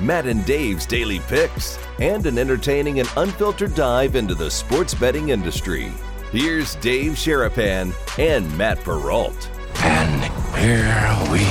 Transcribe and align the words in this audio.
Matt 0.00 0.26
and 0.26 0.44
Dave's 0.44 0.86
daily 0.86 1.20
picks, 1.20 1.78
and 2.00 2.26
an 2.26 2.38
entertaining 2.38 3.00
and 3.00 3.08
unfiltered 3.16 3.74
dive 3.74 4.16
into 4.16 4.34
the 4.34 4.50
sports 4.50 4.94
betting 4.94 5.28
industry. 5.28 5.92
Here's 6.32 6.74
Dave 6.76 7.12
Sharapan 7.12 7.94
and 8.18 8.58
Matt 8.58 8.80
Perrault. 8.80 9.50
And 9.78 10.24
here 10.56 11.16
we 11.30 11.44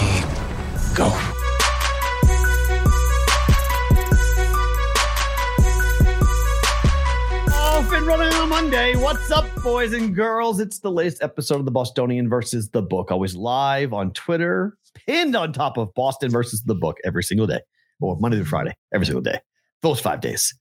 go. 0.94 1.06
Off 7.54 7.92
and 7.94 8.06
running 8.06 8.34
on 8.34 8.50
Monday. 8.50 8.96
What's 8.96 9.32
up, 9.32 9.46
boys 9.64 9.94
and 9.94 10.14
girls? 10.14 10.60
It's 10.60 10.80
the 10.80 10.92
latest 10.92 11.24
episode 11.24 11.60
of 11.60 11.66
the 11.66 11.72
Bostonian 11.72 12.28
versus 12.28 12.70
the 12.70 12.82
book. 12.82 13.10
Always 13.10 13.36
live 13.36 13.94
on 13.94 14.12
Twitter, 14.12 14.78
pinned 14.94 15.36
on 15.36 15.54
top 15.54 15.78
of 15.78 15.94
Boston 15.94 16.30
versus 16.30 16.62
the 16.64 16.76
book 16.76 16.98
every 17.06 17.24
single 17.24 17.48
day, 17.48 17.62
or 18.00 18.18
Monday 18.20 18.38
through 18.38 18.46
Friday, 18.46 18.76
every 18.94 19.06
single 19.06 19.22
day. 19.22 19.40
Those 19.82 20.00
five 20.00 20.22
days. 20.22 20.54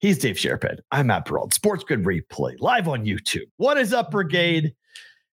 He's 0.00 0.18
Dave 0.18 0.36
Sharapan. 0.36 0.78
I'm 0.92 1.08
Matt 1.08 1.24
Perrault. 1.24 1.52
Sports 1.54 1.82
Grid 1.84 2.04
Replay, 2.04 2.54
live 2.60 2.86
on 2.86 3.04
YouTube. 3.04 3.46
What 3.56 3.78
is 3.78 3.92
up, 3.92 4.10
Brigade? 4.10 4.72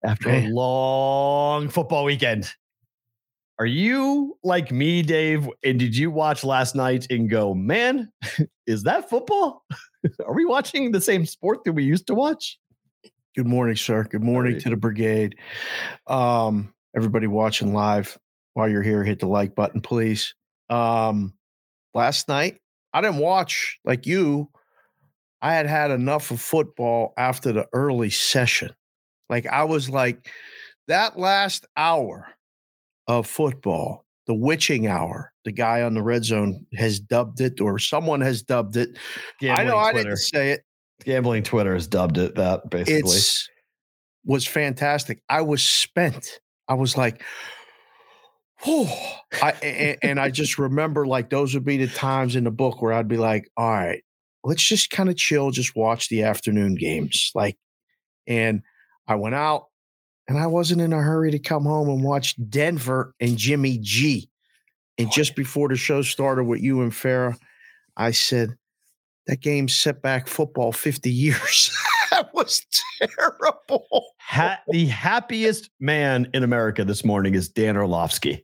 After 0.03 0.29
a 0.29 0.47
long 0.47 1.69
football 1.69 2.05
weekend. 2.05 2.51
Are 3.59 3.65
you 3.65 4.37
like 4.43 4.71
me, 4.71 5.01
Dave? 5.01 5.49
And 5.63 5.77
did 5.77 5.95
you 5.95 6.11
watch 6.11 6.45
last 6.45 6.75
night 6.75 7.07
and 7.09 7.29
go, 7.29 7.53
man, 7.53 8.11
is 8.67 8.83
that 8.83 9.09
football? 9.09 9.65
Are 10.25 10.33
we 10.33 10.45
watching 10.45 10.91
the 10.91 11.01
same 11.01 11.25
sport 11.25 11.65
that 11.65 11.73
we 11.73 11.83
used 11.83 12.07
to 12.07 12.15
watch? 12.15 12.57
Good 13.35 13.47
morning, 13.47 13.75
sir. 13.75 14.03
Good 14.05 14.23
morning 14.23 14.59
to 14.59 14.69
the 14.69 14.77
brigade. 14.77 15.35
Um, 16.07 16.73
everybody 16.95 17.27
watching 17.27 17.73
live 17.73 18.17
while 18.53 18.69
you're 18.69 18.83
here, 18.83 19.03
hit 19.03 19.19
the 19.19 19.27
like 19.27 19.55
button, 19.55 19.81
please. 19.81 20.33
Um, 20.69 21.33
last 21.93 22.27
night, 22.27 22.59
I 22.93 23.01
didn't 23.01 23.17
watch 23.17 23.79
like 23.85 24.05
you. 24.05 24.49
I 25.41 25.53
had 25.53 25.67
had 25.67 25.91
enough 25.91 26.31
of 26.31 26.41
football 26.41 27.13
after 27.17 27.51
the 27.51 27.67
early 27.73 28.09
session. 28.09 28.71
Like 29.29 29.47
I 29.47 29.63
was 29.63 29.89
like 29.89 30.29
that 30.87 31.17
last 31.17 31.65
hour 31.77 32.27
of 33.07 33.27
football, 33.27 34.05
the 34.27 34.33
witching 34.33 34.87
hour. 34.87 35.31
The 35.45 35.51
guy 35.51 35.81
on 35.81 35.93
the 35.93 36.01
red 36.01 36.25
zone 36.25 36.65
has 36.75 36.99
dubbed 36.99 37.41
it, 37.41 37.61
or 37.61 37.79
someone 37.79 38.21
has 38.21 38.41
dubbed 38.41 38.75
it. 38.75 38.97
I 39.41 39.63
know 39.63 39.77
I 39.77 39.93
didn't 39.93 40.17
say 40.17 40.51
it. 40.51 40.61
Gambling 41.05 41.43
Twitter 41.43 41.73
has 41.73 41.87
dubbed 41.87 42.17
it 42.17 42.35
that 42.35 42.69
basically. 42.69 42.99
it's 42.99 43.47
was 44.25 44.45
fantastic. 44.45 45.21
I 45.29 45.41
was 45.41 45.63
spent. 45.63 46.39
I 46.67 46.73
was 46.73 46.97
like, 46.97 47.23
I 49.41 49.51
and, 49.63 49.97
and 50.03 50.19
I 50.19 50.29
just 50.29 50.57
remember 50.57 51.05
like 51.05 51.29
those 51.29 51.53
would 51.53 51.65
be 51.65 51.77
the 51.77 51.87
times 51.87 52.35
in 52.35 52.43
the 52.43 52.51
book 52.51 52.81
where 52.81 52.93
I'd 52.93 53.07
be 53.07 53.17
like, 53.17 53.49
all 53.55 53.69
right, 53.69 54.03
let's 54.43 54.63
just 54.63 54.89
kind 54.89 55.09
of 55.09 55.15
chill, 55.15 55.51
just 55.51 55.75
watch 55.75 56.09
the 56.09 56.23
afternoon 56.23 56.75
games. 56.75 57.31
Like, 57.33 57.57
and 58.27 58.61
I 59.07 59.15
went 59.15 59.35
out 59.35 59.67
and 60.27 60.37
I 60.37 60.47
wasn't 60.47 60.81
in 60.81 60.93
a 60.93 61.01
hurry 61.01 61.31
to 61.31 61.39
come 61.39 61.63
home 61.63 61.89
and 61.89 62.03
watch 62.03 62.35
Denver 62.49 63.13
and 63.19 63.37
Jimmy 63.37 63.77
G. 63.79 64.29
And 64.97 65.11
just 65.11 65.35
before 65.35 65.69
the 65.69 65.77
show 65.77 66.01
started 66.01 66.43
with 66.43 66.61
you 66.61 66.81
and 66.81 66.91
Farah, 66.91 67.37
I 67.95 68.11
said, 68.11 68.55
that 69.27 69.41
game 69.41 69.69
set 69.69 70.01
back 70.01 70.27
football 70.27 70.71
50 70.71 71.09
years. 71.11 71.75
that 72.11 72.33
was 72.33 72.65
terrible. 72.99 74.07
Ha- 74.19 74.59
the 74.67 74.87
happiest 74.87 75.69
man 75.79 76.27
in 76.33 76.43
America 76.43 76.83
this 76.83 77.05
morning 77.05 77.35
is 77.35 77.47
Dan 77.47 77.77
Orlovsky 77.77 78.43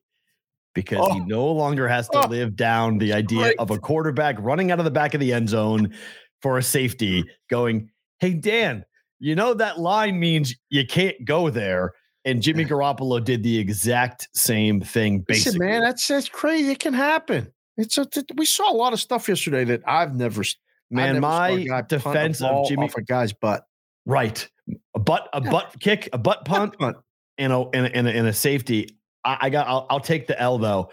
because 0.75 1.12
he 1.13 1.19
Oh. 1.22 1.25
no 1.25 1.52
longer 1.52 1.88
has 1.88 2.08
to 2.09 2.19
Oh. 2.19 2.28
live 2.28 2.56
down 2.56 3.00
the 3.00 3.13
idea 3.13 3.53
of 3.58 3.72
a 3.72 3.80
quarterback 3.80 4.36
running 4.40 4.69
out 4.72 4.78
of 4.78 4.86
the 4.86 4.91
back 4.91 5.16
of 5.16 5.19
the 5.19 5.34
end 5.34 5.50
zone 5.50 5.96
for 6.44 6.59
a 6.59 6.63
safety 6.63 7.22
mm-hmm. 7.24 7.30
going, 7.50 7.90
Hey, 8.19 8.34
Dan, 8.36 8.86
you 9.19 9.36
know 9.36 9.53
that 9.56 9.80
line 9.80 10.19
means 10.19 10.53
you 10.69 10.86
can't 10.86 11.16
go 11.25 11.50
there. 11.50 11.94
And 12.24 12.41
Jimmy 12.41 12.66
Garoppolo 12.66 13.24
did 13.24 13.41
the 13.44 13.58
exact 13.58 14.28
same 14.36 14.81
thing, 14.81 15.19
basically. 15.28 15.59
Listen, 15.59 15.68
man, 15.68 15.81
that's 15.81 16.08
that's 16.08 16.30
crazy. 16.30 16.72
It 16.72 16.80
can 16.80 16.94
happen. 16.94 17.52
It's 17.78 17.97
a, 17.97 18.07
we 18.36 18.46
saw 18.46 18.72
a 18.72 18.74
lot 18.75 18.94
of 18.94 19.00
stuff 19.02 19.28
yesterday 19.28 19.63
that 19.66 19.81
I've 19.88 20.16
never. 20.16 20.44
Man, 20.92 21.16
never 21.16 21.22
saw 21.22 21.46
a 21.47 21.66
my 21.68 21.81
defense 21.81 22.42
of 22.42 22.68
Jimmy, 22.68 22.84
off 22.86 22.96
a 22.96 23.02
guy's 23.02 23.34
butt. 23.34 23.63
right? 24.06 24.47
A 24.96 25.00
butt, 25.00 25.28
a 25.34 25.42
Yeah. 25.44 25.52
butt 25.52 25.75
kick, 25.80 26.07
a 26.13 26.18
butt 26.18 26.46
punt, 26.46 26.78
Punt. 26.78 26.97
and 27.38 27.52
a 27.52 27.66
and 27.74 27.86
a, 27.88 27.96
and 27.96 28.07
a, 28.07 28.12
and 28.12 28.28
a 28.28 28.34
safety. 28.34 28.90
I, 29.25 29.38
I 29.41 29.50
got. 29.50 29.68
I'll, 29.68 29.88
I'll 29.90 30.00
take 30.00 30.28
the 30.28 30.40
L 30.40 30.58
though. 30.58 30.91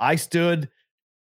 I 0.00 0.16
stood 0.16 0.68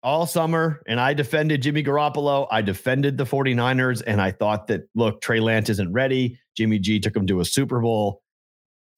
all 0.04 0.26
summer 0.26 0.82
and 0.88 1.00
I 1.00 1.14
defended 1.14 1.62
Jimmy 1.62 1.84
Garoppolo. 1.84 2.48
I 2.52 2.62
defended 2.62 3.18
the 3.18 3.26
49ers 3.26 4.02
and 4.06 4.22
I 4.22 4.32
thought 4.32 4.68
that 4.68 4.84
look, 4.96 5.22
Trey 5.22 5.40
Lance 5.40 5.70
isn't 5.70 5.92
ready. 5.92 6.40
Jimmy 6.56 6.80
G 6.80 7.00
took 7.00 7.16
him 7.16 7.28
to 7.28 7.42
a 7.42 7.46
Super 7.46 7.82
Bowl. 7.82 8.22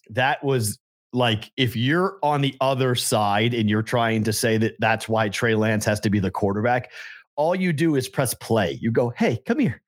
That 0.09 0.43
was 0.43 0.79
like 1.13 1.51
if 1.57 1.75
you're 1.75 2.17
on 2.23 2.41
the 2.41 2.55
other 2.61 2.95
side 2.95 3.53
and 3.53 3.69
you're 3.69 3.81
trying 3.81 4.23
to 4.25 4.33
say 4.33 4.57
that 4.57 4.75
that's 4.79 5.09
why 5.09 5.29
Trey 5.29 5.55
Lance 5.55 5.85
has 5.85 5.99
to 6.01 6.09
be 6.09 6.19
the 6.19 6.31
quarterback, 6.31 6.91
all 7.35 7.55
you 7.55 7.73
do 7.73 7.95
is 7.95 8.07
press 8.07 8.33
play. 8.35 8.77
You 8.81 8.91
go, 8.91 9.09
"Hey, 9.09 9.41
come 9.45 9.59
here. 9.59 9.81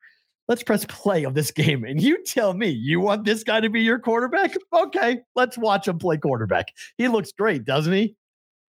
Let's 0.54 0.62
press 0.62 0.86
play 0.86 1.24
of 1.24 1.34
this 1.34 1.50
game." 1.50 1.84
And 1.84 2.00
you 2.00 2.24
tell 2.26 2.54
me, 2.54 2.70
"You 2.70 3.00
want 3.00 3.26
this 3.26 3.44
guy 3.44 3.60
to 3.60 3.72
be 3.72 3.82
your 3.82 3.98
quarterback?" 3.98 4.54
Okay, 4.72 5.22
let's 5.36 5.58
watch 5.58 5.88
him 5.88 5.98
play 5.98 6.16
quarterback. 6.18 6.68
He 6.96 7.08
looks 7.08 7.32
great, 7.32 7.66
doesn't 7.66 7.92
he? 7.92 8.16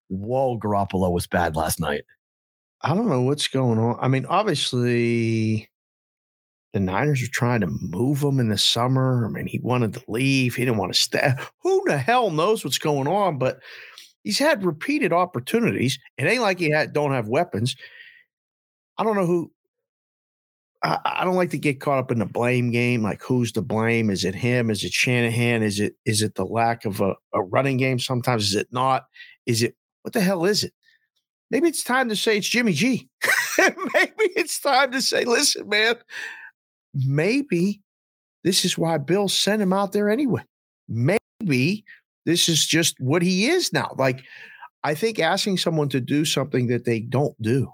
Whoa, 0.06 0.60
Garoppolo 0.60 1.10
was 1.10 1.26
bad 1.26 1.56
last 1.56 1.80
night. 1.80 2.04
I 2.82 2.94
don't 2.94 3.08
know 3.08 3.22
what's 3.22 3.48
going 3.48 3.80
on. 3.80 3.98
I 4.00 4.06
mean, 4.06 4.26
obviously, 4.26 5.68
the 6.72 6.78
Niners 6.78 7.20
are 7.20 7.30
trying 7.32 7.62
to 7.62 7.66
move 7.66 8.22
him 8.22 8.38
in 8.38 8.48
the 8.48 8.58
summer. 8.58 9.26
I 9.26 9.30
mean, 9.30 9.48
he 9.48 9.58
wanted 9.58 9.94
to 9.94 10.04
leave. 10.06 10.54
He 10.54 10.64
didn't 10.64 10.78
want 10.78 10.94
to 10.94 11.00
stay. 11.00 11.32
Who 11.62 11.82
the 11.86 11.98
hell 11.98 12.30
knows 12.30 12.62
what's 12.62 12.78
going 12.78 13.08
on? 13.08 13.38
But 13.38 13.58
he's 14.22 14.38
had 14.38 14.64
repeated 14.64 15.12
opportunities. 15.12 15.98
It 16.16 16.26
ain't 16.26 16.42
like 16.42 16.60
he 16.60 16.70
had 16.70 16.92
don't 16.92 17.10
have 17.10 17.26
weapons. 17.26 17.74
I 18.98 19.02
don't 19.02 19.16
know 19.16 19.26
who. 19.26 19.50
I, 20.84 21.22
don't 21.24 21.36
like 21.36 21.50
to 21.50 21.58
get 21.58 21.80
caught 21.80 22.00
up 22.00 22.10
in 22.10 22.18
the 22.18 22.26
blame 22.26 22.72
game. 22.72 23.02
Like, 23.02 23.22
who's 23.22 23.52
to 23.52 23.62
blame? 23.62 24.10
Is 24.10 24.24
it 24.24 24.34
him? 24.34 24.68
Is 24.68 24.82
it 24.82 24.92
Shanahan? 24.92 25.62
Is 25.62 25.78
it 25.78 25.94
is 26.04 26.22
it 26.22 26.34
the 26.34 26.44
lack 26.44 26.84
of 26.84 27.00
a, 27.00 27.14
a 27.32 27.42
running 27.42 27.76
game? 27.76 28.00
Sometimes 28.00 28.48
is 28.48 28.56
it 28.56 28.68
not? 28.72 29.06
Is 29.46 29.62
it 29.62 29.76
what 30.02 30.12
the 30.12 30.20
hell 30.20 30.44
is 30.44 30.64
it? 30.64 30.72
Maybe 31.50 31.68
it's 31.68 31.84
time 31.84 32.08
to 32.08 32.16
say 32.16 32.38
it's 32.38 32.48
Jimmy 32.48 32.72
G. 32.72 33.08
maybe 33.58 34.32
it's 34.34 34.58
time 34.58 34.90
to 34.92 35.02
say, 35.02 35.24
listen, 35.24 35.68
man, 35.68 35.96
maybe 36.94 37.80
this 38.42 38.64
is 38.64 38.76
why 38.76 38.98
Bill 38.98 39.28
sent 39.28 39.62
him 39.62 39.72
out 39.72 39.92
there 39.92 40.10
anyway. 40.10 40.42
Maybe 40.88 41.84
this 42.24 42.48
is 42.48 42.66
just 42.66 42.98
what 42.98 43.22
he 43.22 43.46
is 43.46 43.72
now. 43.72 43.94
Like, 43.96 44.22
I 44.82 44.94
think 44.94 45.20
asking 45.20 45.58
someone 45.58 45.88
to 45.90 46.00
do 46.00 46.24
something 46.24 46.66
that 46.68 46.84
they 46.84 47.00
don't 47.00 47.40
do 47.40 47.70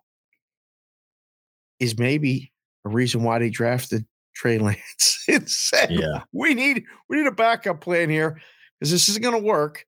is 1.80 1.98
maybe 1.98 2.52
a 2.88 2.94
reason 2.94 3.22
why 3.22 3.38
they 3.38 3.50
drafted 3.50 4.04
Trey 4.34 4.58
Lance 4.58 5.24
and 5.28 5.48
said, 5.48 5.90
Yeah. 5.90 6.22
we 6.32 6.54
need 6.54 6.84
we 7.08 7.16
need 7.18 7.26
a 7.26 7.32
backup 7.32 7.80
plan 7.80 8.08
here 8.10 8.40
because 8.78 8.90
this 8.90 9.08
isn't 9.08 9.22
going 9.22 9.34
to 9.40 9.42
work. 9.46 9.84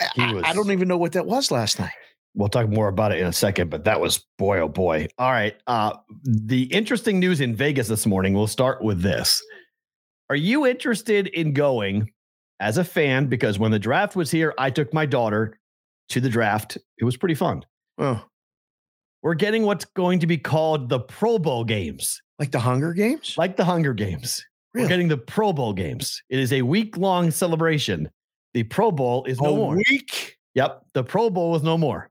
I- 0.00 0.08
He 0.14 0.22
I- 0.22 0.50
I 0.50 0.52
don't 0.52 0.70
even 0.72 0.88
know 0.88 0.98
what 0.98 1.12
that 1.12 1.26
was 1.26 1.50
last 1.50 1.78
night. 1.80 1.92
We'll 2.34 2.48
talk 2.48 2.68
more 2.68 2.88
about 2.88 3.10
it 3.12 3.18
in 3.20 3.26
a 3.26 3.32
second, 3.32 3.68
but 3.70 3.84
that 3.84 4.00
was 4.00 4.24
boy, 4.38 4.60
oh 4.60 4.68
boy. 4.68 5.08
All 5.18 5.30
right. 5.32 5.56
Uh, 5.66 5.94
the 6.22 6.64
interesting 6.64 7.18
news 7.18 7.40
in 7.40 7.56
Vegas 7.56 7.88
this 7.88 8.06
morning, 8.06 8.32
we'll 8.34 8.46
start 8.46 8.82
with 8.82 9.00
this. 9.02 9.42
Are 10.30 10.36
you 10.36 10.66
interested 10.66 11.26
in 11.28 11.52
going 11.52 12.10
as 12.60 12.76
a 12.78 12.84
fan? 12.84 13.26
Because 13.26 13.58
when 13.58 13.70
the 13.72 13.78
draft 13.78 14.14
was 14.14 14.30
here, 14.30 14.54
I 14.58 14.70
took 14.70 14.92
my 14.92 15.04
daughter 15.06 15.58
to 16.10 16.20
the 16.20 16.28
draft. 16.28 16.76
It 16.98 17.04
was 17.04 17.16
pretty 17.16 17.34
fun. 17.34 17.64
Oh, 17.96 18.22
We're 19.22 19.34
getting 19.34 19.64
what's 19.64 19.84
going 19.84 20.20
to 20.20 20.26
be 20.26 20.38
called 20.38 20.88
the 20.88 21.00
Pro 21.00 21.38
Bowl 21.38 21.64
games, 21.64 22.20
like 22.38 22.50
the 22.52 22.60
Hunger 22.60 22.92
Games? 22.92 23.34
like 23.36 23.56
the 23.56 23.64
Hunger 23.64 23.92
Games. 23.94 24.44
We're 24.74 24.86
getting 24.86 25.08
the 25.08 25.16
Pro 25.18 25.52
Bowl 25.52 25.72
games. 25.72 26.22
It 26.28 26.38
is 26.38 26.52
a 26.52 26.62
week 26.62 26.96
long 26.96 27.30
celebration. 27.32 28.08
The 28.54 28.62
Pro 28.64 28.92
Bowl 28.92 29.24
is 29.24 29.40
no 29.40 29.54
a 29.54 29.56
more. 29.56 29.76
week? 29.76 30.36
Yep. 30.54 30.82
The 30.92 31.02
Pro 31.02 31.30
Bowl 31.30 31.56
is 31.56 31.62
no 31.62 31.76
more. 31.76 32.08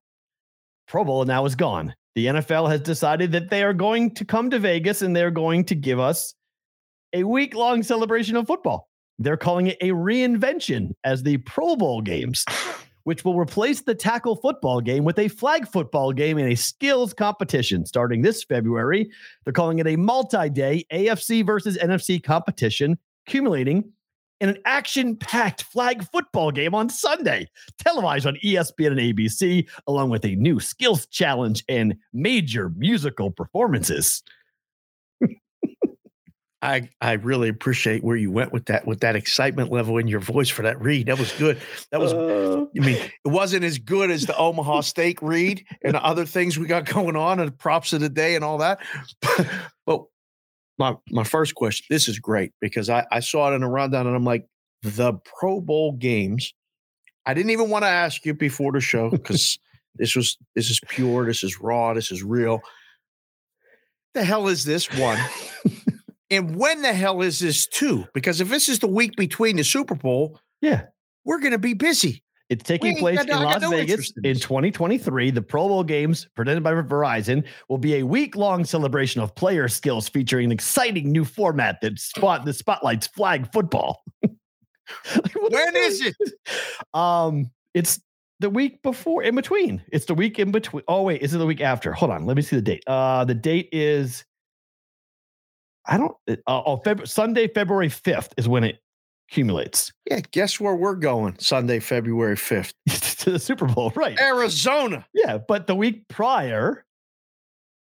Pro 0.87 1.05
Bowl 1.05 1.23
now 1.23 1.45
is 1.45 1.55
gone. 1.55 1.93
the 2.15 2.25
NFL 2.25 2.67
has 2.69 2.81
decided 2.81 3.31
that 3.33 3.49
they 3.51 3.63
are 3.63 3.73
going 3.73 4.13
to 4.15 4.25
come 4.25 4.49
to 4.49 4.59
Vegas 4.59 5.01
and 5.01 5.15
they're 5.15 5.31
going 5.31 5.63
to 5.65 5.75
give 5.75 5.99
us 5.99 6.33
a 7.13 7.23
week 7.23 7.53
long 7.55 7.83
celebration 7.83 8.35
of 8.35 8.47
football. 8.47 8.89
They're 9.19 9.37
calling 9.37 9.67
it 9.67 9.77
a 9.81 9.89
reinvention 9.89 10.91
as 11.03 11.23
the 11.23 11.37
Pro 11.37 11.75
Bowl 11.75 12.01
games, 12.01 12.43
which 13.07 13.23
will 13.23 13.39
replace 13.39 13.83
the 13.83 13.95
tackle 13.95 14.35
football 14.35 14.81
game 14.81 15.05
with 15.05 15.17
a 15.17 15.29
flag 15.29 15.65
football 15.65 16.11
game 16.11 16.37
and 16.37 16.51
a 16.51 16.55
skills 16.57 17.13
competition 17.13 17.85
starting 17.85 18.21
this 18.21 18.43
February. 18.43 19.09
They're 19.45 19.53
calling 19.53 19.79
it 19.79 19.87
a 19.87 19.95
multi 19.95 20.49
day 20.49 20.85
AFC 20.91 21.45
versus 21.45 21.77
NFC 21.77 22.21
competition, 22.21 22.97
accumulating 23.25 23.93
in 24.41 24.49
an 24.49 24.57
action 24.65 25.15
packed 25.15 25.63
flag 25.63 26.03
football 26.11 26.51
game 26.51 26.75
on 26.75 26.89
Sunday, 26.89 27.47
televised 27.79 28.25
on 28.25 28.37
ESPN 28.43 28.87
and 28.87 28.99
ABC, 28.99 29.69
along 29.87 30.09
with 30.09 30.25
a 30.25 30.35
new 30.35 30.59
skills 30.59 31.05
challenge 31.05 31.63
and 31.69 31.95
major 32.11 32.71
musical 32.75 33.31
performances. 33.31 34.21
I 36.61 36.89
I 37.01 37.13
really 37.13 37.49
appreciate 37.49 38.03
where 38.03 38.15
you 38.15 38.31
went 38.31 38.51
with 38.51 38.65
that 38.65 38.87
with 38.87 39.01
that 39.01 39.15
excitement 39.15 39.71
level 39.71 39.97
in 39.97 40.07
your 40.07 40.19
voice 40.19 40.49
for 40.49 40.63
that 40.63 40.81
read. 40.81 41.05
That 41.07 41.19
was 41.19 41.31
good. 41.33 41.59
That 41.91 41.99
was 41.99 42.13
Uh, 42.13 42.65
I 42.75 42.85
mean, 42.85 42.97
it 42.97 43.27
wasn't 43.27 43.63
as 43.63 43.77
good 43.77 44.09
as 44.09 44.25
the 44.25 44.35
Omaha 44.35 44.81
Steak 44.81 45.21
read 45.21 45.63
and 45.83 45.93
the 45.93 46.03
other 46.03 46.25
things 46.25 46.57
we 46.57 46.65
got 46.65 46.85
going 46.93 47.15
on 47.15 47.39
and 47.39 47.57
props 47.57 47.93
of 47.93 48.01
the 48.01 48.09
day 48.09 48.35
and 48.35 48.43
all 48.43 48.57
that. 48.59 48.79
But, 49.21 49.47
but 49.85 50.03
my 50.79 50.95
my 51.11 51.23
first 51.23 51.55
question, 51.55 51.85
this 51.89 52.07
is 52.07 52.19
great 52.19 52.51
because 52.59 52.89
I, 52.89 53.05
I 53.11 53.19
saw 53.19 53.51
it 53.51 53.55
in 53.55 53.63
a 53.63 53.69
rundown 53.69 54.07
and 54.07 54.15
I'm 54.15 54.25
like, 54.25 54.47
the 54.81 55.13
Pro 55.39 55.61
Bowl 55.61 55.93
games. 55.93 56.53
I 57.25 57.33
didn't 57.33 57.51
even 57.51 57.69
want 57.69 57.83
to 57.83 57.89
ask 57.89 58.25
you 58.25 58.33
before 58.33 58.71
the 58.71 58.79
show 58.79 59.09
because 59.09 59.59
this 59.95 60.15
was 60.15 60.37
this 60.55 60.69
is 60.69 60.79
pure, 60.87 61.25
this 61.25 61.43
is 61.43 61.59
raw, 61.59 61.93
this 61.93 62.11
is 62.11 62.23
real. 62.23 62.61
The 64.13 64.23
hell 64.23 64.47
is 64.47 64.63
this 64.63 64.91
one? 64.97 65.19
and 66.29 66.55
when 66.55 66.81
the 66.81 66.93
hell 66.93 67.21
is 67.21 67.39
this 67.39 67.67
too? 67.67 68.05
Because 68.13 68.41
if 68.41 68.49
this 68.49 68.69
is 68.69 68.79
the 68.79 68.87
week 68.87 69.15
between 69.15 69.55
the 69.55 69.63
Super 69.63 69.95
Bowl, 69.95 70.39
yeah. 70.61 70.85
we're 71.25 71.39
gonna 71.39 71.57
be 71.57 71.73
busy. 71.73 72.23
It's 72.49 72.63
taking 72.63 72.97
place 72.97 73.17
got- 73.17 73.29
in 73.29 73.43
Las 73.43 73.61
no 73.61 73.71
Vegas 73.71 74.13
in 74.17 74.25
in 74.25 74.39
2023. 74.39 75.31
The 75.31 75.41
Pro 75.41 75.67
Bowl 75.67 75.83
games, 75.83 76.27
presented 76.35 76.63
by 76.63 76.71
Verizon, 76.71 77.43
will 77.67 77.77
be 77.77 77.95
a 77.95 78.03
week-long 78.03 78.63
celebration 78.63 79.19
of 79.21 79.35
player 79.35 79.67
skills 79.67 80.07
featuring 80.07 80.45
an 80.45 80.51
exciting 80.53 81.11
new 81.11 81.25
format 81.25 81.81
that 81.81 81.99
spot 81.99 82.45
the 82.45 82.53
spotlights 82.53 83.07
flag 83.07 83.51
football. 83.51 84.03
Like, 85.13 85.35
When 85.35 85.73
they 85.73 85.79
is 85.81 86.01
it? 86.01 86.15
Um, 86.93 87.51
it's 87.73 87.99
the 88.39 88.49
week 88.49 88.81
before, 88.83 89.21
in 89.23 89.35
between. 89.35 89.81
It's 89.91 90.05
the 90.05 90.13
week 90.13 90.39
in 90.39 90.51
between. 90.51 90.83
Oh 90.87 91.01
wait, 91.03 91.21
is 91.21 91.33
it 91.33 91.39
the 91.39 91.45
week 91.45 91.59
after? 91.59 91.91
Hold 91.91 92.11
on, 92.11 92.25
let 92.25 92.37
me 92.37 92.41
see 92.41 92.55
the 92.55 92.61
date. 92.61 92.83
Uh, 92.87 93.25
the 93.25 93.33
date 93.33 93.67
is. 93.73 94.23
I 95.87 95.97
don't. 95.97 96.15
Uh, 96.27 96.35
oh, 96.47 96.77
Feb- 96.85 97.07
Sunday, 97.07 97.47
February 97.47 97.89
5th 97.89 98.29
is 98.37 98.47
when 98.47 98.63
it 98.63 98.79
accumulates 99.29 99.91
Yeah, 100.09 100.21
guess 100.31 100.59
where 100.59 100.75
we're 100.75 100.95
going 100.95 101.37
Sunday, 101.39 101.79
February 101.79 102.35
5th? 102.35 102.73
to 103.19 103.31
the 103.31 103.39
Super 103.39 103.65
Bowl, 103.65 103.91
right? 103.95 104.19
Arizona. 104.19 105.05
Yeah, 105.13 105.37
but 105.37 105.67
the 105.67 105.75
week 105.75 106.07
prior, 106.07 106.85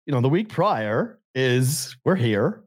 you 0.06 0.14
know, 0.14 0.22
the 0.22 0.30
week 0.30 0.50
prior 0.50 1.20
is 1.34 1.96
we're 2.06 2.16
here, 2.16 2.64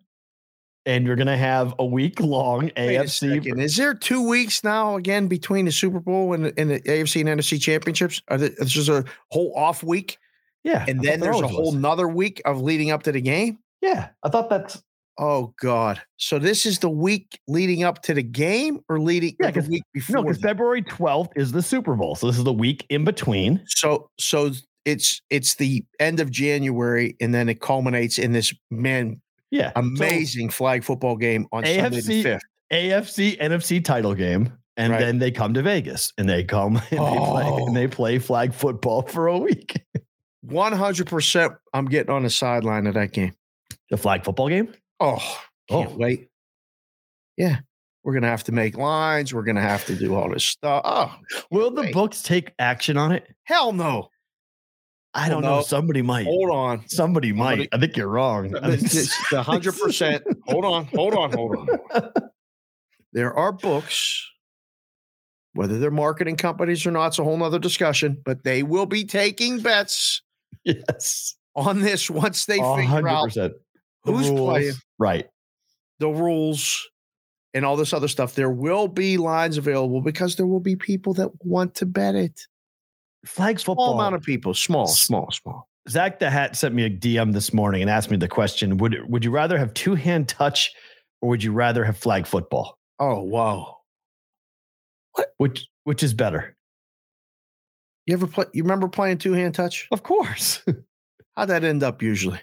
and 0.86 1.06
you're 1.06 1.16
gonna 1.16 1.36
have 1.36 1.75
a 1.78 1.84
week 1.84 2.20
long 2.20 2.70
AFC. 2.70 3.58
Is 3.60 3.76
there 3.76 3.94
two 3.94 4.26
weeks 4.28 4.64
now 4.64 4.96
again 4.96 5.28
between 5.28 5.64
the 5.66 5.72
Super 5.72 6.00
Bowl 6.00 6.32
and, 6.34 6.46
the- 6.46 6.54
and 6.58 6.70
the 6.70 6.80
AFC 6.80 7.20
and 7.26 7.40
NFC 7.40 7.60
championships? 7.60 8.20
Are 8.28 8.38
there, 8.38 8.50
it's 8.58 8.70
just 8.72 8.88
a 8.88 9.04
whole 9.30 9.52
off 9.56 9.82
week, 9.82 10.19
Yeah, 10.64 10.84
and 10.88 11.00
then 11.02 11.20
there's 11.20 11.40
a 11.40 11.48
whole 11.48 11.72
was. 11.72 11.75
nother 11.75 12.08
week 12.08 12.42
of 12.44 12.60
leading 12.60 12.90
up 12.90 13.02
to 13.04 13.12
the 13.12 13.20
game. 13.20 13.58
Yeah, 13.80 14.08
I 14.22 14.28
thought 14.28 14.50
that's 14.50 14.82
Oh 15.18 15.52
God! 15.60 16.00
So 16.16 16.38
this 16.38 16.64
is 16.64 16.78
the 16.78 16.88
week 16.90 17.40
leading 17.48 17.82
up 17.82 18.02
to 18.02 18.14
the 18.14 18.22
game, 18.22 18.80
or 18.88 19.00
leading 19.00 19.34
Yeah, 19.40 19.50
the 19.50 19.62
week 19.68 19.82
before? 19.92 20.16
no, 20.16 20.22
because? 20.22 20.40
February 20.40 20.82
12th 20.82 21.30
is 21.36 21.52
the 21.52 21.62
Super 21.62 21.94
Bowl, 21.94 22.14
so 22.14 22.26
this 22.28 22.38
is 22.38 22.44
the 22.44 22.52
week 22.52 22.86
in 22.88 23.04
between. 23.04 23.60
So 23.66 24.10
so 24.18 24.52
it's 24.84 25.20
it's 25.30 25.56
the 25.56 25.84
end 26.00 26.20
of 26.20 26.30
January, 26.30 27.16
and 27.20 27.34
then 27.34 27.48
it 27.48 27.60
culminates 27.60 28.18
in 28.18 28.32
this 28.32 28.54
man 28.70 29.20
Yeah, 29.50 29.68
so 29.74 29.80
amazing 29.80 30.50
flag 30.50 30.84
football 30.84 31.16
game 31.16 31.46
on 31.52 31.64
Sunday 31.64 31.88
the 31.90 31.96
AFC 31.96 32.22
fifth. 32.22 32.42
AFC 32.72 33.38
NFC 33.40 33.84
title 33.84 34.14
game, 34.14 34.52
and 34.76 34.92
Right. 34.92 35.00
then 35.00 35.18
they 35.18 35.30
come 35.32 35.52
to 35.54 35.62
Vegas 35.62 36.12
and 36.16 36.28
they 36.28 36.44
come 36.44 36.76
and 36.76 36.84
they 36.90 36.96
play 36.96 37.44
Oh. 37.44 37.66
and 37.66 37.76
they 37.76 37.86
oh. 37.86 37.88
play 37.90 38.18
flag 38.20 38.52
football 38.54 39.02
for 39.02 39.26
a 39.26 39.36
week. 39.38 39.80
One 40.42 40.72
hundred 40.72 41.08
percent. 41.08 41.54
I'm 41.74 41.86
getting 41.86 42.10
on 42.14 42.22
the 42.22 42.30
sideline 42.30 42.86
of 42.86 42.94
that 42.94 43.12
game. 43.12 43.34
The 43.90 43.96
flag 43.96 44.24
football 44.24 44.48
game. 44.48 44.72
Oh, 45.00 45.16
oh, 45.20 45.38
can't 45.68 45.92
Oh. 45.92 45.96
wait. 45.96 46.28
Yeah, 47.36 47.58
we're 48.02 48.14
gonna 48.14 48.26
have 48.28 48.44
to 48.44 48.52
make 48.52 48.76
lines. 48.76 49.32
We're 49.32 49.42
gonna 49.44 49.60
have 49.60 49.84
to 49.86 49.94
do 49.94 50.14
all 50.14 50.30
this 50.30 50.44
stuff. 50.44 50.82
Oh, 50.84 51.14
Will 51.50 51.70
the 51.70 51.82
wait. 51.82 51.94
books 51.94 52.22
take 52.22 52.52
action 52.58 52.96
on 52.96 53.12
it? 53.12 53.26
hell 53.44 53.72
no! 53.72 54.08
I 55.14 55.26
oh, 55.28 55.30
don't 55.30 55.42
know. 55.42 55.56
no. 55.56 55.62
Somebody 55.62 56.02
might. 56.02 56.26
Hold 56.26 56.50
on. 56.50 56.88
Somebody 56.88 57.30
Somebody- 57.30 57.58
might. 57.62 57.68
I 57.72 57.78
think 57.78 57.96
you're 57.96 58.08
wrong. 58.08 58.50
The 58.50 59.42
hundred 59.46 59.76
percent. 59.78 60.24
Hold 60.48 60.64
on. 60.64 60.84
Hold 60.86 61.14
on. 61.14 61.32
Hold 61.32 61.56
on. 61.56 62.12
There 63.14 63.32
are 63.32 63.52
books. 63.52 64.22
Whether 65.54 65.78
they're 65.78 65.90
marketing 65.90 66.36
companies 66.36 66.84
or 66.84 66.90
not, 66.90 67.06
it's 67.08 67.18
a 67.18 67.24
whole 67.24 67.38
nother 67.38 67.58
discussion. 67.58 68.20
But 68.22 68.44
they 68.44 68.62
will 68.62 68.84
be 68.84 69.04
taking 69.04 69.60
bets 69.60 70.20
yes. 70.62 71.34
on 71.56 71.80
this 71.80 72.10
once 72.10 72.44
they 72.44 72.58
A 72.60 72.76
figure 72.76 73.08
out. 73.08 73.34
The 74.08 74.16
who's 74.16 74.28
rules. 74.31 74.40
playing. 74.50 74.75
Right. 74.99 75.26
the 76.00 76.08
rules 76.08 76.88
and 77.55 77.64
all 77.64 77.76
this 77.76 77.93
other 77.93 78.08
stuff. 78.08 78.34
There 78.34 78.50
will 78.50 78.88
be 78.88 79.16
lines 79.16 79.56
available 79.58 80.00
because 80.00 80.37
there 80.37 80.46
will 80.46 80.60
be 80.60 80.76
people 80.76 81.14
that 81.14 81.31
want 81.44 81.75
to 81.76 81.87
bet 81.87 82.14
it. 82.14 82.40
Flags 83.26 83.62
Small 83.62 83.75
football. 83.75 83.94
amount 83.94 84.14
of 84.14 84.22
people. 84.22 84.55
Small, 84.55 84.87
small, 84.87 85.31
small. 85.32 85.69
Zach 85.88 86.19
the 86.19 86.28
Hat 86.31 86.55
sent 86.56 86.75
me 86.75 86.84
a 86.84 86.90
DM 86.90 87.32
this 87.32 87.52
morning 87.52 87.81
and 87.82 87.90
asked 87.90 88.10
me 88.10 88.16
the 88.16 88.28
question: 88.28 88.76
Would 88.78 88.96
Would 89.08 89.25
you 89.25 89.31
rather 89.31 89.58
have 89.58 89.72
two 89.75 89.94
hand 89.94 90.28
touch, 90.28 90.70
or 91.22 91.31
would 91.31 91.43
you 91.43 91.50
rather 91.52 91.84
have 91.84 91.96
flag 91.96 92.26
football? 92.26 92.78
Oh 93.00 93.22
wow. 93.22 93.76
Which 95.38 95.66
Which 95.84 96.02
is 96.02 96.14
better? 96.14 96.56
You 98.06 98.14
ever 98.14 98.26
play 98.26 98.44
you 98.52 98.62
remember 98.62 98.88
playing 98.88 99.19
two 99.19 99.32
hand 99.32 99.54
touch? 99.54 99.88
Of 99.90 100.02
course, 100.02 100.62
How'd 101.37 101.49
that 101.49 101.64
end 101.64 101.82
up 101.82 102.02
usually? 102.02 102.40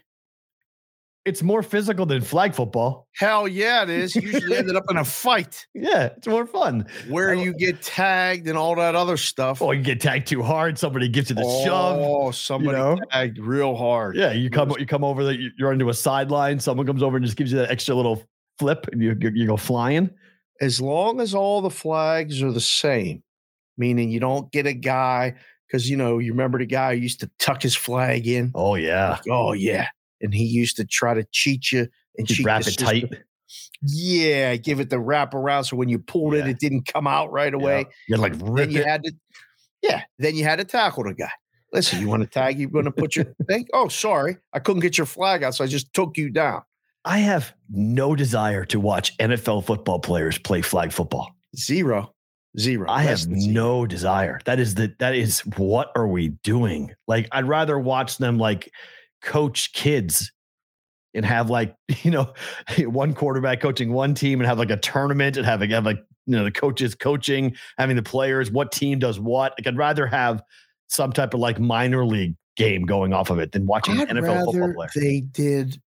It's 1.25 1.41
more 1.41 1.63
physical 1.63 2.05
than 2.05 2.21
flag 2.21 2.53
football. 2.53 3.07
Hell 3.15 3.47
yeah, 3.47 3.81
it 3.81 3.89
is. 3.89 4.15
Usually 4.15 4.57
ended 4.57 4.75
up 4.75 4.85
in 4.89 4.97
a 4.97 5.03
fight 5.03 5.65
Yeah, 5.73 6.05
it's 6.17 6.27
more 6.27 6.45
fun. 6.45 6.85
where 7.09 7.33
you 7.33 7.53
get 7.53 7.81
tagged 7.81 8.47
and 8.47 8.57
all 8.57 8.75
that 8.75 8.93
other 8.95 9.17
stuff. 9.17 9.61
Oh, 9.61 9.71
you 9.71 9.81
get 9.81 9.99
tagged 9.99 10.27
too 10.27 10.43
hard, 10.43 10.77
somebody 10.77 11.09
gives 11.09 11.29
you 11.31 11.35
the 11.35 11.63
shove. 11.65 11.99
Oh, 11.99 12.31
somebody 12.31 12.77
know? 12.77 12.97
tagged 13.11 13.39
real 13.39 13.75
hard. 13.75 14.15
Yeah, 14.15 14.31
you 14.33 14.49
come 14.51 14.71
you 14.77 14.85
come 14.85 15.03
over 15.03 15.23
the 15.23 15.49
you're 15.57 15.73
into 15.73 15.89
a 15.89 15.93
sideline. 15.93 16.59
Someone 16.59 16.85
comes 16.85 17.01
over 17.01 17.17
and 17.17 17.25
just 17.25 17.37
gives 17.37 17.51
you 17.51 17.57
that 17.57 17.71
extra 17.71 17.95
little 17.95 18.23
flip, 18.59 18.87
and 18.91 19.01
you 19.01 19.17
you, 19.19 19.31
you 19.33 19.47
go 19.47 19.57
flying. 19.57 20.09
As 20.61 20.79
long 20.79 21.19
as 21.19 21.33
all 21.33 21.61
the 21.61 21.69
flags 21.69 22.41
are 22.41 22.51
the 22.51 22.61
same, 22.61 23.23
meaning 23.77 24.09
you 24.09 24.19
don't 24.19 24.51
get 24.51 24.67
a 24.67 24.73
guy 24.73 25.33
because 25.67 25.89
you 25.89 25.97
know 25.97 26.19
you 26.19 26.31
remember 26.31 26.59
the 26.59 26.65
guy 26.65 26.95
who 26.95 27.01
used 27.01 27.19
to 27.21 27.31
tuck 27.39 27.61
his 27.63 27.75
flag 27.75 28.27
in. 28.27 28.51
Oh 28.53 28.75
yeah, 28.75 29.19
Oh 29.29 29.53
yeah, 29.53 29.87
and 30.25 30.33
he 30.33 30.43
used 30.43 30.75
to 30.77 30.83
try 30.85 31.13
to 31.13 31.23
cheat 31.31 31.71
you 31.71 31.87
and 32.17 32.27
cheat 32.27 32.45
wrap 32.45 32.67
it 32.67 32.77
tight. 32.77 33.13
Yeah, 33.81 34.55
give 34.55 34.79
it 34.79 34.89
the 34.89 34.99
wrap 34.99 35.33
around 35.33 35.65
so 35.65 35.75
when 35.77 35.89
you 35.89 35.99
pulled 35.99 36.33
it, 36.33 36.45
Yeah. 36.45 36.51
it 36.51 36.59
didn't 36.59 36.85
come 36.91 37.07
out 37.07 37.31
right 37.31 37.53
Yeah. 37.53 37.59
away. 37.59 37.85
You 38.07 38.17
like 38.17 38.37
Then 38.37 38.51
rip 38.51 38.71
you 38.71 38.81
it. 38.81 38.87
had 38.87 39.03
to, 39.03 39.11
yeah. 39.81 40.03
Then 40.19 40.35
you 40.35 40.43
had 40.43 40.57
to 40.57 40.65
tackle 40.65 41.03
the 41.03 41.13
guy. 41.13 41.31
Listen, 41.71 41.99
you 42.01 42.07
want 42.07 42.23
to 42.23 42.27
tag? 42.29 42.57
You're 42.59 42.69
going 42.69 42.85
to 42.85 42.91
put 42.91 43.15
your 43.15 43.25
thing? 43.47 43.67
Oh, 43.73 43.87
sorry, 43.87 44.37
I 44.53 44.59
couldn't 44.59 44.81
get 44.81 44.97
your 44.97 45.05
flag 45.07 45.43
out, 45.43 45.55
so 45.55 45.63
I 45.63 45.67
just 45.67 45.93
took 45.93 46.17
you 46.17 46.29
down. 46.29 46.61
I 47.03 47.19
have 47.19 47.53
no 47.69 48.15
desire 48.15 48.65
to 48.65 48.79
watch 48.79 49.15
NFL 49.17 49.65
football 49.65 49.99
players 49.99 50.37
play 50.39 50.61
flag 50.61 50.91
football. 50.91 51.35
Zero, 51.55 52.13
zero. 52.57 52.89
I 52.89 53.05
Less 53.05 53.25
have 53.25 53.39
zero. 53.41 53.53
no 53.53 53.85
desire. 53.85 54.39
That 54.45 54.59
is 54.59 54.73
the 54.75 54.93
that 54.99 55.13
is 55.15 55.41
what 55.57 55.91
are 55.95 56.07
we 56.07 56.29
doing? 56.43 56.91
Like 57.07 57.27
I'd 57.31 57.47
rather 57.47 57.77
watch 57.77 58.17
them 58.17 58.39
like 58.39 58.71
coach 59.21 59.73
kids 59.73 60.31
and 61.13 61.25
have 61.25 61.49
like, 61.49 61.75
you 62.03 62.11
know, 62.11 62.33
one 62.79 63.13
quarterback 63.13 63.61
coaching 63.61 63.91
one 63.91 64.13
team 64.13 64.39
and 64.39 64.47
have 64.47 64.59
like 64.59 64.71
a 64.71 64.77
tournament 64.77 65.37
and 65.37 65.45
having 65.45 65.71
have 65.71 65.85
like, 65.85 66.03
you 66.27 66.35
know, 66.35 66.43
the 66.43 66.51
coaches 66.51 66.95
coaching, 66.95 67.55
having 67.77 67.95
the 67.95 68.03
players, 68.03 68.51
what 68.51 68.71
team 68.71 68.99
does 68.99 69.19
what. 69.19 69.53
Like 69.59 69.67
I'd 69.67 69.77
rather 69.77 70.07
have 70.07 70.41
some 70.87 71.11
type 71.11 71.33
of 71.33 71.39
like 71.39 71.59
minor 71.59 72.05
league 72.05 72.35
game 72.55 72.83
going 72.83 73.13
off 73.13 73.29
of 73.29 73.39
it 73.39 73.51
than 73.51 73.65
watching 73.65 73.99
I'd 73.99 74.09
NFL 74.09 74.45
football 74.45 74.73
player. 74.73 74.89
they 74.95 75.21
did 75.21 75.79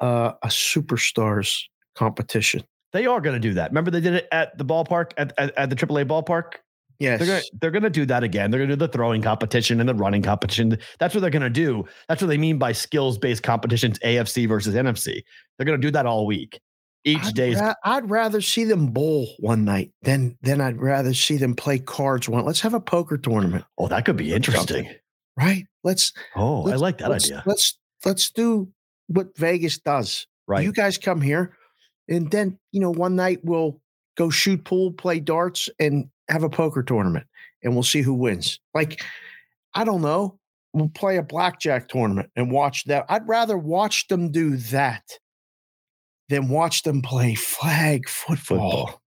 uh, 0.00 0.32
a 0.42 0.48
superstars 0.48 1.62
competition. 1.94 2.62
They 2.92 3.06
are 3.06 3.20
going 3.20 3.34
to 3.34 3.40
do 3.40 3.54
that. 3.54 3.70
Remember 3.70 3.90
they 3.90 4.00
did 4.00 4.14
it 4.14 4.28
at 4.32 4.56
the 4.56 4.64
ballpark 4.64 5.12
at, 5.16 5.32
at, 5.36 5.56
at 5.58 5.70
the 5.70 5.76
AAA 5.76 6.06
ballpark 6.06 6.60
Yes. 7.00 7.18
They're 7.20 7.26
gonna, 7.28 7.42
they're 7.60 7.70
gonna 7.70 7.90
do 7.90 8.06
that 8.06 8.24
again. 8.24 8.50
They're 8.50 8.58
gonna 8.60 8.72
do 8.72 8.76
the 8.86 8.88
throwing 8.88 9.22
competition 9.22 9.78
and 9.80 9.88
the 9.88 9.94
running 9.94 10.22
competition. 10.22 10.76
That's 10.98 11.14
what 11.14 11.20
they're 11.20 11.30
gonna 11.30 11.48
do. 11.48 11.84
That's 12.08 12.20
what 12.20 12.28
they 12.28 12.38
mean 12.38 12.58
by 12.58 12.72
skills 12.72 13.18
based 13.18 13.42
competitions, 13.42 13.98
AFC 14.00 14.48
versus 14.48 14.74
NFC. 14.74 15.22
They're 15.56 15.64
gonna 15.66 15.78
do 15.78 15.92
that 15.92 16.06
all 16.06 16.26
week. 16.26 16.60
Each 17.04 17.24
I'd, 17.24 17.34
day's 17.34 17.60
ra- 17.60 17.74
I'd 17.84 18.10
rather 18.10 18.40
see 18.40 18.64
them 18.64 18.88
bowl 18.88 19.28
one 19.38 19.64
night 19.64 19.92
than 20.02 20.36
than 20.42 20.60
I'd 20.60 20.80
rather 20.80 21.14
see 21.14 21.36
them 21.36 21.54
play 21.54 21.78
cards 21.78 22.28
one. 22.28 22.44
Let's 22.44 22.60
have 22.62 22.74
a 22.74 22.80
poker 22.80 23.16
tournament, 23.16 23.64
oh, 23.78 23.86
that 23.88 24.04
could 24.04 24.16
be 24.16 24.32
interesting. 24.32 24.92
right? 25.38 25.64
Let's 25.84 26.12
Oh, 26.34 26.62
I 26.62 26.70
let's- 26.70 26.80
like 26.80 26.98
that 26.98 27.10
let's, 27.10 27.26
idea. 27.26 27.44
Let's 27.46 27.78
let's 28.04 28.30
do 28.32 28.68
what 29.06 29.28
Vegas 29.38 29.78
does. 29.78 30.26
Right. 30.48 30.64
You 30.64 30.72
guys 30.72 30.98
come 30.98 31.20
here, 31.20 31.56
and 32.08 32.28
then 32.32 32.58
you 32.72 32.80
know 32.80 32.90
one 32.90 33.14
night 33.14 33.38
we'll 33.44 33.80
go 34.16 34.30
shoot 34.30 34.64
pool, 34.64 34.90
play 34.92 35.20
darts, 35.20 35.68
and 35.78 36.10
have 36.28 36.42
a 36.42 36.50
poker 36.50 36.82
tournament, 36.82 37.26
and 37.62 37.74
we'll 37.74 37.82
see 37.82 38.02
who 38.02 38.14
wins. 38.14 38.60
Like 38.74 39.02
I 39.74 39.84
don't 39.84 40.02
know, 40.02 40.38
we'll 40.72 40.88
play 40.88 41.16
a 41.18 41.22
blackjack 41.22 41.88
tournament 41.88 42.30
and 42.36 42.50
watch 42.50 42.84
that. 42.84 43.06
I'd 43.08 43.28
rather 43.28 43.56
watch 43.58 44.08
them 44.08 44.30
do 44.30 44.56
that 44.56 45.02
than 46.28 46.48
watch 46.48 46.82
them 46.82 47.00
play 47.02 47.34
flag 47.34 48.08
football. 48.08 48.86
Football. 48.86 49.02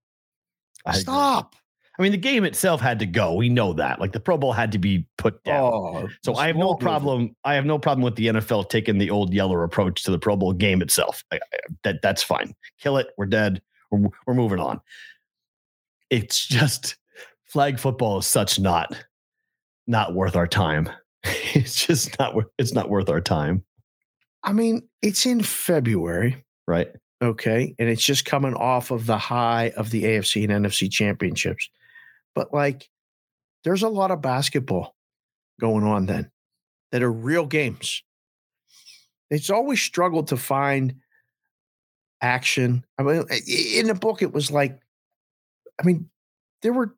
I 0.86 0.90
agree. 0.90 1.00
Stop. 1.02 1.56
I 1.98 2.02
mean, 2.02 2.12
the 2.12 2.18
game 2.18 2.44
itself 2.44 2.80
had 2.80 2.98
to 3.00 3.06
go. 3.06 3.34
We 3.34 3.48
know 3.50 3.74
that. 3.74 4.00
Like 4.00 4.12
the 4.12 4.18
Pro 4.18 4.38
Bowl 4.38 4.52
had 4.52 4.72
to 4.72 4.78
be 4.78 5.06
put 5.18 5.44
down. 5.44 5.62
Oh, 5.62 6.08
So 6.24 6.34
I 6.34 6.46
have 6.46 6.56
no 6.56 6.74
problem. 6.74 7.36
I 7.44 7.54
have 7.54 7.66
no 7.66 7.78
problem 7.78 8.02
with 8.02 8.16
the 8.16 8.28
NFL 8.28 8.70
taking 8.70 8.96
the 8.98 9.10
old 9.10 9.32
Yeller 9.32 9.62
approach 9.62 10.02
to 10.04 10.10
the 10.10 10.18
Pro 10.18 10.34
Bowl 10.34 10.52
game 10.54 10.80
itself. 10.80 11.22
I- 11.30 11.36
I- 11.36 11.40
that 11.84 12.00
that's 12.02 12.22
fine. 12.22 12.54
Kill 12.80 12.96
it. 12.96 13.08
We're 13.18 13.26
dead. 13.26 13.60
We're, 13.90 14.08
we're 14.26 14.34
moving 14.34 14.58
on. 14.58 14.80
It's 16.10 16.46
just 16.46 16.96
flag 17.52 17.78
football 17.78 18.18
is 18.18 18.26
such 18.26 18.58
not 18.58 18.96
not 19.86 20.14
worth 20.14 20.36
our 20.36 20.46
time. 20.48 20.88
It's 21.54 21.84
just 21.86 22.18
not. 22.18 22.34
It's 22.58 22.72
not 22.72 22.88
worth 22.88 23.10
our 23.10 23.20
time, 23.20 23.62
I 24.42 24.52
mean, 24.54 24.88
it's 25.02 25.26
in 25.26 25.42
February. 25.42 26.42
right? 26.66 26.88
okay 27.22 27.74
and 27.78 27.88
it's 27.88 28.04
just 28.04 28.24
coming 28.24 28.54
off 28.54 28.90
of 28.90 29.06
the 29.06 29.16
high 29.16 29.72
of 29.76 29.90
the 29.90 30.02
afc 30.04 30.42
and 30.42 30.66
nfc 30.66 30.90
championships 30.90 31.68
but 32.34 32.52
like 32.52 32.88
there's 33.64 33.84
a 33.84 33.88
lot 33.88 34.10
of 34.10 34.20
basketball 34.20 34.94
going 35.60 35.84
on 35.84 36.06
then 36.06 36.30
that 36.90 37.02
are 37.02 37.12
real 37.12 37.46
games 37.46 38.02
it's 39.30 39.50
always 39.50 39.80
struggled 39.80 40.26
to 40.28 40.36
find 40.36 40.96
action 42.20 42.84
i 42.98 43.02
mean 43.02 43.24
in 43.46 43.86
the 43.86 43.94
book 43.94 44.20
it 44.20 44.32
was 44.32 44.50
like 44.50 44.80
i 45.80 45.86
mean 45.86 46.10
there 46.62 46.72
were 46.72 46.96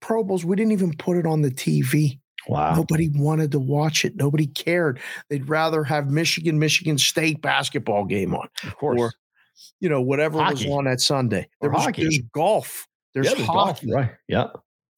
pro 0.00 0.22
bowls 0.24 0.44
we 0.44 0.56
didn't 0.56 0.72
even 0.72 0.92
put 0.96 1.16
it 1.16 1.26
on 1.26 1.42
the 1.42 1.50
tv 1.50 2.18
Wow. 2.48 2.76
nobody 2.76 3.08
wanted 3.12 3.50
to 3.52 3.58
watch 3.58 4.04
it 4.04 4.14
nobody 4.16 4.46
cared 4.46 5.00
they'd 5.28 5.48
rather 5.48 5.82
have 5.82 6.10
michigan 6.10 6.58
michigan 6.60 6.96
state 6.98 7.42
basketball 7.42 8.04
game 8.04 8.34
on 8.34 8.48
Of 8.62 8.76
course. 8.76 9.00
or 9.00 9.12
you 9.80 9.88
know 9.88 10.00
whatever 10.00 10.38
Hockey. 10.38 10.66
was 10.68 10.76
on 10.78 10.84
that 10.84 11.00
Sunday. 11.00 11.48
There 11.60 11.70
Or 11.70 11.72
was 11.72 11.84
hockey. 11.84 12.02
there's 12.02 12.20
golf. 12.32 12.86
There's 13.14 13.26
Yeah, 13.26 13.34
there's 13.34 13.46
golf, 13.46 13.78
hockey. 13.80 13.90
right? 13.92 14.10
Yeah. 14.28 14.48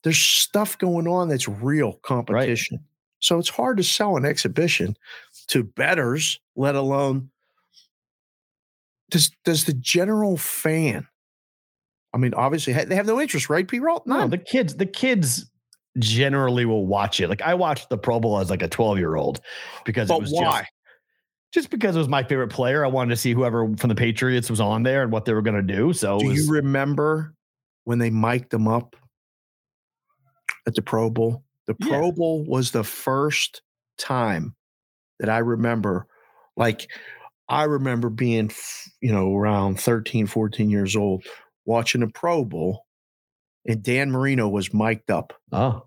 There's 0.03 0.19
stuff 0.19 0.77
going 0.77 1.07
on 1.07 1.29
that's 1.29 1.47
real 1.47 1.93
competition. 2.03 2.79
So 3.19 3.39
it's 3.39 3.49
hard 3.49 3.77
to 3.77 3.83
sell 3.83 4.15
an 4.17 4.25
exhibition 4.25 4.95
to 5.47 5.63
betters, 5.63 6.39
let 6.55 6.75
alone 6.75 7.29
does 9.09 9.31
does 9.43 9.63
the 9.65 9.73
general 9.73 10.37
fan. 10.37 11.07
I 12.13 12.17
mean, 12.17 12.33
obviously 12.33 12.73
they 12.73 12.95
have 12.95 13.05
no 13.05 13.21
interest, 13.21 13.49
right, 13.49 13.67
P. 13.67 13.79
Roll? 13.79 14.01
No, 14.05 14.27
the 14.27 14.37
kids. 14.37 14.75
The 14.75 14.85
kids 14.85 15.49
generally 15.97 16.65
will 16.65 16.85
watch 16.85 17.19
it. 17.19 17.29
Like 17.29 17.41
I 17.41 17.53
watched 17.53 17.89
the 17.89 17.97
Pro 17.97 18.19
Bowl 18.19 18.39
as 18.39 18.49
like 18.49 18.61
a 18.61 18.67
twelve 18.67 18.97
year 18.97 19.15
old 19.15 19.41
because 19.85 20.09
it 20.09 20.19
was 20.19 20.31
why? 20.31 20.61
just 20.61 20.71
just 21.51 21.69
because 21.69 21.95
it 21.95 21.99
was 21.99 22.07
my 22.07 22.23
favorite 22.23 22.49
player. 22.49 22.85
I 22.85 22.87
wanted 22.87 23.09
to 23.09 23.15
see 23.15 23.33
whoever 23.33 23.75
from 23.77 23.89
the 23.89 23.95
Patriots 23.95 24.49
was 24.49 24.59
on 24.59 24.83
there 24.83 25.01
and 25.01 25.11
what 25.11 25.25
they 25.25 25.33
were 25.33 25.41
going 25.41 25.55
to 25.65 25.75
do. 25.75 25.93
So 25.93 26.19
Do 26.19 26.27
was, 26.27 26.45
you 26.45 26.51
remember 26.51 27.33
when 27.85 27.99
they 27.99 28.09
mic'd 28.09 28.51
them 28.51 28.67
up 28.67 28.95
at 30.67 30.75
the 30.75 30.81
Pro 30.81 31.09
Bowl? 31.09 31.43
The 31.65 31.75
Yeah. 31.79 31.87
Pro 31.87 32.11
Bowl 32.11 32.43
was 32.45 32.71
the 32.71 32.83
first 32.83 33.61
time 33.97 34.55
that 35.19 35.29
I 35.29 35.39
remember, 35.39 36.07
like, 36.55 36.89
I 37.47 37.63
remember 37.63 38.09
being, 38.09 38.51
you 39.01 39.11
know, 39.11 39.35
around 39.35 39.79
13, 39.79 40.27
14 40.27 40.69
years 40.69 40.95
old, 40.95 41.23
watching 41.69 42.01
a 42.01 42.07
Pro 42.07 42.43
Bowl, 42.43 42.85
and 43.65 43.83
Dan 43.83 44.11
Marino 44.11 44.49
was 44.49 44.73
mic'd 44.73 45.11
up. 45.11 45.33
oh, 45.53 45.85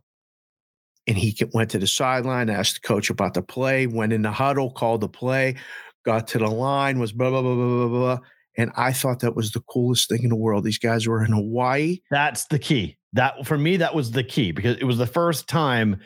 And 1.09 1.19
he 1.19 1.37
went 1.53 1.71
to 1.71 1.79
the 1.79 1.87
sideline, 1.89 2.49
asked 2.49 2.81
the 2.81 2.87
coach 2.87 3.11
about 3.11 3.35
the 3.35 3.43
play, 3.43 3.87
went 3.89 4.13
in 4.13 4.23
the 4.23 4.31
huddle, 4.31 4.71
called 4.71 5.01
the 5.01 5.09
play, 5.09 5.57
got 6.05 6.29
to 6.29 6.39
the 6.39 6.47
line, 6.49 6.99
was 7.01 7.13
blah, 7.13 7.31
blah, 7.31 7.43
blah, 7.43 7.55
blah, 7.55 7.67
blah, 7.67 7.89
blah. 7.89 8.19
And 8.57 8.71
I 8.77 8.93
thought 8.93 9.21
that 9.21 9.35
was 9.35 9.51
the 9.51 9.61
coolest 9.63 10.09
thing 10.09 10.23
in 10.23 10.29
the 10.29 10.37
world. 10.37 10.63
These 10.65 10.79
guys 10.79 11.09
were 11.09 11.25
in 11.25 11.33
Hawaii. 11.33 11.99
that's 12.11 12.47
the 12.47 12.59
key. 12.59 12.97
That 13.15 13.47
for 13.47 13.59
me, 13.59 13.77
that 13.79 13.95
was 13.95 14.11
the 14.13 14.25
key 14.25 14.53
because 14.53 14.77
it 14.77 14.85
was 14.85 14.99
the 14.99 15.07
first 15.07 15.49
time 15.49 16.01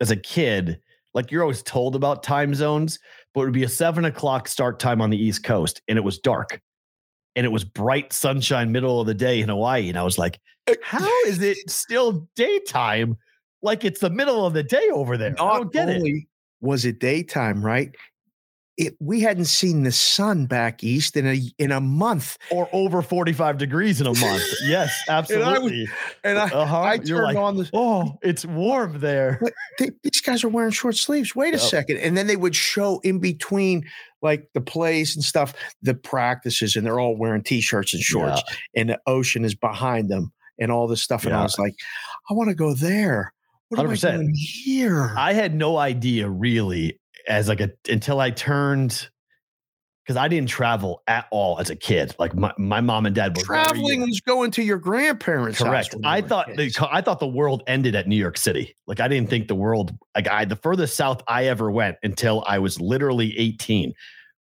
as 0.00 0.10
a 0.10 0.16
kid. 0.16 0.80
Like 1.14 1.30
you're 1.30 1.42
always 1.42 1.62
told 1.62 1.94
about 1.94 2.22
time 2.22 2.54
zones, 2.54 2.98
but 3.34 3.42
it 3.42 3.44
would 3.44 3.52
be 3.52 3.64
a 3.64 3.68
seven 3.68 4.04
o'clock 4.06 4.48
start 4.48 4.80
time 4.80 5.00
on 5.00 5.10
the 5.10 5.22
East 5.22 5.44
Coast, 5.44 5.80
and 5.88 5.96
it 5.98 6.04
was 6.04 6.18
dark, 6.18 6.60
and 7.36 7.46
it 7.46 7.50
was 7.50 7.64
bright 7.64 8.12
sunshine, 8.12 8.72
middle 8.72 9.00
of 9.00 9.06
the 9.06 9.14
day 9.14 9.40
in 9.40 9.48
Hawaii, 9.48 9.88
and 9.88 9.98
I 9.98 10.02
was 10.02 10.18
like, 10.18 10.40
eh, 10.66 10.74
"How 10.82 11.08
is 11.26 11.40
it 11.42 11.58
still 11.70 12.28
daytime? 12.36 13.16
Like 13.62 13.84
it's 13.84 14.00
the 14.00 14.10
middle 14.10 14.46
of 14.46 14.54
the 14.54 14.62
day 14.62 14.88
over 14.92 15.16
there? 15.16 15.34
I 15.38 15.44
Not 15.44 15.54
don't 15.58 15.72
get 15.72 15.88
it." 15.88 15.96
only 15.96 16.28
was 16.60 16.84
it 16.84 17.00
daytime, 17.00 17.64
right? 17.64 17.94
It 18.78 18.96
we 19.00 19.20
hadn't 19.20 19.44
seen 19.44 19.82
the 19.82 19.92
sun 19.92 20.46
back 20.46 20.82
east 20.82 21.16
in 21.16 21.26
a 21.26 21.38
in 21.58 21.72
a 21.72 21.80
month, 21.80 22.38
Or 22.50 22.68
over 22.72 23.02
forty 23.02 23.32
five 23.32 23.58
degrees 23.58 24.00
in 24.00 24.06
a 24.06 24.14
month? 24.18 24.42
Yes, 24.64 24.90
I 25.08 25.20
was- 25.20 25.30
absolutely. 25.30 25.88
and 26.24 26.38
I 26.38 26.44
uh-huh. 26.48 26.80
I 26.80 26.98
turned 26.98 27.24
like, 27.24 27.36
on 27.36 27.56
the. 27.56 27.70
oh, 27.74 28.18
it's 28.22 28.46
warm 28.46 28.98
there. 29.00 29.40
They, 29.78 29.90
these 30.02 30.20
guys 30.22 30.42
are 30.42 30.48
wearing 30.48 30.72
short 30.72 30.96
sleeves. 30.96 31.36
Wait 31.36 31.52
a 31.54 31.58
second, 31.58 31.98
and 31.98 32.16
then 32.16 32.26
they 32.26 32.36
would 32.36 32.56
show 32.56 33.00
in 33.04 33.18
between 33.18 33.84
like 34.22 34.48
the 34.54 34.60
plays 34.60 35.14
and 35.16 35.24
stuff, 35.24 35.52
the 35.82 35.94
practices, 35.94 36.74
and 36.74 36.86
they're 36.86 37.00
all 37.00 37.16
wearing 37.16 37.42
t-shirts 37.42 37.92
and 37.92 38.02
shorts, 38.02 38.42
and 38.74 38.88
the 38.88 39.00
ocean 39.06 39.44
is 39.44 39.54
behind 39.54 40.08
them, 40.08 40.32
and 40.58 40.72
all 40.72 40.86
this 40.86 41.02
stuff. 41.02 41.26
And 41.26 41.34
I 41.34 41.42
was 41.42 41.58
like, 41.58 41.74
I 42.30 42.34
want 42.34 42.48
to 42.48 42.54
go 42.54 42.74
there. 42.74 43.34
What 43.68 43.80
am 43.80 43.90
I 43.90 43.94
doing 43.96 44.34
here? 44.34 45.14
I 45.16 45.32
had 45.32 45.54
no 45.54 45.78
idea 45.78 46.28
really 46.28 46.98
as 47.28 47.48
like 47.48 47.60
a 47.60 47.70
until 47.88 48.20
I 48.20 48.30
turned 48.30 49.08
because 50.04 50.16
I 50.16 50.28
didn't 50.28 50.48
travel 50.48 51.02
at 51.06 51.26
all 51.30 51.58
as 51.60 51.70
a 51.70 51.76
kid. 51.76 52.14
Like 52.18 52.34
my, 52.34 52.52
my 52.58 52.80
mom 52.80 53.06
and 53.06 53.14
dad 53.14 53.36
were 53.36 53.44
Traveling 53.44 54.00
was 54.00 54.20
going 54.20 54.50
to 54.52 54.62
your 54.62 54.78
grandparents' 54.78 55.58
Correct. 55.58 55.94
I 56.04 56.20
thought 56.20 56.48
the. 56.56 56.74
I 56.90 57.00
thought 57.00 57.20
the 57.20 57.26
world 57.26 57.62
ended 57.66 57.94
at 57.94 58.08
New 58.08 58.16
York 58.16 58.36
City. 58.36 58.76
Like 58.86 59.00
I 59.00 59.08
didn't 59.08 59.30
think 59.30 59.48
the 59.48 59.54
world 59.54 59.96
like 60.14 60.28
I 60.28 60.44
the 60.44 60.56
furthest 60.56 60.96
south 60.96 61.22
I 61.28 61.46
ever 61.46 61.70
went 61.70 61.96
until 62.02 62.42
I 62.46 62.58
was 62.58 62.80
literally 62.80 63.38
18 63.38 63.92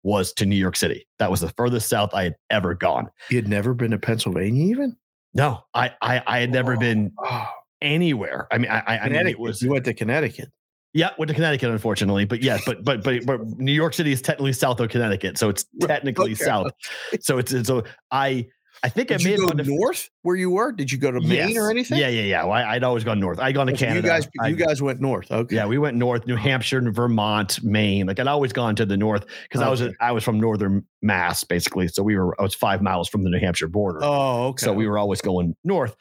was 0.03 0.33
to 0.35 0.47
New 0.47 0.57
York 0.57 0.77
City. 0.77 1.07
That 1.19 1.31
was 1.31 1.41
the 1.41 1.51
furthest 1.51 1.89
south 1.89 2.15
I 2.15 2.25
had 2.25 2.37
ever 2.49 2.75
gone. 2.75 3.09
You 3.29 3.37
had 3.37 3.49
never 3.49 3.75
been 3.75 3.91
to 3.91 3.99
Pennsylvania, 3.99 4.65
even. 4.65 4.97
No, 5.35 5.63
I 5.75 5.93
I, 6.01 6.23
I 6.27 6.39
had 6.41 6.51
never 6.51 6.77
been 6.77 7.13
Oh, 7.23 7.49
anywhere. 7.83 8.49
I 8.51 8.59
mean, 8.59 8.71
I, 8.71 8.81
I, 8.87 8.99
I 8.99 9.09
mean, 9.09 9.27
it 9.27 9.39
was 9.39 9.63
you 9.63 9.71
went 9.71 9.85
to 9.85 9.95
Connecticut. 9.95 10.51
Yeah, 10.93 11.11
went 11.19 11.29
to 11.29 11.35
Connecticut, 11.35 11.71
unfortunately, 11.71 12.25
but 12.25 12.43
yes, 12.43 12.63
but 12.67 12.83
but 12.85 13.05
but 13.05 13.25
but 13.25 13.47
New 13.59 13.73
York 13.73 13.95
City 13.95 14.11
is 14.13 14.21
technically 14.21 14.53
south 14.53 14.81
of 14.81 14.89
Connecticut, 14.89 15.39
so 15.39 15.49
it's 15.49 15.65
technically 15.81 16.33
okay. 16.33 16.45
south. 16.45 16.73
So 17.21 17.39
it's 17.39 17.53
it's- 17.53 17.67
so 17.69 17.85
I 18.11 18.49
I 18.83 18.89
think 18.89 19.09
Did 19.09 19.25
I 19.27 19.31
have 19.31 19.41
go 19.41 19.49
to 19.51 19.63
north 19.63 20.09
where 20.23 20.37
you 20.37 20.51
were? 20.51 20.73
Did 20.73 20.91
you 20.91 20.97
go 20.97 21.11
to 21.11 21.21
Maine 21.21 21.51
Yes. 21.51 21.57
or 21.59 21.71
anything? 21.71 21.99
Yeah, 21.99 22.09
yeah, 22.09 22.23
yeah. 22.23 22.45
Well, 22.45 22.53
I, 22.55 22.63
I'd 22.77 22.83
always 22.83 23.05
gone 23.05 23.21
north. 23.21 23.39
I'd 23.39 23.55
gone 23.55 23.67
to 23.67 23.75
Okay, 23.75 23.87
Canada. 23.89 24.07
You 24.09 24.11
guys, 24.11 24.29
I- 24.41 24.49
you 24.49 24.57
guys 24.57 24.81
went 24.81 25.01
north. 25.03 25.31
Okay. 25.31 25.55
yeah, 25.55 25.67
we 25.67 25.77
went 25.77 25.99
north, 25.99 26.27
New 26.27 26.35
Hampshire, 26.35 26.81
Vermont, 26.91 27.63
Maine. 27.63 28.07
Like 28.07 28.19
I'd 28.19 28.27
always 28.27 28.53
gone 28.55 28.75
to 28.77 28.87
the 28.87 28.97
north 28.97 29.27
because 29.43 29.61
I 29.61 29.69
was 29.69 29.83
I 30.01 30.13
was 30.13 30.25
from 30.25 30.41
northern 30.41 30.85
Mass, 31.03 31.45
basically. 31.45 31.89
So 31.89 32.03
we 32.03 32.17
were 32.17 32.35
I 32.41 32.43
was 32.43 32.55
five 32.55 32.81
miles 32.83 33.09
from 33.09 33.23
the 33.23 33.29
New 33.31 33.39
Hampshire 33.39 33.69
border. 33.69 34.01
Oh, 34.03 34.47
okay. 34.49 34.65
So 34.65 34.73
we 34.73 34.89
were 34.89 34.97
always 34.99 35.21
going 35.21 35.55
north. 35.63 35.95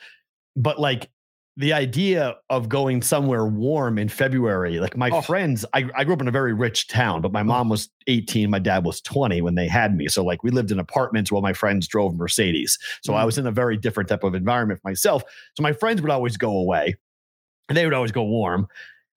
But 0.55 0.79
like 0.79 1.09
the 1.59 1.73
idea 1.73 2.35
of 2.49 2.69
going 2.69 3.01
somewhere 3.01 3.45
warm 3.45 3.99
in 3.99 4.07
February, 4.07 4.79
like 4.79 4.95
my 4.95 5.09
Oh. 5.11 5.19
friends, 5.21 5.65
I, 5.73 5.89
I 5.93 6.05
grew 6.05 6.13
up 6.13 6.21
in 6.21 6.27
a 6.29 6.31
very 6.31 6.53
rich 6.53 6.87
town, 6.87 7.21
but 7.21 7.33
my 7.33 7.43
mom 7.43 7.67
was 7.67 7.89
18, 8.07 8.49
my 8.49 8.59
dad 8.59 8.85
was 8.85 9.01
20 9.01 9.41
when 9.41 9.55
they 9.55 9.67
had 9.67 9.93
me. 9.93 10.07
So 10.07 10.23
like 10.23 10.41
we 10.41 10.51
lived 10.51 10.71
in 10.71 10.79
apartments 10.79 11.33
while 11.33 11.41
my 11.41 11.51
friends 11.51 11.85
drove 11.85 12.15
Mercedes. 12.15 12.79
So 13.03 13.13
I 13.13 13.23
Mm. 13.23 13.25
was 13.25 13.37
in 13.37 13.45
a 13.45 13.51
very 13.51 13.75
different 13.75 14.07
type 14.07 14.23
of 14.23 14.35
environment 14.35 14.79
myself. 14.85 15.21
So 15.55 15.61
my 15.61 15.73
friends 15.73 16.01
would 16.01 16.09
always 16.11 16.37
go 16.37 16.51
away 16.57 16.95
and 17.67 17.77
they 17.77 17.83
would 17.83 17.93
always 17.93 18.13
go 18.13 18.23
warm. 18.23 18.67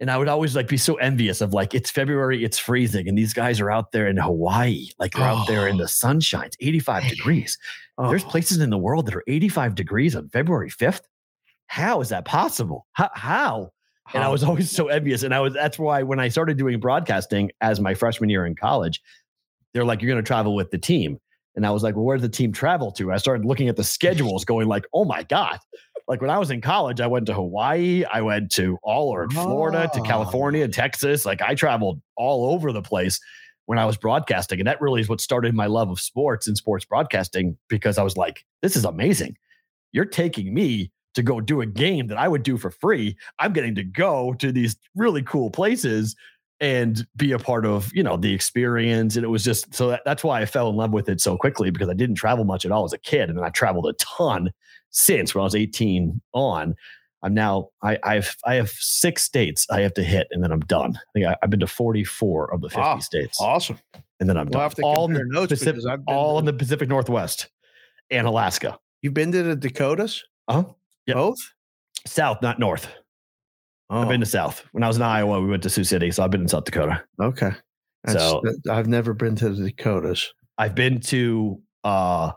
And 0.01 0.11
I 0.11 0.19
would 0.19 0.27
always 0.27 0.57
like 0.57 0.67
be 0.67 0.79
so 0.79 0.97
envious 0.97 1.41
of 1.43 1.55
like 1.55 1.75
it's 1.75 1.91
February, 1.91 2.43
it's 2.43 2.59
freezing, 2.59 3.07
and 3.07 3.17
these 3.17 3.33
guys 3.33 3.61
are 3.61 3.71
out 3.71 3.93
there 3.93 4.09
in 4.09 4.17
Hawaii, 4.17 4.89
like 4.99 5.13
they're 5.15 5.23
out 5.23 5.47
there 5.47 5.69
in 5.69 5.77
the 5.77 5.87
sunshine. 5.87 6.47
It's 6.47 6.57
85 6.61 7.09
degrees. 7.09 7.57
There's 8.09 8.25
Oh. 8.25 8.29
places 8.31 8.59
in 8.59 8.71
the 8.71 8.79
world 8.79 9.07
that 9.07 9.15
are 9.15 9.23
85 9.29 9.77
degrees 9.77 10.17
on 10.17 10.29
February 10.31 10.71
5th. 10.71 11.03
How 11.73 12.03
is 12.03 12.11
that 12.11 12.27
possible? 12.27 12.87
How? 12.93 13.09
how? 13.15 13.71
And 14.13 14.23
I 14.23 14.29
was 14.29 14.45
always 14.45 14.71
so 14.71 14.89
envious. 14.89 15.23
And 15.23 15.35
I 15.35 15.41
was 15.41 15.55
that's 15.55 15.79
why 15.79 16.03
when 16.03 16.21
I 16.21 16.29
started 16.29 16.59
doing 16.59 16.79
broadcasting 16.79 17.51
as 17.63 17.81
my 17.81 17.95
freshman 17.95 18.29
year 18.29 18.45
in 18.45 18.55
college, 18.55 19.01
they're 19.73 19.87
like, 19.87 20.03
you're 20.03 20.11
going 20.11 20.23
to 20.23 20.27
travel 20.27 20.55
with 20.55 20.71
the 20.71 20.77
team. 20.77 21.19
And 21.57 21.65
I 21.65 21.71
was 21.71 21.83
like, 21.83 21.97
well, 21.97 22.05
where 22.05 22.19
does 22.19 22.23
the 22.23 22.29
team 22.29 22.53
travel 22.53 22.93
to? 22.93 23.11
I 23.11 23.17
started 23.17 23.47
looking 23.47 23.71
at 23.71 23.77
the 23.77 23.85
schedules, 23.85 24.45
going 24.45 24.69
like, 24.69 24.85
oh 24.93 25.07
my 25.07 25.23
God. 25.23 25.61
Like 26.07 26.21
when 26.21 26.29
I 26.29 26.37
was 26.37 26.51
in 26.51 26.61
college, 26.61 27.01
I 27.01 27.07
went 27.07 27.25
to 27.27 27.33
Hawaii, 27.33 28.05
I 28.05 28.21
went 28.21 28.51
to 28.53 28.77
all 28.83 29.09
or 29.09 29.31
Florida, 29.31 29.89
to 29.95 30.03
California, 30.03 30.67
ah. 30.67 30.71
Texas. 30.71 31.25
Like 31.25 31.41
I 31.41 31.55
traveled 31.55 32.03
all 32.19 32.53
over 32.53 32.71
the 32.71 32.83
place 32.83 33.19
when 33.65 33.79
I 33.79 33.87
was 33.87 33.97
broadcasting. 33.97 34.61
And 34.61 34.67
that 34.67 34.83
really 34.83 35.01
is 35.01 35.09
what 35.09 35.23
started 35.23 35.55
my 35.55 35.67
love 35.69 35.89
of 35.89 36.01
sports 36.01 36.47
and 36.47 36.55
sports 36.55 36.85
broadcasting 36.85 37.57
because 37.71 37.97
I 37.97 38.03
was 38.03 38.19
like, 38.19 38.45
this 38.61 38.77
is 38.77 38.85
amazing. 38.85 39.39
You're 39.93 40.05
taking 40.05 40.53
me 40.53 40.91
to 41.15 41.23
go 41.23 41.41
do 41.41 41.61
a 41.61 41.67
game 41.67 42.07
that 42.09 42.19
I 42.19 42.29
would 42.29 42.43
do 42.43 42.57
for 42.57 42.71
free. 42.71 43.17
I'm 43.39 43.53
getting 43.53 43.75
to 43.77 43.85
go 43.85 44.35
to 44.35 44.51
these 44.53 44.77
really 44.95 45.23
cool 45.23 45.51
places 45.51 46.17
and 46.61 47.07
be 47.17 47.33
a 47.33 47.39
part 47.41 47.67
of 47.67 47.91
you 47.93 48.05
know 48.05 48.17
the 48.17 48.33
experience 48.33 49.17
and 49.17 49.25
it 49.25 49.29
was 49.29 49.43
just 49.43 49.75
so 49.75 49.89
that, 49.89 50.01
that's 50.05 50.23
why 50.23 50.41
i 50.41 50.47
fell 50.47 50.69
in 50.71 50.77
love 50.77 50.93
with 50.93 51.09
it 51.09 51.21
so 51.21 51.37
quickly 51.37 51.71
because 51.73 51.89
i 51.89 51.93
didn't 51.93 52.15
travel 52.15 52.45
much 52.45 52.65
at 52.65 52.71
all 52.71 52.85
as 52.85 52.93
a 52.93 52.99
kid 52.99 53.29
and 53.29 53.37
then 53.37 53.45
i 53.45 53.49
traveled 53.49 53.85
a 53.85 53.93
ton 53.95 54.49
since 54.91 55.35
when 55.35 55.41
i 55.41 55.45
was 55.45 55.57
18 55.57 56.21
on 56.35 56.77
i'm 57.25 57.35
now 57.35 57.69
i 57.83 57.99
i've 58.05 58.37
i 58.47 58.55
have 58.55 58.71
six 58.71 59.25
states 59.25 59.67
i 59.73 59.81
have 59.81 59.93
to 59.95 60.05
hit 60.05 60.29
and 60.31 60.41
then 60.41 60.53
i'm 60.53 60.61
done 60.61 60.95
i 60.95 61.01
think 61.13 61.27
I, 61.27 61.37
have 61.43 61.51
been 61.51 61.59
to 61.59 61.67
44 61.67 62.55
of 62.55 62.61
the 62.61 62.69
50 62.69 62.81
Wow. 62.81 62.99
states 63.01 63.39
awesome. 63.41 63.81
and 64.21 64.29
then 64.29 64.37
i'm 64.37 64.45
We'll 64.47 64.53
done 64.53 64.63
have 64.63 64.75
to 64.77 64.83
all 64.83 65.07
in 65.07 65.15
the 65.15 65.25
notes 65.27 65.49
pacific, 65.51 65.75
because 65.75 65.87
I've 65.87 66.05
been 66.07 66.15
all 66.15 66.35
to- 66.35 66.39
in 66.41 66.45
the 66.45 66.53
pacific 66.53 66.89
northwest 66.89 67.49
and 68.11 68.25
alaska 68.25 68.79
You've 69.01 69.15
been 69.15 69.33
to 69.33 69.43
the 69.43 69.57
Dakotas? 69.57 70.23
uh-huh 70.47 70.63
Yep. 71.07 71.17
Both? 71.17 71.39
south 72.07 72.43
not 72.43 72.59
north 72.59 72.89
Oh, 73.91 74.03
i've 74.03 74.09
been 74.09 74.21
to 74.21 74.27
south 74.27 74.65
when 74.73 74.83
i 74.83 74.89
was 74.89 74.97
in 74.97 75.03
iowa 75.03 75.41
we 75.41 75.49
went 75.49 75.63
to 75.63 75.71
sioux 75.71 75.85
city 75.85 76.11
so 76.11 76.25
i've 76.25 76.31
been 76.33 76.41
in 76.41 76.49
south 76.49 76.65
dakota 76.65 77.03
okay. 77.21 77.53
That's, 78.05 78.19
So- 78.19 78.43
I've 78.69 78.89
never 78.89 79.15
been 79.15 79.37
to 79.37 79.51
the 79.51 79.71
Dakotas. 79.71 80.33
I've 80.59 80.75
been 80.75 80.99
to 81.03 81.61
uh 81.85 82.33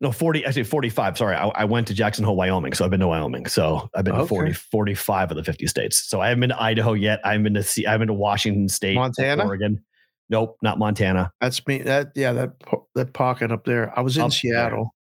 no 0.00 0.10
40 0.12 0.46
actually 0.46 0.64
45 0.64 1.18
sorry 1.18 1.36
I, 1.36 1.48
I 1.48 1.64
went 1.66 1.88
to 1.88 1.94
Jackson 1.94 2.24
Hole 2.24 2.36
Wyoming 2.36 2.72
so 2.72 2.84
I've 2.86 2.90
been 2.90 3.00
to 3.00 3.08
Wyoming 3.08 3.44
so 3.46 3.90
I've 3.94 4.04
been 4.04 4.14
to 4.14 4.26
40 4.26 4.54
45 4.54 5.32
of 5.32 5.36
the 5.36 5.44
50 5.44 5.66
states 5.66 6.08
so 6.08 6.22
I 6.22 6.28
haven't 6.28 6.40
been 6.40 6.50
to 6.50 6.62
Idaho 6.62 6.94
yet 6.94 7.20
I 7.24 7.32
haven't 7.32 7.44
been 7.44 7.54
to 7.54 7.62
see 7.62 7.84
I 7.86 7.90
haven't 7.92 8.06
been 8.06 8.14
to 8.16 8.20
Washington 8.20 8.68
State 8.70 8.94
Montana? 8.94 9.44
Oregon 9.44 9.84
nope 10.30 10.56
not 10.62 10.78
Montana 10.78 11.30
That's 11.42 11.66
me. 11.66 11.78
That 11.82 12.12
yeah, 12.14 12.32
that 12.32 12.52
that 12.94 13.12
pocket 13.12 13.52
up 13.52 13.64
there. 13.66 13.92
I 13.98 14.00
was 14.00 14.16
in 14.16 14.22
Up. 14.22 14.32
Seattle. 14.32 14.94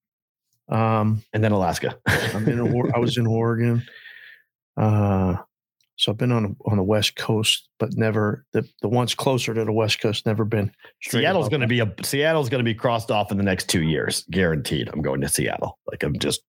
Um, 0.68 1.22
and 1.32 1.44
then 1.44 1.52
Alaska 1.52 1.96
I'm 2.06 2.48
in. 2.48 2.92
I 2.94 2.98
was 2.98 3.16
in 3.16 3.26
Oregon. 3.28 3.82
Uh, 4.76 5.36
so 5.98 6.12
I've 6.12 6.18
been 6.18 6.32
on 6.32 6.56
on 6.66 6.76
the 6.76 6.82
West 6.82 7.16
Coast, 7.16 7.68
but 7.78 7.90
never 7.96 8.44
the 8.52 8.68
the 8.82 8.88
ones 8.88 9.14
closer 9.14 9.54
to 9.54 9.64
the 9.64 9.72
West 9.72 10.00
Coast. 10.00 10.26
Never 10.26 10.44
been. 10.44 10.70
Seattle's 11.02 11.48
going 11.48 11.62
to 11.62 11.66
be 11.66 11.80
a 11.80 11.90
Seattle's 12.02 12.48
going 12.50 12.58
to 12.58 12.64
be 12.68 12.74
crossed 12.74 13.10
off 13.10 13.30
in 13.30 13.38
the 13.38 13.44
next 13.44 13.68
2 13.70 13.82
years 13.82 14.24
guaranteed 14.30 14.90
I'm 14.92 15.00
going 15.00 15.20
to 15.22 15.28
Seattle 15.28 15.78
like 15.90 16.02
I'm 16.02 16.18
just 16.18 16.42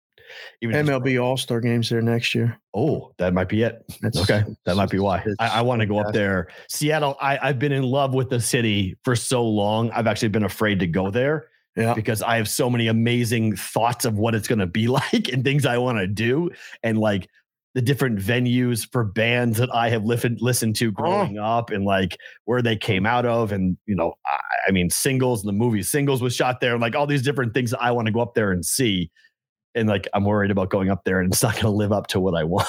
even 0.61 0.85
MLB 0.87 1.23
All 1.23 1.37
Star 1.37 1.61
games 1.61 1.89
there 1.89 2.03
next 2.03 2.35
year. 2.35 2.59
Oh, 2.75 3.13
that 3.19 3.33
might 3.33 3.49
be 3.49 3.63
it. 3.63 3.85
That's- 4.03 4.21
Okay, 4.29 4.45
that 4.65 4.75
might 4.75 4.91
be 4.91 4.99
why. 4.99 5.25
I, 5.39 5.49
I 5.59 5.63
want 5.63 5.81
to 5.81 5.87
go 5.87 6.01
up 6.01 6.13
there. 6.13 6.49
Seattle. 6.69 7.17
I, 7.21 7.39
I've 7.41 7.61
been 7.61 7.71
in 7.73 7.85
love 7.85 8.13
with 8.15 8.29
the 8.31 8.41
city 8.41 8.97
for 9.05 9.15
so 9.15 9.45
long. 9.47 9.93
I've 9.93 10.09
actually 10.09 10.29
been 10.31 10.43
afraid 10.45 10.81
to 10.81 10.89
go 10.89 11.13
there 11.13 11.47
Yeah. 11.77 11.95
because 11.95 12.23
I 12.23 12.37
have 12.37 12.49
so 12.49 12.71
many 12.71 12.87
amazing 12.87 13.55
thoughts 13.55 14.05
of 14.05 14.15
what 14.15 14.35
it's 14.35 14.49
going 14.49 14.61
to 14.61 14.67
be 14.67 14.89
like 14.89 15.29
and 15.33 15.45
things 15.45 15.67
I 15.67 15.79
want 15.79 15.99
to 15.99 16.07
do, 16.07 16.51
and 16.83 16.99
like 16.99 17.29
the 17.75 17.83
different 17.83 18.19
venues 18.19 18.91
for 18.91 19.05
bands 19.05 19.59
that 19.59 19.69
I 19.75 19.91
have 19.91 20.05
listened 20.05 20.41
listened 20.41 20.77
to 20.77 20.89
oh. 20.89 20.91
growing 20.93 21.39
up, 21.39 21.71
and 21.71 21.85
like 21.85 22.17
where 22.47 22.63
they 22.63 22.77
came 22.77 23.05
out 23.05 23.27
of, 23.27 23.53
and 23.53 23.77
you 23.87 23.95
know, 23.95 24.15
I, 24.27 24.39
I 24.69 24.71
mean, 24.71 24.89
singles. 24.91 25.43
And 25.43 25.49
the 25.49 25.59
movie 25.59 25.83
Singles 25.83 26.23
was 26.23 26.35
shot 26.35 26.61
there, 26.61 26.73
and 26.73 26.81
like 26.81 26.97
all 26.97 27.07
these 27.07 27.23
different 27.23 27.53
things 27.53 27.71
that 27.73 27.83
I 27.83 27.91
want 27.91 28.07
to 28.07 28.13
go 28.13 28.21
up 28.21 28.35
there 28.35 28.53
and 28.53 28.65
see. 28.65 29.11
And 29.77 29.89
like 29.89 30.09
I'm 30.15 30.25
worried 30.25 30.51
about 30.51 30.71
going 30.71 30.91
up 30.91 31.05
there 31.05 31.21
and 31.21 31.33
it's 31.33 31.43
not 31.43 31.55
going 31.55 31.67
to 31.67 31.71
live 31.71 31.93
up 31.93 32.07
to 32.09 32.21
what 32.21 32.35
I 32.35 32.45
want 32.57 32.67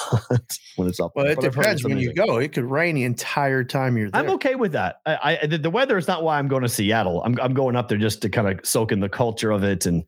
when 0.76 0.88
it's 0.88 1.00
up. 1.00 1.12
Well, 1.14 1.24
there. 1.24 1.32
it 1.32 1.40
But 1.40 1.52
depends 1.52 1.82
when 1.82 1.98
you 1.98 2.12
go. 2.12 2.36
It 2.36 2.52
could 2.52 2.64
rain 2.64 2.94
the 2.94 3.04
entire 3.04 3.64
time 3.64 3.96
you're 3.96 4.10
there. 4.10 4.22
I'm 4.22 4.30
okay 4.30 4.54
with 4.54 4.72
that. 4.72 5.00
I, 5.06 5.38
I 5.42 5.46
the, 5.46 5.58
the 5.58 5.70
weather 5.70 5.96
is 5.98 6.06
not 6.06 6.22
why 6.22 6.38
I'm 6.38 6.48
going 6.48 6.62
to 6.62 6.68
Seattle. 6.68 7.22
I'm 7.24 7.38
I'm 7.40 7.54
going 7.54 7.74
up 7.74 7.88
there 7.88 7.98
just 7.98 8.22
to 8.22 8.28
kind 8.28 8.48
of 8.48 8.64
soak 8.64 8.92
in 8.92 9.00
the 9.00 9.08
culture 9.08 9.50
of 9.50 9.64
it. 9.64 9.86
And 9.86 10.04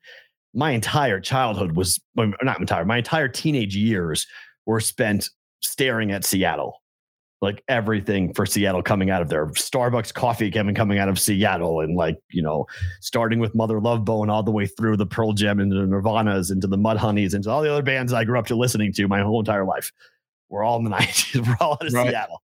my 0.54 0.72
entire 0.72 1.20
childhood 1.20 1.76
was 1.76 2.00
not 2.16 2.60
entire. 2.60 2.84
My 2.84 2.98
entire 2.98 3.28
teenage 3.28 3.74
years 3.74 4.26
were 4.66 4.80
spent 4.80 5.30
staring 5.62 6.12
at 6.12 6.24
Seattle. 6.24 6.79
Like 7.42 7.64
everything 7.68 8.34
for 8.34 8.44
Seattle 8.44 8.82
coming 8.82 9.08
out 9.08 9.22
of 9.22 9.30
there, 9.30 9.46
Starbucks 9.46 10.12
coffee 10.12 10.50
coming 10.50 10.74
coming 10.74 10.98
out 10.98 11.08
of 11.08 11.18
Seattle, 11.18 11.80
and 11.80 11.96
like 11.96 12.18
you 12.30 12.42
know, 12.42 12.66
starting 13.00 13.38
with 13.38 13.54
Mother 13.54 13.80
Love 13.80 14.04
Bone 14.04 14.28
all 14.28 14.42
the 14.42 14.50
way 14.50 14.66
through 14.66 14.98
the 14.98 15.06
Pearl 15.06 15.32
Jam 15.32 15.58
into 15.58 15.74
the 15.76 15.86
Nirvanas, 15.86 16.52
into 16.52 16.66
the 16.66 16.76
Mudhoneys, 16.76 17.34
into 17.34 17.48
all 17.50 17.62
the 17.62 17.72
other 17.72 17.82
bands 17.82 18.12
I 18.12 18.24
grew 18.24 18.38
up 18.38 18.46
to 18.48 18.56
listening 18.56 18.92
to 18.92 19.08
my 19.08 19.22
whole 19.22 19.40
entire 19.40 19.64
life. 19.64 19.90
We're 20.50 20.62
all 20.64 20.76
in 20.76 20.84
the 20.84 20.90
90s. 20.96 21.46
We're 21.46 21.56
all 21.60 21.72
out 21.74 21.86
of 21.86 21.92
Right. 21.94 22.10
Seattle. 22.10 22.42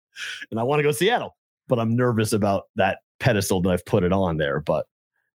And 0.49 0.59
I 0.59 0.63
want 0.63 0.79
to 0.79 0.83
go 0.83 0.89
to 0.89 0.93
Seattle, 0.93 1.35
but 1.67 1.77
I'm 1.77 1.93
nervous 1.95 2.31
about 2.31 2.63
that 2.77 2.99
pedestal 3.19 3.61
that 3.63 3.69
I've 3.71 3.85
put 3.85 4.03
it 4.03 4.13
on 4.13 4.37
there. 4.37 4.61
But 4.61 4.85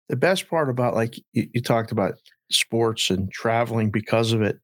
the 0.08 0.16
best 0.16 0.48
part 0.50 0.70
about 0.70 0.94
like 0.94 1.18
you, 1.34 1.50
you 1.54 1.62
talked 1.62 1.92
about 1.92 2.14
sports 2.52 3.10
and 3.10 3.32
traveling 3.32 3.90
because 3.90 4.34
of 4.34 4.42
it 4.44 4.60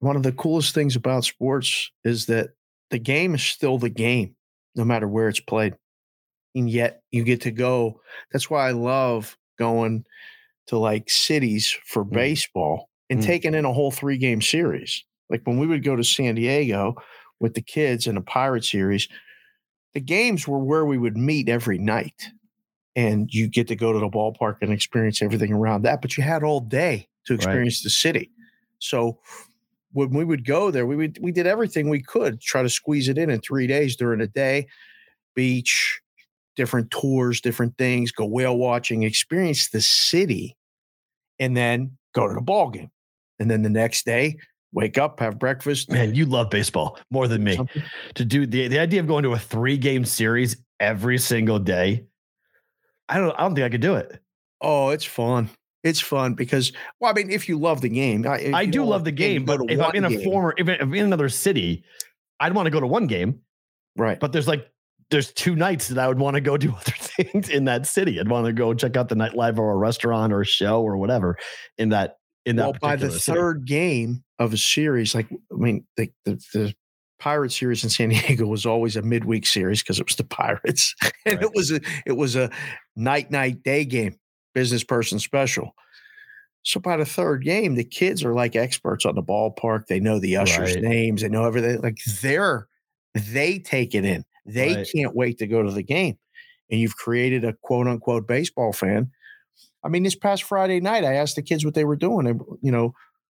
one 0.00 0.16
of 0.16 0.22
the 0.22 0.32
coolest 0.32 0.74
things 0.74 0.94
about 0.94 1.24
sports 1.24 1.90
is 2.04 2.26
that 2.26 2.50
the 2.90 2.98
game 2.98 3.34
is 3.34 3.42
still 3.44 3.78
the 3.78 3.90
game 3.90 4.34
no 4.74 4.84
matter 4.84 5.08
where 5.08 5.28
it's 5.28 5.40
played 5.40 5.74
and 6.54 6.70
yet 6.70 7.02
you 7.10 7.24
get 7.24 7.40
to 7.42 7.50
go 7.50 8.00
that's 8.32 8.50
why 8.50 8.68
i 8.68 8.72
love 8.72 9.36
going 9.58 10.04
to 10.66 10.78
like 10.78 11.10
cities 11.10 11.70
for 11.86 12.04
Mm. 12.04 12.14
baseball 12.14 12.90
and 13.10 13.20
Mm. 13.20 13.24
taking 13.26 13.54
in 13.54 13.64
a 13.64 13.72
whole 13.72 13.90
three 13.92 14.18
game 14.18 14.42
series 14.42 15.04
like 15.30 15.42
when 15.46 15.58
we 15.58 15.66
would 15.66 15.84
go 15.84 15.96
to 15.96 16.04
san 16.04 16.34
diego 16.36 16.94
with 17.40 17.54
the 17.54 17.62
kids 17.62 18.06
in 18.06 18.16
a 18.16 18.22
pirate 18.22 18.64
series 18.64 19.08
the 19.94 20.00
games 20.00 20.46
were 20.46 20.58
where 20.58 20.84
we 20.86 20.98
would 20.98 21.16
meet 21.16 21.48
every 21.48 21.78
night 21.78 22.28
and 22.96 23.32
you 23.32 23.48
get 23.48 23.68
to 23.68 23.76
go 23.76 23.92
to 23.92 23.98
the 23.98 24.08
ballpark 24.08 24.56
and 24.62 24.72
experience 24.72 25.22
everything 25.22 25.52
around 25.52 25.82
that. 25.82 26.00
But 26.02 26.16
you 26.16 26.22
had 26.22 26.42
all 26.42 26.60
day 26.60 27.08
to 27.26 27.34
Right. 27.36 27.44
experience 27.44 27.82
the 27.82 27.90
city. 27.90 28.30
So 28.78 29.18
when 29.92 30.10
we 30.10 30.24
would 30.24 30.44
go 30.44 30.70
there, 30.70 30.86
we 30.86 30.96
would 30.96 31.18
we 31.20 31.32
did 31.32 31.46
everything 31.46 31.88
we 31.88 32.02
could 32.02 32.40
try 32.40 32.62
to 32.62 32.68
squeeze 32.68 33.08
it 33.08 33.18
in 33.18 33.30
in 33.30 33.40
three 33.40 33.66
days 33.66 33.96
during 33.96 34.20
the 34.20 34.26
day, 34.26 34.66
beach, 35.34 36.00
different 36.56 36.90
tours, 36.90 37.40
different 37.40 37.76
things, 37.78 38.12
go 38.12 38.26
whale 38.26 38.56
watching, 38.56 39.02
experience 39.02 39.68
the 39.70 39.80
city, 39.80 40.56
and 41.38 41.56
then 41.56 41.96
go 42.14 42.26
to 42.28 42.34
the 42.34 42.40
ball 42.40 42.70
game. 42.70 42.90
And 43.38 43.50
then 43.50 43.62
the 43.62 43.68
next 43.70 44.06
day, 44.06 44.36
wake 44.72 44.96
up, 44.98 45.20
have 45.20 45.38
breakfast. 45.38 45.90
man, 45.90 46.14
you 46.14 46.24
love 46.26 46.50
baseball 46.50 46.98
more 47.10 47.28
than 47.28 47.44
me. 47.44 47.56
something- 47.56 47.82
To 48.14 48.24
do 48.24 48.46
the 48.46 48.68
the 48.68 48.78
idea 48.78 49.00
of 49.00 49.06
going 49.06 49.22
to 49.24 49.32
a 49.32 49.38
three 49.38 49.76
game 49.76 50.04
series 50.04 50.56
every 50.80 51.18
single 51.18 51.58
day, 51.58 52.04
I 53.08 53.18
don't 53.18 53.34
I 53.38 53.42
don't 53.42 53.54
think 53.54 53.64
I 53.64 53.68
could 53.70 53.80
do 53.82 53.94
it. 53.94 54.20
Oh, 54.60 54.88
it's 54.90 55.04
fun. 55.04 55.50
It's 55.86 56.00
fun 56.00 56.34
because, 56.34 56.72
well, 57.00 57.10
I 57.10 57.14
mean, 57.14 57.30
if 57.30 57.48
you 57.48 57.58
love 57.58 57.80
the 57.80 57.88
game, 57.88 58.26
I, 58.26 58.50
I 58.54 58.66
do 58.66 58.84
love 58.84 59.04
the 59.04 59.12
game, 59.12 59.44
but 59.44 59.60
if 59.70 59.80
I'm 59.80 59.94
in 59.94 60.04
a 60.04 60.10
game. 60.10 60.22
former, 60.24 60.54
if 60.58 60.68
I'm 60.68 60.92
in 60.92 61.04
another 61.06 61.28
city, 61.28 61.84
I'd 62.40 62.54
want 62.54 62.66
to 62.66 62.70
go 62.70 62.80
to 62.80 62.86
one 62.86 63.06
game. 63.06 63.40
right? 63.96 64.18
But 64.20 64.32
there's 64.32 64.48
like 64.48 64.70
there's 65.10 65.32
two 65.32 65.54
nights 65.54 65.88
that 65.88 65.98
I 65.98 66.08
would 66.08 66.18
want 66.18 66.34
to 66.34 66.40
go 66.40 66.56
do 66.56 66.70
other 66.76 66.92
things 66.98 67.48
in 67.48 67.64
that 67.66 67.86
city. 67.86 68.18
I'd 68.20 68.28
want 68.28 68.46
to 68.46 68.52
go 68.52 68.74
check 68.74 68.96
out 68.96 69.08
the 69.08 69.14
nightlife 69.14 69.56
or 69.58 69.70
a 69.72 69.76
restaurant 69.76 70.32
or 70.32 70.40
a 70.40 70.44
show 70.46 70.82
or 70.82 70.96
whatever 70.96 71.36
in 71.78 71.90
that 71.90 72.16
in 72.44 72.56
that. 72.56 72.62
well, 72.62 72.72
by 72.80 72.96
the 72.96 73.10
city. 73.12 73.38
third 73.38 73.66
game 73.66 74.24
of 74.38 74.52
a 74.52 74.58
series, 74.58 75.14
like 75.14 75.28
I 75.30 75.54
mean, 75.56 75.86
the 75.96 76.10
the, 76.24 76.34
the 76.52 76.74
Pirate 77.18 77.52
series 77.52 77.82
in 77.82 77.88
San 77.90 78.08
Diego 78.10 78.46
was 78.46 78.66
always 78.66 78.96
a 78.96 79.02
midweek 79.02 79.46
series 79.46 79.82
because 79.82 79.98
it 80.00 80.06
was 80.06 80.16
the 80.16 80.24
Pirates, 80.24 80.94
and 81.24 81.36
Right. 81.36 81.44
it 81.44 81.50
was 81.54 81.70
a 81.72 81.80
it 82.04 82.12
was 82.16 82.36
a 82.36 82.50
night 82.96 83.30
night 83.30 83.62
day 83.62 83.84
game, 83.86 84.16
business 84.56 84.82
person 84.82 85.18
special. 85.18 85.74
So 86.62 86.80
by 86.80 86.96
the 86.96 87.04
third 87.04 87.44
game, 87.44 87.74
the 87.74 87.84
kids 87.84 88.24
are 88.24 88.32
like 88.34 88.56
experts 88.56 89.04
on 89.04 89.14
the 89.14 89.22
ballpark. 89.22 89.86
They 89.86 90.00
know 90.00 90.18
the 90.18 90.38
ushers' 90.38 90.74
Right. 90.74 90.82
names. 90.82 91.20
They 91.22 91.28
know 91.28 91.44
everything. 91.44 91.80
Like 91.82 91.98
they're 92.22 92.66
they 93.14 93.58
take 93.58 93.94
it 93.94 94.04
in. 94.06 94.24
They 94.46 94.74
Right. 94.76 94.88
can't 94.94 95.14
wait 95.14 95.38
to 95.38 95.46
go 95.46 95.62
to 95.62 95.70
the 95.70 95.82
game. 95.82 96.16
And 96.70 96.80
you've 96.80 96.96
created 96.96 97.44
a 97.44 97.52
quote 97.52 97.86
unquote 97.86 98.26
baseball 98.26 98.72
fan. 98.72 99.10
I 99.84 99.88
mean, 99.88 100.02
this 100.02 100.16
past 100.16 100.42
Friday 100.42 100.80
night, 100.80 101.04
I 101.04 101.14
asked 101.14 101.36
the 101.36 101.42
kids 101.42 101.64
what 101.64 101.74
they 101.74 101.84
were 101.84 101.96
doing. 101.96 102.24
They, 102.26 102.32
you 102.62 102.72
know, 102.72 102.92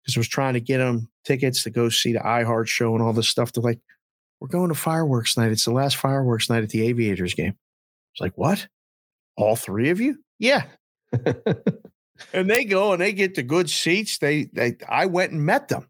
because 0.02 0.16
I 0.16 0.20
was 0.20 0.28
trying 0.28 0.54
to 0.54 0.60
get 0.60 0.78
them 0.78 1.08
tickets 1.24 1.62
to 1.64 1.70
go 1.70 1.88
see 1.88 2.12
the 2.12 2.20
iHeart 2.20 2.68
show 2.68 2.94
and 2.94 3.02
all 3.02 3.12
this 3.14 3.28
stuff. 3.28 3.52
They're 3.52 3.62
like, 3.64 3.80
"We're 4.40 4.48
going 4.48 4.68
to 4.68 4.74
fireworks 4.76 5.36
night. 5.36 5.50
It's 5.50 5.64
the 5.64 5.72
last 5.72 5.96
fireworks 5.96 6.48
night 6.48 6.62
at 6.62 6.68
the 6.70 6.86
Aviators 6.86 7.34
game." 7.34 7.56
It's 8.12 8.20
like, 8.20 8.36
"What? 8.38 8.68
All 9.36 9.56
three 9.56 9.90
of 9.90 9.98
you?" 10.00 10.18
Yeah. 10.38 10.64
And 12.32 12.50
they 12.50 12.64
go 12.64 12.92
and 12.92 13.00
they 13.00 13.12
get 13.12 13.34
the 13.34 13.42
good 13.42 13.68
seats. 13.70 14.18
They, 14.18 14.44
they, 14.52 14.76
I 14.88 15.06
went 15.06 15.32
and 15.32 15.44
met 15.44 15.68
them 15.68 15.88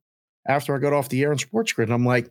after 0.49 0.75
I 0.75 0.79
got 0.79 0.93
off 0.93 1.09
the 1.09 1.23
air 1.23 1.31
on 1.33 1.39
Sports 1.39 1.73
Grid. 1.73 1.89
And 1.89 1.95
I'm 1.95 2.05
like, 2.07 2.31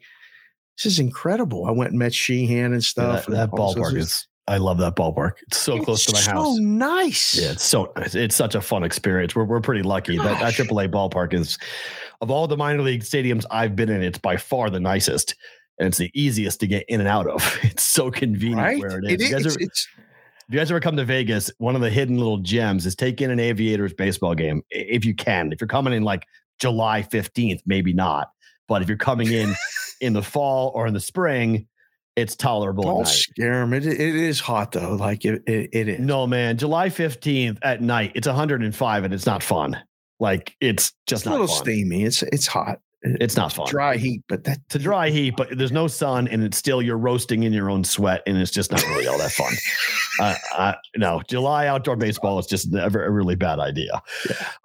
this 0.78 0.86
is 0.86 1.00
incredible. 1.00 1.66
I 1.66 1.72
went 1.72 1.92
and 1.92 2.00
met 2.00 2.14
Sheehan 2.14 2.66
and 2.66 2.76
Yeah, 2.76 2.80
stuff. 2.80 3.26
that, 3.28 3.32
that 3.32 3.52
ballpark 3.52 3.96
is. 3.96 4.28
I 4.48 4.58
love 4.58 4.78
that 4.78 4.96
ballpark. 4.96 5.34
It's 5.48 5.58
so 5.58 5.82
close 5.82 6.06
to 6.06 6.14
my 6.14 6.20
so 6.20 6.32
house. 6.32 6.58
nice. 6.60 7.36
Yeah, 7.42 7.52
it's 7.54 7.64
so 7.64 7.92
nice. 7.96 8.14
It's 8.14 8.36
such 8.36 8.54
a 8.54 8.62
fun 8.62 8.84
experience. 8.84 9.36
We're 9.36 9.44
we're 9.46 9.60
pretty 9.62 9.82
lucky 9.82 10.18
that 10.18 10.40
that 10.40 10.56
Gosh. 10.56 10.60
AAA 10.60 10.90
ballpark 10.92 11.34
is 11.34 11.58
of 12.22 12.30
all 12.30 12.46
the 12.48 12.56
minor 12.56 12.84
league 12.84 13.02
stadiums 13.02 13.44
I've 13.50 13.76
been 13.76 13.90
in, 13.90 14.04
it's 14.04 14.20
by 14.20 14.38
far 14.38 14.70
the 14.70 14.80
nicest. 14.80 15.34
And 15.80 15.88
it's 15.88 15.98
the 15.98 16.12
easiest 16.14 16.60
to 16.60 16.68
get 16.68 16.86
in 16.90 17.00
and 17.00 17.10
out 17.10 17.28
of. 17.28 17.58
It's 17.64 17.84
so 17.84 18.12
convenient 18.12 18.62
right. 18.62 18.80
where 18.80 19.00
it 19.00 19.20
is. 19.20 19.32
It 19.32 19.46
is. 19.46 19.58
are- 19.58 19.60
It's, 19.60 19.88
if 20.48 20.54
you 20.54 20.60
guys 20.60 20.70
ever 20.70 20.80
come 20.80 20.96
to 20.98 21.06
Vegas, 21.06 21.52
one 21.58 21.76
of 21.76 21.82
the 21.82 21.90
hidden 21.90 22.18
little 22.18 22.38
gems 22.38 22.86
is 22.86 22.96
take 22.96 23.22
in 23.22 23.32
an 23.32 23.40
Aviators 23.40 23.94
baseball 23.94 24.36
game 24.36 24.62
if 24.70 25.04
you 25.04 25.16
can. 25.16 25.52
If 25.52 25.60
you're 25.60 25.68
coming 25.68 25.94
in 25.94 26.04
like 26.04 26.28
July 26.60 27.02
15th, 27.02 27.62
maybe 27.66 27.94
not. 27.94 28.30
But 28.68 28.82
if 28.82 28.88
you're 28.88 28.98
coming 28.98 29.32
in 29.32 29.56
in 30.02 30.14
the 30.14 30.22
fall 30.22 30.72
or 30.76 30.86
in 30.86 30.94
the 30.94 31.00
spring, 31.00 31.68
it's 32.16 32.36
tolerable. 32.36 32.84
at 32.84 32.88
don't 32.88 33.08
scare 33.08 33.60
them. 33.60 33.74
It, 33.74 33.86
it 33.86 34.00
is 34.00 34.40
hot 34.40 34.72
though. 34.72 34.94
Like 34.94 35.26
it, 35.26 35.42
it, 35.48 35.70
it 35.74 35.88
is. 35.90 36.00
No, 36.00 36.28
man, 36.28 36.58
July 36.58 36.90
15th 36.90 37.58
at 37.64 37.82
night, 37.82 38.12
it's 38.16 38.28
105 38.28 39.04
and 39.04 39.14
it's 39.14 39.26
not 39.26 39.42
fun. 39.42 39.78
Like 40.20 40.56
it's 40.62 40.94
just 41.08 41.24
it's 41.24 41.28
a 41.28 41.32
little 41.32 41.48
fun. 41.48 41.58
steamy. 41.58 42.04
It's 42.04 42.22
it's 42.24 42.48
hot. 42.48 42.80
It's 43.22 43.36
not 43.36 43.54
fun. 43.54 43.68
Dry 43.70 43.98
heat, 43.98 44.24
but 44.28 44.44
that 44.46 44.60
a 44.74 44.80
dry 44.80 45.10
heat, 45.10 45.36
but 45.38 45.50
there's 45.58 45.72
no 45.72 45.88
sun, 45.88 46.28
and 46.28 46.44
it's 46.44 46.58
still 46.58 46.82
you're 46.82 46.98
roasting 46.98 47.44
in 47.44 47.54
your 47.54 47.70
own 47.70 47.84
sweat, 47.84 48.24
and 48.26 48.36
it's 48.38 48.52
just 48.52 48.72
not 48.72 48.82
really 48.88 49.08
all 49.08 49.18
that 49.20 49.32
fun. 49.32 49.54
uh, 50.22 50.36
uh, 50.58 50.74
no, 50.98 51.22
July 51.28 51.68
outdoor 51.68 51.96
baseball 51.96 52.39
is 52.39 52.48
just 52.48 52.72
never 52.72 53.06
a 53.06 53.12
really 53.12 53.36
bad 53.36 53.60
idea. 53.60 54.02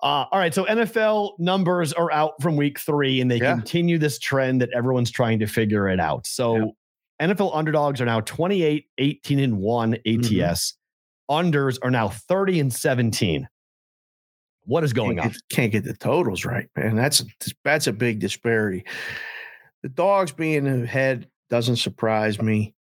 Uh, 0.03 0.25
all 0.33 0.39
right, 0.39 0.55
so 0.55 0.65
NFL 0.65 1.39
numbers 1.39 1.93
are 1.93 2.11
out 2.13 2.41
from 2.41 2.57
week 2.57 2.79
three, 2.81 3.21
and 3.21 3.31
they 3.31 3.37
Yeah. 3.39 3.55
continue 3.55 3.99
this 3.99 4.19
trend 4.19 4.61
that 4.63 4.71
everyone's 4.75 5.11
trying 5.11 5.39
to 5.41 5.47
figure 5.47 5.89
it 5.89 6.01
out. 6.01 6.27
So 6.27 6.73
NFL 7.21 7.55
underdogs 7.55 8.01
are 8.01 8.07
now 8.07 8.21
28, 8.21 8.87
18, 8.99 9.39
and 9.39 9.59
one 9.59 9.97
Mm-hmm. 10.07 10.41
ATS. 10.43 10.75
Unders 11.31 11.79
are 11.83 11.91
now 11.91 12.09
30 12.09 12.59
and 12.61 12.73
17. 12.73 13.47
What 14.65 14.85
is 14.85 14.93
going 14.93 15.17
can't 15.17 15.27
on? 15.27 15.33
get, 15.33 15.41
can't 15.51 15.73
get 15.73 15.85
the 15.85 15.95
totals 15.95 16.45
right, 16.45 16.69
man. 16.77 16.97
That's 16.97 17.25
that's 17.65 17.87
a 17.87 17.93
big 17.93 18.21
disparity. 18.21 18.85
The 19.83 19.89
dogs 19.89 20.33
being 20.33 20.67
ahead 20.67 21.29
doesn't 21.49 21.77
surprise 21.77 22.41
me. 22.41 22.75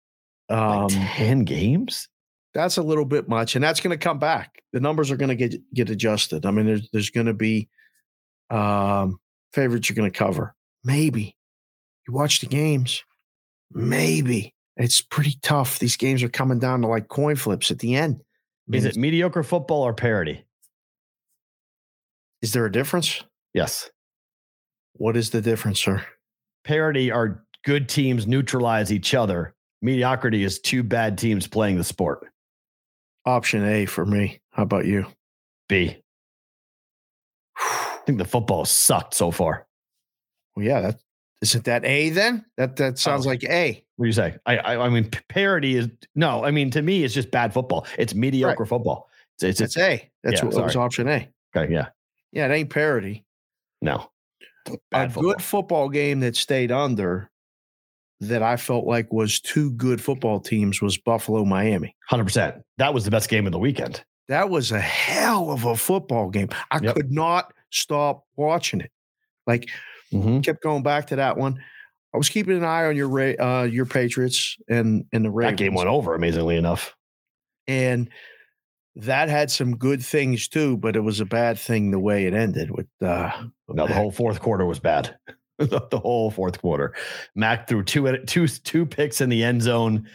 Um, 0.49 0.89
Like 0.89 1.11
10 1.17 1.45
games? 1.45 2.09
that's 2.53 2.77
a 2.77 2.83
little 2.83 3.05
bit 3.05 3.29
much, 3.29 3.55
and 3.55 3.63
that's 3.63 3.79
going 3.81 3.97
to 3.97 4.03
come 4.03 4.19
back. 4.19 4.61
The 4.73 4.81
numbers 4.81 5.11
are 5.11 5.17
going 5.17 5.29
to 5.29 5.37
get 5.37 5.55
get 5.73 5.89
adjusted. 5.91 6.45
I 6.45 6.51
mean, 6.51 6.67
there's 6.67 6.89
there's 6.91 7.11
going 7.11 7.27
to 7.27 7.35
be 7.35 7.69
um, 8.51 9.19
favorites 9.53 9.89
you're 9.89 9.95
going 9.97 10.11
to 10.11 10.19
cover. 10.19 10.55
Maybe 10.85 11.37
you 12.09 12.15
watch 12.15 12.41
the 12.41 12.47
games. 12.47 13.05
Maybe 13.73 14.55
it's 14.77 15.01
pretty 15.01 15.39
tough. 15.43 15.79
These 15.79 15.97
games 15.97 16.23
are 16.23 16.29
coming 16.29 16.59
down 16.59 16.83
to 16.83 16.89
like 16.89 17.09
coin 17.09 17.37
flips 17.37 17.71
at 17.71 17.79
the 17.79 17.95
end. 17.95 18.23
Is 18.73 18.85
it 18.85 18.97
mediocre 18.97 19.43
football 19.43 19.83
or 19.83 19.95
parity? 19.95 20.45
Is 22.43 22.53
there 22.53 22.67
a 22.67 22.73
difference? 22.73 23.23
Yes. 23.55 23.91
What 24.95 25.17
is 25.17 25.31
the 25.31 25.41
difference, 25.41 25.81
sir? 25.81 26.05
parity 26.65 27.11
are 27.11 27.45
good 27.65 27.89
teams 27.89 28.27
neutralize 28.27 28.93
each 28.93 29.15
other. 29.15 29.55
Mediocrity 29.83 30.45
is 30.45 30.59
two 30.61 30.83
bad 30.83 31.17
teams 31.19 31.47
playing 31.47 31.79
the 31.79 31.85
sport. 31.85 32.27
Option 33.27 33.65
A 33.67 33.87
for 33.87 34.05
me. 34.05 34.41
How 34.51 34.63
about 34.63 34.87
you? 34.87 35.07
B. 35.69 35.97
I 37.57 37.99
think 38.07 38.19
the 38.19 38.25
football 38.25 38.65
sucked 38.65 39.15
so 39.15 39.31
far. 39.31 39.67
Well, 40.57 40.67
yeah, 40.67 40.81
that 40.81 41.01
isn't 41.43 41.65
that 41.65 41.85
A 41.85 42.11
then? 42.11 42.45
That 42.57 42.77
that 42.77 42.93
oh. 42.93 42.97
sounds 42.97 43.27
Oh. 43.27 43.31
like 43.31 43.45
A. 43.45 43.85
What 43.97 44.05
do 44.05 44.09
you 44.09 44.13
say? 44.13 44.37
I 44.47 44.59
I, 44.59 44.87
I 44.87 44.89
mean, 44.89 45.11
parity 45.29 45.77
is 45.77 45.89
no. 46.15 46.45
I 46.45 46.51
mean, 46.51 46.71
to 46.71 46.83
me, 46.83 47.05
it's 47.05 47.15
just 47.15 47.31
bad 47.31 47.53
football. 47.53 47.87
It's 47.99 48.15
mediocre 48.15 48.67
football. 48.67 49.09
It's 49.37 49.45
it's, 49.45 49.61
it's 49.61 49.77
A. 49.79 50.11
That's 50.23 50.41
yeah, 50.41 50.45
what 50.47 50.55
that 50.55 50.65
was 50.65 50.77
option 50.77 51.09
A. 51.09 51.29
okay. 51.57 51.73
Yeah, 51.73 51.89
Yeah, 52.33 52.47
it 52.47 52.53
ain't 52.55 52.71
parity. 52.71 53.25
no. 53.81 54.11
a 54.69 54.77
Bad 54.91 55.15
good 55.15 55.43
football 55.43 55.89
game 55.89 56.21
that 56.21 56.37
stayed 56.37 56.71
under 56.71 57.31
that 58.21 58.43
I 58.43 58.57
felt 58.57 58.85
like 58.87 59.11
was 59.13 59.41
two 59.41 59.71
good 59.73 60.01
football 60.01 60.39
teams 60.39 60.83
was 60.83 60.99
Buffalo 60.99 61.45
Miami. 61.45 61.97
hundred 62.09 62.25
percent. 62.25 62.57
That 62.77 62.93
was 62.93 63.05
the 63.07 63.11
best 63.11 63.31
game 63.31 63.47
of 63.47 63.53
the 63.53 63.59
weekend. 63.59 64.05
That 64.29 64.51
was 64.51 64.71
a 64.71 64.79
hell 64.81 65.51
of 65.51 65.65
a 65.65 65.75
football 65.75 66.29
game. 66.29 66.51
I 66.71 66.79
Yep. 66.81 66.95
could 66.95 67.11
not 67.11 67.53
stop 67.71 68.25
watching 68.37 68.81
it. 68.83 68.93
Like 69.47 69.69
Mhm. 70.13 70.45
kept 70.45 70.63
going 70.63 70.83
back 70.83 71.07
to 71.09 71.17
that 71.17 71.37
one. 71.39 71.59
I 72.15 72.19
was 72.19 72.29
keeping 72.29 72.57
an 72.57 72.65
eye 72.65 72.85
on 72.85 72.97
your 72.97 73.41
uh, 73.43 73.65
your 73.65 73.87
Patriots 73.87 74.57
and 74.69 75.05
and 75.13 75.25
the 75.25 75.31
That 75.31 75.57
game 75.57 75.75
went 75.75 75.89
over 75.89 76.15
amazingly 76.15 76.57
enough. 76.57 76.95
and 77.67 78.11
that 78.97 79.29
had 79.29 79.51
some 79.51 79.77
good 79.77 80.03
things 80.03 80.49
too, 80.49 80.77
but 80.77 80.97
it 80.97 81.01
was 81.01 81.21
a 81.21 81.25
bad 81.25 81.59
thing 81.59 81.91
the 81.91 81.99
way 81.99 82.27
it 82.27 82.35
ended 82.35 82.71
with 82.71 82.89
uh 83.03 83.31
No, 83.69 83.87
the 83.87 83.95
whole 83.95 84.11
fourth 84.11 84.41
quarter 84.41 84.67
was 84.67 84.81
bad. 84.81 85.17
the 85.59 86.01
whole 86.01 86.31
fourth 86.31 86.61
quarter. 86.61 86.95
Mac 87.35 87.69
threw 87.69 87.85
two 87.85 88.17
two 88.27 88.49
two 88.49 88.87
picks 88.87 89.21
in 89.21 89.29
the 89.29 89.45
end 89.45 89.63
zone, 89.63 90.09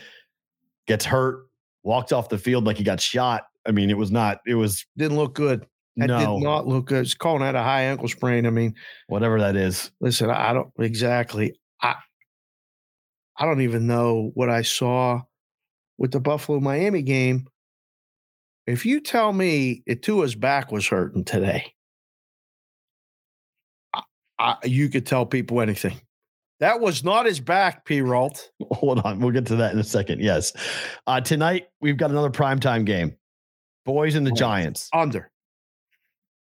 gets 0.88 1.05
hurt, 1.05 1.47
walked 1.83 2.11
off 2.11 2.29
the 2.29 2.38
field 2.38 2.65
like 2.65 2.77
he 2.77 2.83
got 2.83 2.99
shot. 2.99 3.47
I 3.65 3.71
mean, 3.71 3.89
it 3.89 3.97
was 3.97 4.11
not. 4.11 4.39
It 4.45 4.55
was 4.55 4.85
didn't 4.97 5.17
look 5.17 5.35
good. 5.35 5.65
That 5.97 6.07
no 6.07 6.19
did 6.19 6.43
not 6.43 6.67
look 6.67 6.88
good. 6.88 7.05
It's 7.05 7.13
calling 7.13 7.41
that 7.41 7.55
a 7.55 7.63
high 7.63 7.83
ankle 7.83 8.07
sprain. 8.07 8.45
I 8.45 8.49
mean, 8.49 8.75
whatever 9.07 9.39
that 9.39 9.55
is. 9.55 9.91
listen, 10.01 10.29
I 10.29 10.53
don't 10.53 10.69
exactly. 10.79 11.57
I 11.81 11.95
I 13.38 13.45
don't 13.45 13.61
even 13.61 13.88
know 13.88 14.31
what 14.33 14.49
I 14.49 14.61
saw 14.61 15.21
with 15.97 16.11
the 16.11 16.19
Buffalo 16.19 16.59
Miami 16.59 17.01
game. 17.01 17.47
If 18.67 18.86
you 18.86 18.99
tell 18.99 19.32
me 19.32 19.84
Itua's 19.88 20.36
back 20.36 20.71
was 20.71 20.88
hurting 20.88 21.23
today, 21.23 21.73
I, 23.93 24.01
I, 24.39 24.56
you 24.63 24.89
could 24.89 25.06
tell 25.06 25.25
people 25.25 25.62
anything. 25.62 25.99
That 26.60 26.80
was 26.80 27.04
not 27.04 27.25
his 27.25 27.39
back, 27.39 27.86
P. 27.86 28.01
Ralt. 28.01 28.49
Hold 28.71 28.99
on, 29.06 29.19
we'll 29.19 29.32
get 29.32 29.45
to 29.47 29.58
that 29.58 29.73
in 29.73 29.80
a 29.80 29.84
second. 29.84 30.21
Yes, 30.21 30.54
uh, 31.06 31.21
tonight 31.21 31.65
we've 31.82 31.97
got 31.97 32.12
another 32.12 32.30
primetime 32.30 32.86
game. 32.86 33.15
Boys 33.86 34.15
and 34.15 34.25
the. 34.25 34.32
Giants. 34.32 34.89
Under. 34.93 35.30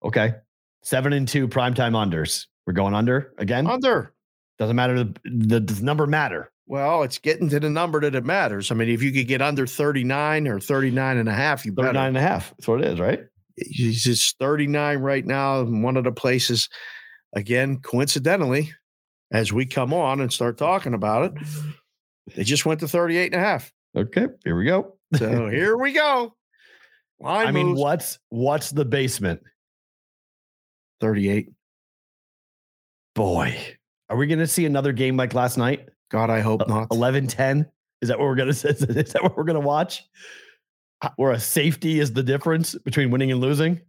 Okay, 0.05 0.35
seven 0.83 1.13
and 1.13 1.27
two 1.27 1.49
primetime 1.49 1.93
unders. 1.93 2.47
We're 2.67 2.75
going 2.75 2.95
under 2.95 3.33
again. 3.39 3.67
Under. 3.67 4.13
Doesn't 4.59 4.77
matter. 4.77 5.05
The, 5.05 5.15
the, 5.25 5.61
the 5.61 5.83
number 5.83 6.07
matter. 6.07 6.50
Well, 6.71 7.03
it's 7.03 7.19
getting 7.19 7.49
to 7.49 7.59
the 7.59 7.69
number 7.69 8.01
that 8.01 8.15
it 8.15 8.25
matters. 8.25 8.71
I 8.71 8.77
mean, 8.77 8.91
if 8.91 9.03
you 9.03 9.11
could 9.11 9.27
get 9.27 9.43
under 9.43 9.67
39 9.67 10.47
or 10.47 10.61
39 10.61 11.17
and 11.17 11.29
a 11.29 11.33
half, 11.33 11.67
you 11.67 11.73
better. 11.73 11.89
39 11.89 12.07
and 12.07 12.17
a 12.17 12.21
half. 12.21 12.51
That's 12.51 12.69
what 12.69 12.81
it 12.81 12.87
is, 12.87 13.01
right? 13.01 13.25
He's 13.57 14.05
just 14.05 14.39
39 14.39 14.99
right 14.99 15.27
now 15.27 15.63
in 15.63 15.83
one 15.83 15.97
of 15.97 16.05
the 16.05 16.13
places. 16.13 16.69
Again, 17.35 17.79
coincidentally, 17.79 18.73
as 19.33 19.53
we 19.53 19.67
come 19.67 19.93
on 19.93 20.21
and 20.21 20.33
start 20.33 20.59
talking 20.59 20.95
about 20.95 21.25
it, 21.25 21.43
they 22.37 22.45
just 22.45 22.65
went 22.65 22.79
to 22.81 22.89
38 22.89 23.33
and 23.33 23.43
a 23.43 23.45
half. 23.45 23.73
Okay, 23.97 24.29
here 24.45 24.57
we 24.57 24.65
go. 24.65 24.97
So 25.17 25.49
here 25.51 25.77
we 25.77 25.91
go. 25.91 26.37
Line 27.19 27.49
I 27.49 27.51
mean, 27.51 27.75
what's 27.75 28.21
what's 28.29 28.71
the 28.71 28.85
basement? 28.85 29.41
38. 31.01 31.49
Boy, 33.17 33.59
are 34.09 34.17
we 34.17 34.29
going 34.29 34.39
to 34.39 34.47
see 34.47 34.67
another 34.67 34.93
game 34.93 35.17
like 35.17 35.35
last 35.35 35.59
night? 35.59 35.89
God, 36.11 36.31
I 36.31 36.41
hope 36.41 36.67
not. 36.69 36.89
11 36.91 37.27
10? 37.29 37.71
Is 38.03 38.09
that 38.09 38.19
what 38.19 38.27
we're 38.27 38.35
going 38.37 38.49
to 38.53 38.69
is 38.69 39.13
that 39.13 39.23
what 39.23 39.37
we're 39.37 39.45
going 39.45 39.61
to 39.61 39.67
watch? 39.67 40.05
Uh, 41.03 41.11
Where 41.17 41.33
a 41.33 41.41
safety 41.41 42.01
is 42.01 42.13
the 42.13 42.23
difference 42.23 42.75
between 42.75 43.11
winning 43.11 43.31
and 43.33 43.41
losing? 43.41 43.81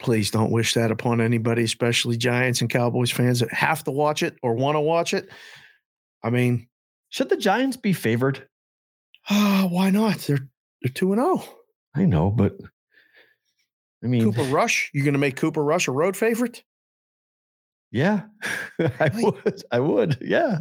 Please 0.00 0.30
don't 0.30 0.50
wish 0.50 0.74
that 0.74 0.90
upon 0.90 1.20
anybody, 1.20 1.62
especially 1.62 2.16
Giants 2.16 2.62
and 2.62 2.70
Cowboys 2.70 3.10
fans 3.10 3.40
that 3.40 3.52
have 3.52 3.84
to 3.84 3.90
watch 3.90 4.22
it 4.22 4.36
or 4.42 4.54
want 4.54 4.76
to 4.76 4.80
watch 4.80 5.12
it. 5.12 5.28
I 6.24 6.30
mean, 6.30 6.68
Should 7.10 7.28
the 7.28 7.36
Giants 7.36 7.76
be 7.76 7.92
favored? 7.92 8.46
ah, 9.28 9.68
why 9.70 9.90
not? 9.90 10.18
They're 10.20 10.48
they're 10.80 10.92
two 10.92 11.12
and 11.12 11.20
zero. 11.20 11.44
I 11.94 12.06
know, 12.06 12.30
but 12.30 12.56
I 14.02 14.06
mean, 14.06 14.22
Cooper 14.32 14.44
Rush, 14.50 14.90
you're 14.94 15.04
going 15.04 15.12
to 15.12 15.18
make 15.20 15.36
Cooper 15.36 15.62
Rush 15.62 15.86
a 15.88 15.92
road 15.92 16.16
favorite? 16.16 16.62
Yeah, 17.90 18.22
I 18.78 19.10
would. 19.14 19.62
I 19.70 19.80
would. 19.80 20.18
Yeah. 20.20 20.58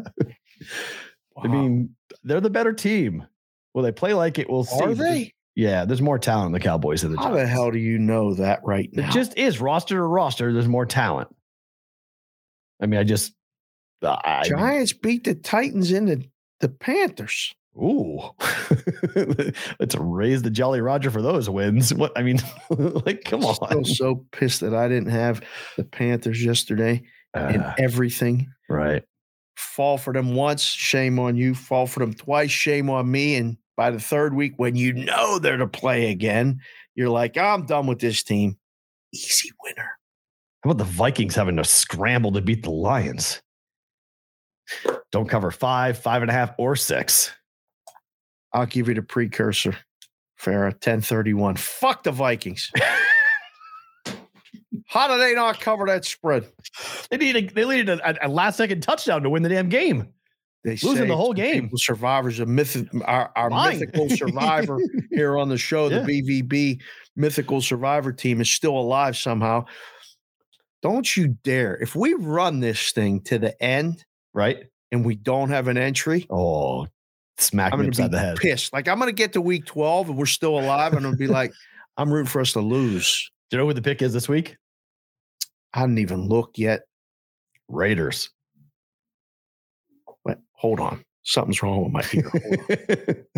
I 1.42 1.48
mean, 1.48 1.96
they're 2.24 2.42
the 2.42 2.50
better 2.50 2.74
team. 2.74 3.26
Will 3.74 3.84
they 3.84 3.92
play 3.92 4.14
like 4.14 4.40
it? 4.40 4.50
We'll 4.50 4.64
see. 4.66 4.84
are 4.84 4.94
they? 4.94 5.34
Yeah, 5.56 5.86
there's 5.86 6.02
more 6.02 6.20
talent 6.20 6.48
in 6.48 6.52
the 6.54 6.60
Cowboys 6.60 7.02
than 7.02 7.12
the 7.12 7.18
How 7.20 7.32
the 7.32 7.46
hell 7.46 7.72
do 7.72 7.78
you 7.78 7.98
know 7.98 8.34
that 8.36 8.62
right 8.64 8.90
now? 8.94 9.10
It 9.10 9.12
just 9.12 9.38
is 9.38 9.60
roster 9.60 9.96
to 9.96 10.02
roster. 10.02 10.54
There's 10.54 10.68
more 10.68 10.86
talent. 10.86 11.28
I 12.82 12.86
mean, 12.86 13.00
I 13.00 13.04
just, 13.04 13.34
I, 14.02 14.44
Giants 14.46 14.94
beat 14.94 15.26
the 15.26 15.36
Titans 15.36 15.92
and 15.92 16.08
the, 16.08 16.24
the 16.62 16.70
Panthers. 16.70 17.54
ooh, 17.76 18.22
let's 19.80 19.96
raise 19.96 20.44
the 20.44 20.50
Jolly 20.50 20.80
Roger 20.80 21.12
for 21.12 21.22
those 21.22 21.50
wins. 21.50 21.94
What 21.94 22.18
I 22.18 22.24
mean, 22.24 22.40
like, 22.70 23.26
come 23.26 23.44
on. 23.44 23.84
Still 23.84 23.84
so 23.84 24.26
pissed 24.32 24.62
that 24.62 24.74
I 24.74 24.88
didn't 24.88 25.10
have 25.10 25.42
the 25.76 25.84
Panthers 25.84 26.44
yesterday. 26.44 27.04
In 27.36 27.62
Uh, 27.62 27.76
everything. 27.78 28.52
right. 28.70 29.04
Fall 29.56 29.98
for 29.98 30.14
them 30.14 30.36
once, 30.36 30.64
shame 30.64 31.20
on 31.20 31.36
you. 31.36 31.54
Fall 31.54 31.86
for 31.86 32.00
them 32.00 32.14
twice, 32.14 32.50
shame 32.50 32.90
on 32.90 33.12
me. 33.12 33.36
And 33.36 33.58
by 33.76 33.92
the 33.92 34.00
third 34.00 34.34
week, 34.34 34.54
when 34.58 34.76
you 34.78 34.94
know 34.94 35.38
they're 35.38 35.58
to 35.58 35.68
play 35.68 36.12
again, 36.12 36.62
you're 36.96 37.10
like, 37.10 37.38
I'm 37.38 37.66
done 37.66 37.86
with 37.86 38.00
this 38.00 38.24
team. 38.24 38.58
Easy 39.14 39.52
winner. 39.64 39.98
How 40.64 40.72
about 40.72 40.78
the 40.78 40.90
Vikings 40.92 41.36
having 41.36 41.58
to 41.58 41.64
scramble 41.66 42.32
to 42.34 42.42
beat 42.42 42.64
the 42.64 42.72
Lions? 42.72 43.42
Don't 45.12 45.28
cover 45.28 45.52
five, 45.52 45.98
five 45.98 46.22
and 46.22 46.30
a 46.32 46.34
half, 46.34 46.52
or 46.58 46.76
six. 46.76 47.32
I'll 48.54 48.66
give 48.66 48.88
you 48.88 48.94
the 48.94 49.02
precursor. 49.02 49.76
Farah, 50.42 50.72
1031. 50.72 51.56
Fuck 51.58 52.04
the 52.04 52.12
Vikings. 52.14 52.72
How 54.90 55.08
do 55.08 55.18
they 55.20 55.34
not 55.36 55.60
cover 55.62 55.86
that 55.86 56.04
spread? 56.04 56.46
They 57.10 57.18
needed 57.18 57.52
they 57.56 57.64
needed 57.66 57.90
a, 58.00 58.26
a 58.26 58.28
last 58.28 58.58
second 58.58 58.82
touchdown 58.82 59.22
to 59.24 59.30
win 59.30 59.44
the 59.44 59.50
damn 59.50 59.70
game. 59.70 60.10
They 60.66 60.72
Losing 60.84 61.08
the 61.08 61.16
whole 61.16 61.32
game. 61.34 61.70
Survivors, 61.78 62.40
a 62.42 62.46
myth, 62.46 62.86
our, 63.06 63.32
our 63.38 63.50
mythical 63.72 64.10
survivor 64.18 64.78
here 65.12 65.38
on 65.38 65.48
the 65.48 65.58
show, 65.58 65.88
Yeah. 65.88 66.00
the 66.00 66.22
BVB 66.22 66.82
mythical 67.16 67.62
survivor 67.62 68.12
team 68.12 68.42
is 68.42 68.52
still 68.52 68.78
alive 68.78 69.16
somehow. 69.16 69.66
Don't 70.82 71.16
you 71.16 71.30
dare. 71.44 71.78
If 71.78 71.96
we 71.96 72.14
run 72.14 72.60
this 72.60 72.92
thing 72.92 73.22
to 73.24 73.40
the 73.40 73.62
end 73.64 74.04
Right? 74.34 74.66
and 74.92 75.06
we 75.06 75.16
don't 75.16 75.50
have 75.50 75.68
an 75.68 75.78
entry, 75.78 76.26
Oh, 76.30 76.88
smack 77.38 77.72
I'm 77.74 77.80
me 77.80 77.86
going 77.86 77.94
to 77.94 78.02
upside 78.04 78.12
the 78.12 78.20
head. 78.20 78.38
pissed. 78.38 78.74
Like, 78.74 78.88
I'm 78.88 78.98
going 79.00 79.08
to 79.10 79.14
get 79.16 79.34
to 79.34 79.42
week 79.42 79.66
12 79.66 80.10
and 80.10 80.18
we're 80.18 80.26
still 80.26 80.60
alive. 80.60 80.94
And 80.94 81.06
I'm 81.06 81.14
to 81.14 81.18
be 81.18 81.28
like, 81.28 81.54
I'm 81.98 82.12
rooting 82.12 82.28
for 82.30 82.42
us 82.42 82.52
to 82.54 82.60
lose. 82.62 83.30
Do 83.50 83.56
you 83.58 83.62
know 83.62 83.68
who 83.68 83.74
the 83.74 83.82
pick 83.82 84.02
is 84.02 84.14
this 84.14 84.28
week? 84.28 84.58
I 85.74 85.82
didn't 85.82 86.00
even 86.00 86.28
look 86.28 86.52
yet. 86.58 86.82
Raiders. 87.68 88.30
Wait, 90.26 90.38
hold 90.54 90.80
on. 90.80 91.04
Something's 91.24 91.62
wrong 91.62 91.84
with 91.84 91.92
my 91.94 92.04
ear. 92.14 93.26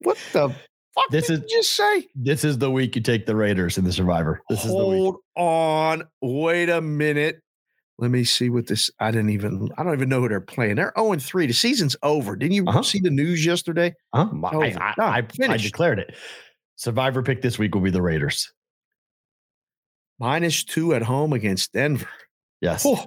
What 0.00 0.18
the 0.34 0.50
fuck 0.94 1.10
This 1.10 1.28
did 1.28 1.32
is- 1.44 1.50
you 1.50 1.58
just 1.58 1.74
say? 1.76 2.06
this 2.14 2.44
is 2.44 2.58
the 2.58 2.70
week 2.70 2.94
you 2.94 3.00
take 3.00 3.24
the 3.24 3.34
Raiders 3.34 3.78
in 3.78 3.84
the 3.84 3.92
Survivor. 3.92 4.42
This 4.50 4.62
is 4.64 4.70
the 4.70 4.86
week. 4.86 4.98
Hold 5.00 5.16
on. 5.36 6.02
Wait 6.20 6.68
a 6.68 6.82
minute. 6.82 7.40
Let 7.96 8.10
me 8.10 8.24
see 8.24 8.50
what 8.50 8.66
this. 8.66 8.90
I 9.00 9.10
didn't 9.12 9.30
even. 9.30 9.70
I 9.78 9.82
don't 9.82 9.94
even 9.94 10.08
know 10.10 10.20
who 10.20 10.28
they're 10.28 10.40
playing. 10.42 10.74
They're 10.76 10.92
0 10.98 11.14
3. 11.16 11.46
The 11.46 11.52
season's 11.54 11.96
over. 12.02 12.36
Didn't 12.36 12.52
you 12.54 12.64
Uh-huh. 12.66 12.82
see 12.82 12.98
the 13.00 13.08
news 13.08 13.46
yesterday? 13.46 13.94
Huh? 14.12 14.28
I, 14.44 14.54
over. 14.54 14.64
I, 14.64 14.70
Done. 14.70 14.94
I, 14.98 15.26
I 15.52 15.56
declared 15.56 16.00
it. 16.00 16.14
Survivor 16.76 17.22
pick 17.22 17.40
this 17.40 17.58
week 17.58 17.74
will 17.74 17.82
be 17.82 17.90
the 17.90 18.02
Raiders. 18.02 18.52
Minus 20.18 20.64
two 20.64 20.94
at 20.94 21.02
home 21.02 21.32
against 21.32 21.72
Denver. 21.72 22.08
Yes. 22.60 22.84
Oh, 22.86 23.06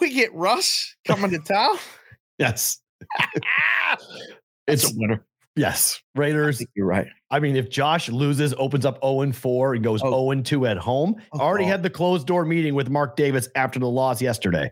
we 0.00 0.12
get 0.12 0.34
Russ 0.34 0.94
coming 1.06 1.30
to 1.30 1.38
town. 1.38 1.76
Yes. 2.38 2.80
It's 4.66 4.90
a 4.90 4.94
winner. 4.96 5.24
yes. 5.56 6.00
Raiders. 6.14 6.64
you're 6.74 6.86
right. 6.86 7.06
I 7.30 7.38
mean, 7.38 7.54
if 7.54 7.68
Josh 7.70 8.08
loses, 8.08 8.54
opens 8.58 8.84
up 8.86 8.98
0 9.04 9.30
4 9.32 9.74
and 9.74 9.84
goes 9.84 10.00
Oh. 10.02 10.32
0 10.32 10.42
2 10.42 10.66
at 10.66 10.78
home, 10.78 11.16
Oh, 11.32 11.38
already 11.38 11.64
God. 11.64 11.70
had 11.70 11.82
the 11.82 11.90
closed 11.90 12.26
door 12.26 12.44
meeting 12.44 12.74
with 12.74 12.88
Mark 12.90 13.14
Davis 13.16 13.48
after 13.54 13.78
the 13.78 13.86
loss 13.88 14.20
yesterday. 14.22 14.70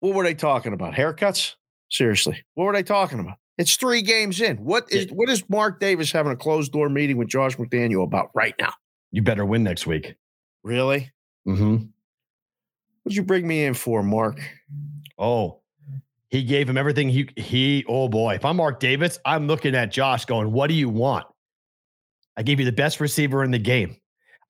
What 0.00 0.14
were 0.14 0.22
they 0.24 0.34
talking 0.34 0.72
about? 0.72 0.94
Haircuts? 0.94 1.54
Seriously, 1.90 2.42
what 2.54 2.64
were 2.64 2.72
they 2.72 2.82
talking 2.82 3.18
about? 3.18 3.36
It's 3.58 3.76
three 3.76 4.00
games 4.02 4.40
in. 4.40 4.56
What 4.58 4.90
is 4.92 5.06
what 5.12 5.28
is 5.28 5.44
Mark 5.48 5.80
Davis 5.80 6.10
having 6.12 6.32
a 6.32 6.36
closed 6.36 6.72
door 6.72 6.88
meeting 6.88 7.16
with 7.16 7.28
Josh 7.28 7.56
McDaniel 7.56 8.04
about 8.04 8.30
right 8.34 8.54
now? 8.60 8.72
You 9.14 9.22
better 9.22 9.44
win 9.44 9.62
next 9.62 9.86
week. 9.86 10.16
Really? 10.64 11.12
Mm-hmm. 11.46 11.76
What'd 13.04 13.16
you 13.16 13.22
bring 13.22 13.46
me 13.46 13.64
in 13.64 13.74
for, 13.74 14.02
Mark? 14.02 14.40
Oh, 15.16 15.60
he 16.30 16.42
gave 16.42 16.68
him 16.68 16.76
everything. 16.76 17.08
He 17.08 17.28
he. 17.36 17.84
Oh 17.86 18.08
boy, 18.08 18.34
if 18.34 18.44
I'm 18.44 18.56
Mark 18.56 18.80
Davis, 18.80 19.20
I'm 19.24 19.46
looking 19.46 19.76
at 19.76 19.92
Josh, 19.92 20.24
going, 20.24 20.50
"What 20.50 20.66
do 20.66 20.74
you 20.74 20.88
want? 20.88 21.28
I 22.36 22.42
gave 22.42 22.58
you 22.58 22.66
the 22.66 22.72
best 22.72 22.98
receiver 22.98 23.44
in 23.44 23.52
the 23.52 23.58
game. 23.58 23.94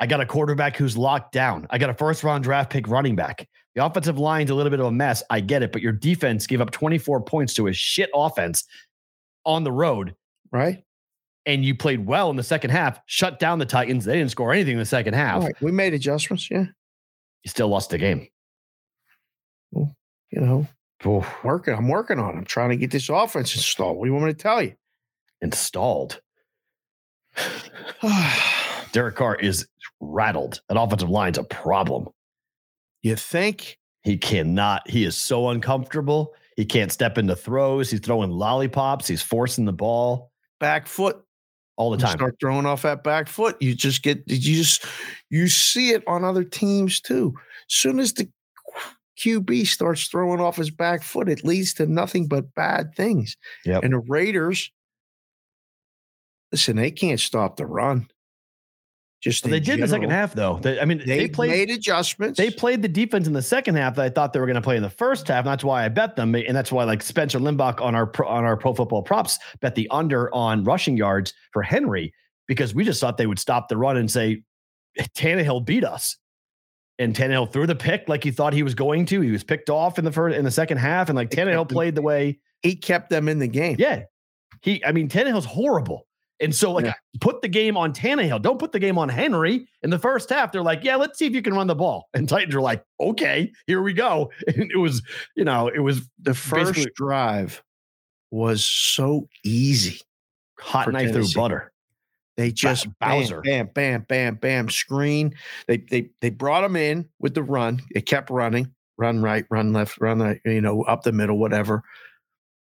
I 0.00 0.06
got 0.06 0.22
a 0.22 0.26
quarterback 0.26 0.78
who's 0.78 0.96
locked 0.96 1.32
down. 1.32 1.66
I 1.68 1.76
got 1.76 1.90
a 1.90 1.94
first 1.94 2.24
round 2.24 2.44
draft 2.44 2.70
pick 2.70 2.88
running 2.88 3.16
back. 3.16 3.46
The 3.74 3.84
offensive 3.84 4.18
line's 4.18 4.48
a 4.48 4.54
little 4.54 4.70
bit 4.70 4.80
of 4.80 4.86
a 4.86 4.90
mess. 4.90 5.22
I 5.28 5.40
get 5.40 5.62
it, 5.62 5.72
but 5.72 5.82
your 5.82 5.92
defense 5.92 6.46
gave 6.46 6.62
up 6.62 6.70
24 6.70 7.20
points 7.24 7.52
to 7.54 7.66
a 7.66 7.72
shit 7.74 8.08
offense 8.14 8.64
on 9.44 9.62
the 9.62 9.72
road, 9.72 10.14
Right? 10.50 10.83
And 11.46 11.64
you 11.64 11.74
played 11.74 12.06
well 12.06 12.30
in 12.30 12.36
the 12.36 12.42
second 12.42 12.70
half. 12.70 13.00
Shut 13.06 13.38
down 13.38 13.58
the 13.58 13.66
Titans. 13.66 14.04
They 14.04 14.16
didn't 14.16 14.30
score 14.30 14.52
anything 14.52 14.74
in 14.74 14.78
the 14.78 14.84
second 14.84 15.14
half. 15.14 15.42
Right. 15.42 15.54
We 15.60 15.72
made 15.72 15.94
adjustments. 15.94 16.50
Yeah. 16.50 16.66
You 17.42 17.50
still 17.50 17.68
lost 17.68 17.90
the 17.90 17.98
game. 17.98 18.28
You 19.72 20.40
know, 20.40 20.66
Oof. 21.06 21.44
working. 21.44 21.74
I'm 21.74 21.88
working 21.88 22.18
on. 22.18 22.34
it. 22.34 22.38
I'm 22.38 22.44
trying 22.44 22.70
to 22.70 22.76
get 22.76 22.90
this 22.90 23.08
offense 23.08 23.54
installed. 23.54 23.96
What 23.96 24.04
do 24.04 24.08
you 24.08 24.14
want 24.14 24.26
me 24.26 24.32
to 24.32 24.38
tell 24.38 24.62
you? 24.62 24.74
Installed. 25.42 26.20
Derek 28.92 29.14
Carr 29.14 29.36
is 29.36 29.68
rattled. 30.00 30.60
That 30.68 30.80
offensive 30.80 31.10
line's 31.10 31.38
a 31.38 31.44
problem. 31.44 32.08
you 33.02 33.14
think? 33.16 33.78
He 34.02 34.18
cannot, 34.18 34.88
he 34.90 35.04
is 35.04 35.16
so 35.16 35.48
uncomfortable. 35.48 36.34
He 36.56 36.64
can't 36.64 36.92
step 36.92 37.16
into 37.16 37.36
throws. 37.36 37.90
He's 37.90 38.00
throwing 38.00 38.30
lollipops. 38.30 39.06
He's 39.06 39.22
forcing 39.22 39.64
the 39.64 39.72
ball 39.72 40.32
Back 40.60 40.86
foot. 40.86 41.23
All 41.76 41.90
the 41.90 41.96
You 41.98 42.04
time. 42.04 42.18
Start 42.18 42.36
throwing 42.40 42.66
off 42.66 42.82
that 42.82 43.04
back 43.04 43.28
foot. 43.28 43.56
You 43.60 43.74
just 43.74 44.02
get 44.02 44.22
you 44.26 44.56
just 44.56 44.84
you 45.30 45.48
see 45.48 45.90
it 45.90 46.02
on 46.06 46.24
other 46.24 46.44
teams 46.44 47.00
too. 47.00 47.34
As 47.70 47.76
soon 47.76 48.00
as 48.00 48.12
the 48.12 48.28
QB 49.18 49.66
starts 49.66 50.06
throwing 50.08 50.40
off 50.40 50.56
his 50.56 50.70
back 50.70 51.02
foot, 51.02 51.28
it 51.28 51.44
leads 51.44 51.74
to 51.74 51.86
nothing 51.86 52.26
but 52.26 52.54
bad 52.54 52.94
things. 52.94 53.36
Yep. 53.64 53.84
And 53.84 53.92
the 53.92 53.98
Raiders, 53.98 54.70
listen, 56.52 56.76
they 56.76 56.90
can't 56.90 57.20
stop 57.20 57.56
the 57.56 57.66
run. 57.66 58.08
Just 59.24 59.42
But 59.42 59.52
they 59.52 59.60
did 59.60 59.76
in 59.76 59.80
the 59.80 59.88
second 59.88 60.10
half, 60.10 60.34
though. 60.34 60.58
They, 60.60 60.78
I 60.78 60.84
mean, 60.84 60.98
They, 60.98 61.20
they, 61.20 61.28
played. 61.28 61.48
made 61.48 61.70
adjustments. 61.70 62.36
They 62.36 62.50
played 62.50 62.82
the 62.82 62.88
defense 62.88 63.26
in 63.26 63.32
the 63.32 63.40
second 63.40 63.76
half 63.76 63.94
that 63.94 64.04
I 64.04 64.10
thought 64.10 64.34
they 64.34 64.38
were 64.38 64.44
going 64.44 64.56
to 64.56 64.60
play 64.60 64.76
in 64.76 64.82
the 64.82 64.90
first 64.90 65.26
half. 65.28 65.38
And 65.38 65.46
that's 65.46 65.64
why 65.64 65.82
I 65.82 65.88
bet 65.88 66.14
them, 66.14 66.34
and 66.34 66.54
that's 66.54 66.70
why 66.70 66.84
like 66.84 67.02
Spencer 67.02 67.38
Limbach 67.38 67.80
on 67.80 67.94
our 67.94 68.06
pro, 68.06 68.28
on 68.28 68.44
our 68.44 68.54
Pro 68.54 68.74
Football 68.74 69.02
Props 69.02 69.38
bet 69.62 69.76
the 69.76 69.88
under 69.88 70.32
on 70.34 70.62
rushing 70.62 70.98
yards 70.98 71.32
for 71.54 71.62
Henry 71.62 72.12
because 72.46 72.74
we 72.74 72.84
just 72.84 73.00
thought 73.00 73.16
they 73.16 73.26
would 73.26 73.38
stop 73.38 73.70
the 73.70 73.78
run 73.78 73.96
and 73.96 74.10
say 74.10 74.42
Tannehill 75.16 75.64
beat 75.64 75.84
us, 75.84 76.18
and 76.98 77.16
Tannehill 77.16 77.50
threw 77.50 77.66
the 77.66 77.74
pick 77.74 78.06
like 78.10 78.22
he 78.22 78.30
thought 78.30 78.52
he 78.52 78.62
was 78.62 78.74
going 78.74 79.06
to. 79.06 79.22
He 79.22 79.30
was 79.30 79.42
picked 79.42 79.70
off 79.70 79.98
in 79.98 80.04
the 80.04 80.12
first 80.12 80.36
in 80.36 80.44
the 80.44 80.50
second 80.50 80.76
half, 80.76 81.08
and 81.08 81.16
like 81.16 81.30
Tannehill 81.30 81.66
played 81.70 81.94
the 81.94 82.02
way 82.02 82.38
he 82.62 82.76
kept 82.76 83.08
them 83.08 83.30
in 83.30 83.38
the 83.38 83.48
game. 83.48 83.76
yeah, 83.78 84.02
he. 84.60 84.84
I 84.84 84.92
mean, 84.92 85.08
Tannehill's 85.08 85.46
horrible. 85.46 86.06
And 86.40 86.54
so, 86.54 86.72
like, 86.72 86.84
Yeah. 86.86 86.94
put 87.20 87.42
the 87.42 87.48
game 87.48 87.76
on 87.76 87.92
Tannehill. 87.92 88.42
Don't 88.42 88.58
put 88.58 88.72
the 88.72 88.80
game 88.80 88.98
on 88.98 89.08
Henry. 89.08 89.68
In 89.82 89.90
the 89.90 89.98
first 89.98 90.28
half, 90.30 90.50
they're 90.52 90.62
like, 90.62 90.82
"Yeah, 90.82 90.96
let's 90.96 91.18
see 91.18 91.26
if 91.26 91.32
you 91.32 91.42
can 91.42 91.54
run 91.54 91.66
the 91.68 91.74
ball." 91.76 92.08
And 92.14 92.28
Titans 92.28 92.54
are 92.54 92.60
like, 92.60 92.84
"Okay, 93.00 93.52
here 93.66 93.82
we 93.82 93.92
go." 93.92 94.30
And 94.48 94.70
it 94.72 94.78
was, 94.78 95.00
you 95.36 95.44
know, 95.44 95.68
it 95.68 95.78
was 95.80 96.02
The 96.22 96.34
first 96.34 96.88
drive 96.96 97.62
was 98.30 98.64
so 98.64 99.28
easy. 99.44 100.00
hot 100.58 100.90
knife 100.92 101.12
through 101.12 101.28
butter. 101.34 101.70
They 102.36 102.50
just 102.50 102.88
Bowser. 102.98 103.40
bam, 103.42 103.66
bam, 103.66 104.00
bam, 104.00 104.04
bam, 104.08 104.34
bam, 104.36 104.68
screen. 104.70 105.34
They 105.68 105.76
they 105.78 106.10
they 106.20 106.30
brought 106.30 106.64
him 106.64 106.74
in 106.74 107.08
with 107.20 107.34
the 107.34 107.44
run. 107.44 107.80
It 107.94 108.06
kept 108.06 108.28
running, 108.30 108.74
run 108.96 109.22
right, 109.22 109.44
run 109.50 109.72
left, 109.72 110.00
run 110.00 110.18
right, 110.20 110.40
you 110.44 110.60
know, 110.60 110.82
up 110.82 111.02
the 111.04 111.12
middle, 111.12 111.38
whatever. 111.38 111.84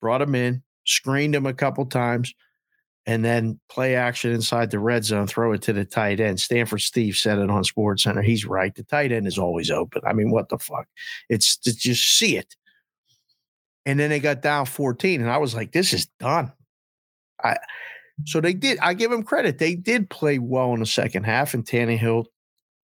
Brought 0.00 0.22
him 0.22 0.34
in, 0.36 0.62
screened 0.84 1.34
him 1.34 1.46
a 1.46 1.54
couple 1.54 1.86
times, 1.86 2.34
and 3.06 3.24
then 3.24 3.60
play 3.68 3.96
action 3.96 4.32
inside 4.32 4.70
the 4.70 4.78
red 4.78 5.04
zone, 5.04 5.26
throw 5.26 5.52
it 5.52 5.62
to 5.62 5.72
the 5.72 5.84
tight 5.84 6.20
end. 6.20 6.40
Stanford 6.40 6.80
Steve 6.80 7.16
said 7.16 7.38
it 7.38 7.50
on 7.50 7.64
Sports 7.64 8.02
Center. 8.02 8.22
He's 8.22 8.46
right. 8.46 8.74
The 8.74 8.84
tight 8.84 9.12
end 9.12 9.26
is 9.26 9.38
always 9.38 9.70
open. 9.70 10.02
I 10.06 10.12
mean, 10.12 10.30
what 10.30 10.48
the 10.48 10.58
fuck? 10.58 10.86
It's 11.28 11.56
to 11.58 11.76
just 11.76 12.18
see 12.18 12.36
it. 12.36 12.56
And 13.86 14.00
then 14.00 14.08
they 14.08 14.20
got 14.20 14.40
down 14.40 14.64
14, 14.64 15.20
and 15.20 15.30
I 15.30 15.36
was 15.36 15.54
like, 15.54 15.72
this 15.72 15.92
is 15.92 16.06
done. 16.18 16.52
I 17.42 17.58
so 18.24 18.40
they 18.40 18.54
did. 18.54 18.78
I 18.78 18.94
give 18.94 19.10
them 19.10 19.24
credit. 19.24 19.58
They 19.58 19.74
did 19.74 20.08
play 20.08 20.38
well 20.38 20.72
in 20.72 20.80
the 20.80 20.86
second 20.86 21.24
half, 21.24 21.52
and 21.52 21.64
Tannehill 21.64 22.26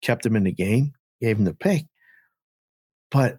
kept 0.02 0.22
them 0.22 0.36
in 0.36 0.44
the 0.44 0.52
game, 0.52 0.92
gave 1.20 1.36
them 1.36 1.46
the 1.46 1.54
pick. 1.54 1.86
But 3.10 3.38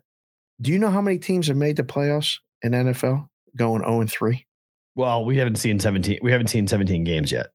do 0.59 0.71
you 0.71 0.79
know 0.79 0.89
how 0.89 1.01
many 1.01 1.19
teams 1.19 1.47
have 1.47 1.57
made 1.57 1.77
the 1.77 1.83
playoffs 1.83 2.39
in 2.63 2.71
NFL 2.71 3.29
going 3.55 3.83
0 3.83 4.01
and 4.01 4.11
3? 4.11 4.45
Well, 4.95 5.25
we 5.25 5.37
haven't 5.37 5.55
seen 5.57 5.79
seventeen. 5.79 6.19
We 6.21 6.31
haven't 6.31 6.47
seen 6.47 6.67
seventeen 6.67 7.03
games 7.03 7.31
yet. 7.31 7.47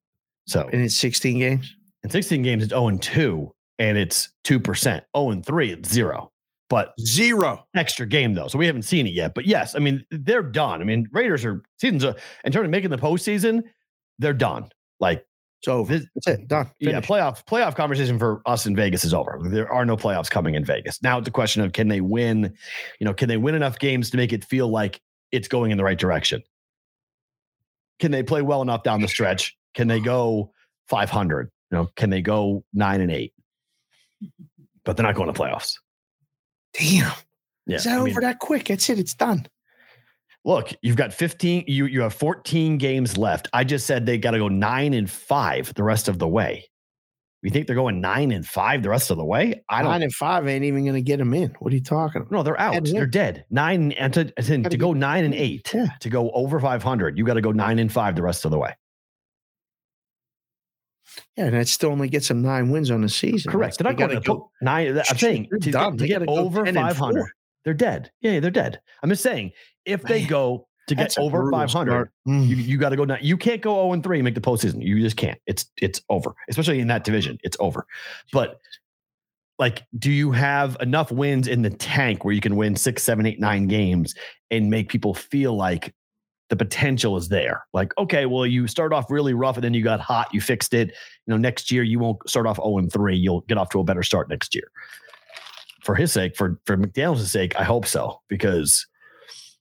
So 0.46 0.68
And 0.72 0.82
it's 0.82 0.96
16 0.96 1.38
games? 1.38 1.74
in 2.02 2.10
sixteen 2.10 2.42
games, 2.42 2.62
it's 2.62 2.70
zero 2.70 2.88
and 2.88 3.00
two, 3.02 3.52
and 3.78 3.96
it's 3.98 4.30
two 4.44 4.58
percent. 4.60 5.04
Zero 5.16 5.30
and 5.30 5.44
three, 5.44 5.72
it's 5.72 5.88
zero. 5.92 6.30
But 6.68 6.92
Zero. 7.00 7.66
extra 7.74 8.06
game 8.06 8.34
though, 8.34 8.46
so 8.46 8.56
we 8.58 8.66
haven't 8.66 8.82
seen 8.82 9.06
it 9.06 9.12
yet. 9.12 9.34
But 9.34 9.44
yes, 9.46 9.74
I 9.74 9.80
mean 9.80 10.04
they're 10.10 10.42
done. 10.42 10.80
I 10.80 10.84
mean 10.84 11.08
Raiders 11.12 11.44
are 11.44 11.62
seasons 11.80 12.04
uh, 12.04 12.12
in 12.44 12.52
terms 12.52 12.64
of 12.66 12.70
making 12.70 12.90
the 12.90 12.96
postseason, 12.98 13.62
they're 14.20 14.32
done. 14.32 14.68
Like 15.00 15.24
so, 15.62 15.80
It's. 15.80 15.88
This- 15.90 16.06
That's 16.14 16.26
it. 16.40 16.48
Done. 16.48 16.70
Yeah, 16.78 16.90
Finished. 16.90 17.08
playoff 17.10 17.44
playoff 17.44 17.74
conversation 17.74 18.18
for 18.18 18.40
us 18.46 18.66
in 18.66 18.76
Vegas 18.76 19.04
is 19.04 19.12
over. 19.12 19.40
There 19.44 19.70
are 19.70 19.84
no 19.84 19.96
playoffs 19.96 20.30
coming 20.30 20.54
in 20.54 20.64
Vegas. 20.64 21.02
Now 21.02 21.18
it's 21.18 21.26
a 21.28 21.32
question 21.32 21.60
of 21.62 21.72
can 21.72 21.88
they 21.88 22.00
win, 22.00 22.54
you 23.00 23.04
know, 23.04 23.12
can 23.14 23.28
they 23.28 23.36
win 23.36 23.54
enough 23.56 23.78
games 23.78 24.08
to 24.10 24.16
make 24.16 24.32
it 24.32 24.44
feel 24.44 24.68
like 24.68 25.00
it's 25.32 25.48
going 25.48 25.70
in 25.72 25.76
the 25.76 25.84
right 25.84 25.98
direction? 25.98 26.40
Can 28.00 28.10
they 28.10 28.22
play 28.22 28.42
well 28.42 28.62
enough 28.62 28.82
down 28.82 29.00
the 29.00 29.08
stretch? 29.08 29.56
Can 29.74 29.86
they 29.86 30.00
go 30.00 30.52
500? 30.88 31.50
You 31.70 31.78
know, 31.78 31.88
can 31.94 32.10
they 32.10 32.22
go 32.22 32.64
9 32.72 33.00
and 33.00 33.10
8? 33.10 33.32
But 34.84 34.96
they're 34.96 35.06
not 35.06 35.14
going 35.14 35.32
to 35.32 35.38
playoffs. 35.38 35.76
Damn. 36.74 37.12
Yeah. 37.66 37.76
Is 37.76 37.84
that 37.84 38.00
I 38.00 38.02
mean, 38.02 38.10
over 38.10 38.20
that 38.22 38.38
quick? 38.38 38.68
That's 38.68 38.88
it. 38.90 38.98
It's 38.98 39.14
done. 39.14 39.46
look, 40.44 40.72
you've 40.82 40.96
got 40.96 41.12
15 41.12 41.64
you 41.66 41.84
you 41.86 42.00
have 42.00 42.14
14 42.14 42.78
games 42.78 43.16
left. 43.16 43.48
I 43.52 43.64
just 43.64 43.86
said 43.86 44.06
they 44.06 44.18
got 44.18 44.32
to 44.32 44.38
go 44.38 44.48
9 44.48 44.94
and 44.94 45.10
5 45.10 45.74
the 45.74 45.82
rest 45.82 46.08
of 46.08 46.18
the 46.18 46.28
way. 46.28 46.68
You 47.42 47.50
think 47.50 47.66
they're 47.66 47.76
going 47.76 48.00
9 48.02 48.32
and 48.32 48.46
5 48.46 48.82
the 48.82 48.90
rest 48.90 49.10
of 49.10 49.16
the 49.16 49.24
way? 49.24 49.62
I 49.70 49.80
don't 49.80 49.90
Nine 49.92 50.02
and 50.02 50.12
five 50.12 50.46
ain't 50.46 50.62
even 50.64 50.84
going 50.84 50.94
to 50.94 51.00
get 51.00 51.16
them 51.18 51.32
in. 51.32 51.54
What 51.60 51.72
are 51.72 51.76
you 51.76 51.82
talking 51.82 52.20
about? 52.20 52.30
No, 52.32 52.42
they're 52.42 52.60
out. 52.60 52.84
They're 52.84 53.06
dead. 53.06 53.46
Nine 53.48 53.92
and 53.92 54.12
to, 54.12 54.24
Gotta 54.24 54.68
to 54.68 54.76
go 54.76 54.92
nine 54.92 55.24
and 55.24 55.34
eight, 55.34 55.72
Yeah. 55.72 55.86
to 56.00 56.10
go 56.10 56.30
over 56.32 56.60
500, 56.60 57.16
you 57.16 57.24
got 57.24 57.34
to 57.34 57.40
go 57.40 57.50
nine 57.52 57.78
and 57.78 57.90
five 57.90 58.14
the 58.14 58.22
rest 58.22 58.44
of 58.44 58.50
the 58.50 58.58
way. 58.58 58.74
Yeah, 61.36 61.46
and 61.46 61.54
that 61.54 61.66
still 61.68 61.90
only 61.90 62.08
gets 62.08 62.28
them 62.28 62.42
nine 62.42 62.70
wins 62.70 62.90
on 62.90 63.00
the 63.00 63.08
season. 63.08 63.50
Correct. 63.50 63.78
They're 63.78 63.84
They 63.92 63.96
not 63.96 64.08
going 64.08 64.22
gotta 64.22 64.26
go 64.26 64.50
nine. 64.62 64.96
I'm 64.96 65.16
saying 65.16 65.48
to 65.60 65.70
done. 65.70 65.96
get, 65.96 65.98
to 65.98 66.06
get 66.20 66.28
over 66.28 66.64
500, 66.66 67.26
they're 67.64 67.74
dead. 67.74 68.10
Yeah, 68.20 68.38
they're 68.40 68.50
dead. 68.50 68.80
I'm 69.02 69.10
just 69.10 69.22
saying 69.22 69.52
if 69.84 70.02
they 70.02 70.24
go 70.24 70.68
to 70.86 70.94
get 70.94 71.02
That's 71.04 71.18
over 71.18 71.50
500. 71.50 72.10
Mm. 72.26 72.46
you, 72.46 72.56
you 72.56 72.78
got 72.78 72.90
to 72.90 72.96
go 72.96 73.04
nine. 73.04 73.20
You 73.22 73.36
can't 73.36 73.60
go 73.60 73.74
0 73.74 73.92
and 73.92 74.02
3 74.02 74.18
and 74.18 74.24
make 74.24 74.34
the 74.34 74.40
postseason. 74.40 74.82
You 74.82 75.00
just 75.00 75.16
can't. 75.16 75.38
It's 75.46 75.66
it's 75.80 76.00
over, 76.08 76.34
especially 76.48 76.80
in 76.80 76.88
that 76.88 77.04
division. 77.04 77.38
It's 77.42 77.56
over. 77.60 77.86
But 78.32 78.60
like, 79.60 79.84
do 79.98 80.10
you 80.10 80.32
have 80.32 80.76
enough 80.80 81.12
wins 81.12 81.46
in 81.46 81.62
the 81.62 81.70
tank 81.70 82.24
where 82.24 82.32
you 82.32 82.40
can 82.40 82.56
win 82.56 82.74
six, 82.76 83.02
seven, 83.02 83.26
eight, 83.26 83.38
nine 83.38 83.66
games 83.66 84.14
and 84.50 84.70
make 84.70 84.88
people 84.88 85.12
feel 85.12 85.54
like 85.54 85.94
the 86.48 86.56
potential 86.56 87.16
is 87.18 87.28
there? 87.28 87.66
Like, 87.74 87.92
okay, 87.98 88.24
well, 88.24 88.46
you 88.46 88.66
start 88.66 88.94
off 88.94 89.10
really 89.10 89.34
rough 89.34 89.56
and 89.56 89.64
then 89.64 89.74
you 89.74 89.84
got 89.84 90.00
hot, 90.00 90.32
you 90.32 90.40
fixed 90.40 90.72
it. 90.72 90.88
You 90.88 91.34
know, 91.34 91.36
next 91.36 91.70
year 91.70 91.82
you 91.82 91.98
won't 91.98 92.18
start 92.28 92.46
off 92.46 92.56
0 92.56 92.78
and 92.78 92.90
3. 92.90 93.14
You'll 93.14 93.42
get 93.42 93.58
off 93.58 93.68
to 93.70 93.80
a 93.80 93.84
better 93.84 94.02
start 94.02 94.30
next 94.30 94.54
year. 94.54 94.70
For 95.84 95.94
his 95.94 96.10
sake, 96.10 96.36
for 96.36 96.58
for 96.64 96.76
McDaniels' 96.76 97.26
sake, 97.26 97.54
I 97.58 97.64
hope 97.64 97.86
so, 97.86 98.20
because 98.28 98.86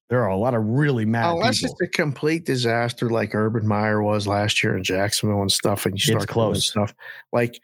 there 0.09 0.23
are 0.23 0.29
a 0.29 0.37
lot 0.37 0.53
of 0.55 0.63
really 0.65 1.05
mad 1.05 1.31
Unless 1.33 1.59
people. 1.61 1.75
it's 1.79 1.81
a 1.81 1.91
complete 1.91 2.45
disaster 2.45 3.09
like 3.09 3.35
Urban 3.35 3.67
Meyer 3.67 4.01
was 4.01 4.25
last 4.27 4.63
year 4.63 4.75
in 4.75 4.83
Jacksonville 4.83 5.41
and 5.41 5.51
stuff, 5.51 5.85
and 5.85 5.95
you 5.95 5.99
start 5.99 6.19
doing 6.21 6.27
close. 6.27 6.67
stuff 6.67 6.93
like 7.31 7.59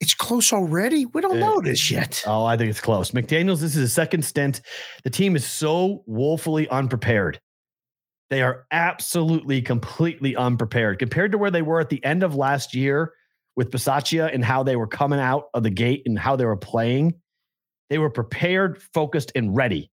it's 0.00 0.14
close 0.14 0.52
already. 0.52 1.06
We 1.06 1.20
don't 1.20 1.36
Uh, 1.42 1.46
know 1.46 1.60
this 1.60 1.90
yet. 1.90 2.22
Oh, 2.26 2.44
I 2.44 2.56
think 2.56 2.70
it's 2.70 2.80
close. 2.80 3.10
McDaniels, 3.10 3.60
this 3.60 3.74
is 3.74 3.80
his 3.82 3.92
second 3.92 4.24
stint. 4.24 4.60
The 5.04 5.10
team 5.10 5.34
is 5.36 5.44
so 5.44 6.04
woefully 6.06 6.68
unprepared. 6.68 7.40
They 8.30 8.42
are 8.42 8.64
absolutely, 8.70 9.60
completely 9.60 10.36
unprepared 10.36 10.98
compared 10.98 11.32
to 11.32 11.38
where 11.38 11.50
they 11.50 11.62
were 11.62 11.80
at 11.80 11.88
the 11.88 12.02
end 12.04 12.22
of 12.22 12.34
last 12.36 12.74
year 12.74 13.12
with 13.56 13.70
Bisaccia 13.72 14.32
and 14.32 14.44
how 14.44 14.62
they 14.62 14.76
were 14.76 14.86
coming 14.86 15.18
out 15.18 15.46
of 15.54 15.64
the 15.64 15.70
gate 15.70 16.02
and 16.06 16.16
how 16.18 16.36
they 16.36 16.44
were 16.44 16.56
playing. 16.56 17.14
They 17.90 17.98
were 17.98 18.10
prepared, 18.10 18.80
focused, 18.94 19.32
and 19.34 19.56
ready 19.56 19.90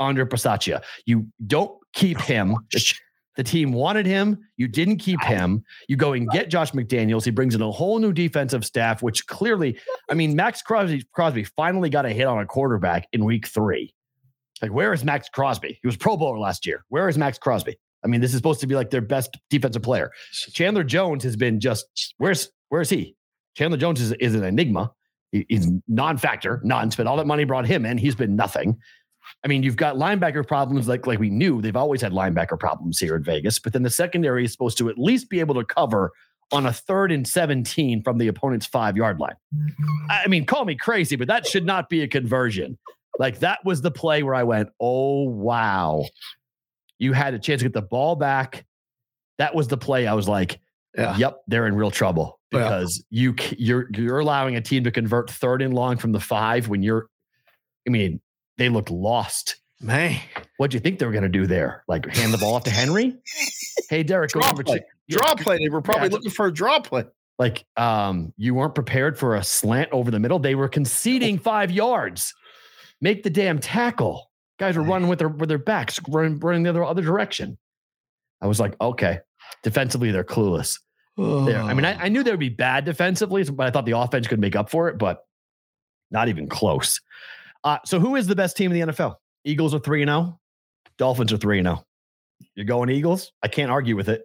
under 0.00 0.26
Bisaccia. 0.26 0.82
You 1.06 1.26
don't 1.46 1.78
keep 1.92 2.18
oh, 2.18 2.22
him. 2.22 2.56
The, 2.72 2.94
the 3.36 3.44
team 3.44 3.72
wanted 3.72 4.06
him. 4.06 4.38
You 4.56 4.66
didn't 4.66 4.96
keep 4.96 5.22
him. 5.22 5.62
You 5.88 5.96
go 5.96 6.12
and 6.12 6.28
get 6.30 6.50
Josh 6.50 6.72
McDaniels. 6.72 7.24
He 7.24 7.30
brings 7.30 7.54
in 7.54 7.62
a 7.62 7.70
whole 7.70 7.98
new 7.98 8.12
defensive 8.12 8.64
staff, 8.64 9.02
which 9.02 9.26
clearly, 9.26 9.78
I 10.10 10.14
mean, 10.14 10.34
Maxx 10.34 10.62
Crosby, 10.62 11.04
Crosby 11.12 11.44
finally 11.44 11.90
got 11.90 12.06
a 12.06 12.10
hit 12.10 12.26
on 12.26 12.40
a 12.40 12.46
quarterback 12.46 13.06
in 13.12 13.24
week 13.24 13.46
three. 13.46 13.94
Like, 14.60 14.72
where 14.72 14.92
is 14.92 15.04
Maxx 15.04 15.28
Crosby? 15.28 15.78
He 15.80 15.88
was 15.88 15.96
Pro 15.96 16.16
Bowler 16.16 16.38
last 16.38 16.66
year. 16.66 16.84
Where 16.88 17.08
is 17.08 17.16
Maxx 17.16 17.38
Crosby? 17.38 17.78
I 18.04 18.08
mean, 18.08 18.20
this 18.20 18.30
is 18.30 18.36
supposed 18.36 18.60
to 18.60 18.66
be 18.66 18.74
like 18.74 18.90
their 18.90 19.00
best 19.00 19.36
defensive 19.48 19.82
player. 19.82 20.10
Chandler 20.52 20.84
Jones 20.84 21.22
has 21.24 21.36
been 21.36 21.60
just 21.60 22.14
where's 22.18 22.50
where's 22.68 22.90
he? 22.90 23.16
Chandler 23.56 23.78
Jones 23.78 24.00
is, 24.00 24.12
is 24.12 24.34
an 24.34 24.44
enigma. 24.44 24.90
He- 25.32 25.46
he's 25.48 25.68
non-factor, 25.86 26.60
Non 26.64 26.90
spent 26.90 27.08
all 27.08 27.16
that 27.16 27.26
money, 27.26 27.44
brought 27.44 27.66
him 27.66 27.84
in. 27.86 27.98
He's 27.98 28.14
been 28.14 28.36
nothing. 28.36 28.78
I 29.44 29.48
mean, 29.48 29.62
you've 29.62 29.76
got 29.76 29.96
linebacker 29.96 30.46
problems 30.46 30.88
like 30.88 31.06
like 31.06 31.18
we 31.18 31.30
knew. 31.30 31.60
They've 31.62 31.76
always 31.76 32.00
had 32.02 32.12
linebacker 32.12 32.58
problems 32.58 32.98
here 32.98 33.16
in 33.16 33.22
Vegas, 33.22 33.58
but 33.58 33.72
then 33.72 33.82
the 33.82 33.90
secondary 33.90 34.44
is 34.44 34.52
supposed 34.52 34.78
to 34.78 34.88
at 34.88 34.98
least 34.98 35.30
be 35.30 35.40
able 35.40 35.54
to 35.54 35.64
cover 35.64 36.12
on 36.52 36.66
a 36.66 36.72
third 36.72 37.12
and 37.12 37.26
17 37.26 38.02
from 38.02 38.18
the 38.18 38.26
opponent's 38.28 38.66
five 38.66 38.96
yard 38.96 39.20
line. 39.20 39.36
Mm-hmm. 39.54 40.06
I 40.10 40.26
mean, 40.26 40.46
call 40.46 40.64
me 40.64 40.74
crazy, 40.74 41.16
but 41.16 41.28
that 41.28 41.46
should 41.46 41.64
not 41.64 41.88
be 41.88 42.02
a 42.02 42.08
conversion. 42.08 42.76
Like 43.18 43.38
that 43.40 43.64
was 43.64 43.82
the 43.82 43.90
play 43.90 44.22
where 44.22 44.34
I 44.34 44.42
went, 44.42 44.70
oh 44.80 45.24
wow. 45.28 46.04
You 46.98 47.12
had 47.12 47.34
a 47.34 47.38
chance 47.38 47.60
to 47.60 47.64
get 47.66 47.72
the 47.72 47.82
ball 47.82 48.16
back. 48.16 48.66
That 49.38 49.54
was 49.54 49.68
the 49.68 49.76
play. 49.78 50.06
I 50.06 50.12
was 50.14 50.28
like, 50.28 50.60
Yeah. 50.96 51.16
yep, 51.16 51.38
they're 51.46 51.66
in 51.66 51.74
real 51.74 51.90
trouble 51.90 52.38
Yeah. 52.52 52.64
because 52.64 53.04
you 53.10 53.34
you're 53.56 53.88
you're 53.94 54.18
allowing 54.18 54.56
a 54.56 54.60
team 54.60 54.84
to 54.84 54.90
convert 54.90 55.30
third 55.30 55.62
and 55.62 55.72
long 55.72 55.96
from 55.96 56.12
the 56.12 56.20
five 56.20 56.68
when 56.68 56.82
you're. 56.82 57.06
I 57.86 57.90
mean, 57.90 58.20
they 58.60 58.68
looked 58.68 58.90
lost. 58.90 59.56
Man, 59.80 60.20
What 60.58 60.70
do 60.70 60.76
you 60.76 60.80
think 60.80 60.98
they 60.98 61.06
were 61.06 61.12
going 61.12 61.22
to 61.22 61.28
do 61.30 61.46
there? 61.46 61.82
Like 61.88 62.04
hand 62.14 62.34
the 62.34 62.38
ball 62.38 62.54
off 62.54 62.64
to 62.64 62.70
Henry? 62.70 63.16
Hey, 63.88 64.04
Derrick, 64.04 64.30
go 64.30 64.38
Draw 64.40 64.52
play. 64.52 64.80
Yeah, 65.08 65.16
draw 65.18 65.34
play. 65.34 65.58
They 65.58 65.68
were 65.68 65.80
probably 65.80 66.08
Yeah. 66.08 66.12
looking 66.12 66.30
for 66.30 66.46
a 66.46 66.52
draw 66.52 66.78
play. 66.78 67.04
like 67.40 67.64
um 67.76 68.32
you 68.36 68.54
weren't 68.54 68.74
prepared 68.74 69.18
for 69.18 69.34
a 69.34 69.42
slant 69.42 69.88
over 69.90 70.10
the 70.12 70.20
middle 70.20 70.38
they 70.38 70.54
were 70.54 70.68
conceding 70.68 71.38
five 71.38 71.70
yards 71.72 72.32
make 73.00 73.22
the 73.24 73.30
damn 73.30 73.58
tackle 73.58 74.30
guys 74.58 74.76
were 74.76 74.82
running 74.84 75.08
with 75.08 75.18
their 75.18 75.28
with 75.30 75.48
their 75.48 75.58
backs 75.58 75.98
running, 76.08 76.38
running 76.38 76.62
the 76.62 76.68
other 76.70 76.84
other 76.84 77.02
direction 77.02 77.56
i 78.42 78.46
was 78.46 78.60
like 78.60 78.76
okay 78.80 79.18
defensively 79.62 80.10
they're 80.12 80.22
clueless 80.22 80.78
there 81.16 81.62
i 81.62 81.72
mean 81.74 81.84
I, 81.86 81.94
I 82.04 82.08
knew 82.10 82.22
they 82.22 82.30
would 82.30 82.38
be 82.38 82.50
bad 82.50 82.84
defensively 82.84 83.42
but 83.44 83.66
i 83.66 83.70
thought 83.70 83.86
the 83.86 83.98
offense 83.98 84.26
could 84.28 84.38
make 84.40 84.54
up 84.54 84.68
for 84.70 84.88
it 84.90 84.98
but 84.98 85.24
not 86.10 86.28
even 86.28 86.46
close 86.46 87.00
uh 87.64 87.78
so 87.84 87.98
who 88.00 88.16
is 88.16 88.26
the 88.26 88.36
best 88.36 88.56
team 88.56 88.72
in 88.72 88.80
the 88.88 88.92
nfl 88.92 89.14
eagles 89.44 89.74
are 89.74 89.78
3 89.80 90.02
and 90.02 90.08
0 90.08 90.38
dolphins 90.98 91.32
are 91.32 91.36
3 91.36 91.58
and 91.58 91.66
0 91.66 91.84
you're 92.54 92.66
going 92.66 92.88
eagles 92.90 93.32
i 93.42 93.48
can't 93.48 93.70
argue 93.70 93.96
with 93.96 94.08
it 94.08 94.22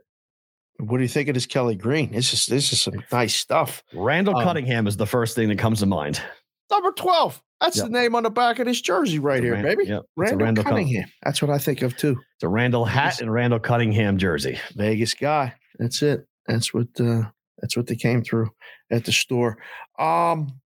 what 0.77 0.97
do 0.97 1.03
you 1.03 1.07
think 1.09 1.29
of 1.29 1.35
this 1.35 1.45
Kelly 1.45 1.75
Green? 1.75 2.11
This 2.11 2.33
is 2.33 2.47
this 2.47 2.73
is 2.73 2.81
some 2.81 2.95
nice 3.09 3.33
stuff. 3.33 3.81
randall 3.93 4.35
Um, 4.35 4.43
Cunningham 4.43 4.87
is 4.87 4.97
the 4.97 5.05
first 5.05 5.33
thing 5.33 5.47
that 5.47 5.57
comes 5.57 5.79
to 5.79 5.85
mind 5.85 6.21
Number 6.69 6.91
twelve. 6.91 7.41
That's 7.61 7.77
Yep. 7.77 7.85
the 7.85 7.91
name 7.93 8.13
on 8.13 8.23
the 8.23 8.29
back 8.29 8.59
of 8.59 8.65
this 8.65 8.81
jersey 8.81 9.17
right 9.19 9.41
here, 9.41 9.53
Ran- 9.53 9.63
baby. 9.63 9.85
yep, 9.85 10.03
Randall, 10.17 10.39
Randall 10.45 10.63
Cunn- 10.65 10.67
Cunningham. 10.71 11.05
That's 11.23 11.41
what 11.41 11.49
I 11.49 11.59
think 11.59 11.81
of 11.81 11.95
too. 11.95 12.19
It's 12.35 12.43
a 12.43 12.49
Randall 12.49 12.83
hat 12.83 13.21
and 13.21 13.31
Randall 13.31 13.59
Cunningham 13.59 14.17
jersey. 14.17 14.59
Vegas 14.75 15.13
guy. 15.13 15.53
That's 15.79 16.01
it. 16.01 16.25
That's 16.45 16.73
what 16.73 16.87
uh 16.99 17.21
that's 17.61 17.77
what 17.77 17.87
they 17.87 17.95
came 17.95 18.21
through 18.21 18.49
at 18.91 19.05
the 19.05 19.13
store. 19.13 19.57
Um 19.97 20.59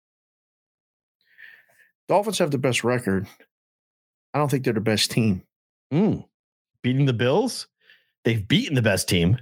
Dolphins 2.10 2.40
have 2.40 2.52
the 2.52 2.58
best 2.58 2.84
record. 2.84 3.28
I 4.34 4.40
don't 4.40 4.50
think 4.52 4.66
they're 4.66 4.74
the 4.74 4.82
best 4.82 5.12
team. 5.12 5.44
Mm. 5.94 6.26
Beating 6.84 7.06
the 7.06 7.14
Bills, 7.14 7.68
they've 8.26 8.46
beaten 8.46 8.76
the 8.76 8.82
best 8.82 9.08
team. 9.08 9.38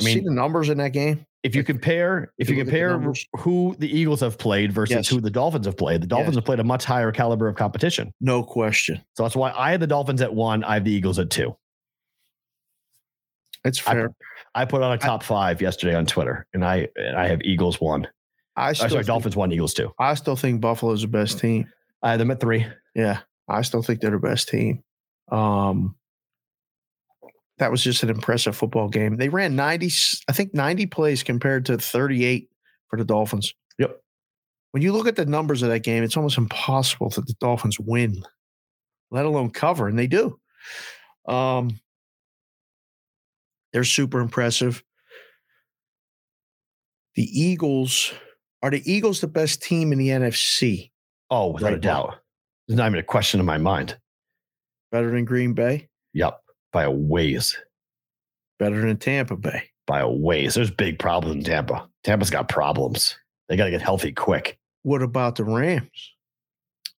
I 0.00 0.04
See 0.04 0.20
the 0.20 0.30
numbers 0.30 0.68
in 0.70 0.78
that 0.78 0.92
game? 0.92 1.26
if 1.42 1.54
you 1.54 1.64
compare, 1.64 2.32
if 2.38 2.50
you 2.50 2.56
compare 2.56 2.98
who 3.38 3.74
the 3.78 3.88
Eagles 3.88 4.20
have 4.20 4.36
played 4.38 4.72
versus 4.72 4.94
Yes. 4.94 5.08
who 5.08 5.20
the 5.22 5.30
Dolphins 5.30 5.64
have 5.66 5.76
played, 5.76 6.02
the 6.02 6.06
Dolphins 6.06 6.34
Yes. 6.34 6.36
have 6.36 6.44
played 6.44 6.60
a 6.60 6.64
much 6.64 6.84
higher 6.84 7.10
caliber 7.12 7.48
of 7.48 7.56
competition. 7.56 8.12
No 8.20 8.42
question. 8.42 9.02
So 9.16 9.22
that's 9.22 9.34
why 9.36 9.50
I 9.56 9.70
have 9.72 9.80
the 9.80 9.86
Dolphins 9.86 10.20
at 10.22 10.34
one. 10.34 10.62
I 10.64 10.74
have 10.74 10.84
the 10.84 10.92
Eagles 10.92 11.18
at 11.18 11.30
two. 11.30 11.56
It's 13.64 13.78
fair. 13.78 14.12
I 14.54 14.64
put 14.66 14.82
on 14.82 14.92
a 14.92 14.98
top 14.98 15.22
five 15.22 15.60
yesterday 15.62 15.94
on 15.94 16.04
Twitter, 16.06 16.46
and 16.54 16.64
I 16.64 16.88
and 16.96 17.16
I 17.16 17.28
have 17.28 17.40
Eagles 17.42 17.80
one. 17.80 18.06
I, 18.60 18.70
Oh, 18.70 18.72
still 18.72 18.88
sorry, 18.88 19.00
think, 19.00 19.06
Dolphins 19.06 19.36
one, 19.36 19.52
Eagles 19.52 19.74
two. 19.74 19.92
I 19.98 20.14
still 20.14 20.36
think 20.36 20.60
Buffalo's 20.60 21.02
the 21.02 21.08
best 21.08 21.38
team. 21.38 21.66
I 22.02 22.12
had 22.12 22.20
them 22.20 22.30
at 22.30 22.40
three. 22.40 22.66
Yeah, 22.94 23.20
I 23.48 23.62
still 23.62 23.82
think 23.82 24.00
they're 24.00 24.10
the 24.10 24.18
best 24.18 24.48
team. 24.48 24.82
Um, 25.30 25.96
that 27.58 27.70
was 27.70 27.82
just 27.84 28.02
an 28.02 28.08
impressive 28.10 28.56
football 28.56 28.88
game. 28.88 29.16
They 29.16 29.28
ran 29.28 29.54
ninety, 29.54 29.90
I 30.28 30.32
think 30.32 30.54
90 30.54 30.86
plays 30.86 31.22
compared 31.22 31.66
to 31.66 31.78
38 31.78 32.48
for 32.88 32.98
the 32.98 33.04
Dolphins. 33.04 33.52
Yep. 33.78 34.00
When 34.72 34.82
you 34.82 34.92
look 34.92 35.06
at 35.06 35.16
the 35.16 35.26
numbers 35.26 35.62
of 35.62 35.68
that 35.68 35.80
game, 35.80 36.02
it's 36.02 36.16
almost 36.16 36.38
impossible 36.38 37.10
that 37.10 37.26
the 37.26 37.34
Dolphins 37.34 37.78
win, 37.78 38.22
let 39.10 39.26
alone 39.26 39.50
cover, 39.50 39.88
and 39.88 39.98
they 39.98 40.06
do. 40.06 40.38
Um, 41.28 41.78
they're 43.72 43.84
super 43.84 44.20
impressive. 44.20 44.82
The 47.14 47.24
Eagles 47.24 48.12
are 48.62 48.70
the 48.70 48.82
Eagles 48.90 49.20
the 49.20 49.26
best 49.26 49.62
team 49.62 49.92
in 49.92 49.98
the 49.98 50.08
NFC? 50.08 50.90
Oh, 51.30 51.48
without 51.52 51.68
a 51.68 51.72
Right 51.76 51.84
now. 51.84 52.02
doubt. 52.04 52.18
There's 52.68 52.76
not 52.78 52.86
even 52.86 52.98
a 53.00 53.02
question 53.04 53.40
in 53.40 53.46
my 53.46 53.58
mind. 53.58 53.96
Better 54.92 55.10
than 55.10 55.24
Green 55.24 55.52
Bay? 55.54 55.88
Yep, 56.14 56.40
by 56.72 56.84
a 56.84 56.90
ways. 56.90 57.56
Better 58.58 58.80
than 58.80 58.96
Tampa 58.96 59.36
Bay? 59.36 59.64
by 59.86 60.00
a 60.00 60.08
ways. 60.08 60.54
There's 60.54 60.70
big 60.70 61.00
problems 61.00 61.34
in 61.34 61.42
Tampa. 61.42 61.88
Tampa's 62.04 62.30
got 62.30 62.48
problems. 62.48 63.16
They 63.48 63.56
got 63.56 63.64
to 63.64 63.72
get 63.72 63.82
healthy 63.82 64.12
quick. 64.12 64.56
What 64.82 65.02
about 65.02 65.34
the 65.34 65.42
Rams? 65.42 66.12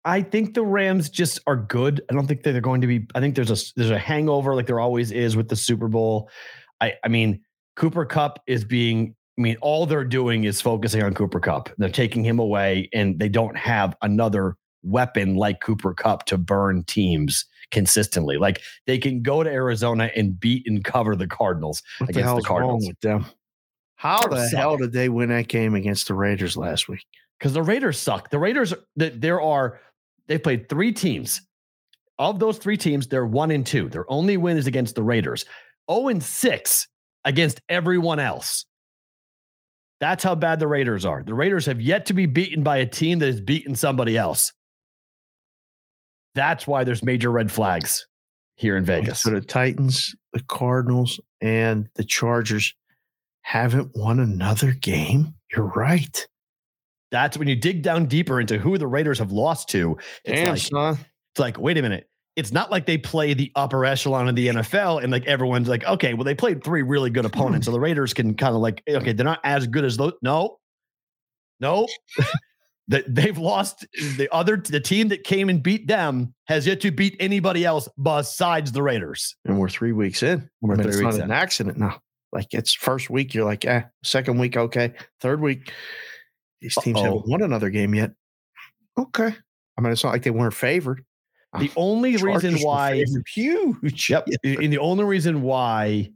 I 0.04 0.22
think 0.22 0.56
the 0.56 0.66
Rams 0.66 1.10
just 1.10 1.40
are 1.48 1.56
good. 1.56 2.02
I 2.10 2.14
don't 2.14 2.28
think 2.28 2.44
they're 2.44 2.60
going 2.60 2.82
to 2.82 2.88
be. 2.88 3.08
I 3.16 3.22
think 3.22 3.36
there's 3.36 3.50
a 3.52 3.72
there's 3.78 3.92
a 3.92 3.98
hangover 4.00 4.56
like 4.56 4.66
there 4.66 4.82
always 4.82 5.12
is 5.12 5.38
with 5.38 5.48
the 5.48 5.56
Super 5.56 5.88
Bowl. 5.88 6.30
I 6.82 6.96
I 7.06 7.08
mean 7.08 7.42
Cooper 7.78 8.04
Kupp 8.04 8.40
is 8.46 8.66
being. 8.66 9.16
I 9.42 9.44
mean 9.44 9.58
all 9.62 9.88
they're 9.88 10.04
doing 10.04 10.44
is 10.44 10.62
focusing 10.62 11.02
on 11.02 11.16
Cooper 11.16 11.40
Kupp. 11.40 11.70
They're 11.80 11.90
taking 11.90 12.24
him 12.24 12.38
away, 12.38 12.90
and 12.94 13.18
they 13.18 13.28
don't 13.28 13.58
have 13.58 13.96
another 14.04 14.56
weapon 14.84 15.34
like 15.36 15.62
Cooper 15.62 15.96
Kupp 15.96 16.26
to 16.26 16.38
burn 16.38 16.84
teams 16.84 17.46
consistently. 17.72 18.38
Like 18.38 18.62
they 18.86 19.00
can 19.00 19.24
go 19.24 19.42
to 19.42 19.50
Arizona 19.50 20.12
and 20.16 20.40
beat 20.40 20.68
and 20.68 20.84
cover 20.84 21.16
the 21.16 21.26
Cardinals 21.28 21.82
What 21.98 22.12
against 22.12 22.26
hell's 22.26 22.42
the 22.44 22.48
Cardinals. 22.48 22.88
with 22.88 23.00
them? 23.00 23.26
How 23.96 24.20
the 24.20 24.28
Cardinals 24.28 24.52
hell 24.52 24.78
did 24.78 24.92
they 24.92 25.10
win 25.10 25.30
that 25.30 25.48
game 25.48 25.74
against 25.74 26.08
the 26.08 26.14
Raiders 26.14 26.56
last 26.56 26.88
week? 26.88 27.04
because 27.42 27.54
the 27.54 27.64
Raiders 27.64 28.00
suck. 28.00 28.30
The 28.30 28.38
Raiders, 28.38 28.72
th- 29.00 29.14
there 29.18 29.42
are, 29.42 29.80
they 30.28 30.38
played 30.38 30.70
three 30.70 30.92
teams. 30.92 31.42
Of 32.20 32.38
those 32.38 32.60
three 32.60 32.78
teams, 32.78 33.08
they're 33.08 33.26
one 33.26 33.50
and 33.50 33.66
two. 33.66 33.90
Their 33.90 34.06
only 34.12 34.38
win 34.38 34.58
is 34.58 34.68
against 34.68 34.94
the 34.94 35.02
Raiders. 35.02 35.46
0 35.92 36.10
and 36.10 36.22
six 36.22 36.88
against 37.26 37.60
everyone 37.68 38.20
else. 38.20 38.68
That's 40.02 40.24
how 40.24 40.36
bad 40.36 40.60
the 40.60 40.68
Raiders 40.68 41.06
are. 41.06 41.24
The 41.24 41.36
Raiders 41.36 41.68
have 41.68 41.80
yet 41.80 42.08
to 42.08 42.14
be 42.14 42.26
beaten 42.26 42.64
by 42.64 42.78
a 42.78 42.88
team 42.88 43.20
that 43.20 43.28
has 43.28 43.40
beaten 43.40 43.76
somebody 43.76 44.18
else. 44.18 44.52
That's 46.34 46.66
why 46.66 46.84
there's 46.84 47.04
major 47.04 47.30
red 47.30 47.52
flags 47.52 48.08
here 48.56 48.76
in 48.78 48.84
Vegas. 48.84 49.22
So 49.22 49.30
the 49.30 49.42
Titans, 49.42 50.16
the 50.34 50.42
Cardinals, 50.48 51.20
and 51.40 51.88
the 51.96 52.04
Chargers 52.04 52.74
haven't 53.42 53.92
won 53.96 54.20
another 54.20 54.72
game. 54.72 55.36
You're 55.56 55.72
right. 55.76 56.28
That's 57.12 57.38
when 57.38 57.48
you 57.48 57.56
dig 57.56 57.84
down 57.84 58.08
deeper 58.08 58.42
into 58.42 58.58
who 58.58 58.78
the 58.78 58.88
Raiders 58.88 59.20
have 59.20 59.32
lost 59.32 59.70
to. 59.70 59.98
It's 60.24 60.42
Damn, 60.42 60.50
like, 60.50 60.62
son. 60.62 60.94
It's 61.34 61.40
like, 61.40 61.60
wait 61.60 61.78
a 61.78 61.82
minute. 61.82 62.10
It's 62.36 62.52
not 62.52 62.72
like 62.72 62.86
they 62.86 62.98
play 62.98 63.34
the 63.34 63.52
upper 63.56 63.86
echelon 63.86 64.30
of 64.30 64.36
the 64.36 64.48
NFL 64.48 65.04
and 65.04 65.12
like 65.12 65.26
everyone's 65.26 65.68
like, 65.68 65.84
okay, 65.84 66.14
well, 66.14 66.24
they 66.24 66.36
played 66.36 66.64
three 66.64 66.82
really 66.82 67.10
good 67.10 67.26
opponents. 67.26 67.66
So 67.66 67.72
the 67.72 67.80
Raiders 67.80 68.14
can 68.14 68.36
kind 68.36 68.56
of 68.56 68.62
like, 68.62 68.82
okay, 68.90 69.12
they're 69.12 69.26
not 69.26 69.42
as 69.44 69.68
good 69.68 69.84
as 69.84 69.98
those. 69.98 70.14
No, 70.22 70.58
no. 71.60 71.88
that 72.88 73.04
they've 73.08 73.38
lost 73.38 73.86
the 74.18 74.28
other 74.34 74.58
the 74.58 74.80
team 74.80 75.08
that 75.10 75.24
came 75.24 75.50
and 75.50 75.64
beat 75.64 75.88
them 75.88 76.34
has 76.48 76.68
yet 76.68 76.82
to 76.82 76.92
beat 76.92 77.16
anybody 77.20 77.64
else 77.64 77.88
besides 78.02 78.72
the 78.72 78.84
Raiders. 78.84 79.36
And 79.46 79.60
we're 79.60 79.70
three 79.70 79.94
weeks 79.94 80.24
in. 80.24 80.50
We're 80.62 80.74
I 80.74 80.78
mean, 80.78 80.84
three 80.84 80.90
it's 80.90 80.98
weeks 81.02 81.16
not 81.18 81.24
in. 81.26 81.32
an 81.32 81.32
accident 81.32 81.78
now. 81.78 82.02
Like 82.34 82.48
it's 82.52 82.74
first 82.74 83.10
week, 83.10 83.34
you're 83.34 83.46
like, 83.46 83.66
eh. 83.66 83.84
Second 84.04 84.40
week, 84.40 84.58
okay. 84.58 84.94
Third 85.20 85.42
week, 85.42 85.72
these 86.62 86.76
teams 86.76 86.98
Uh-oh. 86.98 87.04
haven't 87.04 87.28
won 87.28 87.42
another 87.42 87.70
game 87.70 87.94
yet. 87.94 88.12
Okay. 88.98 89.34
I 89.78 89.82
mean, 89.82 89.92
it's 89.92 90.04
not 90.04 90.12
like 90.12 90.24
they 90.24 90.32
weren't 90.32 90.54
favored. 90.54 91.04
The 91.60 91.72
only 91.76 92.18
Chargers 92.18 92.44
reason 92.54 92.66
why 92.66 93.04
huge. 93.34 94.10
Yep. 94.10 94.28
And 94.44 94.72
the 94.72 94.78
only 94.78 95.04
reason 95.04 95.42
why, 95.42 96.10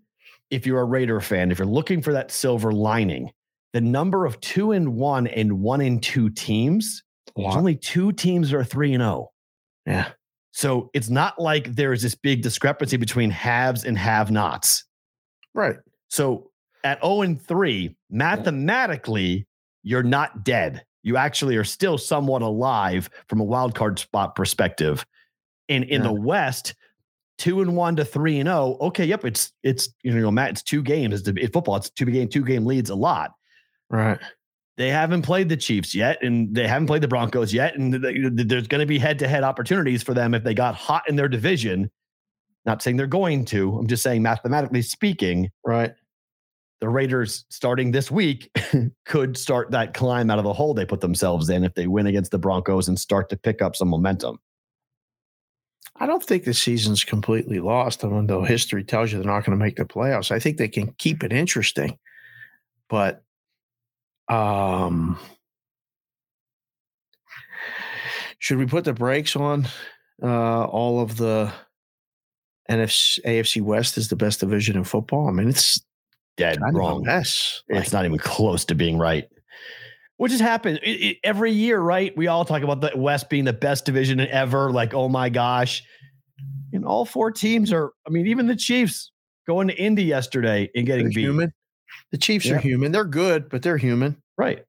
if 0.50 0.66
you're 0.66 0.80
a 0.80 0.86
Raider 0.86 1.20
fan, 1.20 1.52
if 1.52 1.60
you're 1.60 1.68
looking 1.68 2.02
for 2.02 2.14
that 2.14 2.32
silver 2.32 2.72
lining, 2.72 3.32
the 3.74 3.82
number 3.82 4.26
of 4.26 4.40
two 4.40 4.72
and 4.72 4.96
one 4.96 5.28
and 5.28 5.60
one 5.60 5.82
and 5.82 6.02
two 6.02 6.30
teams, 6.30 7.04
there's 7.36 7.56
only 7.56 7.76
two 7.76 8.14
teams 8.14 8.50
that 8.50 8.58
are 8.58 8.64
three 8.64 8.94
and 8.94 9.04
oh. 9.04 9.32
Yeah. 9.86 10.10
So 10.52 10.90
it's 10.94 11.10
not 11.10 11.38
like 11.38 11.76
there 11.76 11.92
is 11.92 12.02
this 12.02 12.16
big 12.16 12.42
discrepancy 12.42 12.96
between 12.96 13.30
haves 13.30 13.84
and 13.84 13.98
have 13.98 14.32
nots. 14.32 14.86
Right. 15.54 15.76
So 16.08 16.50
at 16.86 17.02
0 17.02 17.24
and 17.24 17.42
3, 17.42 17.94
mathematically, 18.10 19.48
you're 19.84 20.04
not 20.04 20.46
dead. 20.46 20.86
You 21.04 21.18
actually 21.18 21.58
are 21.58 21.66
still 21.66 21.98
somewhat 21.98 22.42
alive 22.42 23.10
from 23.28 23.42
a 23.42 23.44
wild 23.44 23.76
card 23.76 24.00
spot 24.00 24.36
perspective. 24.36 25.06
And 25.70 25.84
in 25.86 26.01
Yeah. 26.01 26.07
the 26.07 26.13
West, 26.13 26.76
two 27.38 27.61
and 27.61 27.76
one 27.76 27.95
to 27.97 28.05
three 28.05 28.39
and 28.39 28.47
oh, 28.47 28.78
okay, 28.82 29.05
yep, 29.05 29.26
it's 29.26 29.51
it's 29.63 29.89
you 30.03 30.13
know, 30.13 30.32
Matt, 30.32 30.51
it's 30.51 30.63
two 30.63 30.82
games. 30.82 31.20
It's, 31.22 31.28
it's 31.28 31.51
football, 31.53 31.76
it's 31.78 31.89
two 31.89 32.05
game, 32.05 32.28
two 32.30 32.43
game 32.43 32.66
leads 32.66 32.89
a 32.89 32.95
lot. 32.95 33.32
Right. 33.89 34.20
They 34.78 34.89
haven't 34.89 35.22
played 35.22 35.47
the 35.47 35.55
Chiefs 35.55 35.95
yet, 35.95 36.22
and 36.22 36.53
they 36.53 36.68
haven't 36.68 36.88
played 36.88 37.01
the 37.01 37.07
Broncos 37.07 37.53
yet. 37.53 37.78
And 37.78 37.93
th- 37.93 38.03
th- 38.36 38.47
there's 38.47 38.68
going 38.68 38.80
to 38.82 38.86
be 38.86 38.99
head 38.99 39.20
to 39.20 39.28
head 39.28 39.43
opportunities 39.43 40.03
for 40.03 40.13
them 40.13 40.34
if 40.34 40.43
they 40.43 40.53
got 40.53 40.76
hot 40.76 41.03
in 41.07 41.16
their 41.16 41.30
division. 41.30 41.89
Not 42.66 42.82
saying 42.82 42.97
they're 42.97 43.07
going 43.07 43.45
to. 43.45 43.78
I'm 43.78 43.88
just 43.88 44.03
saying, 44.03 44.22
mathematically 44.22 44.82
speaking, 44.82 45.49
Right. 45.63 45.93
the 46.82 46.89
Raiders 46.89 47.45
starting 47.49 47.91
this 47.91 48.11
week 48.11 48.49
could 49.05 49.38
start 49.38 49.72
that 49.72 49.93
climb 49.93 50.30
out 50.30 50.39
of 50.39 50.43
the 50.43 50.51
hole 50.51 50.74
they 50.74 50.86
put 50.86 50.99
themselves 50.99 51.49
in 51.49 51.63
if 51.63 51.74
they 51.76 51.88
win 51.88 52.07
against 52.07 52.32
the 52.32 52.38
Broncos 52.39 52.89
and 52.89 52.99
start 52.99 53.30
to 53.30 53.38
pick 53.38 53.61
up 53.61 53.78
some 53.78 53.88
momentum. 53.88 54.39
I 55.98 56.06
don't 56.06 56.24
think 56.24 56.43
the 56.43 56.54
season's 56.54 57.04
completely 57.04 57.60
lost, 57.60 58.04
even 58.04 58.28
though 58.28 58.43
history 58.43 58.84
tells 58.84 59.12
you 59.12 59.18
they're 59.18 59.28
not 59.32 59.46
going 59.46 59.58
to 59.58 59.64
make 59.64 59.78
the 59.78 59.86
playoffs. 59.86 60.32
I 60.32 60.39
think 60.39 60.58
they 60.58 60.68
can 60.68 60.93
keep 60.98 61.24
it 61.24 61.32
interesting. 61.32 61.98
But 62.89 63.24
um 64.28 65.18
should 68.39 68.58
we 68.58 68.66
put 68.66 68.84
the 68.84 68.93
brakes 68.93 69.36
on 69.36 69.68
uh 70.24 70.64
all 70.66 71.00
of 71.00 71.18
the 71.18 71.52
NFC 72.70 73.20
AFC 73.24 73.62
West 73.62 73.98
is 73.98 74.08
the 74.10 74.16
best 74.16 74.39
division 74.39 74.76
in 74.76 74.84
football? 74.84 75.28
I 75.28 75.32
mean, 75.32 75.50
it's 75.50 75.82
Dead 76.38 76.60
kind 76.60 76.76
of 76.76 76.76
a 76.76 76.80
wrong. 76.80 77.04
mess. 77.04 77.62
It's 77.70 77.93
not 77.93 78.06
even 78.06 78.18
close 78.18 78.66
to 78.66 78.76
being 78.76 78.98
right. 78.98 79.28
Which 80.18 80.32
has 80.32 80.39
happened 80.41 80.80
it- 80.84 81.01
it- 81.01 81.18
every 81.24 81.51
year, 81.51 81.80
right? 81.80 82.16
We 82.16 82.28
all 82.28 82.45
talk 82.45 82.61
about 82.63 82.80
the 82.82 82.91
West 82.95 83.30
being 83.30 83.43
the 83.45 83.53
best 83.53 83.86
division 83.86 84.20
ever. 84.22 84.72
Like, 84.72 84.93
oh 84.93 85.09
my 85.09 85.30
gosh. 85.30 85.84
And 86.74 86.86
all 86.86 87.05
four 87.05 87.32
teams 87.32 87.72
are, 87.74 87.91
I 88.07 88.09
mean, 88.11 88.28
even 88.28 88.47
the 88.47 88.55
Chiefs 88.55 89.11
going 89.47 89.68
to 89.68 89.76
Indy 89.78 90.03
yesterday 90.03 90.70
and 90.76 90.86
getting 90.86 91.05
They're 91.05 91.13
beat. 91.16 91.22
human. 91.22 91.53
The 92.11 92.18
Chiefs 92.18 92.45
Yeah. 92.45 92.55
are 92.55 92.59
human. 92.59 92.91
They're 92.91 93.03
good, 93.05 93.49
but 93.49 93.61
they're 93.61 93.78
human. 93.78 94.16
Right. 94.38 94.59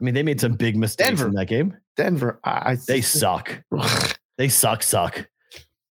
I 0.00 0.04
mean, 0.04 0.14
they 0.14 0.22
made 0.22 0.40
some 0.40 0.52
big 0.52 0.76
mistakes 0.76 1.08
Denver. 1.08 1.26
in 1.28 1.34
that 1.34 1.46
game. 1.46 1.76
Denver, 1.96 2.38
I, 2.44 2.72
I 2.72 2.76
They 2.86 3.00
suck. 3.00 3.62
They 4.38 4.48
suck, 4.48 4.84
suck. 4.84 5.28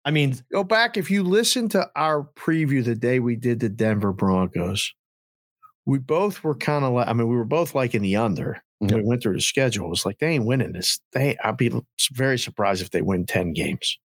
I 0.04 0.10
mean, 0.10 0.36
go 0.52 0.64
back 0.64 0.98
if 0.98 1.10
you 1.10 1.22
listen 1.22 1.70
to 1.70 1.88
our 1.96 2.28
preview 2.36 2.84
the 2.84 2.94
day 2.94 3.20
we 3.20 3.36
did 3.36 3.58
the 3.60 3.70
Denver 3.70 4.12
Broncos. 4.12 4.92
We 5.86 5.98
both 5.98 6.42
were 6.42 6.54
kind 6.54 6.84
of 6.84 6.92
like, 6.92 7.08
I 7.08 7.12
mean, 7.12 7.28
we 7.28 7.36
were 7.36 7.44
both 7.44 7.74
like 7.74 7.94
in 7.94 8.02
the 8.02 8.16
under. 8.16 8.62
Yep. 8.80 8.92
We 8.92 9.02
went 9.02 9.22
through 9.22 9.34
the 9.34 9.40
schedule. 9.40 9.86
It 9.86 9.90
was 9.90 10.06
like 10.06 10.18
they 10.18 10.28
ain't 10.28 10.46
winning 10.46 10.72
this. 10.72 10.98
They, 11.12 11.36
I'd 11.42 11.56
be 11.56 11.70
very 12.12 12.38
surprised 12.38 12.82
if 12.82 12.90
they 12.90 13.02
win 13.02 13.26
ten 13.26 13.52
games. 13.52 13.98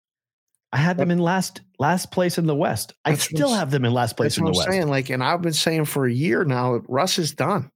I 0.72 0.76
had 0.76 0.99
them 0.99 1.11
in 1.11 1.18
last 1.18 1.62
last 1.79 2.11
place 2.11 2.37
in 2.37 2.47
the 2.47 2.55
West. 2.55 2.93
I 3.05 3.14
still 3.14 3.55
have 3.55 3.70
them 3.70 3.85
in 3.85 3.93
last 3.93 4.16
place 4.16 4.37
in 4.37 4.45
the 4.45 4.51
I'm 4.51 4.57
West. 4.57 4.68
saying. 4.68 4.89
Like, 4.89 5.09
and 5.09 5.24
I've 5.24 5.41
been 5.41 5.55
saying 5.55 5.87
for 5.87 6.07
a 6.07 6.12
year 6.12 6.45
now, 6.45 6.83
Russ 6.89 7.18
is 7.18 7.33
done. 7.33 7.70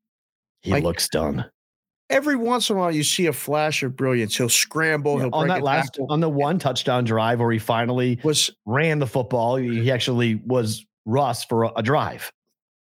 He 0.61 0.73
like- 0.73 0.85
looks 0.85 1.09
done. 1.09 1.47
Every 2.11 2.37
once 2.37 2.69
in 2.69 2.77
a 2.77 2.79
while, 2.79 2.95
you 2.95 3.05
see 3.05 3.25
a 3.25 3.33
flash 3.33 3.83
of 3.83 3.97
brilliance. 3.97 4.37
He'll 4.37 4.51
scramble. 4.51 5.15
Yeah, 5.15 5.25
he'll 5.25 5.35
on 5.35 5.49
that 5.49 5.63
last 5.63 5.95
tackle. 5.95 6.09
on 6.11 6.21
the 6.21 6.29
one 6.29 6.59
touchdown 6.59 7.05
drive 7.05 7.41
where 7.41 7.51
he 7.51 7.59
finally 7.59 8.21
was 8.23 8.51
ran 8.67 8.99
the 8.99 9.07
football. 9.07 9.57
He 9.57 9.91
actually 9.91 10.35
was 10.45 10.85
Russ 11.07 11.45
for 11.45 11.65
a, 11.65 11.73
a 11.77 11.83
drive. 11.83 12.31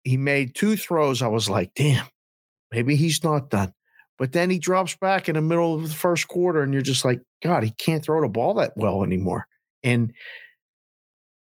He 0.05 0.17
made 0.17 0.55
two 0.55 0.77
throws. 0.77 1.23
I 1.23 1.29
was 1.29 1.49
like, 1.49 1.73
damn, 1.75 2.07
maybe 2.73 2.97
he's 2.97 3.23
not 3.23 3.51
done. 3.51 3.73
But 4.19 4.33
then 4.33 4.51
he 4.51 4.59
drops 4.59 4.97
back 4.97 5.29
in 5.29 5.35
the 5.35 5.41
middle 5.41 5.75
of 5.75 5.89
the 5.89 5.95
first 5.95 6.29
quarter, 6.29 6.63
and 6.63 6.73
you're 6.73 6.83
just 6.83 7.05
like, 7.05 7.21
God, 7.43 7.63
he 7.63 7.71
can't 7.71 8.05
throw 8.05 8.21
the 8.21 8.29
ball 8.29 8.55
that 8.55 8.73
well 8.77 9.03
anymore. 9.03 9.47
And 9.83 10.13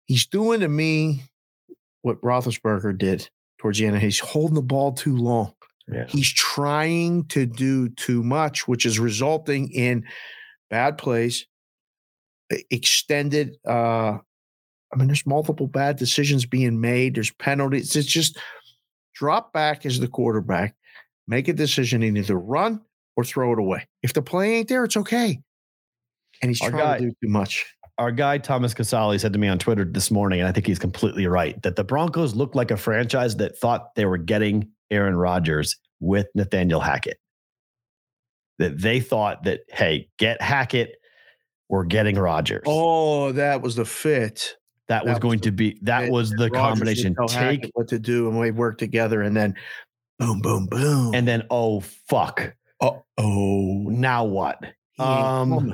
he's 0.06 0.26
doing 0.26 0.62
to 0.62 0.70
me 0.70 1.24
what 2.02 2.22
Roethlisberger 2.22 2.98
did 2.98 3.30
towards 3.60 3.80
the 3.80 3.88
end. 3.88 3.98
He's 4.00 4.20
holding 4.20 4.56
the 4.56 4.62
ball 4.62 4.94
too 4.94 5.18
long. 5.18 5.54
Yeah. 5.92 6.06
He's 6.08 6.32
trying 6.32 7.26
to 7.26 7.46
do 7.46 7.90
too 7.90 8.24
much, 8.24 8.68
which 8.68 8.86
is 8.86 9.00
resulting 9.00 9.70
in 9.72 10.06
bad 10.70 10.98
plays, 10.98 11.46
extended. 12.70 13.58
Uh, 13.68 14.20
I 14.94 14.98
mean, 14.98 15.08
there's 15.08 15.26
multiple 15.26 15.68
bad 15.68 15.98
decisions 15.98 16.46
being 16.46 16.82
made. 16.82 17.16
There's 17.16 17.32
penalties. 17.32 17.96
It's 17.96 18.08
just 18.08 18.38
drop 19.16 19.54
back 19.54 19.86
as 19.86 20.00
the 20.00 20.08
quarterback, 20.08 20.76
make 21.28 21.48
a 21.48 21.54
decision 21.54 22.04
and 22.04 22.18
either 22.18 22.38
run 22.38 22.82
or 23.16 23.24
throw 23.24 23.54
it 23.54 23.60
away. 23.60 23.88
If 24.04 24.14
the 24.14 24.22
play 24.22 24.56
ain't 24.56 24.68
there, 24.68 24.84
it's 24.84 24.98
okay. 24.98 25.40
And 26.42 26.50
he's 26.50 26.62
Our 26.62 26.72
trying 26.72 26.84
guy- 26.84 26.98
to 26.98 27.04
do 27.06 27.12
too 27.24 27.30
much. 27.30 27.66
Our 27.98 28.12
guy 28.12 28.40
Thomas 28.40 28.74
Casali 28.74 29.20
said 29.20 29.32
to 29.34 29.38
me 29.40 29.48
on 29.48 29.60
Twitter 29.60 29.86
this 29.86 30.10
morning, 30.10 30.40
and 30.40 30.48
I 30.48 30.52
think 30.52 30.66
he's 30.66 30.80
completely 30.80 31.28
right, 31.28 31.62
that 31.62 31.76
the 31.76 31.84
Broncos 31.84 32.34
looked 32.34 32.56
like 32.56 32.72
a 32.72 32.78
franchise 32.78 33.36
that 33.36 33.58
thought 33.60 33.94
they 33.96 34.06
were 34.06 34.18
getting 34.18 34.70
Aaron 34.90 35.16
Rodgers 35.16 35.78
with 36.00 36.26
Nathaniel 36.34 36.80
Hackett. 36.80 37.18
That 38.58 38.82
they 38.82 39.02
thought 39.02 39.44
that, 39.44 39.62
hey, 39.70 40.10
get 40.18 40.42
Hackett, 40.42 40.96
we're 41.70 41.84
getting 41.84 42.18
Rodgers. 42.18 42.64
Oh, 42.66 43.34
that 43.34 43.62
was 43.62 43.76
the 43.76 43.86
fit. 43.86 44.56
That, 44.88 45.06
was 45.06 45.12
was 45.14 45.20
going 45.20 45.40
the- 45.40 45.46
to 45.46 45.52
be 45.52 45.80
that 45.84 46.04
And- 46.04 46.12
was 46.12 46.32
the 46.32 46.50
combination. 46.50 47.16
Take 47.28 47.70
what 47.74 47.88
to 47.90 48.00
do, 48.00 48.28
and 48.30 48.40
we 48.40 48.52
work 48.52 48.78
together, 48.78 49.22
and 49.22 49.36
then 49.36 49.56
boom, 50.20 50.42
boom, 50.42 50.66
boom, 50.68 51.14
and 51.16 51.28
then 51.28 51.44
oh 51.50 51.80
fuck. 51.80 52.54
oh, 52.82 53.04
oh, 53.18 53.86
Now 53.90 54.26
what? 54.26 54.64
Um, 55.00 55.74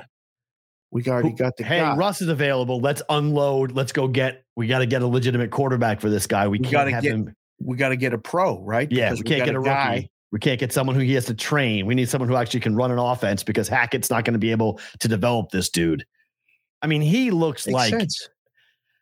we 0.92 1.04
already 1.08 1.32
got 1.32 1.58
the 1.58 1.64
Hey, 1.64 1.80
guy. 1.80 1.96
Russ 1.96 2.22
is 2.22 2.28
available. 2.30 2.80
Let's 2.80 3.02
unload. 3.10 3.72
Let's 3.74 3.92
go 3.92 4.08
get. 4.08 4.44
We 4.56 4.68
got 4.68 4.80
to 4.80 4.86
get 4.86 5.02
a 5.02 5.08
legitimate 5.08 5.52
quarterback 5.52 6.00
for 6.02 6.10
this 6.10 6.28
guy. 6.28 6.48
We, 6.48 6.60
We 6.60 6.70
gotta 6.70 6.92
get- 6.92 7.04
him. 7.04 7.34
we 7.60 7.76
got 7.76 7.90
to 7.90 7.98
get 7.98 8.14
a 8.14 8.18
pro, 8.18 8.62
right? 8.62 8.90
Yeah, 8.92 9.10
Because 9.10 9.20
we 9.24 9.30
can't 9.30 9.40
got 9.40 9.46
get 9.48 9.56
a 9.56 9.62
guy. 9.64 9.94
rookie. 9.96 10.12
We 10.32 10.40
can't 10.40 10.60
get 10.60 10.72
someone 10.74 10.96
who 10.96 11.02
he 11.02 11.14
has 11.14 11.26
to 11.26 11.34
train. 11.34 11.86
We 11.86 11.96
need 11.96 12.10
someone 12.10 12.28
who 12.30 12.36
actually 12.36 12.60
can 12.60 12.76
run 12.76 12.92
an 12.92 13.00
offense 13.00 13.44
because 13.44 13.68
Hackett's 13.70 14.10
not 14.10 14.26
going 14.26 14.34
to 14.34 14.40
be 14.40 14.52
able 14.52 14.80
to 15.00 15.08
develop 15.08 15.50
this 15.52 15.70
dude. 15.70 16.06
I 16.82 16.88
mean, 16.88 17.02
he 17.02 17.32
looks 17.32 17.66
Makes 17.66 17.74
like 17.74 17.90
sense. 17.92 18.30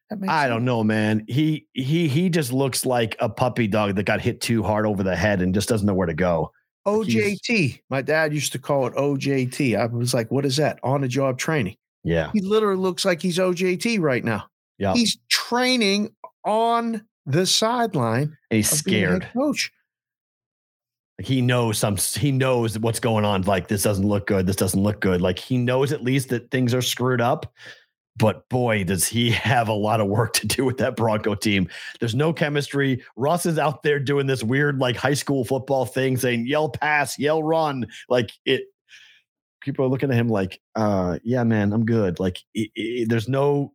That 0.10 0.20
makes 0.20 0.32
I 0.32 0.44
sense. 0.44 0.50
don't 0.52 0.66
know, 0.66 0.84
man. 0.84 1.24
He 1.28 1.68
he 1.74 2.08
he 2.08 2.30
just 2.30 2.54
looks 2.54 2.86
like 2.86 3.16
a 3.20 3.28
puppy 3.30 3.68
dog 3.68 3.96
that 3.96 4.04
got 4.04 4.22
hit 4.22 4.40
too 4.42 4.62
hard 4.64 4.86
over 4.86 5.02
the 5.04 5.16
head 5.16 5.42
and 5.42 5.54
just 5.54 5.68
doesn't 5.70 5.86
know 5.88 5.94
where 5.96 6.08
to 6.08 6.14
go. 6.14 6.52
OJT. 6.86 7.82
My 7.90 8.02
dad 8.04 8.32
used 8.34 8.52
to 8.52 8.60
call 8.60 8.86
it 8.86 8.94
OJT. 8.94 9.76
I 9.78 9.88
was 9.88 10.14
like, 10.14 10.30
what 10.30 10.46
is 10.46 10.58
that? 10.58 10.80
On 10.84 11.02
the 11.02 11.08
job 11.08 11.38
training. 11.40 11.76
Yeah, 12.04 12.30
He 12.34 12.42
literally 12.42 12.80
looks 12.80 13.04
like 13.04 13.20
he's 13.20 13.40
OJT 13.40 14.00
right 14.00 14.24
now. 14.24 14.46
yeah. 14.78 14.94
He's 14.94 15.18
training 15.30 16.14
on 16.44 17.04
the 17.26 17.48
sideline. 17.48 18.38
And 18.52 18.58
he's 18.58 18.72
a 18.72 18.76
scared. 18.76 19.28
Coach. 19.34 19.72
he 21.20 21.42
knows 21.42 21.80
some 21.80 21.98
he 21.98 22.32
knows 22.32 22.78
what's 22.78 23.00
going 23.00 23.26
on 23.26 23.42
like 23.44 23.68
this 23.70 23.82
doesn't 23.82 24.06
look 24.08 24.28
good 24.28 24.46
this 24.46 24.58
doesn't 24.58 24.84
look 24.84 25.00
good 25.00 25.22
like 25.22 25.40
he 25.40 25.58
knows 25.58 25.92
at 25.94 26.04
least 26.04 26.28
that 26.30 26.52
things 26.52 26.74
are 26.76 26.82
screwed 26.82 27.22
up 27.22 27.52
but 28.18 28.48
boy 28.50 28.84
does 28.84 29.08
he 29.08 29.32
have 29.32 29.68
a 29.68 29.74
lot 29.74 30.02
of 30.02 30.08
work 30.08 30.34
to 30.34 30.48
do 30.48 30.66
with 30.66 30.78
that 30.78 30.96
bronco 30.96 31.36
team. 31.36 31.68
There's 32.00 32.16
no 32.16 32.34
chemistry. 32.34 33.04
Russ 33.16 33.46
is 33.46 33.60
out 33.60 33.84
there 33.84 34.00
doing 34.00 34.28
this 34.28 34.44
weird 34.44 34.80
like 34.80 34.96
high 34.96 35.14
school 35.14 35.44
football 35.44 35.86
thing 35.86 36.18
saying 36.18 36.48
yell 36.48 36.70
pass 36.70 37.18
yell 37.20 37.44
run. 37.44 37.88
Like 38.10 38.32
it 38.46 38.64
people 39.62 39.86
are 39.86 39.90
looking 39.90 40.12
at 40.12 40.16
him 40.16 40.30
like 40.30 40.62
uh 40.76 41.18
yeah 41.24 41.44
man 41.44 41.74
i'm 41.74 41.86
good. 41.86 42.20
Like 42.20 42.40
i 42.56 42.68
i 42.78 43.06
there's 43.08 43.30
no 43.30 43.74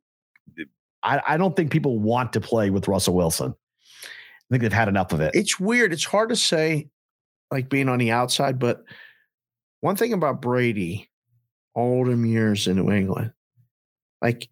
I, 1.03 1.21
I 1.27 1.37
don't 1.39 1.57
think 1.57 1.71
people 1.71 1.99
want 1.99 2.35
to 2.35 2.41
play 2.41 2.71
with 2.71 2.89
russell 2.89 3.15
wilson. 3.15 3.55
I 4.05 4.55
think 4.55 4.63
they've 4.63 4.73
had 4.73 4.89
enough 4.89 5.13
of 5.13 5.21
it. 5.21 5.33
It's 5.35 5.61
weird. 5.61 5.93
It's 5.93 6.05
hard 6.05 6.31
to 6.31 6.37
say, 6.37 6.91
like 7.53 7.69
being 7.69 7.89
on 7.89 8.01
the 8.01 8.11
outside, 8.11 8.59
but 8.59 8.83
one 9.81 9.95
thing 9.95 10.13
about 10.13 10.43
Brady, 10.43 11.09
all 11.75 12.05
them 12.05 12.27
years 12.27 12.67
in 12.67 12.77
New 12.77 12.91
England, 12.91 13.33
like 14.23 14.49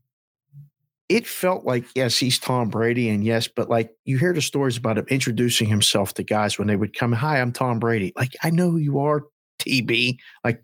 it 1.09 1.27
felt 1.27 1.65
like, 1.65 1.85
yes, 1.95 2.19
he's 2.19 2.39
Tom 2.39 2.69
Brady, 2.69 3.09
and 3.09 3.25
yes, 3.25 3.49
but 3.49 3.71
like 3.71 3.91
you 4.05 4.19
hear 4.19 4.33
the 4.35 4.43
stories 4.43 4.77
about 4.77 4.99
him 4.99 5.07
introducing 5.09 5.67
himself 5.69 6.13
to 6.15 6.23
guys 6.23 6.59
when 6.59 6.69
they 6.69 6.77
would 6.77 6.95
come, 6.97 7.13
Hi, 7.13 7.41
I'm 7.41 7.53
Tom 7.53 7.79
Brady. 7.79 8.13
Like, 8.15 8.35
I 8.43 8.51
know 8.51 8.71
who 8.71 8.77
you 8.77 8.99
are, 8.99 9.25
TB. 9.59 10.19
Like, 10.45 10.63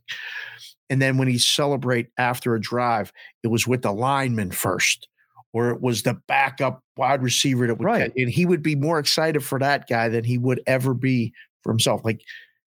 and 0.90 1.00
then 1.00 1.16
when 1.16 1.28
he 1.28 1.38
celebrate 1.38 2.08
after 2.18 2.54
a 2.54 2.60
drive, 2.60 3.10
it 3.42 3.48
was 3.48 3.66
with 3.66 3.82
the 3.82 3.92
lineman 3.92 4.50
first, 4.50 5.08
or 5.54 5.70
it 5.70 5.80
was 5.80 6.02
the 6.02 6.20
backup 6.28 6.82
wide 6.98 7.22
receiver 7.22 7.66
that 7.66 7.76
would 7.78 7.84
Right. 7.84 8.12
and 8.14 8.28
he 8.28 8.44
would 8.44 8.62
be 8.62 8.74
more 8.74 8.98
excited 8.98 9.42
for 9.42 9.58
that 9.60 9.88
guy 9.88 10.10
than 10.10 10.24
he 10.24 10.36
would 10.36 10.60
ever 10.66 10.92
be 10.92 11.32
for 11.62 11.72
himself. 11.72 12.02
Like 12.04 12.20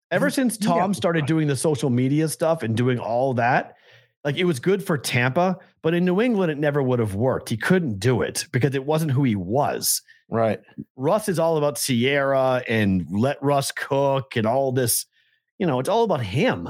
ever 0.09 0.29
since 0.29 0.57
Tom 0.57 0.93
started 0.93 1.25
doing 1.27 1.47
the 1.47 1.55
social 1.57 1.89
media 1.89 2.29
stuff 2.29 2.63
and 2.63 2.77
doing 2.77 2.97
all 2.97 3.33
that, 3.33 3.75
like 4.27 4.35
it 4.35 4.43
was 4.43 4.59
good 4.59 4.85
for 4.85 4.97
Tampa, 4.97 5.57
but 5.81 5.93
in 5.93 6.03
New 6.03 6.19
England, 6.19 6.51
it 6.51 6.57
never 6.57 6.83
would 6.83 6.99
have 6.99 7.15
worked. 7.15 7.47
He 7.47 7.55
couldn't 7.55 7.97
do 7.97 8.21
it 8.21 8.45
because 8.51 8.75
it 8.75 8.83
wasn't 8.83 9.13
who 9.13 9.23
he 9.23 9.37
was. 9.37 10.01
right. 10.29 10.59
Russ 10.97 11.29
is 11.29 11.39
all 11.39 11.55
about 11.55 11.77
Ciara 11.77 12.61
and 12.67 13.07
let 13.09 13.41
Russ 13.41 13.71
cook 13.71 14.35
and 14.35 14.45
all 14.45 14.73
this. 14.73 15.05
You 15.59 15.65
know, 15.65 15.79
it's 15.79 15.87
all 15.87 16.03
about 16.03 16.19
him. 16.19 16.67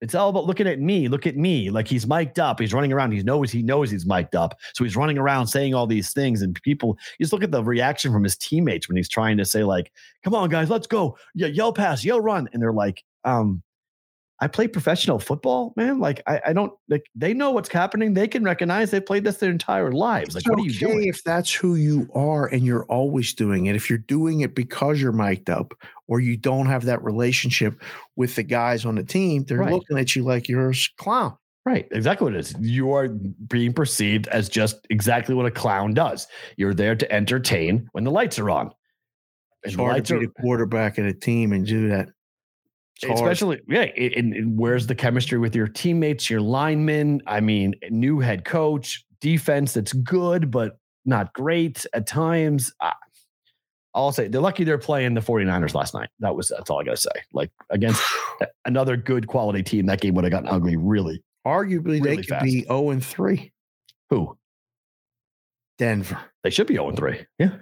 It's 0.00 0.16
all 0.16 0.28
about 0.28 0.46
looking 0.46 0.66
at 0.66 0.80
me. 0.80 1.06
Look 1.06 1.24
at 1.24 1.36
me. 1.36 1.70
Like 1.70 1.86
he's 1.86 2.04
mic'd 2.04 2.40
up. 2.40 2.58
He's 2.58 2.74
running 2.74 2.92
around. 2.92 3.12
He 3.12 3.22
knows 3.22 3.52
he 3.52 3.62
knows 3.62 3.88
he's 3.88 4.04
mic'd 4.04 4.34
up. 4.34 4.58
So 4.74 4.82
he's 4.82 4.96
running 4.96 5.18
around 5.18 5.46
saying 5.46 5.72
all 5.72 5.86
these 5.86 6.12
things. 6.12 6.42
And 6.42 6.60
people, 6.62 6.98
just 7.20 7.32
look 7.32 7.44
at 7.44 7.52
the 7.52 7.62
reaction 7.62 8.12
from 8.12 8.24
his 8.24 8.36
teammates 8.36 8.88
when 8.88 8.96
he's 8.96 9.08
trying 9.08 9.36
to 9.36 9.44
say, 9.44 9.62
like, 9.62 9.92
come 10.24 10.34
on, 10.34 10.48
guys, 10.48 10.68
let's 10.68 10.88
go. 10.88 11.16
Yeah, 11.36 11.46
yell 11.46 11.72
pass, 11.72 12.04
yell 12.04 12.20
run. 12.20 12.48
And 12.52 12.60
they're 12.60 12.72
like, 12.72 13.04
um, 13.22 13.62
I 14.38 14.48
play 14.48 14.68
professional 14.68 15.18
football, 15.18 15.72
man. 15.76 15.98
Like, 15.98 16.22
I, 16.26 16.40
I 16.48 16.52
don't 16.52 16.70
like 16.88 17.06
they 17.14 17.32
know 17.32 17.52
what's 17.52 17.70
happening. 17.70 18.12
They 18.12 18.28
can 18.28 18.44
recognize 18.44 18.90
they've 18.90 19.04
played 19.04 19.24
this 19.24 19.38
their 19.38 19.50
entire 19.50 19.92
lives. 19.92 20.34
Like, 20.34 20.42
It's 20.42 20.50
what 20.50 20.58
are 20.60 20.62
you 20.62 20.72
doing? 20.74 21.04
if 21.08 21.24
that's 21.24 21.52
who 21.54 21.76
you 21.76 22.06
are 22.14 22.46
and 22.46 22.62
you're 22.62 22.84
always 22.84 23.32
doing 23.32 23.64
it. 23.66 23.76
If 23.76 23.88
you're 23.88 23.98
doing 23.98 24.40
it 24.40 24.54
because 24.54 25.00
you're 25.00 25.12
mic'd 25.12 25.48
up 25.48 25.72
or 26.06 26.20
you 26.20 26.36
don't 26.36 26.66
have 26.66 26.84
that 26.84 27.02
relationship 27.02 27.80
with 28.16 28.34
the 28.34 28.42
guys 28.42 28.84
on 28.84 28.96
the 28.96 29.04
team, 29.04 29.44
they're 29.44 29.58
Right. 29.58 29.72
looking 29.72 29.98
at 29.98 30.14
you 30.14 30.22
like 30.22 30.48
you're 30.50 30.70
a 30.70 30.74
clown. 30.98 31.34
Right, 31.64 31.88
exactly 31.90 32.26
what 32.26 32.34
it 32.34 32.40
is. 32.40 32.54
You 32.60 32.92
are 32.92 33.08
being 33.08 33.72
perceived 33.72 34.28
as 34.28 34.48
just 34.50 34.86
exactly 34.90 35.34
what 35.34 35.46
a 35.46 35.50
clown 35.50 35.94
does. 35.94 36.28
You're 36.58 36.74
there 36.74 36.94
to 36.94 37.10
entertain 37.10 37.88
when 37.92 38.04
the 38.04 38.10
lights 38.12 38.38
are 38.38 38.50
on. 38.50 38.70
It's 39.64 39.72
And 39.72 39.80
the 39.80 39.84
hard 39.84 40.04
to 40.04 40.16
are, 40.16 40.20
be 40.20 40.26
the 40.26 40.32
quarterback 40.42 40.98
of 40.98 41.06
a 41.06 41.12
team 41.12 41.52
and 41.52 41.66
do 41.66 41.88
that. 41.88 42.10
Hard. 43.04 43.14
especially 43.14 43.60
yeah. 43.68 43.82
And, 43.96 44.34
and 44.34 44.58
where's 44.58 44.86
the 44.86 44.94
chemistry 44.94 45.38
with 45.38 45.54
your 45.54 45.68
teammates, 45.68 46.30
your 46.30 46.40
linemen? 46.40 47.20
I 47.26 47.40
mean, 47.40 47.74
new 47.90 48.20
head 48.20 48.44
coach, 48.44 49.04
defense 49.20 49.72
that's 49.74 49.92
good 49.92 50.50
but 50.50 50.78
not 51.04 51.32
great 51.34 51.84
at 51.92 52.06
times. 52.06 52.72
I, 52.80 52.92
I'll 53.94 54.12
say 54.12 54.28
they're 54.28 54.40
lucky 54.40 54.64
they're 54.64 54.76
playing 54.78 55.14
the 55.14 55.20
49ers 55.22 55.74
last 55.74 55.94
night. 55.94 56.08
That 56.20 56.36
was 56.36 56.48
that's 56.48 56.68
all 56.70 56.80
I 56.80 56.84
gotta 56.84 56.96
say. 56.96 57.10
Like 57.32 57.50
against 57.70 58.02
another 58.64 58.96
good 58.96 59.26
quality 59.26 59.62
team, 59.62 59.86
that 59.86 60.00
game 60.00 60.14
would 60.14 60.24
have 60.24 60.30
gotten 60.30 60.48
ugly. 60.48 60.76
Really, 60.76 61.22
Arguably, 61.46 61.84
really 61.84 62.00
they 62.00 62.16
could 62.16 62.26
fast. 62.26 62.44
be 62.44 62.62
0 62.64 62.90
and 62.90 63.04
3. 63.04 63.52
who 64.10 64.36
Denver. 65.78 66.18
they 66.42 66.50
should 66.50 66.66
be 66.66 66.74
0 66.74 66.88
and 66.88 66.96
3. 66.98 67.26
Yeah. 67.38 67.56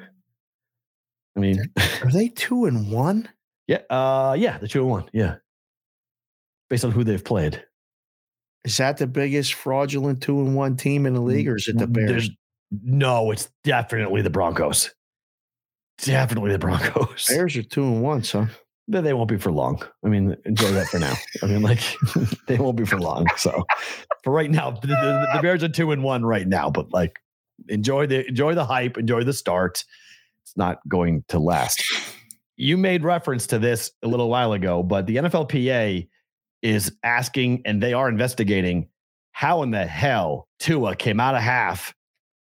I 1.36 1.40
mean, 1.40 1.60
Are 2.02 2.10
they 2.12 2.28
2 2.28 2.66
and 2.66 2.90
1? 2.92 3.28
Yeah, 3.66 3.78
uh, 3.90 4.34
yeah, 4.38 4.58
the 4.58 4.68
two 4.68 4.80
and 4.82 4.90
one. 4.90 5.08
Yeah, 5.12 5.36
based 6.70 6.84
on 6.84 6.90
who 6.92 7.04
they've 7.04 7.24
played. 7.24 7.62
Is 8.64 8.76
that 8.78 8.96
the 8.96 9.06
biggest 9.06 9.54
fraudulent 9.54 10.22
2 10.22 10.40
and 10.40 10.56
1 10.56 10.76
team 10.78 11.04
in 11.04 11.12
the 11.12 11.20
league 11.20 11.46
or 11.48 11.56
is 11.56 11.68
it 11.68 11.76
the 11.76 11.86
Bears? 11.86 12.08
There's- 12.10 12.28
no, 12.82 13.30
it's 13.30 13.50
definitely 13.62 14.22
the 14.22 14.30
Broncos. 14.30 14.90
Definitely 15.98 16.52
the 16.52 16.58
Broncos. 16.58 17.26
Bears 17.28 17.56
are 17.56 17.62
2 17.62 17.82
and 17.82 18.02
1, 18.02 18.22
son. 18.24 18.50
But 18.88 19.04
they 19.04 19.12
won't 19.12 19.28
be 19.28 19.36
for 19.36 19.52
long. 19.52 19.82
I 20.04 20.08
mean, 20.08 20.34
enjoy 20.44 20.70
that 20.72 20.86
for 20.88 20.98
now. 20.98 21.14
I 21.42 21.46
mean, 21.46 21.62
like 21.62 21.80
they 22.48 22.56
won't 22.56 22.76
be 22.76 22.84
for 22.84 22.98
long. 22.98 23.26
So 23.36 23.64
for 24.22 24.32
right 24.32 24.50
now, 24.50 24.72
the, 24.72 24.88
the, 24.88 25.28
the 25.34 25.42
Bears 25.42 25.62
are 25.62 25.68
two 25.68 25.92
and 25.92 26.02
one 26.02 26.24
right 26.24 26.46
now. 26.48 26.68
But 26.70 26.90
like, 26.92 27.18
enjoy 27.68 28.06
the 28.06 28.26
enjoy 28.26 28.54
the 28.54 28.64
hype, 28.64 28.98
enjoy 28.98 29.24
the 29.24 29.32
start. 29.32 29.84
It's 30.42 30.56
not 30.56 30.78
going 30.88 31.24
to 31.28 31.38
last. 31.38 31.82
You 32.56 32.76
made 32.76 33.02
reference 33.02 33.46
to 33.48 33.58
this 33.58 33.90
a 34.02 34.08
little 34.08 34.28
while 34.28 34.52
ago, 34.52 34.82
but 34.82 35.06
the 35.06 35.16
NFLPA 35.16 36.08
is 36.62 36.92
asking, 37.02 37.62
and 37.64 37.82
they 37.82 37.92
are 37.92 38.08
investigating, 38.08 38.88
how 39.32 39.62
in 39.62 39.70
the 39.70 39.86
hell 39.86 40.48
Tua 40.60 40.94
came 40.94 41.20
out 41.20 41.34
of 41.34 41.42
half 41.42 41.94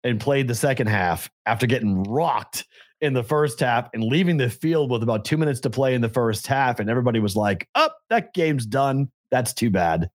and 0.03 0.19
played 0.19 0.47
the 0.47 0.55
second 0.55 0.87
half 0.87 1.29
after 1.45 1.65
getting 1.65 2.03
rocked 2.03 2.65
in 3.01 3.13
the 3.13 3.23
first 3.23 3.59
half 3.59 3.89
and 3.93 4.03
leaving 4.03 4.37
the 4.37 4.49
field 4.49 4.89
with 4.89 5.03
about 5.03 5.25
two 5.25 5.35
minutes 5.35 5.59
to 5.61 5.69
play 5.69 5.93
in 5.93 6.01
the 6.01 6.09
first 6.09 6.47
half. 6.47 6.79
And 6.79 6.89
everybody 6.89 7.19
was 7.19 7.35
like, 7.35 7.67
oh, 7.75 7.89
that 8.09 8.33
game's 8.33 8.65
done. 8.65 9.11
That's 9.31 9.53
too 9.53 9.69
bad. 9.69 10.09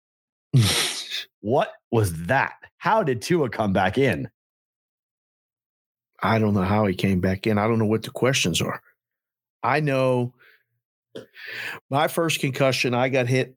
what 1.41 1.73
was 1.91 2.13
that? 2.27 2.53
How 2.77 3.03
did 3.03 3.21
Tua 3.21 3.49
come 3.49 3.73
back 3.73 3.97
in? 3.97 4.29
I 6.21 6.39
don't 6.39 6.53
know 6.53 6.63
how 6.63 6.85
he 6.85 6.95
came 6.95 7.19
back 7.19 7.45
in. 7.45 7.57
I 7.57 7.67
don't 7.67 7.79
know 7.79 7.85
what 7.85 8.03
the 8.03 8.09
questions 8.09 8.61
are. 8.61 8.81
I 9.67 9.81
know 9.81 10.33
my 11.89 12.07
first 12.07 12.39
concussion, 12.39 12.93
I 12.93 13.09
got 13.09 13.27
hit. 13.27 13.55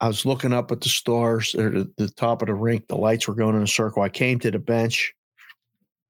I 0.00 0.08
was 0.08 0.26
looking 0.26 0.52
up 0.52 0.72
at 0.72 0.80
the 0.80 0.88
stars 0.88 1.54
or 1.54 1.70
the, 1.70 1.92
the 1.96 2.08
top 2.08 2.42
of 2.42 2.48
the 2.48 2.54
rink. 2.54 2.88
The 2.88 2.96
lights 2.96 3.28
were 3.28 3.34
going 3.34 3.54
in 3.54 3.62
a 3.62 3.66
circle. 3.66 4.02
I 4.02 4.08
came 4.08 4.40
to 4.40 4.50
the 4.50 4.58
bench. 4.58 5.14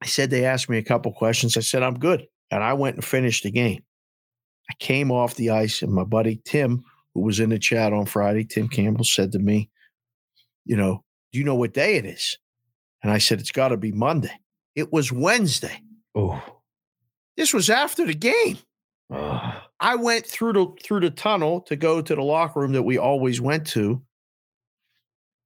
I 0.02 0.06
said 0.06 0.30
they 0.30 0.46
asked 0.46 0.70
me 0.70 0.78
a 0.78 0.82
couple 0.82 1.12
questions. 1.12 1.56
I 1.56 1.60
said, 1.60 1.82
I'm 1.82 1.98
good. 1.98 2.26
And 2.50 2.64
I 2.64 2.72
went 2.72 2.96
and 2.96 3.04
finished 3.04 3.42
the 3.42 3.50
game. 3.50 3.82
I 4.70 4.74
came 4.80 5.10
off 5.10 5.34
the 5.34 5.50
ice, 5.50 5.82
and 5.82 5.92
my 5.92 6.04
buddy 6.04 6.40
Tim, 6.46 6.82
who 7.12 7.20
was 7.20 7.40
in 7.40 7.50
the 7.50 7.58
chat 7.58 7.92
on 7.92 8.06
Friday, 8.06 8.44
Tim 8.44 8.68
Campbell, 8.68 9.04
said 9.04 9.32
to 9.32 9.38
me, 9.38 9.68
You 10.64 10.76
know, 10.76 11.04
do 11.32 11.38
you 11.38 11.44
know 11.44 11.54
what 11.54 11.74
day 11.74 11.96
it 11.96 12.06
is? 12.06 12.38
And 13.02 13.12
I 13.12 13.18
said, 13.18 13.38
It's 13.38 13.52
got 13.52 13.68
to 13.68 13.76
be 13.76 13.92
Monday. 13.92 14.32
It 14.74 14.90
was 14.90 15.12
Wednesday. 15.12 15.82
Oh, 16.14 16.42
This 17.36 17.52
was 17.52 17.68
after 17.68 18.06
the 18.06 18.14
game. 18.14 18.58
I 19.10 19.96
went 19.96 20.26
through 20.26 20.52
the 20.54 20.66
through 20.82 21.00
the 21.00 21.10
tunnel 21.10 21.60
to 21.62 21.76
go 21.76 22.00
to 22.00 22.14
the 22.14 22.22
locker 22.22 22.60
room 22.60 22.72
that 22.72 22.82
we 22.82 22.98
always 22.98 23.40
went 23.40 23.66
to. 23.68 24.02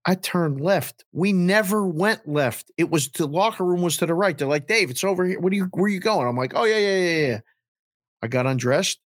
I 0.07 0.15
turned 0.15 0.61
left. 0.61 1.05
We 1.13 1.33
never 1.33 1.87
went 1.87 2.27
left. 2.27 2.71
It 2.79 2.91
was 2.91 3.09
the 3.11 3.27
locker 3.27 3.65
room 3.65 3.83
was 3.83 3.99
to 3.99 4.07
the 4.07 4.15
right. 4.15 4.37
They're 4.37 4.49
like, 4.49 4.67
Dave, 4.67 4.91
it's 4.91 5.05
over 5.05 5.27
here. 5.27 5.41
What 5.41 5.53
are 5.53 5.57
you 5.57 5.69
where 5.73 5.85
are 5.85 5.89
you 5.89 6.01
going? 6.01 6.27
I'm 6.27 6.37
like, 6.37 6.53
oh 6.55 6.65
yeah, 6.65 6.79
yeah, 6.79 6.97
yeah, 6.97 7.27
yeah. 7.27 7.41
I 8.23 8.29
got 8.29 8.47
undressed. 8.47 8.99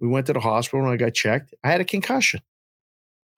We 0.00 0.08
went 0.08 0.26
to 0.26 0.32
the 0.32 0.40
hospital 0.40 0.84
and 0.84 0.92
I 0.92 0.96
got 0.96 1.14
checked. 1.14 1.54
I 1.62 1.70
had 1.70 1.80
a 1.80 1.84
concussion. 1.84 2.40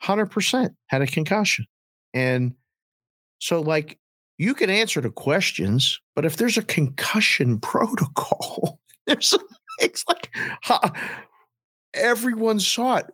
100% 0.03 0.71
had 0.87 1.03
a 1.03 1.07
concussion. 1.07 1.67
And 2.15 2.55
so 3.39 3.61
like 3.61 3.99
you 4.39 4.55
can 4.55 4.71
answer 4.71 5.01
the 5.01 5.11
questions, 5.11 6.01
but 6.17 6.25
if 6.25 6.37
there's 6.37 6.57
a 6.57 6.63
concussion 6.63 7.61
protocol, 7.61 8.81
there's 9.07 9.35
a, 9.35 9.39
it's 9.81 10.05
like 10.09 10.31
ha, 10.63 10.93
everyone 11.95 12.61
saw 12.61 12.97
it. 12.97 13.07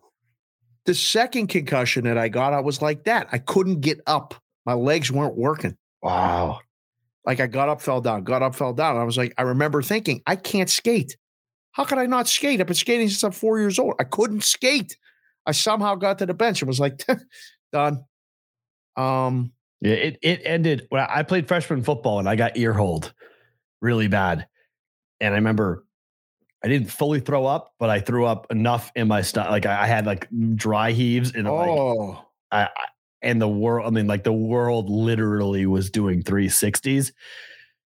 The 0.86 0.94
second 0.94 1.48
concussion 1.48 2.04
that 2.04 2.18
I 2.18 2.28
got, 2.28 2.52
I 2.52 2.60
was 2.60 2.80
like 2.80 3.04
that. 3.04 3.28
I 3.32 3.38
couldn't 3.38 3.80
get 3.80 4.00
up. 4.06 4.34
My 4.64 4.72
legs 4.72 5.12
weren't 5.12 5.36
working. 5.36 5.76
Wow. 6.02 6.60
Like 7.26 7.40
I 7.40 7.46
got 7.46 7.68
up, 7.68 7.82
fell 7.82 8.00
down, 8.00 8.24
got 8.24 8.42
up, 8.42 8.54
fell 8.54 8.72
down. 8.72 8.96
I 8.96 9.04
was 9.04 9.18
like, 9.18 9.34
I 9.36 9.42
remember 9.42 9.82
thinking, 9.82 10.22
I 10.26 10.36
can't 10.36 10.70
skate. 10.70 11.16
How 11.72 11.84
could 11.84 11.98
I 11.98 12.06
not 12.06 12.28
skate? 12.28 12.60
I've 12.60 12.66
been 12.66 12.74
skating 12.74 13.08
since 13.08 13.22
I'm 13.22 13.32
four 13.32 13.60
years 13.60 13.78
old. 13.78 13.94
I 14.00 14.04
couldn't 14.04 14.42
skate. 14.42 14.96
I 15.46 15.52
somehow 15.52 15.94
got 15.94 16.18
to 16.18 16.26
the 16.26 16.34
bench 16.34 16.62
and 16.62 16.66
was 16.68 16.80
like, 16.80 17.04
done. 17.72 18.04
Um, 18.96 19.52
yeah, 19.80 19.94
it 19.94 20.18
it 20.22 20.42
ended 20.44 20.86
when 20.90 21.06
I 21.08 21.22
played 21.22 21.48
freshman 21.48 21.82
football 21.82 22.18
and 22.18 22.28
I 22.28 22.36
got 22.36 22.56
ear 22.56 22.72
hold 22.72 23.12
really 23.80 24.08
bad. 24.08 24.46
And 25.20 25.34
I 25.34 25.36
remember 25.36 25.84
I 26.62 26.68
didn't 26.68 26.88
fully 26.90 27.20
throw 27.20 27.46
up, 27.46 27.72
but 27.78 27.88
I 27.90 28.00
threw 28.00 28.26
up 28.26 28.46
enough 28.50 28.92
in 28.94 29.08
my 29.08 29.22
stomach. 29.22 29.50
Like 29.50 29.66
I, 29.66 29.82
I 29.82 29.86
had 29.86 30.04
like 30.06 30.28
dry 30.56 30.92
heaves 30.92 31.34
and 31.34 31.44
like 31.44 31.68
oh, 31.68 32.24
I, 32.50 32.64
I 32.64 32.68
and 33.22 33.40
the 33.40 33.48
world, 33.48 33.86
I 33.86 33.90
mean, 33.90 34.06
like 34.06 34.24
the 34.24 34.32
world 34.32 34.88
literally 34.90 35.66
was 35.66 35.90
doing 35.90 36.22
360s. 36.22 37.12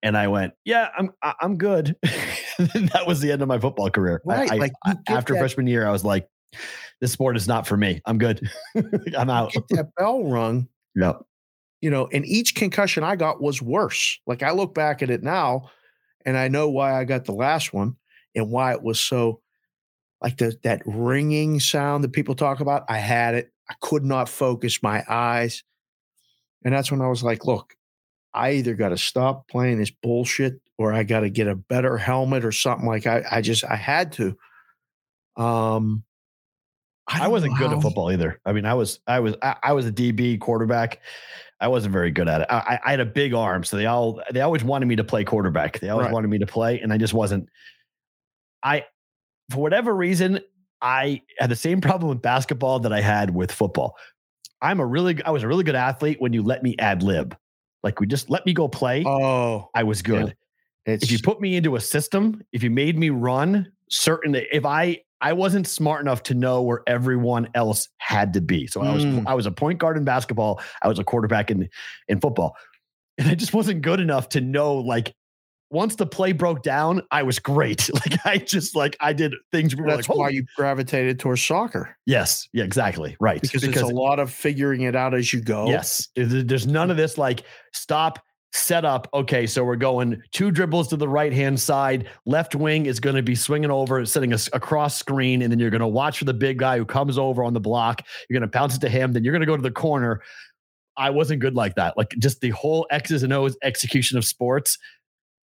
And 0.04 0.16
I 0.16 0.26
went, 0.28 0.52
yeah, 0.64 0.88
I'm 0.98 1.10
I- 1.22 1.34
I'm 1.40 1.56
good. 1.56 1.96
that 2.02 3.04
was 3.06 3.20
the 3.20 3.30
end 3.32 3.40
of 3.42 3.48
my 3.48 3.58
football 3.58 3.88
career. 3.90 4.20
Right, 4.24 4.50
I- 4.50 4.56
like, 4.56 4.72
I- 4.84 4.96
after 5.08 5.34
that- 5.34 5.38
freshman 5.40 5.66
year, 5.66 5.86
I 5.86 5.90
was 5.92 6.04
like, 6.04 6.28
this 7.00 7.12
sport 7.12 7.36
is 7.36 7.48
not 7.48 7.66
for 7.66 7.76
me. 7.76 8.00
I'm 8.06 8.18
good. 8.18 8.48
I'm 9.16 9.30
out. 9.30 9.52
get 9.52 9.68
that 9.70 9.94
bell 9.96 10.24
rung, 10.24 10.68
Yep. 10.96 11.22
you 11.80 11.90
know, 11.90 12.08
and 12.12 12.24
each 12.26 12.54
concussion 12.54 13.02
I 13.04 13.16
got 13.16 13.40
was 13.42 13.60
worse. 13.62 14.18
Like 14.26 14.42
I 14.42 14.50
look 14.52 14.74
back 14.74 15.02
at 15.02 15.10
it 15.10 15.22
now 15.22 15.70
and 16.26 16.36
I 16.36 16.48
know 16.48 16.68
why 16.68 16.98
I 16.98 17.04
got 17.04 17.24
the 17.24 17.32
last 17.32 17.72
one 17.72 17.96
and 18.34 18.50
why 18.50 18.72
it 18.72 18.82
was 18.82 19.00
so 19.00 19.40
like 20.20 20.36
the, 20.38 20.56
that 20.62 20.82
ringing 20.86 21.58
sound 21.60 22.04
that 22.04 22.12
people 22.12 22.34
talk 22.34 22.60
about. 22.60 22.84
I 22.88 22.98
had 22.98 23.34
it. 23.34 23.52
I 23.68 23.74
could 23.80 24.04
not 24.04 24.28
focus 24.28 24.82
my 24.82 25.02
eyes. 25.08 25.64
And 26.64 26.72
that's 26.72 26.90
when 26.92 27.00
I 27.00 27.08
was 27.08 27.22
like, 27.24 27.44
look, 27.44 27.74
I 28.32 28.52
either 28.52 28.74
got 28.74 28.90
to 28.90 28.98
stop 28.98 29.48
playing 29.48 29.78
this 29.78 29.90
bullshit 29.90 30.60
or 30.78 30.92
I 30.92 31.02
got 31.02 31.20
to 31.20 31.30
get 31.30 31.48
a 31.48 31.54
better 31.56 31.96
helmet 31.98 32.44
or 32.44 32.52
something 32.52 32.86
like 32.86 33.06
I, 33.06 33.22
I 33.30 33.40
just, 33.40 33.64
I 33.64 33.76
had 33.76 34.12
to. 34.12 34.36
Um, 35.36 36.04
I, 37.08 37.18
don't 37.20 37.32
wasn't 37.32 37.58
good 37.58 37.70
how- 37.70 37.76
at 37.76 37.82
football 37.82 38.12
either. 38.12 38.40
I 38.44 38.52
mean, 38.52 38.64
I 38.64 38.74
was, 38.74 39.00
I 39.06 39.20
was, 39.20 39.34
I, 39.42 39.56
I 39.62 39.72
was 39.72 39.86
a 39.86 39.92
DB 39.92 40.38
quarterback. 40.40 41.00
I 41.60 41.68
wasn't 41.68 41.92
very 41.92 42.10
good 42.10 42.28
at 42.28 42.42
it. 42.42 42.46
I, 42.50 42.56
I- 42.56 42.80
I 42.86 42.90
had 42.92 43.00
a 43.00 43.04
big 43.06 43.34
arm, 43.34 43.64
so 43.64 43.76
they 43.76 43.86
all, 43.86 44.22
they 44.32 44.40
always 44.40 44.62
wanted 44.64 44.86
me 44.86 44.96
to 44.96 45.04
play 45.04 45.24
quarterback. 45.24 45.78
They 45.80 45.88
always 45.88 46.06
Right. 46.06 46.12
wanted 46.12 46.28
me 46.28 46.38
to 46.38 46.46
play, 46.46 46.80
and 46.80 46.92
I 46.92 46.98
just 46.98 47.14
wasn't. 47.14 47.48
I, 48.62 48.84
for 49.50 49.58
whatever 49.58 49.94
reason, 49.94 50.40
I 50.80 51.22
had 51.38 51.50
the 51.50 51.56
same 51.56 51.80
problem 51.80 52.08
with 52.08 52.22
basketball 52.22 52.80
that 52.80 52.92
I 52.92 53.00
had 53.00 53.34
with 53.34 53.52
football. 53.52 53.96
I'm 54.60 54.80
a 54.80 54.86
really, 54.86 55.22
I 55.24 55.30
was 55.30 55.42
a 55.42 55.48
really 55.48 55.64
good 55.64 55.74
athlete 55.74 56.18
when 56.20 56.32
you 56.32 56.42
let 56.42 56.62
me 56.62 56.76
ad 56.78 57.02
lib, 57.02 57.36
like 57.82 58.00
we 58.00 58.06
just 58.06 58.30
let 58.30 58.46
me 58.46 58.52
go 58.52 58.68
play. 58.68 59.04
Oh, 59.04 59.68
I 59.74 59.82
was 59.82 60.02
good 60.02 60.34
it's 60.86 61.04
if 61.04 61.10
you 61.10 61.18
put 61.20 61.40
me 61.40 61.56
into 61.56 61.76
a 61.76 61.80
system, 61.80 62.42
if 62.52 62.62
you 62.62 62.70
made 62.70 62.98
me 62.98 63.10
run 63.10 63.70
certain, 63.88 64.34
if 64.34 64.64
I 64.64 65.02
I 65.20 65.32
wasn't 65.32 65.68
smart 65.68 66.00
enough 66.00 66.24
to 66.24 66.34
know 66.34 66.62
where 66.62 66.82
everyone 66.86 67.48
else 67.54 67.88
had 67.98 68.32
to 68.34 68.40
be, 68.40 68.66
so 68.66 68.82
I 68.82 68.92
was 68.92 69.04
Mm. 69.04 69.24
I 69.26 69.34
was 69.34 69.46
a 69.46 69.52
point 69.52 69.78
guard 69.78 69.96
in 69.96 70.04
basketball, 70.04 70.60
I 70.82 70.88
was 70.88 70.98
a 70.98 71.04
quarterback 71.04 71.50
in 71.50 71.68
in 72.08 72.20
football, 72.20 72.56
and 73.18 73.28
I 73.28 73.34
just 73.34 73.54
wasn't 73.54 73.82
good 73.82 74.00
enough 74.00 74.30
to 74.30 74.40
know 74.40 74.76
like. 74.76 75.14
Once 75.72 75.96
the 75.96 76.06
play 76.06 76.32
broke 76.32 76.62
down, 76.62 77.02
I 77.10 77.22
was 77.22 77.38
great. 77.38 77.90
Like 78.02 78.26
I 78.26 78.38
just 78.38 78.74
like 78.74 78.96
I 79.00 79.12
did 79.12 79.34
things. 79.52 79.76
We 79.76 79.84
that's 79.84 80.08
like, 80.08 80.18
why 80.18 80.28
you 80.30 80.44
gravitated 80.56 81.20
towards 81.20 81.44
soccer 81.44 81.96
yes, 82.04 82.48
yeah, 82.52 82.64
exactly, 82.64 83.16
right. 83.20 83.40
because, 83.40 83.62
it's 83.62 83.80
a 83.80 83.86
lot 83.86 84.18
of 84.18 84.32
figuring 84.32 84.82
it 84.82 84.96
out 84.96 85.14
as 85.14 85.32
you 85.32 85.40
go. 85.40 85.68
Yes. 85.68 86.08
There's 86.16 86.66
none 86.66 86.90
of 86.90 86.96
this 86.96 87.16
like 87.16 87.44
stop, 87.72 88.18
set 88.52 88.84
up. 88.84 89.08
Okay. 89.14 89.46
So 89.46 89.64
we're 89.64 89.76
going 89.76 90.22
two 90.32 90.50
dribbles 90.50 90.88
to 90.88 90.96
the 90.96 91.08
right 91.08 91.32
hand 91.32 91.58
side. 91.58 92.08
Left 92.26 92.54
wing 92.54 92.86
is 92.86 93.00
going 93.00 93.16
to 93.16 93.22
be 93.22 93.34
swinging 93.34 93.70
over, 93.70 94.04
setting 94.04 94.32
us 94.32 94.48
across 94.52 94.96
screen. 94.96 95.42
And 95.42 95.50
then 95.50 95.58
you're 95.58 95.70
going 95.70 95.80
to 95.80 95.86
watch 95.86 96.18
for 96.18 96.24
the 96.24 96.34
big 96.34 96.58
guy 96.58 96.76
who 96.78 96.84
comes 96.84 97.18
over 97.18 97.42
on 97.42 97.54
the 97.54 97.60
block. 97.60 98.02
You're 98.28 98.38
going 98.38 98.48
to 98.48 98.52
bounce 98.52 98.76
it 98.76 98.80
to 98.80 98.88
him. 98.88 99.12
Then 99.12 99.24
you're 99.24 99.32
going 99.32 99.40
to 99.40 99.46
go 99.46 99.56
to 99.56 99.62
the 99.62 99.70
corner. 99.70 100.22
I 100.96 101.10
wasn't 101.10 101.40
good 101.40 101.54
like 101.54 101.74
that. 101.76 101.96
Like 101.96 102.10
just 102.18 102.40
the 102.40 102.50
whole 102.50 102.86
X's 102.90 103.22
and 103.22 103.32
O's 103.32 103.56
execution 103.62 104.18
of 104.18 104.24
sports. 104.24 104.78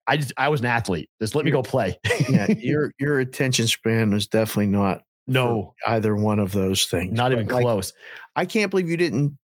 I 0.06 0.16
just, 0.16 0.32
I 0.36 0.48
was 0.48 0.60
an 0.60 0.66
athlete. 0.66 1.08
Just 1.20 1.34
let 1.34 1.44
me 1.44 1.50
go 1.50 1.62
play. 1.62 1.98
yeah, 2.28 2.46
your 2.58 2.92
your 2.98 3.20
attention 3.20 3.66
span 3.66 4.12
was 4.12 4.26
definitely 4.26 4.66
not 4.66 5.02
no, 5.26 5.74
either 5.86 6.16
one 6.16 6.38
of 6.40 6.52
those 6.52 6.86
things. 6.86 7.12
not 7.16 7.30
But, 7.30 7.40
even 7.40 7.46
like, 7.54 7.62
close. 7.62 7.92
I 8.34 8.44
can't 8.44 8.70
believe 8.70 8.88
you 8.90 8.96
didn't. 8.96 9.38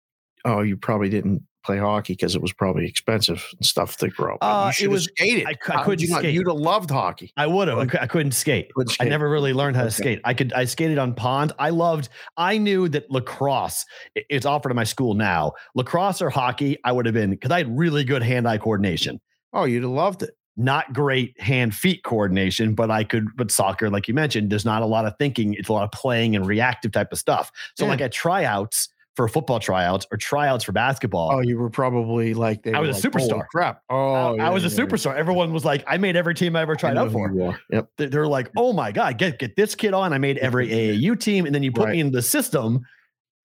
Oh, 0.45 0.61
you 0.61 0.75
probably 0.77 1.09
didn't 1.09 1.43
play 1.65 1.77
hockey 1.77 2.13
because 2.13 2.33
it 2.33 2.41
was 2.41 2.53
probably 2.53 2.87
expensive 2.87 3.45
and 3.57 3.65
stuff 3.65 3.97
to 3.97 4.07
grow 4.07 4.35
up. 4.35 4.39
Uh, 4.41 4.71
it 4.81 4.87
was- 4.87 5.03
skated. 5.05 5.45
I 5.45 5.51
I 5.51 5.83
couldn't 5.83 6.01
you 6.01 6.07
skate. 6.07 6.33
You'd 6.33 6.47
have 6.47 6.55
loved 6.55 6.89
hockey. 6.89 7.31
I 7.35 7.45
would 7.45 7.67
have. 7.67 7.77
I, 7.77 7.85
Couldn't- 7.85 8.03
I 8.03 8.07
couldn't 8.07 8.31
skate. 8.31 8.73
Couldn't 8.73 8.95
I 8.99 9.03
never 9.05 9.29
really 9.29 9.51
learned 9.53 9.75
how 9.75 9.81
to 9.83 9.87
Okay. 9.89 9.95
skate. 9.95 10.21
I 10.23 10.33
could 10.33 10.53
I 10.53 10.63
skated 10.65 10.97
on 10.97 11.13
ponds. 11.13 11.53
I 11.59 11.69
loved 11.71 12.07
I 12.37 12.57
knew 12.57 12.87
that 12.89 13.11
lacrosse 13.11 13.85
it's 14.15 14.45
offered 14.45 14.69
at 14.71 14.75
my 14.75 14.85
school 14.85 15.13
now. 15.13 15.51
Lacrosse 15.75 16.21
or 16.21 16.29
hockey, 16.29 16.77
I 16.85 16.91
would 16.93 17.05
have 17.05 17.13
been 17.13 17.31
because 17.31 17.51
I 17.51 17.57
had 17.59 17.77
really 17.77 18.03
good 18.05 18.23
hand-eye 18.23 18.57
coordination. 18.59 19.19
Oh, 19.53 19.65
you'd 19.65 19.83
have 19.83 19.91
loved 19.91 20.23
it. 20.23 20.31
Not 20.59 20.91
great 20.91 21.39
hand-feet 21.39 22.03
coordination, 22.03 22.73
but 22.73 22.89
I 22.89 23.03
could, 23.03 23.27
but 23.35 23.51
soccer, 23.51 23.89
like 23.91 24.07
you 24.07 24.13
mentioned, 24.15 24.49
there's 24.49 24.65
not 24.65 24.81
a 24.81 24.85
lot 24.87 25.05
of 25.05 25.13
thinking. 25.19 25.53
It's 25.53 25.69
a 25.69 25.73
lot 25.73 25.83
of 25.83 25.91
playing 25.91 26.35
and 26.35 26.45
reactive 26.47 26.91
type 26.91 27.11
of 27.11 27.19
stuff. 27.19 27.51
So 27.75 27.85
Yeah. 27.85 27.91
like 27.91 28.01
at 28.01 28.11
tryouts 28.11 28.89
for 29.15 29.27
football 29.27 29.59
tryouts 29.59 30.05
or 30.11 30.17
tryouts 30.17 30.63
for 30.63 30.71
basketball, 30.71 31.31
Oh, 31.33 31.39
you 31.41 31.57
were 31.57 31.69
probably 31.69 32.33
like 32.33 32.63
they 32.63 32.73
I 32.73 32.79
was 32.79 32.89
a 32.89 32.93
like, 33.07 33.13
"Holy 33.13 33.27
superstar. 33.29 33.47
Crap! 33.47 33.81
I- 33.89 33.93
Oh, 33.93 34.13
I, 34.33 34.35
yeah, 34.35 34.49
was 34.49 34.63
a 34.63 34.67
yeah, 34.67 34.73
yeah. 34.77 34.85
superstar. 34.85 35.15
Everyone 35.15 35.53
was 35.53 35.63
like, 35.65 35.83
I 35.87 35.97
made 35.97 36.15
every 36.15 36.33
team 36.35 36.55
I 36.55 36.61
ever 36.61 36.75
tried 36.75 36.93
know 36.95 37.05
out 37.05 37.11
for. 37.11 37.29
who 37.29 37.37
you 37.37 37.43
are. 37.45 37.59
Yep. 37.71 37.89
they- 37.97 38.05
they're 38.07 38.27
like, 38.27 38.49
oh 38.57 38.73
my 38.73 38.91
God, 38.91 39.17
get 39.19 39.37
get 39.39 39.55
this 39.55 39.75
kid 39.75 39.93
on. 39.93 40.11
I 40.13 40.17
made 40.17 40.37
every 40.39 40.67
AAU 40.71 41.19
team, 41.19 41.45
and 41.45 41.53
then 41.53 41.61
you 41.63 41.71
put 41.71 41.85
Right. 41.85 41.93
me 41.93 41.99
in 41.99 42.11
the 42.11 42.21
system 42.23 42.75
and, 42.77 42.85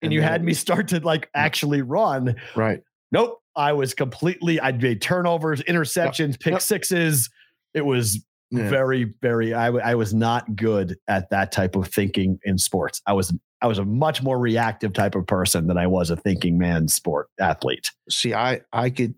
And 0.02 0.12
you 0.12 0.22
had 0.22 0.42
me 0.44 0.52
start 0.54 0.88
to 0.88 1.00
like 1.00 1.26
mm. 1.26 1.30
actually 1.34 1.82
run. 1.82 2.36
Right. 2.56 2.82
Nope. 3.10 3.41
I 3.56 3.72
was 3.72 3.94
completely, 3.94 4.60
I 4.60 4.72
made 4.72 5.02
turnovers, 5.02 5.60
interceptions, 5.62 6.38
pick 6.40 6.52
Yep. 6.52 6.62
sixes. 6.62 7.30
It 7.74 7.84
was 7.84 8.24
Yeah. 8.50 8.68
very, 8.68 9.04
very, 9.22 9.54
I 9.54 9.94
was 9.94 10.12
not 10.14 10.56
good 10.56 10.96
at 11.08 11.30
that 11.30 11.52
type 11.52 11.74
of 11.76 11.88
thinking 11.88 12.38
in 12.44 12.58
sports. 12.58 13.00
I 13.06 13.12
was, 13.14 13.32
I 13.60 13.66
was 13.66 13.78
a 13.78 13.84
much 13.84 14.22
more 14.22 14.38
reactive 14.38 14.92
type 14.92 15.14
of 15.14 15.26
person 15.26 15.66
than 15.68 15.78
I 15.78 15.86
was 15.86 16.10
a 16.10 16.16
thinking 16.16 16.58
man 16.58 16.88
sport 16.88 17.28
athlete. 17.40 17.90
see 18.10 18.34
i 18.34 18.60
i 18.72 18.90
could 18.90 19.14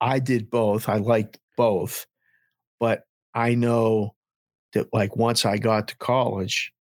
i 0.00 0.18
did 0.18 0.48
both 0.50 0.88
i 0.88 0.96
liked 0.96 1.38
both 1.58 2.06
but 2.80 3.02
i 3.34 3.54
know 3.54 4.14
that 4.72 4.88
like 4.94 5.14
once 5.14 5.44
i 5.44 5.58
got 5.58 5.88
to 5.88 5.96
college 5.98 6.72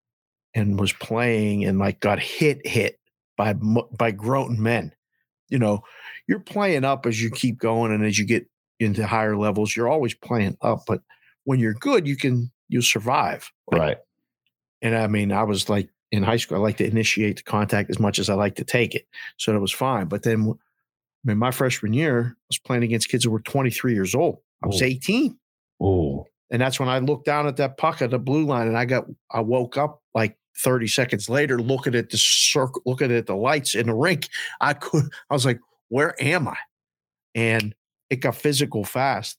and 0.55 0.79
was 0.79 0.93
playing 0.93 1.65
and 1.65 1.77
like 1.79 1.99
got 1.99 2.17
hit 2.19 2.65
hit 2.65 2.97
by 3.37 3.51
by 3.53 4.09
grown 4.11 4.61
men 4.61 4.93
you 5.51 5.59
know 5.59 5.83
you're 6.27 6.39
playing 6.39 6.83
up 6.83 7.05
as 7.05 7.21
you 7.21 7.29
keep 7.29 7.57
going 7.59 7.91
and 7.91 8.03
as 8.05 8.17
you 8.17 8.25
get 8.25 8.45
into 8.79 9.05
higher 9.05 9.37
levels 9.37 9.75
you're 9.75 9.89
always 9.89 10.13
playing 10.15 10.57
up 10.61 10.83
but 10.87 11.01
when 11.43 11.59
you're 11.59 11.73
good 11.75 12.07
you 12.07 12.15
can 12.17 12.51
you 12.69 12.81
survive 12.81 13.51
Like, 13.71 13.81
Right. 13.81 13.97
and 14.81 14.95
I 14.95 15.07
mean, 15.07 15.31
I 15.31 15.43
was 15.43 15.69
like 15.69 15.89
in 16.11 16.23
high 16.23 16.37
school, 16.37 16.57
I 16.57 16.61
like 16.61 16.77
to 16.77 16.87
initiate 16.87 17.37
the 17.37 17.43
contact 17.43 17.89
as 17.89 17.99
much 17.99 18.17
as 18.19 18.29
I 18.29 18.33
like 18.33 18.55
to 18.55 18.63
take 18.65 18.95
it. 18.95 19.05
So 19.37 19.51
that 19.53 19.59
was 19.61 19.71
fine. 19.71 20.07
But 20.07 20.23
then, 20.23 20.41
I 20.51 21.23
mean, 21.23 21.37
my 21.37 21.51
freshman 21.51 21.93
year, 21.93 22.35
I 22.37 22.43
was 22.49 22.57
playing 22.59 22.83
against 22.83 23.07
kids 23.09 23.23
who 23.23 23.31
were 23.31 23.39
23 23.41 23.93
years 23.93 24.13
old. 24.15 24.39
I 24.63 24.67
was 24.67 24.81
Oh. 24.81 24.85
18. 24.85 25.37
Oh, 25.81 26.25
And 26.49 26.61
that's 26.61 26.79
when 26.79 26.89
I 26.89 26.99
looked 26.99 27.25
down 27.25 27.47
at 27.47 27.57
that 27.57 27.77
puck 27.77 28.01
at 28.01 28.09
the 28.11 28.19
blue 28.19 28.45
line 28.45 28.67
and 28.67 28.77
I 28.77 28.85
got, 28.85 29.05
I 29.31 29.39
woke 29.41 29.77
up 29.77 30.01
like 30.13 30.37
30 30.57 30.87
seconds 30.87 31.29
later, 31.29 31.59
looking 31.59 31.95
at 31.95 32.09
the 32.09 32.17
circle, 32.17 32.81
looking 32.85 33.11
at 33.11 33.27
the 33.27 33.35
lights 33.35 33.75
in 33.75 33.87
the 33.87 33.93
rink. 33.93 34.29
I 34.59 34.73
could, 34.73 35.05
I 35.29 35.33
was 35.33 35.45
like, 35.45 35.59
where 35.89 36.15
am 36.21 36.47
I? 36.47 36.57
And 37.35 37.75
it 38.09 38.17
got 38.17 38.35
physical 38.35 38.83
fast. 38.83 39.37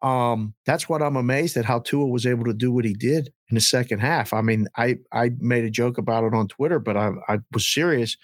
Um, 0.00 0.54
that's 0.64 0.88
what 0.88 1.02
I'm 1.02 1.16
amazed 1.16 1.56
at 1.56 1.64
how 1.64 1.80
Tua 1.80 2.06
was 2.06 2.24
able 2.24 2.44
to 2.44 2.54
do 2.54 2.70
what 2.70 2.84
he 2.84 2.94
did 2.94 3.32
in 3.50 3.56
the 3.56 3.60
second 3.60 3.98
half. 3.98 4.32
I 4.32 4.42
mean, 4.42 4.68
I 4.76 4.98
I 5.12 5.32
made 5.38 5.64
a 5.64 5.70
joke 5.70 5.98
about 5.98 6.22
it 6.22 6.34
on 6.34 6.46
Twitter, 6.46 6.78
but 6.78 6.96
I 6.96 7.10
I 7.28 7.40
was 7.52 7.66
serious. 7.66 8.16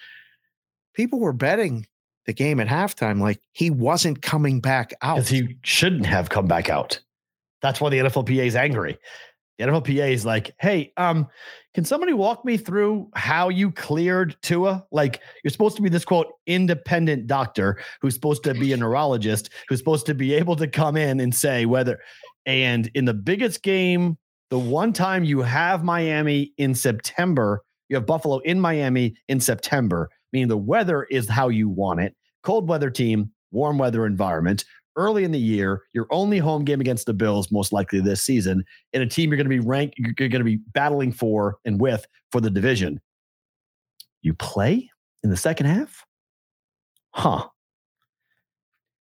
People 0.94 1.18
were 1.18 1.32
betting 1.32 1.86
the 2.26 2.32
game 2.32 2.60
at 2.60 2.68
halftime 2.68 3.20
like 3.20 3.40
he 3.52 3.70
wasn't 3.70 4.22
coming 4.22 4.60
back 4.60 4.92
out. 5.02 5.26
He 5.26 5.56
shouldn't 5.62 6.06
have 6.06 6.30
come 6.30 6.46
back 6.46 6.68
out. 6.68 7.00
That's 7.60 7.80
why 7.80 7.90
the 7.90 7.98
NFLPA 7.98 8.46
is 8.46 8.56
angry. 8.56 8.98
The 9.58 9.64
NFLPA 9.66 10.12
is 10.12 10.26
like, 10.26 10.54
hey, 10.58 10.92
um, 10.96 11.28
can 11.74 11.84
somebody 11.84 12.12
walk 12.12 12.44
me 12.44 12.56
through 12.56 13.08
how 13.14 13.48
you 13.48 13.70
cleared 13.70 14.36
Tua? 14.42 14.84
Like, 14.90 15.20
you're 15.42 15.50
supposed 15.50 15.76
to 15.76 15.82
be 15.82 15.88
this 15.88 16.04
quote 16.04 16.32
independent 16.46 17.26
doctor 17.28 17.78
who's 18.00 18.14
supposed 18.14 18.42
to 18.44 18.54
be 18.54 18.72
a 18.72 18.76
neurologist 18.76 19.50
who's 19.68 19.78
supposed 19.78 20.06
to 20.06 20.14
be 20.14 20.34
able 20.34 20.56
to 20.56 20.66
come 20.66 20.96
in 20.96 21.20
and 21.20 21.34
say 21.34 21.66
whether. 21.66 22.00
And 22.46 22.90
in 22.94 23.04
the 23.04 23.14
biggest 23.14 23.62
game, 23.62 24.18
the 24.50 24.58
one 24.58 24.92
time 24.92 25.24
you 25.24 25.40
have 25.42 25.84
Miami 25.84 26.52
in 26.58 26.74
September, 26.74 27.62
you 27.88 27.96
have 27.96 28.06
Buffalo 28.06 28.38
in 28.40 28.60
Miami 28.60 29.14
in 29.28 29.40
September, 29.40 30.10
meaning 30.32 30.48
the 30.48 30.58
weather 30.58 31.04
is 31.04 31.28
how 31.28 31.48
you 31.48 31.68
want 31.68 32.00
it. 32.00 32.14
Cold 32.42 32.68
weather 32.68 32.90
team, 32.90 33.30
warm 33.52 33.78
weather 33.78 34.04
environment 34.04 34.64
early 34.96 35.24
in 35.24 35.32
the 35.32 35.38
year, 35.38 35.82
your 35.92 36.06
only 36.10 36.38
home 36.38 36.64
game 36.64 36.80
against 36.80 37.06
the 37.06 37.14
Bills, 37.14 37.50
most 37.50 37.72
likely 37.72 38.00
this 38.00 38.22
season, 38.22 38.64
in 38.92 39.02
a 39.02 39.06
team 39.06 39.30
you're 39.30 39.36
going 39.36 39.44
to 39.46 39.48
be 39.48 39.60
ranked, 39.60 39.96
you're 39.98 40.12
going 40.12 40.32
to 40.32 40.44
be 40.44 40.56
battling 40.72 41.12
for 41.12 41.58
and 41.64 41.80
with 41.80 42.06
for 42.32 42.40
the 42.40 42.50
division. 42.50 43.00
You 44.22 44.34
play 44.34 44.90
in 45.22 45.30
the 45.30 45.36
second 45.36 45.66
half? 45.66 46.04
Huh. 47.10 47.48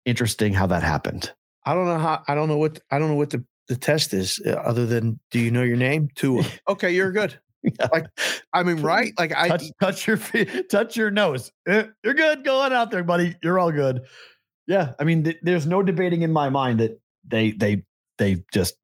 Interesting 0.06 0.54
how 0.54 0.68
that 0.68 0.84
happened. 0.84 1.32
I 1.66 1.74
don't 1.74 1.86
know 1.86 1.98
how. 1.98 2.24
I 2.28 2.36
don't 2.36 2.50
know 2.50 2.58
what. 2.58 2.80
I 2.92 3.00
don't 3.00 3.08
know 3.10 3.16
what 3.16 3.30
the 3.30 3.44
the 3.70 3.76
test 3.78 4.14
is 4.14 4.42
uh, 4.46 4.52
other 4.52 4.86
than 4.86 5.20
do 5.32 5.40
you 5.40 5.50
know 5.50 5.64
your 5.64 5.78
name? 5.78 6.10
Tua. 6.16 6.44
Okay, 6.68 6.92
you're 6.92 7.12
good. 7.12 7.40
Yeah. 7.64 7.88
Like, 7.94 8.06
I 8.52 8.62
mean, 8.64 8.82
right? 8.82 9.14
Like 9.18 9.34
I 9.34 9.48
touch, 9.48 9.64
touch 9.82 10.06
your 10.08 10.18
feet, 10.18 10.70
touch 10.70 10.98
your 10.98 11.10
nose. 11.10 11.50
Eh, 11.66 11.86
You're 12.04 12.14
good. 12.14 12.44
Go 12.44 12.60
on 12.60 12.74
out 12.74 12.92
there, 12.92 13.06
buddy. 13.06 13.38
You're 13.42 13.58
all 13.58 13.72
good. 13.72 14.02
Yeah, 14.68 14.94
I 15.00 15.04
mean, 15.04 15.24
th- 15.26 15.40
there's 15.42 15.66
no 15.66 15.84
debating 15.84 16.22
in 16.22 16.32
my 16.32 16.50
mind 16.50 16.80
that 16.80 17.00
they 17.28 17.52
they 17.52 17.84
they 18.18 18.44
just 18.54 18.76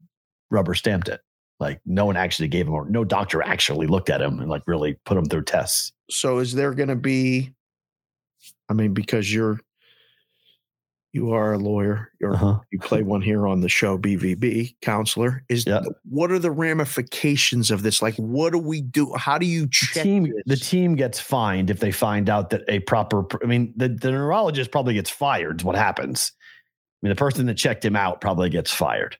rubber 0.51 0.73
stamped 0.75 1.07
it. 1.07 1.21
Like 1.59 1.79
no 1.85 2.05
one 2.05 2.17
actually 2.17 2.47
gave 2.47 2.67
him, 2.67 2.73
or 2.73 2.89
no 2.89 3.03
doctor 3.03 3.41
actually 3.41 3.87
looked 3.87 4.09
at 4.09 4.21
him 4.21 4.39
and 4.39 4.49
like 4.49 4.63
really 4.67 4.97
put 5.05 5.17
him 5.17 5.25
through 5.25 5.43
tests. 5.43 5.91
so 6.09 6.39
is 6.39 6.53
there 6.53 6.73
going 6.73 6.89
to 6.89 6.95
be 6.95 7.53
i 8.69 8.73
mean 8.73 8.93
because 8.93 9.31
you're 9.33 9.59
you 11.11 11.31
are 11.31 11.53
a 11.53 11.57
lawyer 11.57 12.11
you're 12.21 12.33
Uh-huh. 12.35 12.59
you 12.71 12.79
play 12.79 13.01
one 13.01 13.21
here 13.21 13.47
on 13.47 13.61
the 13.61 13.69
show 13.69 13.97
bvb 13.97 14.75
counselor 14.81 15.43
is 15.49 15.65
Yeah. 15.65 15.81
what 16.07 16.31
are 16.31 16.37
the 16.39 16.51
ramifications 16.51 17.71
of 17.71 17.81
this 17.81 18.01
like 18.01 18.15
what 18.15 18.51
do 18.53 18.59
we 18.59 18.81
do 18.81 19.11
how 19.15 19.37
do 19.37 19.45
you 19.45 19.63
The 19.63 19.69
check 19.71 20.03
team, 20.03 20.31
the 20.45 20.55
team 20.55 20.95
gets 20.95 21.19
fined 21.19 21.69
if 21.69 21.79
they 21.79 21.91
find 21.91 22.29
out 22.29 22.51
that 22.51 22.61
a 22.67 22.79
proper. 22.81 23.25
I 23.43 23.47
mean, 23.47 23.73
the, 23.75 23.89
the 23.89 24.11
neurologist 24.11 24.71
probably 24.71 24.93
gets 24.93 25.09
fired. 25.09 25.61
Is 25.61 25.65
what 25.65 25.75
happens. 25.75 26.31
I 27.01 27.07
mean, 27.07 27.09
the 27.09 27.15
person 27.15 27.45
that 27.47 27.55
checked 27.55 27.83
him 27.83 27.95
out 27.95 28.21
probably 28.21 28.49
gets 28.49 28.71
fired. 28.71 29.17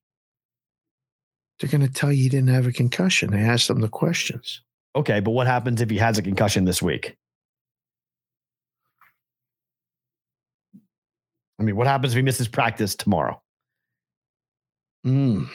they're 1.60 1.70
going 1.70 1.86
to 1.86 1.92
tell 1.94 2.12
you 2.12 2.24
he 2.24 2.30
didn't 2.30 2.50
have 2.50 2.68
a 2.68 2.72
concussion 2.72 3.32
they 3.32 3.40
asked 3.40 3.68
them 3.68 3.80
the 3.82 3.90
questions 3.90 4.62
Okay, 4.96 5.20
but 5.20 5.32
what 5.32 5.46
happens 5.48 5.82
if 5.82 5.90
he 5.90 5.98
has 5.98 6.18
a 6.18 6.22
concussion 6.22 6.66
this 6.66 6.82
week? 6.82 7.16
I 11.60 11.64
mean, 11.64 11.76
what 11.76 11.88
happens 11.88 12.14
if 12.14 12.18
he 12.18 12.22
misses 12.22 12.48
practice 12.48 12.96
tomorrow? 12.96 13.42
Mm. 15.06 15.48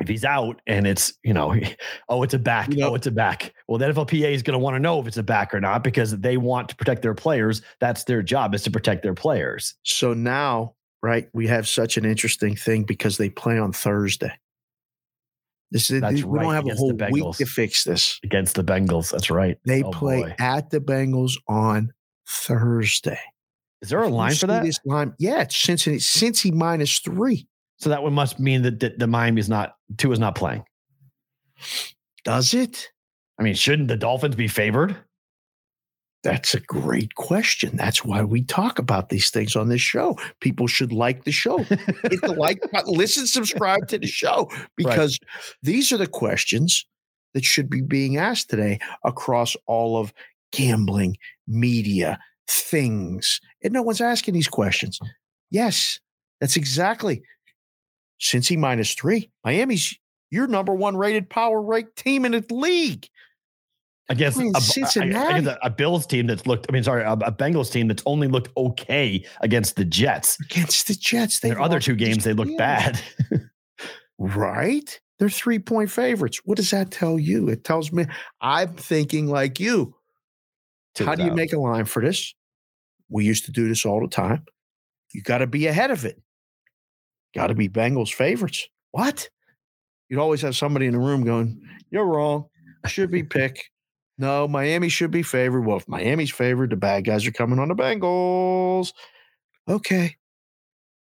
If 0.00 0.08
he's 0.08 0.24
out 0.24 0.60
and 0.66 0.86
it's, 0.86 1.12
you 1.22 1.34
know, 1.34 1.54
oh, 2.08 2.22
it's 2.22 2.34
a 2.34 2.38
back. 2.38 2.70
You 2.70 2.78
know- 2.78 2.90
oh, 2.90 2.94
it's 2.94 3.06
a 3.06 3.10
back. 3.10 3.52
Well, 3.68 3.78
the 3.78 3.86
NFLPA 3.86 4.32
is 4.32 4.42
going 4.42 4.54
to 4.54 4.58
want 4.58 4.74
to 4.76 4.80
know 4.80 5.00
if 5.00 5.06
it's 5.06 5.16
a 5.16 5.22
back 5.22 5.52
or 5.54 5.60
not 5.60 5.84
because 5.84 6.18
they 6.18 6.36
want 6.36 6.68
to 6.70 6.76
protect 6.76 7.02
their 7.02 7.14
players. 7.14 7.62
That's 7.80 8.04
their 8.04 8.22
job 8.22 8.54
is 8.54 8.62
to 8.64 8.70
protect 8.70 9.02
their 9.02 9.14
players. 9.14 9.74
so 9.82 10.12
now 10.14 10.74
right 11.02 11.30
we 11.32 11.46
have 11.46 11.66
such 11.66 11.96
an 11.96 12.04
interesting 12.04 12.54
thing 12.54 12.82
because 12.84 13.16
they 13.16 13.30
play 13.30 13.58
on 13.58 13.72
thursday 13.72 14.30
this 15.70 15.90
is 15.90 16.02
That's 16.02 16.22
we 16.24 16.36
right, 16.38 16.42
don't 16.42 16.52
have 16.54 16.66
a 16.66 16.74
whole 16.74 16.92
week 17.10 17.36
to 17.36 17.46
fix 17.46 17.84
this 17.84 18.20
against 18.22 18.54
the 18.54 18.62
Bengals. 18.62 19.10
That's 19.10 19.30
right. 19.30 19.56
they 19.64 19.82
Oh, 19.82 19.90
play 19.92 20.22
boy. 20.24 20.34
at 20.38 20.68
the 20.68 20.78
bengals 20.78 21.38
on 21.48 21.90
thursday 22.28 23.18
Is 23.82 23.88
there 23.88 24.02
a 24.02 24.08
line 24.08 24.34
for 24.34 24.46
that? 24.46 24.66
Line, 24.84 25.14
yeah, 25.18 25.42
it's 25.42 25.56
Cincinnati, 25.56 26.00
Cincy 26.00 26.52
minus 26.52 26.98
three. 26.98 27.46
So 27.78 27.88
that 27.88 28.02
would 28.02 28.12
must 28.12 28.38
mean 28.38 28.62
that 28.62 28.80
the, 28.80 28.94
the 28.96 29.06
Miami's 29.06 29.48
not 29.48 29.76
Tua 29.96 30.12
is 30.12 30.18
not 30.18 30.34
playing. 30.34 30.64
Does 32.24 32.52
it? 32.52 32.90
I 33.38 33.42
mean, 33.42 33.54
shouldn't 33.54 33.88
the 33.88 33.96
Dolphins 33.96 34.36
be 34.36 34.48
favored? 34.48 34.96
That's 36.22 36.54
a 36.54 36.60
great 36.60 37.14
question. 37.14 37.76
That's 37.76 38.04
why 38.04 38.22
we 38.22 38.42
talk 38.42 38.78
about 38.78 39.08
these 39.08 39.30
things 39.30 39.56
on 39.56 39.70
this 39.70 39.80
show. 39.80 40.18
People 40.40 40.66
should 40.66 40.92
like 40.92 41.24
the 41.24 41.32
show. 41.32 41.58
Hit 41.58 42.20
the 42.20 42.34
like 42.36 42.60
button, 42.72 42.92
listen, 42.92 43.26
subscribe 43.26 43.88
to 43.88 43.98
the 43.98 44.06
show 44.06 44.50
because 44.76 45.18
these 45.62 45.92
are 45.92 45.96
the 45.96 46.06
questions 46.06 46.84
that 47.32 47.44
should 47.44 47.70
be 47.70 47.80
being 47.80 48.18
asked 48.18 48.50
today 48.50 48.78
across 49.02 49.56
all 49.66 49.96
of 49.96 50.12
gambling, 50.52 51.16
media, 51.46 52.18
things. 52.52 53.40
And 53.62 53.72
no 53.72 53.82
one's 53.82 54.00
asking 54.00 54.34
these 54.34 54.48
questions. 54.48 54.98
Yes, 55.50 55.98
that's 56.40 56.56
exactly. 56.56 57.22
Since 58.18 58.48
Cincy 58.50 58.58
minus 58.58 58.94
three. 58.94 59.30
Miami's 59.44 59.96
your 60.30 60.46
number 60.46 60.74
one 60.74 60.96
rated 60.96 61.28
power 61.30 61.60
ranked 61.60 61.96
team 61.96 62.24
in 62.24 62.32
the 62.32 62.44
league. 62.54 63.08
against 64.08 64.38
I 64.38 64.42
mean, 64.42 64.52
a, 64.56 64.60
Cincinnati. 64.60 65.38
against 65.38 65.58
a, 65.62 65.70
Bills 65.70 66.06
team 66.06 66.26
that's 66.26 66.46
looked. 66.46 66.66
I 66.68 66.72
mean, 66.72 66.84
sorry, 66.84 67.02
a, 67.02 67.12
a 67.12 67.32
Bengals 67.32 67.72
team 67.72 67.88
that's 67.88 68.02
only 68.06 68.28
looked 68.28 68.50
okay 68.56 69.24
against 69.40 69.76
the 69.76 69.84
Jets. 69.84 70.38
against 70.40 70.86
the 70.88 70.94
Jets. 70.94 71.40
Their 71.40 71.60
other 71.60 71.80
two 71.80 71.94
games, 71.96 72.24
they 72.24 72.32
looked 72.32 72.50
Yeah. 72.52 72.58
bad. 72.92 73.00
Right? 74.18 75.00
They're 75.18 75.30
three 75.30 75.58
point 75.58 75.90
favorites. 75.90 76.40
What 76.44 76.56
does 76.56 76.70
that 76.70 76.90
tell 76.90 77.18
you? 77.18 77.48
It 77.48 77.64
tells 77.64 77.90
me 77.92 78.04
I'm 78.40 78.74
thinking 78.74 79.26
like 79.28 79.58
you. 79.58 79.94
How 80.98 81.14
do 81.14 81.24
you 81.24 81.32
make 81.32 81.52
a 81.52 81.58
line 81.58 81.86
for 81.86 82.02
this? 82.02 82.34
We 83.10 83.24
used 83.24 83.44
to 83.46 83.52
do 83.52 83.68
this 83.68 83.84
all 83.84 84.00
the 84.00 84.08
time. 84.08 84.44
You 85.12 85.22
got 85.22 85.38
to 85.38 85.46
be 85.46 85.66
ahead 85.66 85.90
of 85.90 86.04
it. 86.04 86.20
Got 87.34 87.48
to 87.48 87.54
be 87.54 87.68
Bengals 87.68 88.12
favorites. 88.12 88.68
What? 88.92 89.28
You'd 90.08 90.20
always 90.20 90.42
have 90.42 90.56
somebody 90.56 90.86
in 90.86 90.92
the 90.92 90.98
room 90.98 91.24
going, 91.24 91.60
You're 91.90 92.06
wrong. 92.06 92.46
Should 92.86 93.10
be 93.10 93.22
pick. 93.22 93.70
No, 94.18 94.46
Miami 94.48 94.88
should 94.88 95.10
be 95.10 95.22
favored. 95.22 95.62
Well, 95.62 95.78
if 95.78 95.88
Miami's 95.88 96.30
favored, 96.30 96.70
the 96.70 96.76
bad 96.76 97.04
guys 97.04 97.26
are 97.26 97.32
coming 97.32 97.58
on 97.58 97.68
the 97.68 97.74
Bengals. 97.74 98.92
Okay. 99.68 100.16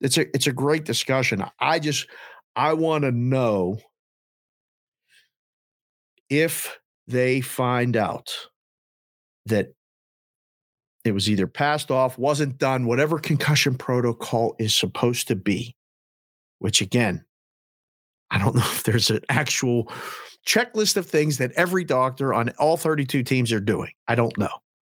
It's 0.02 0.18
a 0.18 0.28
it's 0.36 0.48
a 0.48 0.52
great 0.52 0.84
discussion. 0.84 1.43
I 1.60 1.80
just 1.80 2.08
I 2.56 2.74
want 2.74 3.04
to 3.04 3.12
know 3.12 3.80
if 6.30 6.78
they 7.08 7.41
find 7.41 7.95
out 7.95 8.30
that 9.45 9.70
it 11.08 11.14
was 11.14 11.30
either 11.30 11.47
passed 11.47 11.89
off, 11.91 12.18
wasn't 12.18 12.58
done, 12.58 12.86
whatever 12.86 13.20
concussion 13.20 13.76
protocol 13.76 14.55
is 14.60 14.76
supposed 14.76 15.28
to 15.30 15.36
be, 15.36 15.76
which 16.60 16.82
again, 16.82 17.26
I 18.30 18.38
don't 18.38 18.55
know 18.58 18.62
if 18.62 18.84
there's 18.84 19.10
an 19.10 19.22
actual 19.30 19.91
checklist 20.45 20.97
of 20.97 21.05
things 21.08 21.38
that 21.39 21.51
every 21.53 21.84
doctor 21.84 22.34
on 22.34 22.49
all 22.60 22.78
32 22.78 23.24
teams 23.24 23.51
are 23.51 23.60
doing. 23.60 23.91
I 24.08 24.16
don't 24.16 24.38
know. 24.38 24.49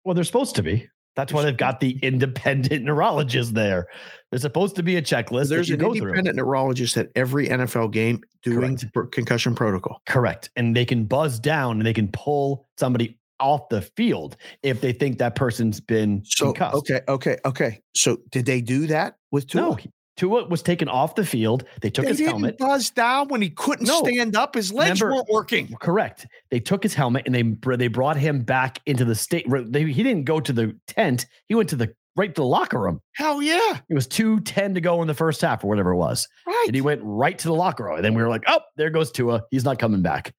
Well, 0.04 0.14
they're 0.14 0.24
supposed 0.24 0.56
to 0.56 0.62
be. 0.62 0.88
That's 1.14 1.30
why 1.30 1.42
they've 1.42 1.56
got 1.56 1.80
the 1.80 1.98
independent 2.02 2.84
neurologist 2.86 3.52
there. 3.54 3.86
There's 4.30 4.42
supposed 4.42 4.76
to 4.76 4.82
be 4.82 4.96
a 4.96 5.02
checklist 5.02 5.50
There's 5.50 5.68
an 5.68 5.78
go 5.78 5.92
through. 5.92 6.08
independent 6.08 6.36
neurologist 6.36 6.96
at 6.96 7.10
every 7.14 7.48
NFL 7.48 7.92
game 7.92 8.22
doing 8.42 8.78
Correct. 8.78 9.12
concussion 9.12 9.54
protocol. 9.54 10.00
Correct. 10.06 10.48
And 10.56 10.74
they 10.74 10.86
can 10.86 11.04
buzz 11.04 11.38
down 11.38 11.76
and 11.76 11.86
they 11.86 11.92
can 11.92 12.08
pull 12.12 12.66
somebody 12.78 13.18
off 13.42 13.68
the 13.68 13.82
field 13.82 14.36
if 14.62 14.80
they 14.80 14.92
think 14.92 15.18
that 15.18 15.34
person's 15.34 15.80
been 15.80 16.22
So 16.24 16.46
concussed. 16.52 16.76
okay, 16.76 17.00
okay, 17.08 17.36
okay. 17.44 17.80
So 17.94 18.18
did 18.30 18.46
they 18.46 18.60
do 18.60 18.86
that 18.86 19.16
with 19.30 19.46
Tua? 19.48 19.60
No, 19.62 19.78
Tua 20.16 20.46
was 20.46 20.62
taken 20.62 20.88
off 20.88 21.14
the 21.14 21.24
field. 21.24 21.64
They 21.80 21.90
took 21.90 22.04
they 22.04 22.10
his 22.12 22.20
helmet. 22.20 22.58
buzz 22.58 22.90
down 22.90 23.28
when 23.28 23.40
he 23.42 23.50
couldn't 23.50 23.86
No. 23.86 24.02
stand 24.04 24.36
up. 24.36 24.54
His 24.54 24.72
legs 24.72 25.00
Remember- 25.00 25.16
weren't 25.16 25.28
working. 25.30 25.74
Correct. 25.80 26.26
They 26.50 26.60
took 26.60 26.82
his 26.82 26.94
helmet 26.94 27.22
and 27.26 27.34
they 27.34 27.76
they 27.76 27.88
brought 27.88 28.16
him 28.18 28.40
back 28.42 28.78
into 28.86 29.04
the 29.04 29.14
state. 29.14 29.46
They, 29.50 29.84
he 29.90 30.02
didn't 30.02 30.24
go 30.24 30.38
to 30.40 30.52
the 30.52 30.78
tent. 30.86 31.26
He 31.48 31.54
went 31.54 31.68
to 31.70 31.76
the 31.76 31.94
right 32.14 32.34
to 32.34 32.40
the 32.42 32.46
locker 32.46 32.78
room. 32.78 33.00
Hell 33.16 33.40
yeah, 33.42 33.78
It 33.88 33.94
was 33.94 34.06
two 34.06 34.40
ten 34.40 34.74
to 34.74 34.82
go 34.82 35.00
in 35.00 35.08
the 35.08 35.14
first 35.14 35.40
half 35.40 35.64
or 35.64 35.68
whatever 35.68 35.92
it 35.92 35.96
was, 35.96 36.28
right. 36.46 36.64
and 36.66 36.74
he 36.74 36.82
went 36.82 37.00
right 37.02 37.38
to 37.38 37.48
the 37.48 37.54
locker 37.54 37.84
room. 37.84 37.96
And 37.96 38.04
then 38.04 38.12
we 38.12 38.22
were 38.22 38.28
like, 38.28 38.42
"Oh, 38.46 38.60
there 38.76 38.90
goes 38.90 39.10
Tua. 39.10 39.44
He's 39.50 39.64
not 39.64 39.78
coming 39.78 40.02
back." 40.02 40.34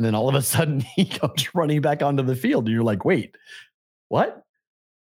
And 0.00 0.04
then 0.06 0.14
all 0.14 0.30
of 0.30 0.34
a 0.34 0.40
sudden, 0.40 0.80
he 0.96 1.04
comes 1.04 1.54
running 1.54 1.82
back 1.82 2.02
onto 2.02 2.22
the 2.22 2.34
field, 2.34 2.64
and 2.64 2.72
you're 2.72 2.82
like, 2.82 3.04
"Wait, 3.04 3.36
what? 4.08 4.42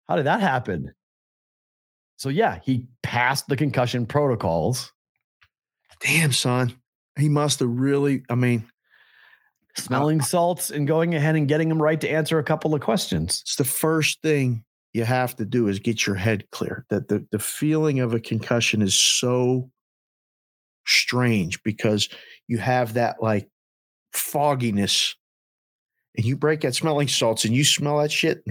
How 0.08 0.14
did 0.14 0.26
that 0.26 0.40
happen?" 0.40 0.94
So 2.16 2.28
yeah, 2.28 2.60
he 2.62 2.86
passed 3.02 3.48
the 3.48 3.56
concussion 3.56 4.06
protocols. 4.06 4.92
Damn, 5.98 6.30
son. 6.30 6.74
He 7.18 7.28
must 7.28 7.58
have 7.58 7.70
really. 7.70 8.22
I 8.30 8.36
mean, 8.36 8.68
smelling 9.76 10.20
salts 10.20 10.70
and 10.70 10.86
going 10.86 11.16
ahead 11.16 11.34
and 11.34 11.48
getting 11.48 11.72
him 11.72 11.82
right 11.82 12.00
to 12.00 12.08
answer 12.08 12.38
a 12.38 12.44
couple 12.44 12.72
of 12.72 12.80
questions. 12.80 13.40
it's 13.42 13.56
the 13.56 13.64
first 13.64 14.22
thing 14.22 14.62
you 14.92 15.02
have 15.02 15.34
to 15.34 15.44
do 15.44 15.66
is 15.66 15.80
get 15.80 16.06
your 16.06 16.14
head 16.14 16.48
clear. 16.52 16.86
That 16.90 17.08
the, 17.08 17.26
the 17.32 17.40
feeling 17.40 17.98
of 17.98 18.14
a 18.14 18.20
concussion 18.20 18.80
is 18.80 18.96
so 18.96 19.72
strange 20.86 21.64
because 21.64 22.08
you 22.46 22.58
have 22.58 22.94
that 22.94 23.20
like 23.20 23.48
fogginess 24.16 25.16
and 26.16 26.24
you 26.24 26.36
break 26.36 26.60
that 26.60 26.74
smelling 26.74 27.08
salts 27.08 27.44
and 27.44 27.54
you 27.54 27.64
smell 27.64 27.98
that 27.98 28.12
shit. 28.12 28.42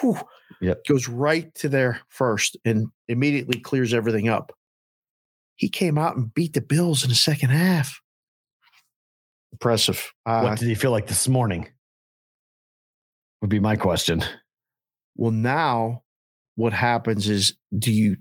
Whew, 0.00 0.18
Yep. 0.60 0.86
Goes 0.86 1.08
right 1.08 1.54
to 1.56 1.68
there 1.68 2.00
first 2.08 2.56
and 2.64 2.88
immediately 3.06 3.60
clears 3.60 3.94
everything 3.94 4.28
up. 4.28 4.52
He 5.56 5.68
came 5.68 5.98
out 5.98 6.16
and 6.16 6.32
beat 6.32 6.54
the 6.54 6.60
Bills 6.60 7.02
in 7.02 7.10
the 7.10 7.14
second 7.14 7.50
half. 7.50 8.00
Impressive. 9.52 10.12
Uh, 10.26 10.42
what 10.42 10.58
did 10.58 10.68
he 10.68 10.74
feel 10.74 10.90
like 10.90 11.06
this 11.06 11.28
morning? 11.28 11.68
Would 13.40 13.50
be 13.50 13.60
my 13.60 13.76
question. 13.76 14.24
Well, 15.16 15.30
now 15.30 16.02
what 16.56 16.72
happens 16.72 17.28
is, 17.28 17.54
do 17.76 17.92
you 17.92 18.16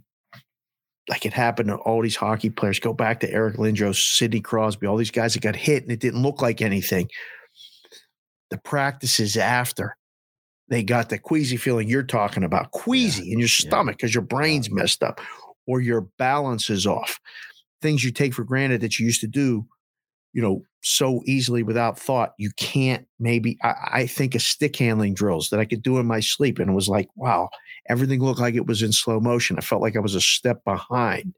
like 1.10 1.26
it 1.26 1.34
happened 1.34 1.70
to 1.70 1.76
all 1.76 2.02
these 2.02 2.16
hockey 2.16 2.50
players? 2.50 2.80
Go 2.80 2.94
back 2.94 3.20
to 3.22 3.32
Eric 3.32 3.58
Lindros, 3.58 3.96
Sidney 3.96 4.42
Crosby, 4.42 4.88
all 4.88 4.98
these 4.98 5.12
guys 5.12 5.34
that 5.34 5.42
got 5.42 5.56
hit 5.56 5.84
and 5.84 5.92
it 5.92 6.00
didn't 6.00 6.22
look 6.22 6.42
like 6.42 6.62
anything. 6.62 7.10
The 8.50 8.58
practices 8.58 9.36
after 9.38 9.96
they 10.70 10.84
got 10.84 11.10
the 11.10 11.18
queasy 11.18 11.58
feeling 11.58 11.88
you're 11.88 12.04
talking 12.04 12.44
about, 12.44 12.72
queasy 12.72 13.32
in 13.32 13.40
your 13.40 13.48
stomach 13.48 13.98
because 13.98 14.14
your 14.14 14.24
brain's 14.24 14.70
messed 14.70 15.02
up 15.02 15.22
or 15.66 15.82
your 15.82 16.02
balance 16.18 16.70
is 16.70 16.86
off. 16.86 17.20
Things 17.82 18.04
you 18.04 18.12
take 18.12 18.34
for 18.34 18.44
granted 18.44 18.82
that 18.82 19.00
you 19.00 19.06
used 19.06 19.22
to 19.22 19.28
do, 19.28 19.66
you 20.34 20.42
know, 20.42 20.64
so 20.82 21.22
easily 21.26 21.64
without 21.64 22.00
thought. 22.00 22.34
You 22.38 22.52
can't 22.58 23.06
maybe, 23.20 23.58
I, 23.64 23.74
I 23.94 24.08
think 24.08 24.36
of 24.36 24.42
stick 24.42 24.76
handling 24.76 25.14
drills 25.14 25.50
that 25.50 25.60
I 25.60 25.66
could 25.66 25.84
do 25.84 26.00
in 26.00 26.06
my 26.06 26.20
sleep. 26.20 26.60
And 26.60 26.70
it 26.70 26.74
was 26.74 26.90
like, 26.90 27.08
wow, 27.16 27.50
everything 27.90 28.22
looked 28.22 28.40
like 28.40 28.56
it 28.56 28.66
was 28.68 28.82
in 28.84 28.92
slow 28.92 29.20
motion. 29.20 29.58
I 29.58 29.62
felt 29.62 29.82
like 29.82 29.96
I 29.96 30.00
was 30.00 30.16
a 30.16 30.22
step 30.22 30.64
behind. 30.64 31.36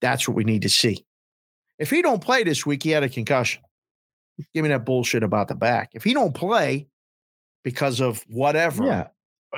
That's 0.00 0.28
what 0.28 0.36
we 0.36 0.44
need 0.44 0.62
to 0.62 0.68
see. 0.68 1.04
If 1.78 1.90
he 1.90 2.02
don't 2.02 2.22
play 2.22 2.42
this 2.44 2.64
week, 2.66 2.82
he 2.82 2.90
had 2.90 3.02
a 3.02 3.08
concussion. 3.08 3.62
Give 4.54 4.62
me 4.62 4.68
that 4.68 4.84
bullshit 4.84 5.22
about 5.22 5.48
the 5.48 5.54
back. 5.54 5.90
If 5.94 6.04
he 6.04 6.14
don't 6.14 6.34
play 6.34 6.88
because 7.64 8.00
of 8.00 8.24
whatever, 8.28 8.84
Yeah. 8.84 9.08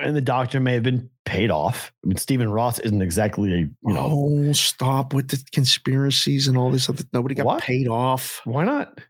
And 0.00 0.14
the 0.14 0.20
doctor 0.20 0.60
may 0.60 0.74
have 0.74 0.84
been 0.84 1.10
paid 1.24 1.50
off. 1.50 1.92
I 2.04 2.06
mean, 2.06 2.16
Stephen 2.16 2.48
Ross 2.48 2.78
isn't 2.78 3.02
exactly 3.02 3.52
a, 3.52 3.56
you 3.56 3.72
know, 3.82 4.08
oh, 4.48 4.52
stop 4.52 5.12
with 5.12 5.28
the 5.28 5.42
conspiracies 5.52 6.46
and 6.46 6.56
all 6.56 6.70
this 6.70 6.88
other. 6.88 7.02
Nobody 7.12 7.34
got 7.34 7.44
What? 7.44 7.62
paid 7.64 7.88
off. 7.88 8.40
why 8.44 8.64
not? 8.64 9.00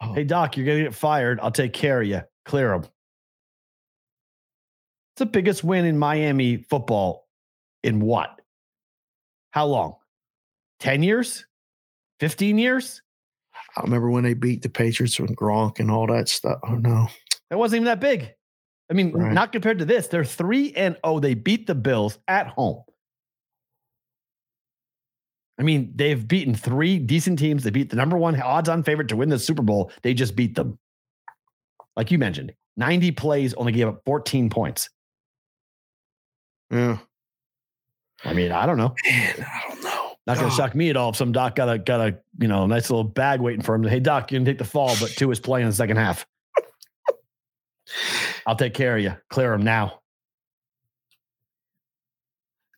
Oh. 0.00 0.12
Hey, 0.12 0.24
Doc, 0.24 0.56
you're 0.56 0.66
going 0.66 0.78
to 0.78 0.84
get 0.84 0.94
fired. 0.96 1.38
I'll 1.40 1.52
take 1.52 1.72
care 1.72 2.00
of 2.02 2.08
you. 2.08 2.22
Clear 2.44 2.72
him. 2.74 2.84
It's 5.14 5.20
the 5.20 5.26
biggest 5.26 5.62
win 5.62 5.84
in 5.84 5.96
Miami 5.96 6.56
football 6.56 7.28
in 7.84 8.00
what? 8.00 8.40
How 9.52 9.66
long? 9.66 9.94
10 10.80 11.04
years? 11.04 11.46
15 12.18 12.58
years? 12.58 13.00
I 13.76 13.82
remember 13.82 14.10
when 14.10 14.24
they 14.24 14.34
beat 14.34 14.62
the 14.62 14.68
Patriots 14.68 15.20
with 15.20 15.30
Gronk 15.36 15.78
and 15.78 15.88
all 15.88 16.08
that 16.08 16.28
stuff. 16.28 16.58
Oh 16.68 16.74
no, 16.74 17.06
That 17.48 17.58
wasn't 17.58 17.76
even 17.82 17.84
that 17.86 18.00
big. 18.00 18.32
I 18.90 18.94
mean, 18.94 19.12
Right. 19.12 19.32
not 19.32 19.52
compared 19.52 19.78
to 19.78 19.84
this. 19.84 20.08
They're 20.08 20.24
3 20.24 20.72
and 20.74 20.96
0. 21.06 21.20
They 21.20 21.34
beat 21.34 21.68
the 21.68 21.76
Bills 21.76 22.18
at 22.26 22.48
home. 22.48 22.82
I 25.60 25.62
mean, 25.62 25.92
they've 25.94 26.26
beaten 26.26 26.54
three 26.56 26.98
decent 26.98 27.38
teams. 27.38 27.62
They 27.62 27.70
beat 27.70 27.90
the 27.90 27.96
number 27.96 28.16
one 28.18 28.40
odds 28.42 28.68
on 28.68 28.82
favorite 28.82 29.08
to 29.08 29.16
win 29.16 29.28
the 29.28 29.38
Super 29.38 29.62
Bowl. 29.62 29.92
They 30.02 30.12
just 30.12 30.34
beat 30.34 30.56
them. 30.56 30.76
Like 31.94 32.10
you 32.10 32.18
mentioned, 32.18 32.52
90 32.76 33.12
plays 33.12 33.54
only 33.54 33.70
gave 33.70 33.86
up 33.86 34.02
14 34.04 34.50
points. 34.50 34.90
Yeah, 36.74 36.98
I 38.24 38.32
mean, 38.34 38.50
I 38.52 38.66
don't 38.66 38.76
know. 38.78 38.94
man, 39.08 39.34
I 39.46 39.68
don't 39.68 39.82
know. 39.84 40.10
Not 40.26 40.36
going 40.38 40.46
Oh. 40.46 40.50
to 40.50 40.56
shock 40.56 40.74
me 40.74 40.90
at 40.90 40.96
all 40.96 41.10
if 41.10 41.16
some 41.16 41.32
doc 41.32 41.54
got 41.54 41.68
a 41.72 41.78
got 41.78 42.00
a 42.00 42.18
you 42.40 42.48
know 42.48 42.66
nice 42.66 42.90
little 42.90 43.04
bag 43.04 43.40
waiting 43.40 43.62
for 43.62 43.74
him. 43.74 43.84
Hey 43.84 44.00
doc, 44.00 44.32
you 44.32 44.38
can 44.38 44.44
take 44.44 44.58
the 44.58 44.64
fall, 44.64 44.94
but 45.00 45.10
Tua 45.10 45.30
is 45.32 45.38
playing 45.40 45.64
in 45.64 45.70
the 45.70 45.76
second 45.76 45.96
half. 45.98 46.26
I'll 48.46 48.56
take 48.56 48.74
care 48.74 48.96
of 48.96 49.02
you. 49.02 49.14
Clear 49.30 49.52
him 49.54 49.62
now. 49.62 50.00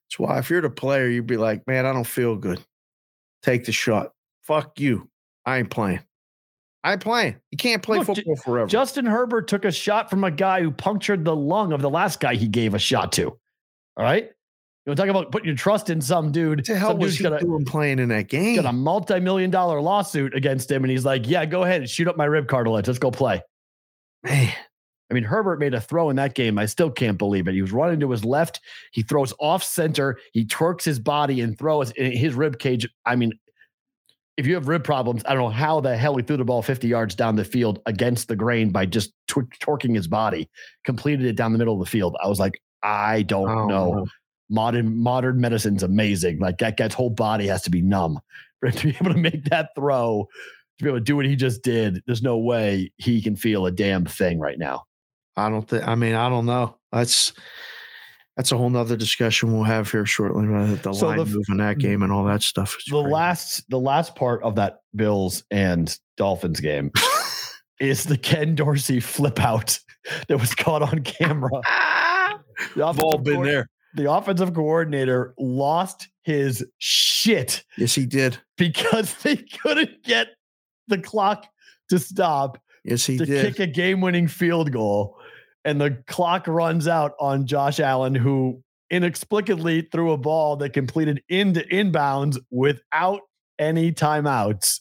That's 0.05 0.19
why 0.19 0.39
if 0.39 0.51
you're 0.51 0.61
the 0.61 0.71
player, 0.71 1.09
you'd 1.09 1.27
be 1.27 1.37
like, 1.37 1.67
man, 1.67 1.87
I 1.87 1.93
don't 1.93 2.07
feel 2.07 2.37
good. 2.37 2.61
Take 3.43 3.65
the 3.65 3.73
shot. 3.73 4.13
Fuck 4.45 4.79
you. 4.81 5.09
I 5.45 5.59
ain't 5.59 5.71
playing. 5.71 6.01
I 6.85 6.93
ain't 6.93 7.01
playing. 7.01 7.37
You 7.51 7.59
can't 7.59 7.83
play 7.83 7.99
Look, 7.99 8.07
Ju- 8.09 8.15
football 8.15 8.37
forever. 8.37 8.69
Justin 8.69 9.07
Herbert 9.07 9.49
took 9.49 9.65
a 9.65 9.73
shot 9.73 10.09
from 10.11 10.23
a 10.25 10.31
guy 10.31 10.63
who 10.63 10.71
punctured 10.71 11.25
the 11.25 11.35
lung 11.35 11.73
of 11.73 11.81
the 11.83 11.91
last 11.91 12.21
guy 12.21 12.35
he 12.37 12.47
gave 12.49 12.75
a 12.75 12.79
shot 12.79 13.13
to. 13.13 13.37
All 13.97 14.05
right. 14.05 14.25
You 14.25 14.91
want 14.91 14.99
to 14.99 15.03
talk 15.03 15.11
about 15.11 15.33
putting 15.33 15.49
your 15.49 15.57
trust 15.57 15.91
in 15.91 16.01
some 16.01 16.31
dude? 16.31 16.65
hell 16.67 16.91
some 16.91 16.99
was 16.99 17.17
he 17.17 17.25
got 17.25 17.43
a, 17.43 17.45
doing 17.45 17.65
playing 17.65 17.99
in 17.99 18.09
that 18.11 18.29
game? 18.29 18.55
got 18.55 18.67
a 18.67 18.73
multi-million 18.73 19.51
dollar 19.51 19.81
lawsuit 19.81 20.35
against 20.35 20.71
him, 20.71 20.85
and 20.85 20.91
he's 20.93 21.05
like, 21.05 21.29
"Yeah, 21.29 21.45
go 21.45 21.65
ahead 21.65 21.81
and 21.81 21.91
shoot 21.91 22.07
up 22.07 22.17
my 22.17 22.25
rib 22.25 22.47
cartilage. 22.47 22.87
Let's 22.87 23.01
go 23.01 23.11
play." 23.11 23.43
man, 24.23 24.53
I 25.11 25.15
mean, 25.15 25.25
Herbert 25.25 25.61
made 25.61 25.75
a 25.75 25.81
throw 25.81 26.11
in 26.11 26.17
that 26.17 26.35
game. 26.35 26.59
I 26.59 26.67
still 26.67 26.91
can't 26.91 27.19
believe 27.19 27.49
it. 27.49 27.55
He 27.55 27.63
was 27.63 27.73
running 27.73 28.01
to 28.01 28.11
his 28.11 28.25
left. 28.25 28.61
He 28.93 29.03
throws 29.03 29.33
off 29.39 29.63
center. 29.63 30.19
He 30.33 30.45
twerks 30.45 30.85
his 30.85 30.99
body 30.99 31.41
and 31.41 31.59
throws 31.59 31.91
in 31.93 32.13
his 32.13 32.35
rib 32.35 32.59
cage. 32.59 32.89
I 33.05 33.17
mean, 33.17 33.33
if 34.37 34.47
you 34.47 34.55
have 34.55 34.69
rib 34.69 34.85
problems, 34.85 35.23
I 35.27 35.35
don't 35.35 35.45
know 35.45 35.49
how 35.49 35.81
the 35.81 35.97
hell 35.97 36.17
he 36.17 36.23
threw 36.23 36.37
the 36.37 36.45
ball 36.45 36.61
50 36.61 36.89
yards 36.89 37.15
down 37.15 37.37
the 37.37 37.45
field 37.45 37.81
against 37.87 38.29
the 38.29 38.37
grain 38.37 38.71
by 38.71 38.85
just 38.85 39.13
tw- 39.29 39.49
torquing 39.61 39.95
his 39.95 40.09
body, 40.09 40.51
completed 40.85 41.25
it 41.25 41.37
down 41.37 41.53
the 41.53 41.59
middle 41.59 41.75
of 41.75 41.81
the 41.81 41.91
field. 41.91 42.17
I 42.23 42.29
was 42.29 42.39
like, 42.39 42.61
I 42.83 43.23
don't 43.23 43.49
Oh, 43.49 43.67
know. 43.67 43.93
no. 43.95 44.07
Modern 44.49 44.97
modern 44.99 45.41
medicine's 45.41 45.83
amazing. 45.83 46.39
Like 46.39 46.59
that 46.59 46.77
guy's 46.77 46.95
whole 46.95 47.11
body 47.11 47.47
has 47.49 47.63
to 47.63 47.71
be 47.71 47.83
numb 47.83 48.21
for 48.61 48.69
him 48.69 48.75
to 48.77 48.87
be 48.89 48.97
able 49.01 49.13
to 49.13 49.19
make 49.21 49.45
that 49.47 49.71
throw, 49.75 50.29
to 50.79 50.85
be 50.85 50.89
able 50.89 50.99
to 50.99 51.05
do 51.05 51.17
what 51.17 51.27
he 51.27 51.35
just 51.35 51.63
did. 51.63 52.01
There's 52.07 52.23
no 52.23 52.39
way 52.39 52.93
he 52.97 53.21
can 53.21 53.35
feel 53.35 53.67
a 53.67 53.73
damn 53.73 54.05
thing 54.05 54.39
right 54.39 54.59
now. 54.59 54.85
I 55.37 55.49
don't 55.51 55.69
think. 55.69 55.87
I 55.87 55.95
mean, 55.97 56.15
I 56.15 56.29
don't 56.29 56.47
know. 56.47 56.77
That's 56.93 57.33
that's 58.37 58.53
a 58.53 58.57
whole 58.57 58.71
nother 58.71 58.97
discussion 58.97 59.53
we'll 59.53 59.65
have 59.65 59.91
here 59.91 60.07
shortly. 60.07 60.47
About 60.47 60.83
the 60.83 60.93
So 60.93 61.07
line 61.09 61.17
the 61.17 61.23
f- 61.25 61.29
move 61.31 61.45
in 61.49 61.57
that 61.57 61.79
mm-hmm. 61.79 61.81
game 61.89 62.03
and 62.03 62.13
all 62.13 62.25
that 62.25 62.43
stuff. 62.43 62.77
The 62.87 63.01
crazy. 63.01 63.13
last 63.13 63.69
the 63.71 63.81
last 63.81 64.15
part 64.15 64.43
of 64.45 64.55
that 64.57 64.79
Bills 64.95 65.43
and 65.51 65.99
Dolphins 66.17 66.61
game 66.61 66.93
is 67.81 68.05
the 68.05 68.17
Ken 68.19 68.55
Dorsey 68.55 69.01
flip 69.01 69.41
out 69.41 69.79
that 70.29 70.39
was 70.39 70.55
caught 70.55 70.83
on 70.83 71.01
camera. 71.03 71.51
The 72.75 72.85
I've 72.87 72.99
all 73.01 73.19
been 73.19 73.43
there. 73.43 73.69
The 73.95 74.11
offensive 74.13 74.53
coordinator 74.55 75.35
lost 75.39 76.09
his 76.23 76.65
shit 76.79 77.65
Yes, 77.79 77.95
he 77.95 78.05
did. 78.05 78.37
because 78.59 79.15
they 79.23 79.37
couldn't 79.37 80.03
get 80.05 80.29
the 80.89 80.99
clock 80.99 81.47
to 81.89 81.99
stop 81.99 82.59
Yes, 82.85 83.07
he 83.07 83.17
to 83.19 83.25
did. 83.25 83.45
kick 83.57 83.59
a 83.61 83.67
game-winning 83.67 84.29
field 84.29 84.71
goal, 84.71 85.17
and 85.65 85.81
the 85.81 86.03
clock 86.07 86.47
runs 86.47 86.87
out 86.87 87.15
on 87.19 87.45
Josh 87.47 87.81
Allen, 87.81 88.15
who 88.15 88.63
inexplicably 88.91 89.83
threw 89.91 90.13
a 90.13 90.17
ball 90.17 90.57
that 90.59 90.73
completed 90.73 91.21
into 91.29 91.63
inbounds 91.63 92.39
without 92.51 93.23
any 93.59 93.91
timeouts. 93.93 94.81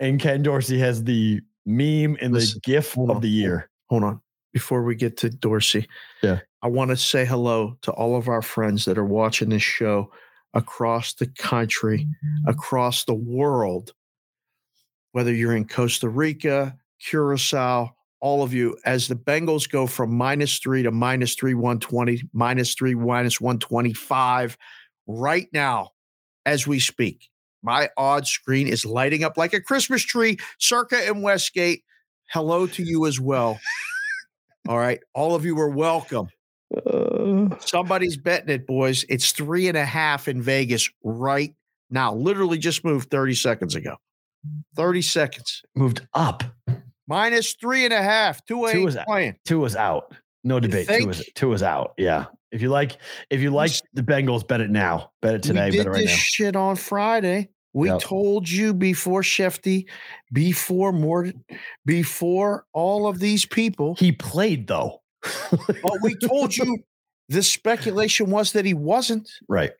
And 0.00 0.18
Ken 0.20 0.42
Dorsey 0.42 0.78
has 0.78 1.04
the 1.04 1.40
meme 1.66 2.16
and 2.22 2.34
the 2.34 2.58
GIF 2.62 2.96
of 2.96 3.10
on, 3.10 3.20
the 3.20 3.28
year. 3.28 3.68
Hold 3.90 4.04
on. 4.04 4.20
Before 4.54 4.82
we 4.82 4.94
get 4.94 5.16
to 5.18 5.28
Dorsey, 5.30 5.86
Yeah. 6.22 6.40
I 6.64 6.68
want 6.68 6.90
to 6.92 6.96
say 6.96 7.26
hello 7.26 7.76
to 7.82 7.92
all 7.92 8.16
of 8.16 8.26
our 8.26 8.40
friends 8.40 8.86
that 8.86 8.96
are 8.96 9.04
watching 9.04 9.50
this 9.50 9.62
show 9.62 10.10
across 10.54 11.12
the 11.12 11.26
country, 11.26 11.98
mm-hmm. 11.98 12.48
across 12.48 13.04
the 13.04 13.12
world. 13.12 13.92
Whether 15.12 15.34
you're 15.34 15.54
in 15.54 15.68
Costa 15.68 16.08
Rica, 16.08 16.74
Curacao, 16.98 17.94
all 18.20 18.42
of 18.42 18.54
you, 18.54 18.78
as 18.86 19.08
the 19.08 19.14
Bengals 19.14 19.68
go 19.68 19.86
from 19.86 20.16
minus 20.16 20.56
three 20.58 20.82
to 20.82 20.90
minus 20.90 21.34
three, 21.34 21.52
120, 21.52 22.22
minus 22.32 22.74
three, 22.74 22.94
minus 22.94 23.42
125, 23.42 24.56
right 25.06 25.48
now, 25.52 25.90
as 26.46 26.66
we 26.66 26.80
speak. 26.80 27.28
My 27.62 27.90
odds 27.98 28.30
screen 28.30 28.68
is 28.68 28.86
lighting 28.86 29.22
up 29.22 29.36
like 29.36 29.52
a 29.52 29.60
Christmas 29.60 30.02
tree, 30.02 30.38
circa 30.58 30.96
and 30.96 31.22
Westgate. 31.22 31.84
Hello 32.30 32.66
to 32.68 32.82
you 32.82 33.04
as 33.04 33.20
well. 33.20 33.60
All 34.68 34.78
right. 34.78 35.00
All 35.12 35.34
of 35.34 35.44
you 35.44 35.58
are 35.60 35.68
welcome. 35.68 36.28
Uh. 36.86 37.56
Somebody's 37.60 38.16
betting 38.16 38.48
it, 38.50 38.66
boys. 38.66 39.04
It's 39.08 39.32
three 39.32 39.68
and 39.68 39.76
a 39.76 39.84
half 39.84 40.28
in 40.28 40.42
Vegas 40.42 40.88
right 41.02 41.54
now. 41.90 42.14
Literally 42.14 42.58
just 42.58 42.84
moved 42.84 43.10
30 43.10 43.34
seconds 43.34 43.74
ago. 43.74 43.96
30 44.76 45.02
seconds. 45.02 45.62
Moved 45.74 46.06
up. 46.14 46.44
Minus 47.06 47.54
three 47.54 47.84
and 47.84 47.92
a 47.94 48.02
half. 48.02 48.44
Tua 48.46 48.72
Tua 48.72 48.80
ain't 48.80 48.88
is 48.90 48.96
out. 48.96 49.06
playing. 49.06 49.36
Tua 49.44 49.60
was 49.60 49.76
out. 49.76 50.14
No 50.42 50.60
debate. 50.60 50.88
Tua 50.88 51.06
was 51.06 51.24
Tua 51.34 51.50
was 51.50 51.62
out. 51.62 51.92
Yeah. 51.98 52.26
If 52.52 52.62
you 52.62 52.68
like, 52.68 52.98
if 53.30 53.40
you 53.40 53.50
like 53.50 53.72
the 53.94 54.02
Bengals, 54.02 54.46
bet 54.46 54.60
it 54.60 54.70
now. 54.70 55.10
Bet 55.22 55.34
it 55.34 55.42
today. 55.42 55.70
we 55.70 55.78
Bet 55.78 55.86
it 55.86 55.90
right 55.90 55.98
this 56.02 56.10
now. 56.10 56.16
shit 56.16 56.56
on 56.56 56.76
Friday. 56.76 57.48
We 57.72 57.88
Yep. 57.88 58.00
told 58.02 58.48
you 58.48 58.72
before 58.72 59.22
Schefty, 59.22 59.86
before 60.32 60.92
more, 60.92 61.32
before 61.84 62.64
all 62.72 63.06
of 63.08 63.18
these 63.18 63.44
people. 63.44 63.96
He 63.96 64.12
played 64.12 64.66
though. 64.68 65.02
But 65.82 66.00
we 66.02 66.14
told 66.16 66.56
you 66.56 66.78
The 67.28 67.42
speculation 67.42 68.30
was 68.30 68.52
that 68.52 68.64
he 68.64 68.74
wasn't 68.74 69.30
Right. 69.48 69.72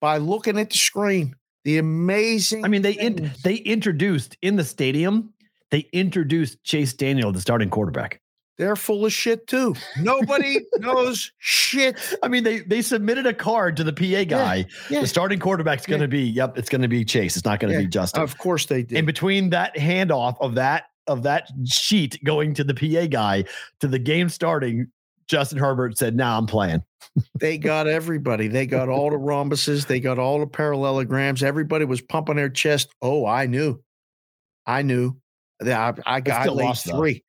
by 0.00 0.18
looking 0.18 0.58
at 0.58 0.70
the 0.70 0.78
screen. 0.78 1.34
The 1.64 1.78
amazing. 1.78 2.64
I 2.64 2.68
mean, 2.68 2.82
they 2.82 2.92
in, 2.92 3.32
they 3.44 3.56
introduced 3.56 4.36
in 4.42 4.56
the 4.56 4.64
stadium. 4.64 5.34
They 5.70 5.80
introduced 5.92 6.62
Chase 6.64 6.94
Daniel, 6.94 7.30
the 7.32 7.40
starting 7.40 7.68
quarterback. 7.68 8.20
they're 8.56 8.74
full 8.76 9.04
of 9.06 9.12
shit 9.12 9.46
too. 9.46 9.74
Nobody 10.00 10.60
knows 10.78 11.30
shit. 11.38 11.96
I 12.22 12.28
mean, 12.28 12.42
they 12.44 12.60
they 12.60 12.80
submitted 12.82 13.26
a 13.26 13.34
card 13.34 13.76
to 13.76 13.84
the 13.84 13.92
PA 13.92 14.24
guy. 14.24 14.66
yeah. 14.90 15.00
The 15.00 15.06
starting 15.06 15.38
quarterback's 15.40 15.84
going 15.86 16.00
to 16.00 16.06
Yeah. 16.06 16.22
be, 16.24 16.28
yep, 16.30 16.56
it's 16.58 16.68
going 16.68 16.82
to 16.82 16.88
be 16.88 17.04
Chase. 17.04 17.36
It's 17.36 17.44
not 17.44 17.60
going 17.60 17.72
to 17.72 17.78
Yeah. 17.78 17.84
be 17.84 17.88
Justin. 17.90 18.22
Of 18.22 18.36
course 18.38 18.66
they 18.66 18.82
did. 18.84 18.98
in 18.98 19.04
between 19.04 19.50
that 19.50 19.76
handoff 19.76 20.36
of 20.40 20.54
that 20.56 20.86
of 21.08 21.22
that 21.24 21.48
sheet 21.66 22.22
going 22.24 22.54
to 22.54 22.64
the 22.64 22.74
PA 22.74 23.06
guy 23.06 23.44
to 23.80 23.88
the 23.88 23.98
game 23.98 24.28
starting, 24.28 24.86
Justin 25.26 25.58
Herbert 25.58 25.98
said, 25.98 26.14
"Now 26.16 26.38
I'm 26.38 26.46
playing." 26.46 26.82
they 27.40 27.58
got 27.58 27.86
everybody. 27.86 28.48
They 28.48 28.66
got 28.66 28.88
all 28.88 29.10
the 29.10 29.16
rhombuses. 29.16 29.86
They 29.86 30.00
got 30.00 30.18
all 30.18 30.40
the 30.40 30.46
parallelograms. 30.46 31.42
Everybody 31.42 31.84
was 31.84 32.00
pumping 32.00 32.36
their 32.36 32.48
chest. 32.48 32.88
Oh, 33.02 33.26
I 33.26 33.46
knew. 33.46 33.82
I 34.66 34.82
knew. 34.82 35.16
That 35.60 36.00
I, 36.06 36.16
I 36.16 36.20
got 36.20 36.46
I 36.46 36.50
laid 36.50 36.64
lost, 36.66 36.86
though. 36.86 36.98
three. 36.98 37.24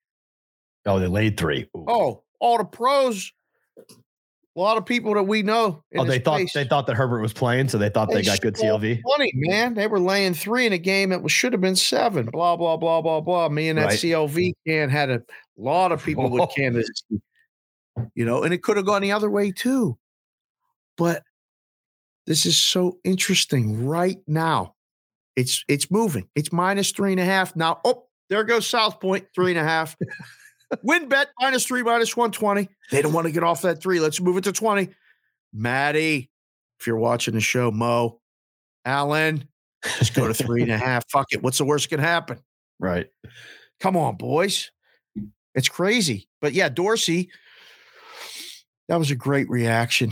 Oh, 0.86 1.00
they 1.00 1.08
laid 1.08 1.38
three. 1.38 1.68
Ooh. 1.76 1.86
Oh, 1.88 2.24
all 2.40 2.58
the 2.60 2.64
pros. 2.66 3.32
A 4.56 4.60
lot 4.60 4.78
of 4.78 4.86
people 4.86 5.14
that 5.14 5.24
we 5.24 5.44
know. 5.44 5.84
Oh, 5.96 6.04
they 6.04 6.20
thought 6.20 6.42
they 6.54 6.66
thought 6.66 6.88
that 6.88 6.96
Herbert 6.96 7.22
was 7.22 7.34
playing, 7.34 7.70
so 7.70 7.78
they 7.78 7.90
thought 7.90 8.10
they, 8.12 8.24
got 8.24 8.42
good 8.42 8.56
CLV. 8.56 9.00
Money, 9.06 9.32
man. 9.36 9.76
They 9.76 9.88
were 9.88 10.00
laying 10.00 10.34
three 10.34 10.66
in 10.66 10.74
a 10.74 10.78
game 10.78 11.12
that 11.12 11.22
was, 11.22 11.32
should 11.32 11.54
have 11.54 11.62
been 11.62 11.76
seven. 11.76 12.26
Blah 12.26 12.58
blah 12.58 12.76
blah 12.76 13.02
blah 13.02 13.22
blah. 13.22 13.48
Me 13.50 13.70
and 13.70 13.78
that 13.78 13.86
Right. 13.86 14.00
CLV 14.00 14.54
can 14.68 14.90
had 14.90 15.12
a 15.12 15.22
lot 15.56 15.92
of 15.92 16.04
people 16.04 16.30
with 16.30 16.50
candidacy. 16.56 17.22
You 18.16 18.26
know, 18.26 18.44
and 18.44 18.54
it 18.54 18.64
could 18.64 18.78
have 18.78 18.86
gone 18.86 19.02
the 19.02 19.12
other 19.12 19.30
way 19.30 19.52
too. 19.52 19.98
But 20.98 21.24
this 22.26 22.46
is 22.46 22.58
so 22.58 22.98
interesting 23.04 23.86
right 23.86 24.20
now. 24.28 24.76
It's 25.36 25.64
it's 25.68 25.90
moving. 25.92 26.28
It's 26.36 26.52
minus 26.52 26.92
three 26.92 27.12
and 27.12 27.20
a 27.20 27.26
half 27.26 27.56
now. 27.56 27.80
Oh, 27.86 28.08
there 28.30 28.44
goes 28.44 28.68
South 28.68 29.00
Point 29.00 29.28
three 29.34 29.52
and 29.52 29.60
a 29.60 29.64
half. 29.64 29.96
Win 30.84 31.10
bet 31.10 31.30
minus 31.40 31.66
three, 31.66 31.84
minus 31.84 32.16
120. 32.16 32.70
They 32.92 33.02
don't 33.02 33.14
want 33.14 33.26
to 33.28 33.32
get 33.32 33.44
off 33.44 33.64
that 33.64 33.82
three. 33.82 34.00
Let's 34.00 34.22
move 34.22 34.38
it 34.38 34.44
to 34.46 34.52
20. 34.52 34.90
Maddie, 35.54 36.30
if 36.80 36.88
you're 36.88 36.98
watching 36.98 37.34
the 37.34 37.42
show, 37.42 37.72
Mo, 37.72 38.20
Alan, 38.86 39.48
just 39.98 40.14
go 40.14 40.28
to 40.28 40.34
three 40.34 40.62
and 40.62 40.72
a 40.72 40.78
half. 40.78 41.04
Fuck 41.12 41.28
it. 41.32 41.42
What's 41.42 41.58
the 41.58 41.66
worst 41.66 41.90
can 41.90 42.00
happen? 42.00 42.40
Right. 42.80 43.08
Come 43.80 43.98
on, 43.98 44.16
boys. 44.16 44.72
It's 45.56 45.70
crazy. 45.70 46.28
But 46.42 46.54
yeah, 46.54 46.70
Dorsey, 46.70 47.32
that 48.90 48.98
was 48.98 49.12
a 49.12 49.16
great 49.16 49.48
reaction. 49.50 50.12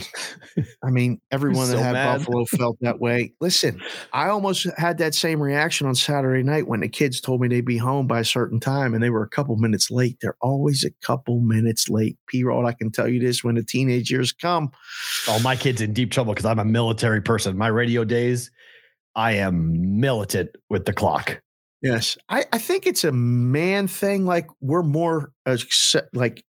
I 0.84 0.92
mean, 0.92 1.20
everyone 1.32 1.68
that 1.72 1.80
had 1.80 1.94
mad. 1.94 2.20
Buffalo 2.20 2.46
felt 2.46 2.78
that 2.82 3.00
way. 3.02 3.34
Listen, 3.42 3.82
I 4.14 4.30
almost 4.30 4.68
had 4.78 5.00
that 5.00 5.16
same 5.16 5.42
reaction 5.42 5.88
on 5.88 5.96
Saturday 5.96 6.44
night 6.44 6.68
when 6.68 6.82
the 6.82 6.88
kids 6.88 7.20
told 7.20 7.42
me 7.42 7.48
they'd 7.48 7.66
be 7.66 7.78
home 7.78 8.06
by 8.06 8.20
a 8.20 8.26
certain 8.26 8.60
time 8.60 8.94
and 8.94 9.02
they 9.02 9.10
were 9.10 9.24
a 9.24 9.30
couple 9.30 9.56
minutes 9.56 9.90
late. 9.90 10.18
They're 10.22 10.38
always 10.42 10.86
a 10.86 10.92
couple 11.04 11.42
minutes 11.42 11.90
late. 11.90 12.18
P 12.28 12.44
Rod, 12.44 12.66
I 12.66 12.74
can 12.74 12.92
tell 12.92 13.08
you 13.08 13.20
this 13.20 13.44
when 13.44 13.56
the 13.56 13.64
teenage 13.64 14.12
years 14.12 14.32
come. 14.32 14.72
Oh, 15.28 15.40
my 15.40 15.56
kid's 15.56 15.82
in 15.82 15.92
deep 15.94 16.12
trouble 16.12 16.34
because 16.34 16.46
I'm 16.46 16.60
a 16.60 16.66
military 16.66 17.22
person. 17.22 17.58
My 17.58 17.70
radio 17.70 18.04
days, 18.04 18.52
I 19.16 19.34
am 19.34 20.00
militant 20.00 20.52
with 20.70 20.86
the 20.86 20.94
clock. 20.94 21.42
Yes. 21.82 22.16
I, 22.30 22.46
I 22.54 22.60
think 22.60 22.86
it's 22.86 23.04
a 23.04 23.12
man 23.12 23.88
thing. 23.88 24.26
Like 24.26 24.48
we're 24.62 24.84
more 24.84 25.32
uh, 25.48 25.58
like 26.14 26.44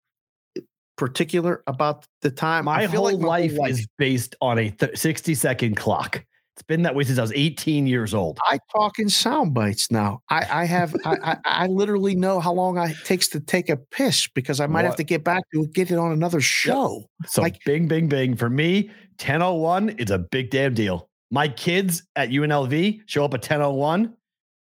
particular 0.97 1.63
about 1.67 2.07
the 2.23 2.31
time. 2.31 2.65
My 2.67 2.83
I 2.83 2.87
feel 2.87 3.03
whole 3.03 3.19
like 3.19 3.51
my 3.51 3.55
life 3.57 3.71
is 3.71 3.87
based 3.99 4.35
on 4.41 4.59
a 4.59 4.71
th- 4.71 4.97
60 4.97 5.35
second 5.35 5.77
clock. 5.77 6.25
It's 6.55 6.63
been 6.63 6.81
that 6.83 6.95
way 6.95 7.05
since 7.05 7.19
I 7.19 7.23
was 7.23 7.33
18 7.35 7.87
years 7.87 8.15
old. 8.15 8.39
I 8.45 8.59
talk 8.75 8.99
in 8.99 9.11
sound 9.11 9.53
bites 9.53 9.91
now. 9.91 10.21
I, 10.31 10.63
I 10.63 10.65
have 10.65 10.97
I, 11.05 11.17
I, 11.23 11.37
I 11.45 11.67
literally 11.67 12.15
know 12.15 12.41
how 12.41 12.55
long 12.55 12.79
I, 12.79 12.93
it 12.93 12.97
takes 13.05 13.29
to 13.29 13.41
take 13.41 13.69
a 13.69 13.77
piss 13.77 14.27
because 14.29 14.59
I 14.59 14.67
might 14.67 14.87
have 14.87 14.97
to 14.97 15.05
get 15.05 15.23
back 15.23 15.43
to 15.53 15.67
get 15.67 15.91
it 15.91 15.99
on 15.99 16.13
another 16.13 16.41
show. 16.41 17.05
So 17.27 17.43
Like- 17.43 17.59
bing, 17.67 17.89
bing, 17.89 18.09
bing. 18.09 18.37
For 18.37 18.49
me, 18.49 18.89
1001 19.19 19.91
is 19.91 20.11
a 20.11 20.19
big 20.19 20.51
damn 20.51 20.73
deal. 20.73 21.11
My 21.31 21.47
kids 21.49 22.03
at 22.17 22.31
UNLV 22.31 23.01
show 23.05 23.25
up 23.27 23.35
at 23.35 23.41
1001. 23.41 24.15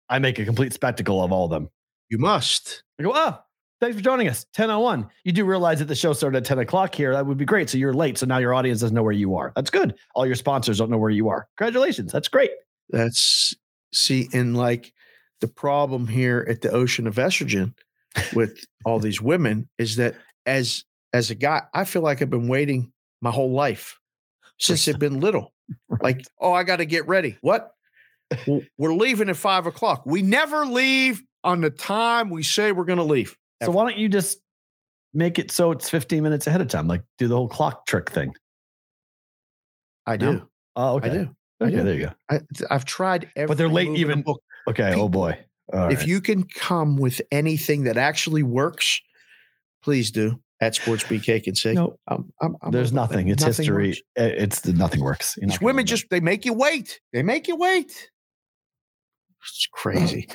I 0.08 0.18
make 0.18 0.40
a 0.40 0.44
complete 0.44 0.72
spectacle 0.72 1.22
of 1.22 1.30
all 1.30 1.44
of 1.44 1.50
them. 1.52 1.68
You 2.08 2.18
must. 2.18 2.82
I 2.98 3.04
go, 3.04 3.12
oh, 3.14 3.38
thanks 3.84 3.98
for 3.98 4.02
joining 4.02 4.28
us. 4.28 4.46
1001. 4.56 5.10
You 5.24 5.32
do 5.32 5.44
realize 5.44 5.78
that 5.80 5.84
the 5.86 5.94
show 5.94 6.14
started 6.14 6.38
at 6.38 6.44
10 6.46 6.58
o'clock 6.58 6.94
here. 6.94 7.12
That 7.12 7.26
would 7.26 7.36
be 7.36 7.44
great. 7.44 7.68
So 7.68 7.76
you're 7.76 7.92
late. 7.92 8.16
So 8.16 8.24
now 8.24 8.38
your 8.38 8.54
audience 8.54 8.80
doesn't 8.80 8.94
know 8.94 9.02
where 9.02 9.12
you 9.12 9.36
are. 9.36 9.52
That's 9.54 9.68
good. 9.68 9.94
All 10.14 10.24
your 10.24 10.36
sponsors 10.36 10.78
don't 10.78 10.90
know 10.90 10.96
where 10.96 11.10
you 11.10 11.28
are. 11.28 11.46
Congratulations. 11.58 12.10
That's 12.10 12.28
great. 12.28 12.50
That's 12.88 13.54
see, 13.92 14.28
and 14.32 14.56
like 14.56 14.92
the 15.42 15.48
problem 15.48 16.06
here 16.06 16.46
at 16.48 16.62
the 16.62 16.70
ocean 16.70 17.06
of 17.06 17.16
estrogen 17.16 17.74
with 18.34 18.64
all 18.86 18.98
these 18.98 19.20
women 19.20 19.68
is 19.78 19.96
that 19.96 20.14
as 20.46 20.84
as 21.12 21.30
a 21.30 21.34
guy, 21.34 21.62
I 21.74 21.84
feel 21.84 22.02
like 22.02 22.22
I've 22.22 22.30
been 22.30 22.48
waiting 22.48 22.90
my 23.20 23.30
whole 23.30 23.52
life 23.52 23.98
since 24.58 24.88
I've 24.88 24.98
been 24.98 25.20
little. 25.20 25.52
Like, 26.02 26.20
oh, 26.38 26.52
I 26.52 26.62
got 26.62 26.76
to 26.76 26.84
get 26.84 27.08
ready. 27.08 27.38
What? 27.40 27.70
We're 28.76 28.92
leaving 28.92 29.30
at 29.30 29.36
five 29.36 29.64
o'clock. 29.64 30.04
We 30.04 30.20
never 30.20 30.66
leave 30.66 31.22
on 31.42 31.62
the 31.62 31.70
time 31.70 32.28
we 32.28 32.42
say 32.42 32.70
we're 32.70 32.84
going 32.84 32.98
to 32.98 33.02
leave. 33.02 33.34
So 33.64 33.72
why 33.72 33.88
don't 33.88 33.98
you 33.98 34.08
just 34.08 34.38
make 35.12 35.38
it 35.38 35.50
so 35.50 35.70
it's 35.70 35.88
15 35.90 36.22
minutes 36.22 36.46
ahead 36.46 36.60
of 36.60 36.68
time? 36.68 36.86
Like 36.88 37.02
do 37.18 37.28
the 37.28 37.36
whole 37.36 37.48
clock 37.48 37.86
trick 37.86 38.10
thing. 38.10 38.34
I 40.06 40.16
No? 40.16 40.32
do. 40.32 40.48
Oh, 40.76 40.96
okay. 40.96 41.10
I 41.10 41.12
do. 41.12 41.36
I 41.60 41.64
Okay, 41.66 41.76
do. 41.76 41.82
there 41.84 41.94
you 41.94 42.06
go. 42.06 42.12
I, 42.30 42.40
I've 42.70 42.84
tried 42.84 43.30
But 43.36 43.56
they're 43.56 43.68
late 43.68 43.88
the 43.88 44.00
even-. 44.00 44.24
Okay. 44.68 44.92
Oh 44.94 45.08
boy. 45.08 45.38
All 45.72 45.88
if 45.88 46.00
right. 46.00 46.08
you 46.08 46.20
can 46.20 46.42
come 46.44 46.96
with 46.96 47.22
anything 47.30 47.84
that 47.84 47.96
actually 47.96 48.42
works, 48.42 49.00
please 49.82 50.10
do 50.10 50.38
at 50.60 50.74
Sports 50.74 51.04
BK 51.04 51.42
can 51.42 51.54
say. 51.54 51.72
no, 51.72 51.98
I'm, 52.08 52.30
I'm, 52.40 52.56
I'm 52.62 52.70
there's 52.70 52.92
nothing. 52.92 53.28
It's 53.28 53.42
Nothing 53.42 53.64
history. 53.64 53.88
works. 53.88 54.00
Uh, 54.18 54.42
It's 54.42 54.60
the 54.60 54.72
nothing 54.72 55.00
works. 55.00 55.36
These 55.40 55.60
women 55.60 55.86
just 55.86 56.10
they 56.10 56.20
make 56.20 56.44
you 56.44 56.52
wait. 56.52 57.00
They 57.12 57.22
make 57.22 57.48
you 57.48 57.56
wait. 57.56 58.10
It's 59.42 59.68
crazy. 59.72 60.28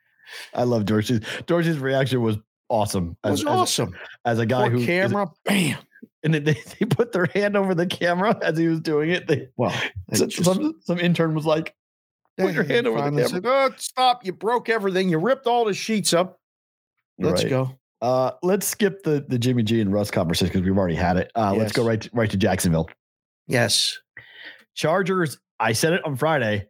I 0.54 0.62
love 0.64 0.84
Dorsey's. 0.86 1.20
Dorsey's 1.46 1.78
reaction 1.78 2.22
was 2.22 2.36
awesome. 2.72 3.16
It 3.24 3.30
was 3.30 3.44
awesome. 3.44 3.94
As, 4.24 4.32
as 4.34 4.38
a 4.40 4.46
guy 4.46 4.62
Poor 4.68 4.70
who 4.70 4.78
is- 4.78 4.86
camera, 4.86 5.30
bam. 5.44 5.78
and 6.24 6.34
then 6.34 6.44
they, 6.44 6.54
they 6.80 6.86
put 6.86 7.12
their 7.12 7.26
hand 7.26 7.56
over 7.56 7.74
the 7.74 7.86
camera 7.86 8.36
as 8.42 8.56
he 8.58 8.66
was 8.68 8.80
doing 8.80 9.10
it. 9.10 9.26
They, 9.28 9.48
Well, 9.56 9.70
so- 10.14 10.26
just- 10.26 10.44
some 10.44 10.74
some 10.80 10.98
intern 10.98 11.34
was 11.34 11.46
like, 11.46 11.74
put 12.38 12.54
your 12.54 12.64
hand 12.64 12.86
over 12.86 12.98
the 12.98 13.10
camera. 13.10 13.28
said, 13.28 13.46
oh, 13.46 13.70
stop! 13.76 14.24
You 14.24 14.32
broke 14.32 14.68
everything. 14.68 15.08
You 15.08 15.18
ripped 15.18 15.46
all 15.46 15.64
the 15.64 15.74
sheets 15.74 16.12
up. 16.12 16.38
Let's 17.18 17.42
Right. 17.44 17.50
go. 17.50 17.78
Uh, 18.00 18.32
let's 18.42 18.66
skip 18.66 19.02
the 19.04 19.24
the 19.28 19.38
Jimmy 19.38 19.62
G 19.62 19.80
and 19.80 19.92
Russ 19.92 20.10
conversation 20.10 20.48
because 20.52 20.62
we've 20.68 20.76
already 20.76 20.96
had 20.96 21.16
it. 21.18 21.30
Uh, 21.36 21.54
Let's 21.54 21.70
go 21.72 21.86
right 21.86 22.00
to, 22.00 22.10
right 22.12 22.28
to 22.30 22.36
Jacksonville. 22.36 22.88
Yes. 23.46 23.98
Chargers. 24.74 25.38
I 25.60 25.72
said 25.72 25.92
it 25.92 26.04
on 26.04 26.16
Friday. 26.16 26.66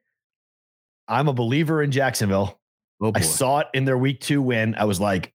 I'm 1.09 1.29
a 1.29 1.33
believer 1.33 1.83
in 1.83 1.91
Jacksonville. 1.91 2.59
Oh 3.01 3.13
I 3.15 3.21
saw 3.21 3.61
it 3.61 3.69
in 3.75 3.85
their 3.85 3.97
week 3.99 4.21
two 4.21 4.43
win. 4.43 4.75
I 4.77 4.85
was 4.85 5.01
like, 5.01 5.33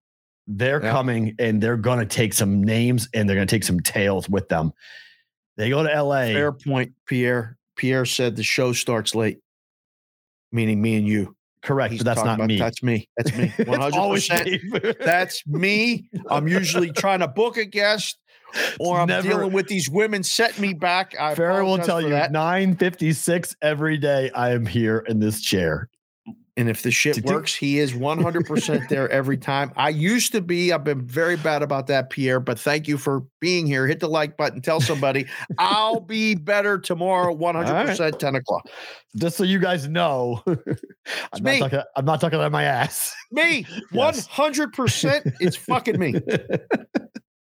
they're 0.48 0.82
Yeah. 0.84 0.92
coming 0.92 1.36
and 1.40 1.62
they're 1.62 1.78
going 1.78 2.00
to 2.00 2.06
take 2.06 2.34
some 2.34 2.64
names 2.64 3.10
and 3.14 3.28
they're 3.28 3.36
going 3.36 3.48
to 3.48 3.54
take 3.56 3.64
some 3.64 3.80
tails 3.82 4.30
with 4.30 4.48
them. 4.50 4.72
They 5.58 5.70
go 5.70 5.84
to 5.84 5.90
LA. 6.04 6.28
Fair 6.28 6.52
point, 6.52 6.94
Pierre. 7.06 7.58
Pierre 7.76 8.06
said 8.06 8.36
the 8.36 8.44
show 8.44 8.74
starts 8.74 9.14
late, 9.16 9.40
meaning 10.52 10.82
me 10.82 10.96
and 10.98 11.08
you. 11.08 11.36
Correct, 11.64 11.92
He's 11.92 12.00
but 12.04 12.06
that's 12.16 12.24
not 12.24 12.36
about- 12.36 12.48
me. 12.48 12.58
That's 12.60 12.82
me. 12.84 13.10
That's 13.18 13.36
me. 13.36 13.52
One 13.66 13.82
hundred 13.82 14.14
percent. 14.14 14.98
That's 15.00 15.46
me. 15.48 16.08
I'm 16.30 16.48
usually 16.48 16.92
trying 16.92 17.20
to 17.20 17.28
book 17.28 17.58
a 17.58 17.66
guest, 17.66 18.18
or 18.80 19.00
I'm 19.00 19.08
Never- 19.08 19.28
dealing 19.28 19.52
with 19.52 19.68
these 19.68 19.90
women 19.90 20.24
setting 20.24 20.62
me 20.62 20.74
back. 20.74 21.16
I 21.20 21.34
Farrah 21.36 21.66
will 21.66 21.80
tell 21.80 22.00
you 22.02 22.10
that. 22.10 22.32
956 22.32 23.56
every 23.62 23.98
day. 23.98 24.30
I 24.34 24.52
am 24.52 24.66
here 24.66 25.00
in 25.08 25.20
this 25.20 25.42
chair. 25.42 25.90
And 26.58 26.68
if 26.70 26.82
the 26.82 26.90
shit 26.90 27.24
works, 27.24 27.54
he 27.54 27.78
is 27.78 27.94
100% 27.94 28.88
there 28.90 29.08
every 29.12 29.38
time. 29.38 29.72
I 29.78 29.90
used 29.90 30.32
to 30.32 30.42
be. 30.42 30.74
I've 30.74 30.84
been 30.84 31.06
very 31.06 31.38
bad 31.38 31.62
about 31.62 31.86
that, 31.88 32.10
Pierre, 32.10 32.40
but 32.40 32.60
thank 32.60 32.88
you 32.88 32.98
for 32.98 33.24
being 33.40 33.68
here. 33.68 33.86
Hit 33.86 34.00
the 34.00 34.10
like 34.10 34.38
button. 34.38 34.60
Tell 34.62 34.82
somebody 34.82 35.28
I'll 35.60 36.00
be 36.00 36.34
better 36.34 36.80
tomorrow, 36.80 37.36
100% 37.36 38.18
10 38.18 38.36
o'clock. 38.36 38.68
Just 39.16 39.38
so 39.38 39.44
you 39.44 39.60
guys 39.60 39.88
know, 39.88 40.44
I'm, 40.48 41.44
not 41.44 41.60
talking, 41.60 41.82
I'm 41.96 42.06
not 42.06 42.22
talking 42.22 42.40
out 42.40 42.46
of 42.46 42.52
my 42.52 42.64
ass. 42.64 43.16
Me, 43.32 43.66
Yes. 43.92 44.28
100%. 44.28 45.34
It's 45.40 45.56
fucking 45.56 46.00
me. 46.00 46.16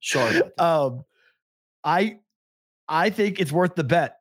Sorry. 0.03 0.41
um, 0.59 1.03
I 1.83 2.19
I 2.87 3.09
think 3.09 3.39
it's 3.39 3.51
worth 3.51 3.75
the 3.75 3.83
bet. 3.83 4.17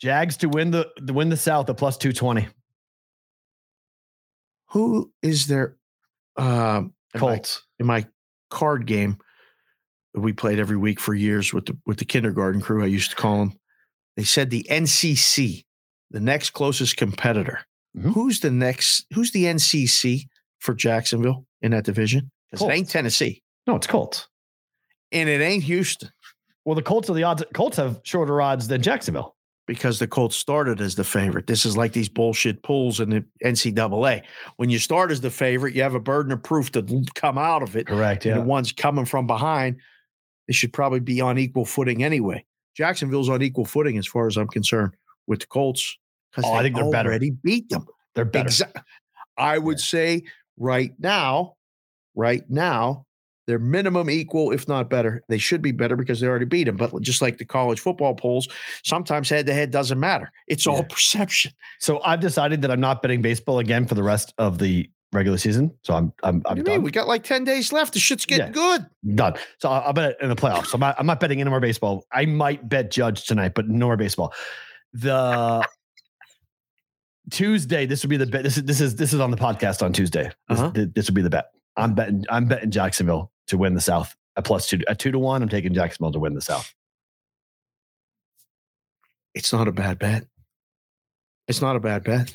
Jags 0.00 0.36
to 0.38 0.48
win 0.48 0.72
the 0.72 0.88
to 1.06 1.12
win 1.12 1.28
the 1.28 1.36
South 1.36 1.70
at 1.70 1.76
plus 1.76 1.96
220. 1.96 2.48
Who 4.72 5.12
is 5.22 5.46
there 5.46 5.76
um, 6.36 6.92
in 7.14 7.20
my, 7.20 7.36
Colts. 7.36 7.62
in 7.78 7.86
my 7.86 8.06
card 8.50 8.86
game? 8.86 9.18
that 10.14 10.20
we 10.20 10.34
played 10.34 10.58
every 10.58 10.76
week 10.76 11.00
for 11.00 11.14
years 11.14 11.54
with 11.54 11.64
the 11.64 11.76
with 11.86 11.96
the 11.98 12.04
kindergarten 12.04 12.60
crew. 12.60 12.82
I 12.82 12.86
used 12.86 13.08
to 13.10 13.16
call 13.16 13.38
them. 13.38 13.58
They 14.18 14.24
said 14.24 14.50
the 14.50 14.66
NCC, 14.68 15.64
the 16.10 16.20
next 16.20 16.50
closest 16.50 16.98
competitor. 16.98 17.60
Mhm. 17.96 18.12
Who's 18.12 18.40
the 18.40 18.50
next? 18.50 19.06
Who's 19.14 19.30
the 19.30 19.44
NCC 19.46 20.28
for 20.58 20.74
Jacksonville 20.74 21.46
in 21.62 21.70
that 21.70 21.84
division? 21.84 22.30
Because 22.50 22.66
it 22.68 22.72
ain't 22.72 22.90
Tennessee 22.90 23.42
No, 23.66 23.76
it's 23.76 23.86
Colts. 23.86 24.28
and 25.12 25.30
it 25.30 25.40
ain't 25.40 25.64
Houston 25.64 26.10
Well, 26.66 26.74
the 26.74 26.82
Colts 26.82 27.08
are 27.08 27.14
the 27.14 27.22
odds. 27.22 27.42
Colts 27.54 27.78
have 27.78 28.00
shorter 28.04 28.42
odds 28.42 28.68
than 28.68 28.82
Jacksonville. 28.82 29.34
Because 29.76 29.98
the 29.98 30.06
Colts 30.06 30.36
started 30.36 30.80
as 30.80 30.94
the 30.94 31.04
favorite. 31.04 31.46
This 31.46 31.64
is 31.64 31.76
like 31.76 31.92
these 31.92 32.08
bullshit 32.08 32.62
pools 32.62 33.00
in 33.00 33.10
the 33.10 33.24
NCAA. 33.44 34.22
When 34.56 34.68
you 34.70 34.78
start 34.78 35.10
as 35.10 35.20
the 35.20 35.30
favorite, 35.30 35.74
you 35.74 35.82
have 35.82 35.94
a 35.94 36.00
burden 36.00 36.30
of 36.32 36.42
proof 36.42 36.70
to 36.72 37.04
come 37.14 37.38
out 37.38 37.62
of 37.62 37.74
it. 37.76 37.86
Correct. 37.86 38.26
And 38.26 38.36
the 38.40 38.42
ones 38.44 38.72
coming 38.72 39.04
from 39.04 39.26
behind, 39.26 39.76
they 40.46 40.52
should 40.52 40.72
probably 40.72 41.00
be 41.00 41.20
on 41.20 41.38
equal 41.38 41.64
footing 41.64 42.02
anyway. 42.04 42.44
Jacksonville's 42.76 43.28
on 43.28 43.42
equal 43.42 43.64
footing 43.64 43.98
as 43.98 44.06
far 44.06 44.26
as 44.26 44.36
I'm 44.36 44.48
concerned 44.48 44.94
with 45.26 45.40
the 45.40 45.46
Colts 45.46 45.96
because 46.30 46.50
Oh, 46.50 46.54
I 46.54 46.62
think 46.62 46.74
they're 46.76 46.90
better. 46.90 47.08
already 47.10 47.30
beat 47.30 47.68
them. 47.68 47.86
They're 48.14 48.24
better. 48.24 48.48
Exa- 48.48 48.82
I 49.38 49.58
would 49.58 49.80
say 49.80 50.22
right 50.58 50.92
now, 50.98 51.54
right 52.14 52.42
now, 52.50 53.06
they're 53.46 53.58
minimum 53.58 54.08
equal, 54.08 54.52
if 54.52 54.68
not 54.68 54.88
better. 54.88 55.22
They 55.28 55.38
should 55.38 55.62
be 55.62 55.72
better 55.72 55.96
because 55.96 56.20
they 56.20 56.26
already 56.26 56.44
beat 56.44 56.64
them. 56.64 56.76
But 56.76 57.00
just 57.02 57.20
like 57.22 57.38
the 57.38 57.44
college 57.44 57.80
football 57.80 58.14
polls, 58.14 58.48
sometimes 58.84 59.28
head 59.28 59.46
to 59.46 59.52
head 59.54 59.70
doesn't 59.70 59.98
matter. 59.98 60.30
It's 60.46 60.66
all 60.66 60.76
Yeah. 60.76 60.82
perception. 60.88 61.52
So 61.80 62.00
I've 62.02 62.20
decided 62.20 62.62
that 62.62 62.70
I'm 62.70 62.80
not 62.80 63.02
betting 63.02 63.20
baseball 63.22 63.58
again 63.58 63.86
for 63.86 63.94
the 63.94 64.02
rest 64.02 64.32
of 64.38 64.58
the 64.58 64.88
regular 65.12 65.36
season. 65.38 65.70
So 65.82 65.92
I'm 65.94 66.12
I'm 66.22 66.40
I'm 66.46 66.62
done. 66.62 66.74
mean? 66.76 66.82
We 66.82 66.90
got 66.90 67.06
like 67.08 67.22
10 67.24 67.44
days 67.44 67.72
left. 67.72 67.92
The 67.94 67.98
shit's 67.98 68.24
getting 68.24 68.46
Yeah. 68.46 68.52
good. 68.52 68.86
done. 69.14 69.34
So 69.58 69.68
I'll, 69.68 69.82
I'll 69.88 69.92
bet 69.92 70.16
in 70.22 70.28
the 70.28 70.36
playoffs. 70.36 70.66
So 70.68 70.74
I'm 70.76 70.80
not, 70.80 70.96
I'm 70.98 71.06
not 71.06 71.20
betting 71.20 71.40
any 71.40 71.50
more 71.50 71.60
baseball. 71.60 72.04
I 72.12 72.24
might 72.26 72.66
bet 72.68 72.90
Judge 72.90 73.26
tonight, 73.26 73.52
but 73.54 73.68
no 73.68 73.86
more 73.86 73.96
baseball. 73.96 74.32
The 74.94 75.66
Tuesday, 77.30 77.86
this 77.86 78.02
would 78.02 78.10
be 78.10 78.16
the 78.16 78.26
bet. 78.26 78.42
This 78.42 78.56
is 78.56 78.64
this 78.64 78.80
is 78.80 78.96
this 78.96 79.12
is 79.12 79.20
on 79.20 79.30
the 79.30 79.36
podcast 79.36 79.82
on 79.82 79.92
Tuesday. 79.92 80.24
This, 80.48 80.58
Uh-huh. 80.58 80.70
th- 80.72 80.88
this 80.94 81.08
would 81.08 81.14
be 81.14 81.22
the 81.22 81.30
bet. 81.30 81.46
I'm 81.76 81.94
betting. 81.94 82.24
I'm 82.28 82.46
betting 82.46 82.70
Jacksonville 82.70 83.32
to 83.48 83.58
win 83.58 83.74
the 83.74 83.80
South. 83.80 84.14
A 84.36 84.42
plus 84.42 84.68
two, 84.68 84.80
a 84.88 84.94
two 84.94 85.10
to 85.10 85.18
one. 85.18 85.42
I'm 85.42 85.48
taking 85.48 85.74
Jacksonville 85.74 86.12
to 86.12 86.18
win 86.18 86.34
the 86.34 86.40
South. 86.40 86.72
It's 89.34 89.52
not 89.52 89.68
a 89.68 89.72
bad 89.72 89.98
bet. 89.98 90.26
It's 91.48 91.60
not 91.60 91.76
a 91.76 91.80
bad 91.80 92.04
bet. 92.04 92.34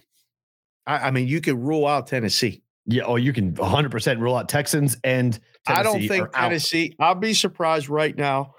I, 0.85 1.07
I 1.07 1.11
mean, 1.11 1.27
you 1.27 1.41
could 1.41 1.57
rule 1.57 1.85
out 1.85 2.07
Tennessee. 2.07 2.63
Yeah. 2.85 3.03
Oh, 3.03 3.15
you 3.15 3.33
can 3.33 3.53
100 3.55 3.91
percent 3.91 4.19
rule 4.19 4.35
out 4.35 4.49
Texans 4.49 4.97
and 5.03 5.39
I 5.67 5.83
don't 5.83 6.07
think 6.07 6.23
are 6.23 6.31
out. 6.33 6.49
Tennessee. 6.49 6.95
I'll 6.99 7.15
be 7.15 7.33
surprised 7.33 7.89
right 7.89 8.15
now. 8.15 8.53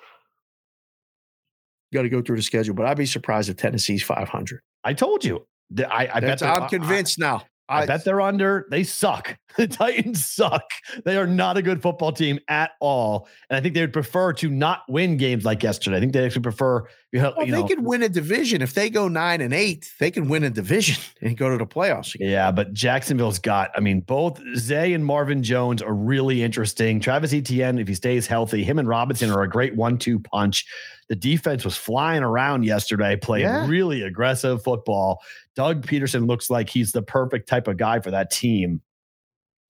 Got 1.92 2.02
to 2.02 2.08
go 2.10 2.20
through 2.20 2.36
the 2.36 2.42
schedule, 2.42 2.74
but 2.74 2.84
I'd 2.86 2.98
be 2.98 3.06
surprised 3.06 3.48
if 3.48 3.56
Tennessee's 3.56 4.02
500. 4.02 4.60
I 4.84 4.92
told 4.92 5.24
you. 5.24 5.46
I, 5.78 6.08
I 6.12 6.20
bet. 6.20 6.42
I'm 6.42 6.64
I- 6.64 6.68
convinced 6.68 7.18
now. 7.18 7.44
I, 7.68 7.86
bet 7.86 8.04
they're 8.04 8.20
under. 8.20 8.66
They 8.70 8.84
suck. 8.84 9.36
The 9.56 9.66
Titans 9.66 10.24
suck. 10.24 10.62
They 11.04 11.16
are 11.16 11.26
not 11.26 11.56
a 11.56 11.62
good 11.62 11.82
football 11.82 12.12
team 12.12 12.38
at 12.46 12.72
all. 12.78 13.26
And 13.50 13.56
I 13.56 13.60
think 13.60 13.74
they 13.74 13.80
would 13.80 13.92
prefer 13.94 14.32
to 14.34 14.48
not 14.48 14.82
win 14.88 15.16
games 15.16 15.44
like 15.44 15.64
yesterday. 15.64 15.96
I 15.96 16.00
think 16.00 16.12
they 16.12 16.24
actually 16.24 16.42
prefer 16.42 16.84
you 17.10 17.20
know, 17.20 17.32
Well, 17.36 17.44
you 17.46 17.52
they 17.52 17.62
know- 17.62 17.66
could 17.66 17.84
win 17.84 18.04
a 18.04 18.08
division 18.08 18.62
if 18.62 18.74
they 18.74 18.88
go 18.88 19.08
nine 19.08 19.40
and 19.40 19.52
eight. 19.52 19.90
They 19.98 20.12
can 20.12 20.28
win 20.28 20.44
a 20.44 20.50
division 20.50 21.02
and 21.22 21.36
go 21.36 21.50
to 21.50 21.56
the 21.56 21.66
playoffs. 21.66 22.14
Again. 22.14 22.28
Yeah, 22.30 22.52
but 22.52 22.72
Jacksonville's 22.72 23.40
got, 23.40 23.70
I 23.74 23.80
mean, 23.80 24.00
both 24.02 24.40
Zay 24.56 24.92
and 24.92 25.04
Marvin 25.04 25.42
Jones 25.42 25.82
are 25.82 25.94
really 25.94 26.44
interesting. 26.44 27.00
Travis 27.00 27.32
Etienne, 27.32 27.80
if 27.80 27.88
he 27.88 27.94
stays 27.94 28.28
healthy, 28.28 28.62
him 28.62 28.78
and 28.78 28.86
Robinson 28.86 29.28
are 29.30 29.42
a 29.42 29.48
great 29.48 29.74
one-two 29.74 30.20
punch. 30.20 30.66
The 31.08 31.16
defense 31.16 31.64
was 31.64 31.76
flying 31.76 32.22
around 32.22 32.64
yesterday, 32.64 33.16
playing 33.16 33.46
Yeah. 33.46 33.66
really 33.66 34.02
aggressive 34.02 34.62
football. 34.62 35.20
Doug 35.58 35.84
Pederson 35.84 36.28
looks 36.28 36.48
like 36.50 36.70
he's 36.70 36.92
the 36.92 37.02
perfect 37.02 37.48
type 37.48 37.66
of 37.66 37.76
guy 37.78 37.98
for 37.98 38.12
that 38.12 38.30
team. 38.30 38.80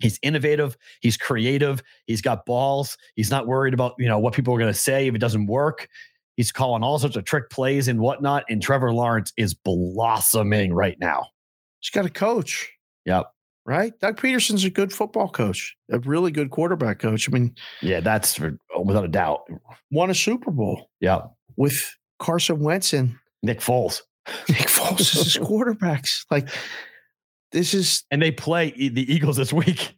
He's 0.01 0.19
innovative. 0.23 0.77
He's 1.01 1.17
creative. 1.17 1.83
He's 2.07 2.21
got 2.21 2.45
balls. 2.45 2.99
He's 3.17 3.31
not 3.31 3.47
worried 3.47 3.73
about 3.73 3.95
you 3.99 4.07
know 4.07 4.19
what 4.19 4.35
people 4.35 4.55
are 4.55 4.59
going 4.59 4.71
to 4.71 4.79
say 4.79 5.07
if 5.07 5.15
it 5.15 5.19
doesn't 5.19 5.47
work. 5.47 5.89
He's 6.37 6.53
calling 6.53 6.83
all 6.83 6.99
sorts 6.99 7.17
of 7.17 7.25
trick 7.25 7.49
plays 7.49 7.89
and 7.89 7.99
whatnot. 8.01 8.45
And 8.51 8.61
Trevor 8.63 8.93
Lawrence 8.93 9.33
is 9.39 9.55
blossoming 9.55 10.75
right 10.75 10.97
now. 11.01 11.27
He's 11.81 11.89
got 11.91 12.05
a 12.05 12.11
coach, 12.11 12.71
Yep. 13.07 13.33
right? 13.65 13.99
Doug 13.99 14.21
Pederson's 14.21 14.65
a 14.65 14.71
good 14.71 14.93
football 14.93 15.31
coach, 15.31 15.75
a 15.91 15.99
really 16.01 16.31
good 16.31 16.51
quarterback 16.51 16.99
coach. 16.99 17.29
I 17.29 17.33
mean, 17.33 17.55
Yeah, 17.81 18.01
that's 18.01 18.35
for, 18.35 18.59
oh, 18.75 18.83
without 18.83 19.05
a 19.07 19.09
doubt. 19.09 19.49
won 19.91 20.11
a 20.11 20.15
Super 20.15 20.51
Bowl 20.51 20.91
Yeah. 21.01 21.23
with 21.57 21.97
Carson 22.19 22.61
Wentz 22.61 22.93
and 22.93 23.17
Nick 23.43 23.61
Foles. 23.61 24.03
Nick 24.49 24.69
Foles 24.69 25.01
as 25.01 25.13
his 25.13 25.37
quarterbacks. 25.43 26.25
Like, 26.31 26.49
this 27.53 27.75
is 27.75 28.05
And 28.11 28.21
they 28.23 28.31
play 28.31 28.71
the 28.71 29.13
Eagles 29.13 29.37
this 29.37 29.53
week. 29.53 29.95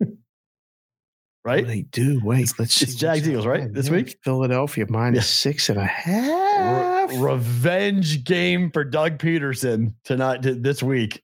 right? 1.44 1.64
Oh, 1.64 1.66
they 1.68 1.82
do. 1.82 2.20
Wait, 2.24 2.52
let's 2.58 2.74
see. 2.74 2.84
It's 2.84 2.94
Jags 2.94 3.28
Eagles, 3.28 3.46
right, 3.46 3.72
this 3.72 3.88
week? 3.90 4.18
Philadelphia 4.24 4.86
minus 4.88 5.16
Yeah. 5.18 5.52
six 5.52 5.68
and 5.68 5.78
a 5.78 7.08
Re- 7.10 7.18
revenge 7.18 8.24
game 8.24 8.70
for 8.72 8.84
Doug 8.84 9.18
Pederson 9.18 9.94
tonight 10.04 10.38
this 10.42 10.82
week 10.82 11.22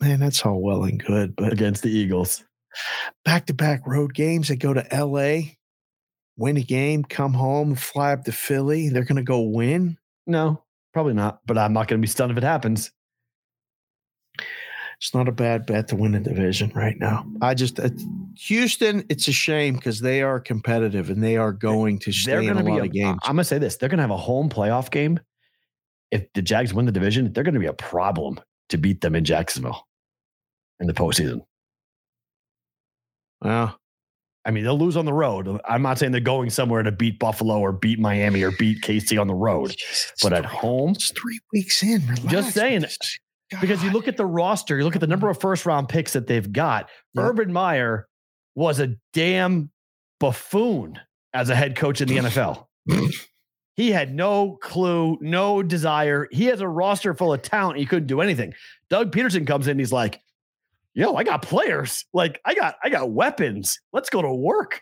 Man, 0.00 0.20
that's 0.20 0.44
all 0.44 0.60
well 0.60 0.84
and 0.84 1.02
good, 1.02 1.34
but 1.36 1.54
against 1.54 1.82
the 1.82 1.90
Eagles. 1.90 2.44
back 3.24 3.46
to 3.46 3.54
back 3.54 3.86
road 3.86 4.12
games. 4.12 4.48
They 4.48 4.56
go 4.56 4.74
to 4.74 4.86
LA, 4.92 5.52
win 6.36 6.58
a 6.58 6.62
game, 6.62 7.02
come 7.02 7.32
home, 7.32 7.74
fly 7.74 8.12
up 8.12 8.24
to 8.24 8.32
Philly. 8.32 8.90
They're 8.90 9.04
going 9.06 9.16
to 9.16 9.22
go 9.22 9.40
win. 9.40 9.96
No, 10.26 10.62
probably 10.92 11.14
not. 11.14 11.40
But 11.46 11.58
I'm 11.58 11.72
not 11.72 11.88
going 11.88 12.00
to 12.00 12.04
be 12.04 12.10
stunned 12.10 12.32
if 12.32 12.38
it 12.38 12.42
happens. 12.42 12.90
It's 14.98 15.12
not 15.12 15.28
a 15.28 15.32
bad 15.32 15.66
bet 15.66 15.88
to 15.88 15.96
win 15.96 16.12
the 16.12 16.20
division 16.20 16.72
right 16.74 16.98
now. 16.98 17.26
I 17.42 17.52
just, 17.52 17.78
uh, 17.78 17.90
Houston, 18.46 19.04
it's 19.10 19.28
a 19.28 19.32
shame 19.32 19.74
because 19.74 20.00
they 20.00 20.22
are 20.22 20.40
competitive 20.40 21.10
and 21.10 21.22
they 21.22 21.36
are 21.36 21.52
going 21.52 21.98
to 21.98 22.06
They're 22.06 22.40
stay 22.40 22.46
in 22.46 22.54
going 22.54 22.56
a 22.56 22.60
to 22.60 22.64
be. 22.64 22.70
lot 22.70 22.80
A, 22.80 22.84
of 22.84 22.92
games. 22.92 23.18
I'm 23.24 23.36
going 23.36 23.42
to 23.42 23.44
say 23.44 23.58
this: 23.58 23.76
they're 23.76 23.90
going 23.90 23.98
to 23.98 24.02
have 24.02 24.10
a 24.10 24.16
home 24.16 24.48
playoff 24.48 24.90
game. 24.90 25.20
If 26.10 26.32
the 26.32 26.40
Jags 26.40 26.72
win 26.72 26.86
the 26.86 26.92
division, 26.92 27.30
they're 27.32 27.44
going 27.44 27.54
to 27.54 27.60
be 27.60 27.66
a 27.66 27.74
problem 27.74 28.40
to 28.70 28.78
beat 28.78 29.02
them 29.02 29.14
in 29.14 29.24
Jacksonville 29.24 29.86
in 30.80 30.86
the 30.86 30.94
postseason. 30.94 31.44
Wow. 33.42 33.74
I 34.46 34.52
mean, 34.52 34.62
they'll 34.64 34.78
lose 34.78 34.96
on 34.96 35.04
the 35.04 35.12
road. 35.12 35.60
I'm 35.68 35.82
not 35.82 35.98
saying 35.98 36.12
they're 36.12 36.20
going 36.20 36.50
somewhere 36.50 36.82
to 36.84 36.92
beat 36.92 37.18
Buffalo 37.18 37.58
or 37.58 37.72
beat 37.72 37.98
Miami 37.98 38.42
or 38.42 38.52
beat 38.52 38.80
KC 38.80 39.20
on 39.20 39.26
the 39.26 39.34
road, 39.34 39.72
Jeez, 39.72 40.12
but 40.22 40.32
at 40.32 40.44
three- 40.48 40.56
home, 40.56 40.90
it's 40.92 41.10
three 41.10 41.40
weeks 41.52 41.82
in. 41.82 42.00
Relax. 42.06 42.54
saying, 42.54 42.82
Just- 42.82 43.20
because 43.60 43.82
you 43.84 43.90
look 43.90 44.06
at 44.08 44.16
the 44.16 44.24
roster, 44.26 44.76
you 44.78 44.84
look 44.84 44.94
at 44.94 45.00
the 45.00 45.06
number 45.08 45.28
of 45.28 45.40
first 45.40 45.66
round 45.66 45.88
picks 45.88 46.12
that 46.14 46.26
they've 46.28 46.50
got. 46.52 46.88
Yeah. 47.14 47.22
Urban 47.22 47.52
Meyer 47.52 48.08
was 48.54 48.78
a 48.80 48.94
damn 49.12 49.70
buffoon 50.20 50.98
as 51.34 51.50
a 51.50 51.54
head 51.54 51.76
coach 51.76 52.00
in 52.00 52.08
the 52.08 52.16
NFL. 52.18 52.66
he 53.74 53.90
had 53.92 54.14
no 54.14 54.58
clue, 54.62 55.18
no 55.20 55.62
desire. 55.62 56.26
He 56.32 56.46
has 56.46 56.60
a 56.60 56.68
roster 56.68 57.14
full 57.14 57.32
of 57.32 57.42
talent. 57.42 57.78
He 57.78 57.86
couldn't 57.86 58.06
do 58.06 58.20
anything. 58.20 58.54
Doug 58.90 59.12
Pederson 59.12 59.46
comes 59.46 59.68
in. 59.68 59.78
He's 59.78 59.92
like, 59.92 60.20
"Yo, 60.96 61.14
I 61.14 61.22
got 61.22 61.42
players. 61.42 62.04
Like, 62.12 62.40
I 62.44 62.54
got, 62.54 62.74
I 62.82 62.88
got 62.88 63.10
weapons. 63.12 63.78
Let's 63.92 64.10
go 64.10 64.22
to 64.22 64.32
work." 64.34 64.80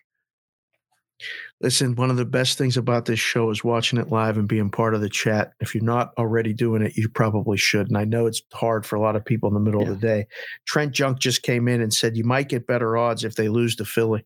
Listen, 1.60 1.94
one 1.94 2.10
of 2.10 2.16
the 2.16 2.24
best 2.24 2.58
things 2.58 2.76
about 2.76 3.06
this 3.06 3.20
show 3.20 3.48
is 3.50 3.62
watching 3.64 3.98
it 3.98 4.08
live 4.10 4.36
and 4.36 4.48
being 4.48 4.68
part 4.70 4.94
of 4.94 5.00
the 5.00 5.08
chat. 5.08 5.52
If 5.60 5.74
you're 5.74 5.84
not 5.84 6.12
already 6.18 6.52
doing 6.52 6.82
it, 6.82 6.96
you 6.96 7.08
probably 7.08 7.56
should. 7.56 7.88
And 7.88 7.96
I 7.96 8.04
know 8.04 8.26
it's 8.26 8.42
hard 8.52 8.84
for 8.84 8.96
a 8.96 9.00
lot 9.00 9.16
of 9.16 9.24
people 9.24 9.48
in 9.48 9.54
the 9.54 9.60
middle 9.60 9.82
Yeah. 9.82 9.90
of 9.90 10.00
the 10.00 10.06
day. 10.06 10.26
Trent 10.66 10.92
Junk 10.92 11.20
just 11.20 11.42
came 11.42 11.68
in 11.68 11.80
and 11.80 11.94
said 11.94 12.16
you 12.16 12.24
might 12.24 12.48
get 12.48 12.66
better 12.66 12.96
odds 12.96 13.24
if 13.24 13.36
they 13.36 13.48
lose 13.48 13.76
to 13.76 13.84
Philly 13.84 14.24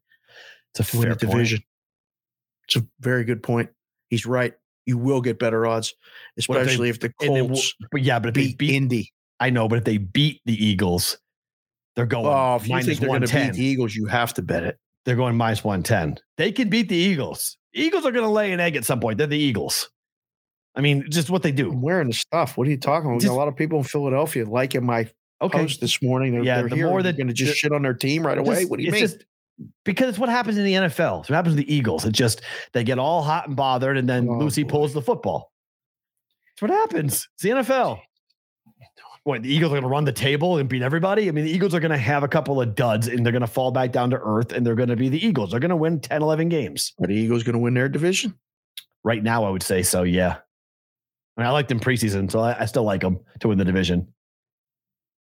It's 0.74 0.80
a 0.80 0.90
to 0.92 0.96
win 0.98 1.06
fair 1.08 1.14
the 1.14 1.26
point. 1.26 1.32
division. 1.36 1.62
It's 2.64 2.76
a 2.76 2.86
very 3.00 3.24
good 3.24 3.42
point. 3.42 3.70
He's 4.08 4.26
right. 4.26 4.54
You 4.86 4.96
will 4.98 5.20
get 5.20 5.38
better 5.38 5.66
odds, 5.66 5.94
What 5.94 6.38
if 6.38 6.46
they- 6.48 6.60
especially 6.62 6.88
if 6.88 7.00
the 7.00 7.10
Colts 7.12 7.38
w- 7.74 7.88
but 7.92 8.02
yeah, 8.02 8.18
but 8.18 8.28
if 8.30 8.34
they 8.34 8.46
beat, 8.48 8.58
beat, 8.58 8.74
Indy. 8.74 9.12
I 9.38 9.50
know, 9.50 9.68
but 9.68 9.78
if 9.78 9.84
they 9.84 9.98
beat 9.98 10.40
the 10.46 10.54
Eagles, 10.64 11.18
they're 11.98 12.06
going 12.06 12.24
Oh, 12.26 12.54
if 12.56 12.66
you 12.68 12.70
minus 12.74 12.86
think 12.86 13.00
they're 13.00 13.08
going 13.08 13.20
to 13.22 13.26
110. 13.26 13.50
beat 13.52 13.58
the 13.58 13.64
Eagles, 13.64 13.94
you 13.94 14.06
have 14.06 14.32
to 14.34 14.42
bet 14.42 14.62
it. 14.62 14.78
they're 15.04 15.16
going 15.16 15.36
minus 15.36 15.64
110. 15.64 16.16
They 16.36 16.52
can 16.52 16.68
beat 16.70 16.88
the 16.88 16.96
Eagles. 16.96 17.56
Eagles 17.74 18.06
are 18.06 18.12
going 18.12 18.24
to 18.24 18.30
lay 18.30 18.52
an 18.52 18.60
egg 18.60 18.76
at 18.76 18.84
some 18.84 19.00
point. 19.00 19.18
They're 19.18 19.26
the 19.26 19.36
Eagles. 19.36 19.90
I 20.76 20.80
mean, 20.80 21.04
just 21.10 21.28
what 21.28 21.42
they 21.42 21.48
I'm 21.50 21.56
do. 21.56 21.70
wearing 21.72 22.06
the 22.08 22.14
stuff. 22.14 22.56
What 22.56 22.68
are 22.68 22.70
you 22.70 22.76
talking 22.76 23.06
about? 23.06 23.14
We 23.16 23.18
got 23.18 23.22
Just- 23.22 23.32
a 23.32 23.36
lot 23.36 23.48
of 23.48 23.56
people 23.56 23.78
in 23.78 23.84
Philadelphia 23.84 24.44
liking 24.44 24.86
my 24.86 25.10
Okay. 25.42 25.58
post 25.58 25.80
this 25.80 26.00
morning. 26.02 26.32
They're, 26.32 26.44
Yeah, 26.44 26.60
they're 26.60 26.68
the 26.68 26.76
here. 26.76 26.86
more 26.88 27.02
that- 27.02 27.16
going 27.16 27.26
to 27.28 27.32
just 27.34 27.56
shit 27.56 27.72
on 27.72 27.82
their 27.82 27.94
team 27.94 28.24
right 28.24 28.38
away. 28.38 28.60
Just- 28.60 28.70
what 28.70 28.78
do 28.78 28.84
you 28.84 28.92
mean? 28.92 29.00
just- 29.00 29.24
because 29.84 30.08
it's 30.10 30.18
what 30.20 30.28
happens 30.28 30.56
in 30.56 30.64
the 30.64 30.74
NFL. 30.74 31.20
It's 31.20 31.30
what 31.30 31.34
happens 31.36 31.56
to 31.56 31.62
the 31.62 31.74
Eagles. 31.74 32.04
It 32.04 32.12
just, 32.12 32.42
they 32.74 32.84
get 32.84 32.98
all 33.00 33.22
hot 33.22 33.48
and 33.48 33.56
bothered, 33.56 33.96
and 33.96 34.08
then 34.08 34.28
Oh, 34.28 34.38
Lucy 34.38 34.62
boy. 34.62 34.70
pulls 34.70 34.92
the 34.94 35.02
football. 35.02 35.50
It's 36.52 36.62
what 36.62 36.70
happens. 36.70 37.28
It's 37.34 37.42
the 37.42 37.50
NFL. 37.50 38.00
What 39.24 39.42
the 39.42 39.52
Eagles 39.52 39.72
are 39.72 39.74
going 39.74 39.82
to 39.82 39.88
run 39.88 40.04
the 40.04 40.12
table 40.12 40.58
and 40.58 40.68
beat 40.68 40.82
everybody. 40.82 41.28
I 41.28 41.32
mean, 41.32 41.44
the 41.44 41.50
Eagles 41.50 41.74
are 41.74 41.80
going 41.80 41.90
to 41.90 41.98
have 41.98 42.22
a 42.22 42.28
couple 42.28 42.60
of 42.60 42.74
duds 42.74 43.08
and 43.08 43.24
they're 43.24 43.32
going 43.32 43.40
to 43.40 43.46
fall 43.46 43.70
back 43.70 43.92
down 43.92 44.10
to 44.10 44.18
earth 44.22 44.52
and 44.52 44.66
they're 44.66 44.74
going 44.74 44.88
to 44.88 44.96
be 44.96 45.08
the 45.08 45.24
Eagles. 45.24 45.50
They're 45.50 45.60
going 45.60 45.70
to 45.70 45.76
win 45.76 46.00
10, 46.00 46.22
11 46.22 46.48
games. 46.48 46.94
Are 47.00 47.06
the 47.06 47.14
Eagles 47.14 47.42
going 47.42 47.54
to 47.54 47.58
win 47.58 47.74
their 47.74 47.88
division? 47.88 48.38
Right 49.04 49.22
now, 49.22 49.44
I 49.44 49.50
would 49.50 49.62
say 49.62 49.82
so. 49.82 50.02
Yeah. 50.02 50.36
I 51.36 51.40
mean, 51.40 51.46
I 51.46 51.50
liked 51.50 51.68
them 51.68 51.80
preseason, 51.80 52.30
so 52.30 52.40
I, 52.40 52.62
I 52.62 52.64
still 52.64 52.82
like 52.82 53.00
them 53.00 53.20
to 53.40 53.48
win 53.48 53.58
the 53.58 53.64
division. 53.64 54.12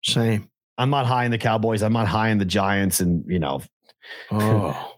Same. 0.03 0.49
I'm 0.77 0.89
not 0.89 1.05
high 1.05 1.25
in 1.25 1.31
the 1.31 1.37
Cowboys. 1.37 1.81
I'm 1.81 1.93
not 1.93 2.07
high 2.07 2.29
in 2.29 2.37
the 2.37 2.45
Giants, 2.45 2.99
and 2.99 3.23
you 3.27 3.39
know 3.39 3.61
Oh, 4.31 4.92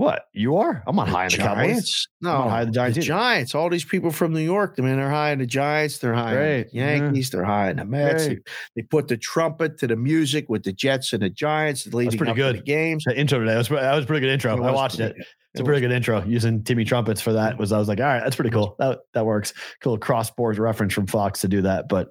what 0.00 0.24
you 0.32 0.56
are. 0.56 0.82
I'm 0.86 0.96
not 0.96 1.08
high 1.08 1.24
in 1.24 1.30
the 1.30 1.36
Cowboys. 1.36 1.66
Giants? 1.66 2.08
No, 2.22 2.32
not 2.32 2.48
high 2.48 2.62
in 2.62 2.68
the 2.68 2.72
Giants 2.72 2.96
The. 2.96 3.04
Giants. 3.04 3.54
All 3.54 3.68
these 3.68 3.84
people 3.84 4.10
from 4.10 4.32
New 4.32 4.40
York. 4.40 4.76
I 4.78 4.80
mean, 4.80 4.96
they're 4.96 5.10
high 5.10 5.30
in 5.32 5.40
the 5.40 5.46
Giants. 5.46 5.98
They're 5.98 6.14
high 6.14 6.30
in 6.30 6.36
Great. 6.36 6.70
the 6.70 6.76
Yankees. 6.78 7.28
They're 7.28 7.44
high 7.44 7.70
in 7.70 7.76
the 7.76 7.84
Mets. 7.84 8.26
They, 8.26 8.38
they 8.76 8.82
put 8.82 9.08
the 9.08 9.18
trumpet 9.18 9.76
to 9.78 9.86
the 9.86 9.96
music 9.96 10.48
with 10.48 10.62
the 10.62 10.72
Jets 10.72 11.12
and 11.12 11.22
the 11.22 11.28
Giants 11.28 11.86
leading 11.88 12.16
pretty 12.16 12.30
up 12.30 12.36
to 12.36 12.42
good. 12.42 12.56
the 12.56 12.62
games. 12.62 13.04
The 13.04 13.14
intro 13.14 13.40
today 13.40 13.52
that 13.52 13.58
was 13.58 13.68
that 13.68 13.94
was 13.94 14.04
a 14.04 14.06
pretty 14.06 14.26
good 14.26 14.32
intro. 14.32 14.62
I 14.62 14.70
watched 14.70 15.00
it. 15.00 15.16
good. 15.16 15.26
It's 15.52 15.60
a 15.60 15.64
pretty 15.64 15.82
good 15.82 15.92
intro 15.92 16.24
using 16.24 16.64
Timmy 16.64 16.84
trumpets 16.84 17.20
for 17.20 17.34
that. 17.34 17.58
Was 17.58 17.70
I 17.70 17.78
was 17.78 17.88
like, 17.88 18.00
all 18.00 18.06
right, 18.06 18.20
that's 18.24 18.36
pretty 18.36 18.50
cool. 18.50 18.76
That 18.78 19.00
that 19.12 19.26
works. 19.26 19.52
Cool 19.82 19.98
cross 19.98 20.30
board 20.30 20.58
reference 20.58 20.94
from 20.94 21.08
Fox 21.08 21.42
to 21.42 21.48
do 21.48 21.60
that. 21.62 21.90
But 21.90 22.08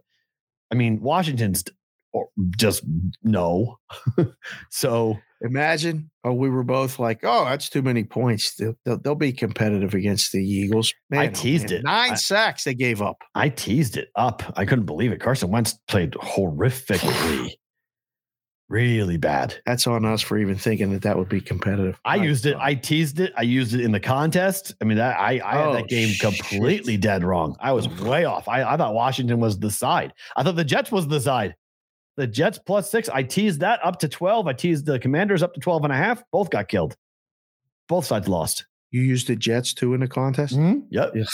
I 0.71 0.75
mean, 0.75 1.01
Washington's 1.01 1.63
just 2.55 2.83
no. 3.23 3.79
so 4.69 5.17
Imagine, 5.41 6.11
oh, 6.25 6.33
we 6.33 6.49
were 6.49 6.63
both 6.63 6.99
like, 6.99 7.21
oh, 7.23 7.45
that's 7.45 7.69
too 7.69 7.81
many 7.81 8.03
points. 8.03 8.55
They'll, 8.55 8.75
they'll, 8.83 8.97
they'll 8.97 9.15
be 9.15 9.31
competitive 9.31 9.93
against 9.93 10.33
the 10.33 10.39
Eagles. 10.43 10.93
Man, 11.09 11.21
I 11.21 11.27
oh, 11.27 11.31
teased 11.31 11.69
man, 11.69 11.79
it. 11.79 11.83
Nine 11.85 12.11
I- 12.11 12.15
sacks 12.15 12.65
they 12.65 12.73
gave 12.73 13.01
up. 13.01 13.21
I 13.35 13.47
teased 13.49 13.95
it 13.95 14.09
up. 14.15 14.43
I 14.57 14.65
couldn't 14.65 14.85
believe 14.85 15.11
it. 15.13 15.21
Carson 15.21 15.49
Wentz 15.49 15.79
played 15.87 16.11
horrifically, 16.11 17.51
really 18.69 19.15
bad. 19.17 19.55
That's 19.65 19.87
on 19.87 20.03
us 20.05 20.21
for 20.21 20.37
even 20.37 20.55
thinking 20.57 20.91
that 20.91 21.03
that 21.03 21.17
would 21.17 21.29
be 21.29 21.41
competitive. 21.41 21.97
I 22.03 22.17
used 22.17 22.45
it. 22.45 22.57
I 22.59 22.75
teased 22.75 23.19
it. 23.21 23.31
I 23.37 23.43
used 23.43 23.73
it 23.73 23.79
in 23.81 23.91
the 23.93 23.99
contest. 23.99 24.75
I 24.81 24.85
mean, 24.85 24.97
that 24.97 25.17
I 25.19 25.39
I 25.43 25.55
had 25.55 25.67
Oh, 25.67 25.73
that 25.73 25.87
game 25.87 26.09
shit. 26.09 26.19
completely 26.19 26.97
dead 26.97 27.23
wrong. 27.23 27.55
I 27.61 27.71
was 27.71 27.87
way 28.01 28.25
off. 28.25 28.47
I, 28.49 28.63
I 28.63 28.75
thought 28.77 28.93
Washington 28.93 29.39
was 29.39 29.57
the 29.57 29.71
side. 29.71 30.13
I 30.35 30.43
thought 30.43 30.55
the 30.57 30.65
Jets 30.65 30.91
was 30.91 31.07
the 31.07 31.21
side. 31.21 31.55
The 32.19 32.27
Jets 32.27 32.59
plus 32.59 32.91
six. 32.91 33.07
I 33.07 33.23
teased 33.23 33.61
that 33.61 33.79
up 33.83 33.99
to 33.99 34.09
12. 34.09 34.45
I 34.47 34.53
teased 34.53 34.85
the 34.85 34.99
Commanders 34.99 35.41
up 35.41 35.53
to 35.53 35.59
12 35.61 35.85
and 35.85 35.93
a 35.93 35.95
half. 35.95 36.21
Both 36.31 36.49
got 36.49 36.67
killed. 36.67 36.95
Both 37.87 38.05
sides 38.05 38.27
lost. 38.27 38.65
you 38.91 39.01
used 39.01 39.27
the 39.27 39.35
Jets 39.35 39.73
too 39.73 39.93
in 39.93 40.01
the 40.01 40.07
contest. 40.07 40.53
Yep. 40.89 41.13
Ugh, 41.19 41.27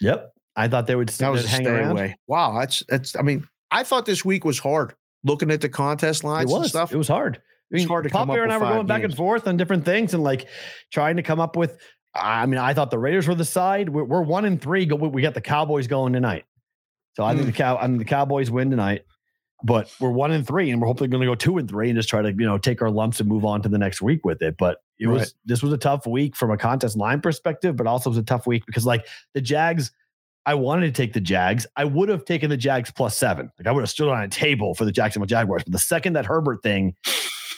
Yep. 0.00 0.32
I 0.56 0.68
thought 0.68 0.86
they 0.86 0.96
would 0.96 1.08
that 1.08 1.28
was 1.30 1.44
a 1.44 1.48
hang 1.48 1.62
stay 1.62 1.70
around. 1.70 1.92
away. 1.92 2.16
Wow, 2.26 2.58
that's 2.58 2.82
that's. 2.88 3.16
I 3.16 3.22
mean, 3.22 3.46
I 3.70 3.84
thought 3.84 4.04
this 4.04 4.24
week 4.24 4.44
was 4.44 4.58
hard 4.58 4.94
looking 5.24 5.50
at 5.50 5.60
the 5.60 5.68
contest 5.68 6.24
It 6.24 6.26
lines 6.26 6.52
and 6.52 6.60
was. 6.62 6.70
stuff. 6.70 6.92
It 6.92 6.96
was 6.98 7.08
hard. 7.08 7.40
I 7.72 7.76
It's 7.76 7.86
hard 7.86 8.04
to 8.04 8.10
come 8.10 8.26
Poppy 8.26 8.40
up 8.40 8.44
and 8.44 8.52
I 8.52 8.58
were 8.58 8.64
going 8.66 8.78
five 8.80 8.86
back 8.88 9.02
and 9.04 9.16
forth 9.16 9.46
on 9.46 9.56
different 9.56 9.84
things 9.86 10.12
and 10.14 10.22
like 10.22 10.48
trying 10.92 11.16
to 11.16 11.22
come 11.22 11.40
up 11.40 11.56
with. 11.56 11.78
I 12.14 12.44
mean, 12.46 12.58
I 12.58 12.74
thought 12.74 12.90
the 12.90 12.98
Raiders 12.98 13.26
were 13.28 13.34
the 13.34 13.44
side. 13.46 13.88
We're, 13.88 14.04
we're 14.04 14.20
one 14.22 14.44
and 14.44 14.60
three. 14.60 14.84
Go, 14.84 14.96
we 14.96 15.22
got 15.22 15.32
the 15.34 15.40
Cowboys 15.40 15.86
going 15.86 16.12
tonight. 16.12 16.44
So 17.14 17.24
I 17.24 17.30
think 17.34 17.44
Hmm. 17.44 17.50
the 17.52 17.56
cow. 17.56 17.76
I 17.78 17.86
mean, 17.86 17.98
the 17.98 18.04
Cowboys 18.04 18.50
win 18.50 18.68
tonight, 18.70 19.04
but 19.64 19.94
we're 20.00 20.10
one 20.10 20.32
and 20.32 20.46
three, 20.46 20.70
and 20.70 20.80
we're 20.80 20.86
hopefully 20.86 21.08
going 21.08 21.20
to 21.20 21.26
go 21.26 21.34
two 21.34 21.58
and 21.58 21.68
three 21.68 21.88
and 21.88 21.96
just 21.96 22.08
try 22.08 22.22
to 22.22 22.30
you 22.30 22.46
know 22.46 22.58
take 22.58 22.82
our 22.82 22.90
lumps 22.90 23.20
and 23.20 23.28
move 23.28 23.44
on 23.44 23.62
to 23.62 23.68
the 23.68 23.78
next 23.78 24.02
week 24.02 24.24
with 24.24 24.42
it. 24.42 24.56
But 24.56 24.78
it 24.98 25.06
was 25.06 25.34
this 25.44 25.62
was 25.62 25.72
a 25.72 25.78
tough 25.78 26.06
week 26.06 26.36
from 26.36 26.50
a 26.50 26.56
contest 26.56 26.96
line 26.96 27.20
perspective, 27.20 27.76
but 27.76 27.86
also 27.86 28.10
was 28.10 28.18
a 28.18 28.22
tough 28.22 28.46
week 28.46 28.64
because 28.66 28.86
like 28.86 29.06
the 29.34 29.40
Jags. 29.40 29.92
I 30.44 30.54
wanted 30.54 30.92
to 30.92 31.00
take 31.00 31.12
the 31.12 31.20
Jags. 31.20 31.68
I 31.76 31.84
would 31.84 32.08
have 32.08 32.24
taken 32.24 32.50
the 32.50 32.56
Jags 32.56 32.90
plus 32.90 33.16
seven. 33.16 33.52
Like 33.60 33.68
I 33.68 33.70
would 33.70 33.82
have 33.82 33.90
stood 33.90 34.08
on 34.08 34.24
a 34.24 34.28
table 34.28 34.74
for 34.74 34.84
the 34.84 34.90
Jacksonville 34.90 35.28
Jaguars. 35.28 35.62
But 35.62 35.70
the 35.70 35.78
second 35.78 36.14
that 36.14 36.26
Herbert 36.26 36.64
thing 36.64 36.96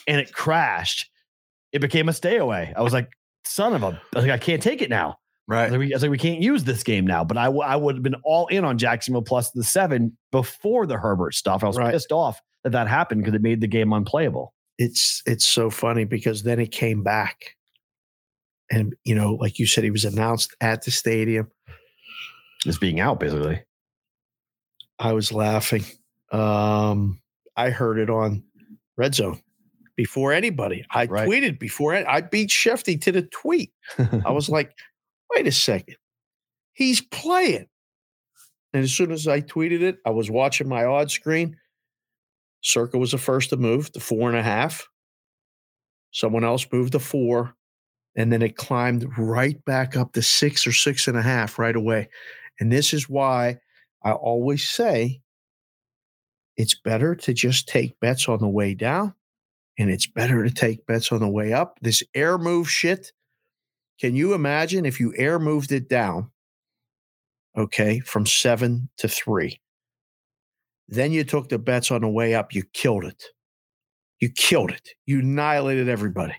and 0.07 0.21
it 0.21 0.35
crashed, 0.35 1.11
it 1.73 1.79
became 1.79 2.11
a 2.11 2.13
stay 2.13 2.37
away. 2.37 2.75
I 2.77 2.83
was 2.83 2.93
like, 2.93 3.09
son 3.47 3.73
of 3.73 3.83
a, 3.83 4.01
like, 4.15 4.31
I 4.31 4.37
can't 4.37 4.63
take 4.63 4.83
it 4.83 4.91
now. 4.91 5.17
I 5.51 5.53
right. 5.55 5.62
was 5.65 5.73
like, 5.73 5.79
we, 5.81 5.93
I 5.93 5.97
was 5.97 6.03
like, 6.03 6.11
we 6.11 6.19
can't 6.19 6.41
use 6.41 6.65
this 6.65 6.83
game 6.83 7.07
now. 7.07 7.23
But 7.25 7.37
I, 7.37 7.45
w- 7.45 7.62
I 7.62 7.77
would 7.77 7.97
have 7.97 8.03
been 8.03 8.16
all 8.25 8.47
in 8.47 8.65
on 8.65 8.79
Jacksonville 8.79 9.23
plus 9.23 9.51
the 9.51 9.62
seven 9.65 10.16
before 10.33 10.87
the 10.87 10.97
Herbert 10.97 11.35
stuff. 11.35 11.62
I 11.62 11.66
was 11.66 11.77
Right. 11.77 11.93
pissed 11.93 12.12
off 12.12 12.41
that 12.62 12.73
that 12.73 12.89
happened 12.89 13.23
because 13.23 13.35
it 13.35 13.43
made 13.43 13.61
the 13.61 13.66
game 13.66 13.93
unplayable. 13.93 14.55
It's 14.79 15.23
it's 15.27 15.47
so 15.47 15.69
funny 15.71 16.05
because 16.05 16.43
then 16.45 16.59
it 16.59 16.73
came 16.73 17.03
back, 17.03 17.57
and 18.71 18.95
you 19.05 19.15
know, 19.15 19.35
like 19.35 19.59
you 19.59 19.66
said, 19.66 19.85
he 19.85 19.91
was 19.91 20.05
announced 20.05 20.55
at 20.61 20.83
the 20.85 20.91
stadium. 20.91 21.49
Just 22.62 22.81
being 22.81 22.99
out, 22.99 23.21
basically. 23.21 23.62
I 24.99 25.12
was 25.12 25.31
laughing. 25.31 25.85
Um, 26.33 27.21
I 27.57 27.71
heard 27.71 27.99
it 27.99 28.09
on 28.11 28.43
Red 28.97 29.15
Zone 29.15 29.41
before 29.97 30.33
anybody. 30.33 30.85
I 30.91 31.05
Right. 31.07 31.29
tweeted 31.29 31.59
before 31.59 31.95
I 31.95 32.21
beat 32.23 32.49
Schefty 32.51 33.01
to 33.03 33.12
the 33.12 33.23
tweet. 33.23 33.73
I 34.25 34.31
was 34.33 34.49
like, 34.49 34.73
wait 35.35 35.47
a 35.47 35.52
second. 35.52 35.97
He's 36.73 37.01
playing. 37.01 37.66
And 38.73 38.82
as 38.82 38.93
soon 38.93 39.12
as 39.12 39.28
I 39.28 39.40
tweeted 39.40 39.82
it, 39.82 39.98
I 40.05 40.11
was 40.11 40.31
watching 40.31 40.69
my 40.69 40.85
odd 40.85 41.11
screen. 41.11 41.56
Circa 42.62 42.98
was 42.98 43.12
the 43.12 43.19
first 43.19 43.51
to 43.51 43.56
move 43.56 43.93
to 43.93 44.01
four 44.01 44.28
and 44.28 44.39
a 44.39 44.43
half. 44.43 44.89
Someone 46.11 46.44
else 46.44 46.66
moved 46.73 46.93
to 46.93 46.98
four. 46.98 47.55
And 48.16 48.32
then 48.32 48.43
it 48.43 48.56
climbed 48.56 49.06
right 49.19 49.62
back 49.65 49.97
up 49.97 50.12
to 50.12 50.23
six 50.23 50.66
or 50.66 50.73
six 50.73 51.09
and 51.09 51.16
a 51.16 51.23
half 51.23 51.59
right 51.59 51.74
away. 51.74 52.09
And 52.61 52.73
this 52.73 52.93
is 52.93 53.09
why 53.09 53.59
I 54.05 54.12
always 54.12 54.69
say 54.69 55.20
it's 56.56 56.74
better 56.74 57.15
to 57.16 57.35
just 57.35 57.69
take 57.69 57.98
bets 58.01 58.28
on 58.28 58.39
the 58.39 58.48
way 58.48 58.74
down 58.74 59.15
and 59.78 59.90
it's 59.90 60.06
better 60.06 60.44
to 60.44 60.51
take 60.51 60.86
bets 60.86 61.11
on 61.11 61.20
the 61.20 61.28
way 61.28 61.52
up. 61.52 61.78
This 61.82 62.02
air 62.15 62.39
move 62.39 62.70
shit. 62.70 63.12
Can 64.01 64.15
you 64.15 64.35
imagine 64.35 64.85
if 64.87 64.99
you 65.01 65.12
air 65.16 65.39
moved 65.39 65.73
it 65.73 65.89
down, 65.89 66.31
okay, 67.57 68.01
from 68.01 68.27
seven 68.27 68.89
to 68.99 69.09
three? 69.09 69.61
Then 70.89 71.12
you 71.12 71.25
took 71.25 71.49
the 71.49 71.59
bets 71.59 71.91
on 71.91 72.03
the 72.03 72.09
way 72.09 72.35
up, 72.35 72.55
you 72.55 72.62
killed 72.73 73.05
it. 73.05 73.25
You 74.21 74.29
killed 74.31 74.71
it. 74.71 74.91
You 75.07 75.21
annihilated 75.21 75.89
everybody 75.89 76.35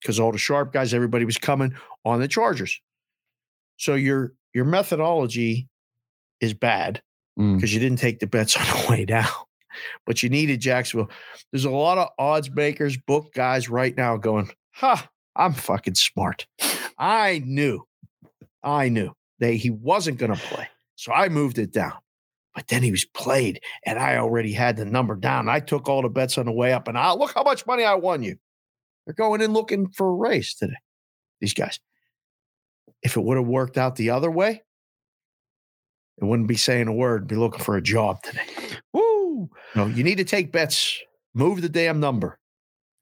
because 0.00 0.18
all 0.18 0.32
the 0.32 0.38
sharp 0.38 0.72
guys, 0.72 0.92
everybody 0.94 1.24
was 1.24 1.38
coming 1.38 1.74
on 2.04 2.20
the 2.20 2.28
Chargers. 2.28 2.80
So 3.76 3.94
your 3.94 4.34
your 4.52 4.64
methodology 4.64 5.68
is 6.40 6.54
bad 6.54 7.02
Mm. 7.36 7.56
because 7.56 7.74
you 7.74 7.80
didn't 7.80 7.98
take 7.98 8.20
the 8.20 8.28
bets 8.28 8.56
on 8.58 8.62
the 8.64 8.86
way 8.88 9.04
down. 9.04 9.26
But 10.06 10.22
you 10.22 10.28
needed 10.28 10.60
Jacksonville. 10.60 11.10
There's 11.50 11.64
a 11.64 11.70
lot 11.70 11.98
of 11.98 12.10
odds 12.16 12.48
makers, 12.48 12.96
book 12.96 13.32
guys 13.34 13.68
right 13.68 13.96
now 13.96 14.16
going, 14.16 14.50
ha, 14.70 15.08
I'm 15.34 15.52
fucking 15.52 15.96
smart. 15.96 16.46
I 16.98 17.42
knew, 17.44 17.86
I 18.62 18.88
knew 18.88 19.12
that 19.40 19.52
he 19.52 19.70
wasn't 19.70 20.18
going 20.18 20.32
to 20.34 20.40
play. 20.40 20.68
So 20.96 21.12
I 21.12 21.28
moved 21.28 21.58
it 21.58 21.72
down. 21.72 21.94
But 22.54 22.68
then 22.68 22.84
he 22.84 22.92
was 22.92 23.04
played, 23.04 23.60
and 23.84 23.98
I 23.98 24.16
already 24.18 24.52
had 24.52 24.76
the 24.76 24.84
number 24.84 25.16
down. 25.16 25.48
I 25.48 25.58
took 25.58 25.88
all 25.88 26.02
the 26.02 26.08
bets 26.08 26.38
on 26.38 26.46
the 26.46 26.52
way 26.52 26.72
up, 26.72 26.86
and 26.86 26.96
I 26.96 27.12
look 27.12 27.34
how 27.34 27.42
much 27.42 27.66
money 27.66 27.82
I 27.82 27.94
won 27.94 28.22
you. 28.22 28.36
They're 29.06 29.14
going 29.14 29.40
in 29.40 29.52
looking 29.52 29.88
for 29.88 30.08
a 30.08 30.14
race 30.14 30.54
today, 30.54 30.76
these 31.40 31.52
guys. 31.52 31.80
If 33.02 33.16
it 33.16 33.24
would 33.24 33.36
have 33.38 33.46
worked 33.48 33.76
out 33.76 33.96
the 33.96 34.10
other 34.10 34.30
way, 34.30 34.62
it 36.18 36.24
wouldn't 36.24 36.46
be 36.46 36.54
saying 36.56 36.86
a 36.86 36.92
word, 36.92 37.26
be 37.26 37.34
looking 37.34 37.62
for 37.62 37.76
a 37.76 37.82
job 37.82 38.22
today. 38.22 38.46
Woo! 38.92 39.50
No, 39.74 39.86
you 39.86 40.04
need 40.04 40.18
to 40.18 40.24
take 40.24 40.52
bets. 40.52 41.00
Move 41.34 41.60
the 41.60 41.68
damn 41.68 41.98
number 41.98 42.38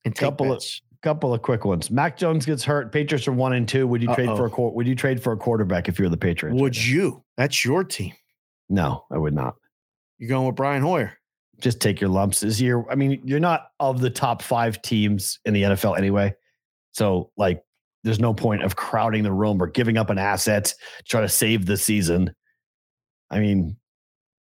and 0.07 0.15
take 0.17 0.21
Couple 0.31 0.51
of- 0.51 0.57
bets. 0.61 0.81
Couple 1.03 1.35
of 1.35 1.43
quick 1.43 1.65
ones. 1.65 1.91
Mac 1.91 2.17
Jones 2.17 2.47
gets 2.47 2.63
hurt. 2.63 2.93
Patriots 2.93 3.27
are 3.27 3.33
one 3.33 3.55
and 3.55 3.69
two. 3.69 3.89
Would 3.89 4.03
you 4.03 4.15
trade 4.15 4.29
for 4.37 4.47
a 4.47 4.51
Uh-oh. 4.53 4.71
Would 4.71 4.87
you 4.87 4.95
trade 4.95 5.21
for 5.21 5.33
a 5.33 5.37
quarterback 5.37 5.89
if 5.89 5.99
you're 5.99 6.09
the 6.09 6.17
Patriots? 6.17 6.61
Would 6.61 6.77
you? 6.77 7.25
That's 7.37 7.65
your 7.65 7.83
team. 7.83 8.13
No, 8.69 9.05
I 9.11 9.19
would 9.19 9.35
not. 9.35 9.57
You're 10.19 10.29
going 10.29 10.47
with 10.47 10.55
Brian 10.55 10.81
Hoyer. 10.83 11.13
just 11.61 11.81
take 11.81 12.01
your 12.01 12.09
lumps 12.11 12.41
this 12.41 12.61
year. 12.61 12.85
I 12.89 12.95
mean, 12.95 13.21
you're 13.25 13.41
not 13.41 13.69
of 13.81 14.01
the 14.01 14.11
top 14.11 14.43
five 14.43 14.81
teams 14.83 15.41
in 15.45 15.55
the 15.55 15.63
NFL 15.63 15.99
anyway. 15.99 16.35
So, 16.93 17.31
like, 17.37 17.63
there's 18.05 18.21
no 18.21 18.33
point 18.33 18.63
of 18.63 18.77
crowding 18.77 19.25
the 19.25 19.33
room 19.33 19.61
or 19.61 19.67
giving 19.67 19.97
up 19.97 20.09
an 20.11 20.19
asset 20.19 20.67
to 20.67 21.05
try 21.05 21.21
to 21.21 21.29
save 21.29 21.67
the 21.67 21.77
season. 21.77 22.33
I 23.31 23.41
mean, 23.41 23.77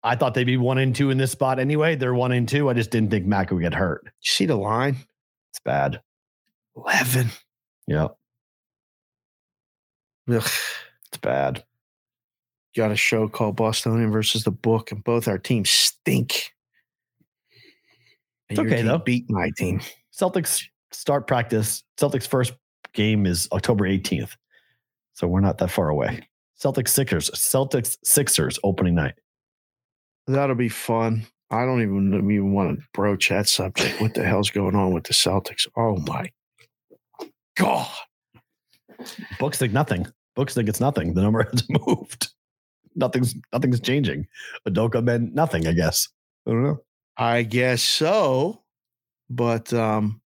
I 0.03 0.16
thought 0.16 0.35
they'd 0.35 0.45
be 0.45 0.57
one 0.59 0.77
and 0.77 0.95
two 0.95 1.09
in 1.11 1.16
this 1.16 1.33
spot 1.33 1.59
anyway. 1.59 1.97
They're 1.97 2.15
one 2.15 2.33
and 2.33 2.47
two. 2.49 2.69
I 2.69 2.75
just 2.75 2.91
didn't 2.91 3.11
think 3.11 3.25
Mac 3.25 3.51
would 3.51 3.62
get 3.62 3.73
hurt. 3.75 4.03
You 4.05 4.11
see 4.31 4.47
the 4.47 4.57
line? 4.57 4.97
It's 5.53 5.61
bad. 5.65 6.01
11. 6.77 7.31
Yeah, 7.87 8.09
Ugh. 10.31 10.43
it's 11.09 11.19
bad. 11.21 11.65
Got 12.77 12.91
a 12.91 12.97
show 12.97 13.29
called 13.29 13.57
Bostonian 13.57 14.11
versus 14.11 14.45
the 14.45 14.51
book, 14.51 14.91
and 14.91 15.05
both 15.05 15.29
our 15.29 15.39
teams 15.39 15.71
stink. 15.71 16.51
And 18.49 18.59
It's 18.59 18.67
okay, 18.67 18.83
though. 18.83 18.99
Beat 18.99 19.31
my 19.31 19.51
team. 19.57 19.81
Celtics 20.13 20.65
start 20.93 21.27
practice. 21.27 21.83
Celtics 21.99 22.27
first 22.27 22.53
game 22.95 23.27
is 23.27 23.49
October 23.53 23.85
18th. 23.85 24.33
So 25.13 25.29
we're 25.29 25.41
not 25.41 25.59
that 25.59 25.71
far 25.71 25.89
away. 25.89 26.29
Celtics 26.61 26.89
Sixers, 26.89 27.31
Celtics 27.31 27.97
Sixers 28.05 28.59
opening 28.65 28.95
night. 28.95 29.15
That'll 30.27 30.57
be 30.57 30.69
fun. 30.69 31.27
I 31.51 31.65
don't 31.65 31.83
even 31.83 32.15
even 32.31 32.53
want 32.53 32.79
to 32.81 32.87
broach 32.95 33.29
that 33.29 33.49
subject. 33.49 34.01
What 34.01 34.15
the 34.15 34.25
hell's 34.25 34.51
going 34.51 34.75
on 34.75 34.93
with 34.93 35.05
the 35.05 35.13
Celtics? 35.13 35.69
Oh 35.77 35.97
my 35.99 36.31
god! 37.57 37.91
Books 39.39 39.59
think 39.59 39.73
nothing. 39.73 40.07
Books 40.35 40.55
think 40.55 40.69
it's 40.69 40.81
nothing. 40.81 41.15
The 41.15 41.23
number 41.23 41.43
has 41.51 41.65
moved. 41.87 42.29
Nothing's 42.97 43.35
nothing's 43.53 43.81
changing. 43.81 44.27
Udoka 44.69 45.03
meant 45.03 45.35
nothing. 45.35 45.67
I 45.67 45.73
guess. 45.73 46.09
I 46.47 46.51
don't 46.51 46.63
know. 46.63 46.81
I 47.17 47.43
guess 47.43 47.83
so, 47.83 48.63
but 49.31 49.73
um, 49.73 50.21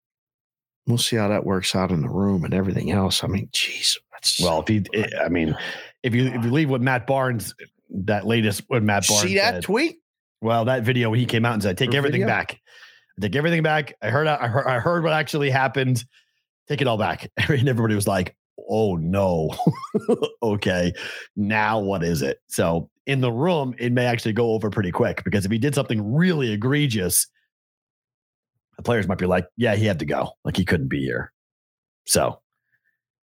we'll 0.87 0.97
see 0.97 1.15
how 1.15 1.27
that 1.27 1.45
works 1.45 1.75
out 1.75 1.91
in 1.91 2.01
the 2.01 2.09
room 2.09 2.43
and 2.43 2.53
everything 2.53 2.91
else. 2.91 3.23
I 3.23 3.27
mean, 3.27 3.47
jeez. 3.51 3.97
Well, 4.41 4.65
if 4.67 4.67
he, 4.67 4.83
I 5.17 5.29
mean, 5.29 5.55
if 6.03 6.13
you 6.13 6.27
if 6.27 6.43
you 6.43 6.51
leave 6.51 6.69
with 6.69 6.81
Matt 6.81 7.07
Barnes, 7.07 7.55
that 7.89 8.25
latest 8.27 8.63
what 8.67 8.83
Matt 8.83 9.07
Barnes 9.07 9.23
see 9.23 9.35
that 9.35 9.55
said, 9.55 9.63
tweet? 9.63 9.99
Well, 10.41 10.65
that 10.65 10.83
video 10.83 11.13
he 11.13 11.25
came 11.25 11.45
out 11.45 11.53
and 11.53 11.63
said, 11.63 11.77
"Take 11.77 11.93
everything 11.93 12.21
video? 12.21 12.27
back. 12.27 12.59
Take 13.21 13.35
everything 13.35 13.63
back." 13.63 13.93
I 14.01 14.09
heard. 14.09 14.27
I 14.27 14.47
heard. 14.47 14.67
I 14.67 14.79
heard 14.79 15.03
what 15.03 15.13
actually 15.13 15.49
happened. 15.49 16.03
Take 16.69 16.81
it 16.81 16.87
all 16.87 16.97
back. 16.97 17.29
And 17.49 17.67
everybody 17.67 17.95
was 17.95 18.07
like, 18.07 18.35
"Oh 18.69 18.95
no, 18.95 19.55
okay, 20.43 20.93
now 21.35 21.79
what 21.79 22.03
is 22.03 22.21
it?" 22.21 22.39
So 22.47 22.89
in 23.07 23.21
the 23.21 23.31
room, 23.31 23.73
it 23.79 23.91
may 23.91 24.05
actually 24.05 24.33
go 24.33 24.51
over 24.53 24.69
pretty 24.69 24.91
quick 24.91 25.23
because 25.23 25.45
if 25.45 25.51
he 25.51 25.57
did 25.57 25.73
something 25.75 26.13
really 26.13 26.51
egregious, 26.53 27.25
the 28.77 28.83
players 28.83 29.07
might 29.07 29.17
be 29.17 29.25
like, 29.25 29.45
"Yeah, 29.57 29.75
he 29.75 29.85
had 29.85 29.99
to 29.99 30.05
go. 30.05 30.31
Like 30.45 30.55
he 30.57 30.65
couldn't 30.65 30.89
be 30.89 31.01
here." 31.01 31.31
So 32.05 32.39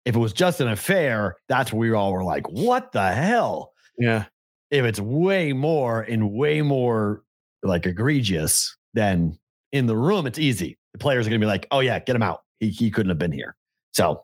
if 0.05 0.15
it 0.15 0.19
was 0.19 0.34
just 0.34 0.61
an 0.61 0.68
affair, 0.69 1.35
that's 1.47 1.72
where 1.72 1.80
we 1.80 1.93
all 1.93 2.14
were 2.14 2.23
like, 2.23 2.49
"What 2.49 2.91
the 2.91 3.11
hell?" 3.11 3.73
Yeah. 3.99 4.26
if 4.72 4.84
it's 4.85 4.99
way 4.99 5.53
more 5.53 6.01
and 6.01 6.31
way 6.31 6.61
more 6.61 7.23
like 7.64 7.85
egregious, 7.85 8.76
then 8.93 9.38
in 9.72 9.85
the 9.88 9.95
room 9.97 10.26
it's 10.27 10.38
easy. 10.39 10.77
The 10.93 10.99
players 10.99 11.26
are 11.27 11.30
going 11.30 11.39
to 11.41 11.45
be 11.45 11.49
like, 11.49 11.68
"Oh 11.72 11.80
yeah, 11.81 11.99
get 11.99 12.15
him 12.15 12.23
out. 12.23 12.41
He 12.59 12.69
he 12.69 12.91
couldn't 12.91 13.09
have 13.09 13.17
been 13.19 13.31
here." 13.31 13.55
So 13.93 14.23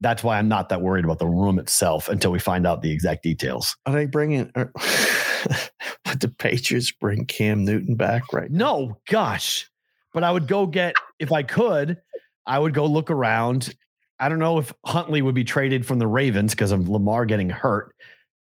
that's 0.00 0.24
why 0.24 0.38
I'm 0.38 0.48
not 0.48 0.70
that 0.70 0.80
worried 0.80 1.04
about 1.04 1.18
the 1.18 1.26
room 1.26 1.58
itself 1.58 2.08
until 2.08 2.32
we 2.32 2.38
find 2.38 2.66
out 2.66 2.82
the 2.82 2.90
exact 2.90 3.22
details. 3.22 3.76
Are 3.86 3.92
they 3.92 4.06
bringing? 4.06 4.50
Are, 4.54 4.72
would 6.06 6.20
the 6.20 6.32
Patriots 6.38 6.90
bring 6.90 7.26
Cam 7.26 7.64
Newton 7.64 7.96
back 7.96 8.32
right? 8.32 8.50
now? 8.50 8.58
No, 8.76 9.00
gosh, 9.08 9.70
but 10.12 10.24
I 10.24 10.30
would 10.32 10.46
go 10.48 10.66
get 10.66 10.94
if 11.18 11.32
I 11.32 11.42
could. 11.42 11.98
I 12.46 12.58
would 12.58 12.74
go 12.74 12.86
look 12.86 13.10
around. 13.10 13.74
I 14.18 14.28
don't 14.28 14.38
know 14.38 14.58
if 14.58 14.72
Huntley 14.84 15.22
would 15.22 15.34
be 15.34 15.44
traded 15.44 15.86
from 15.86 15.98
the 15.98 16.06
Ravens 16.06 16.52
because 16.54 16.72
of 16.72 16.88
Lamar 16.88 17.24
getting 17.26 17.48
hurt, 17.48 17.94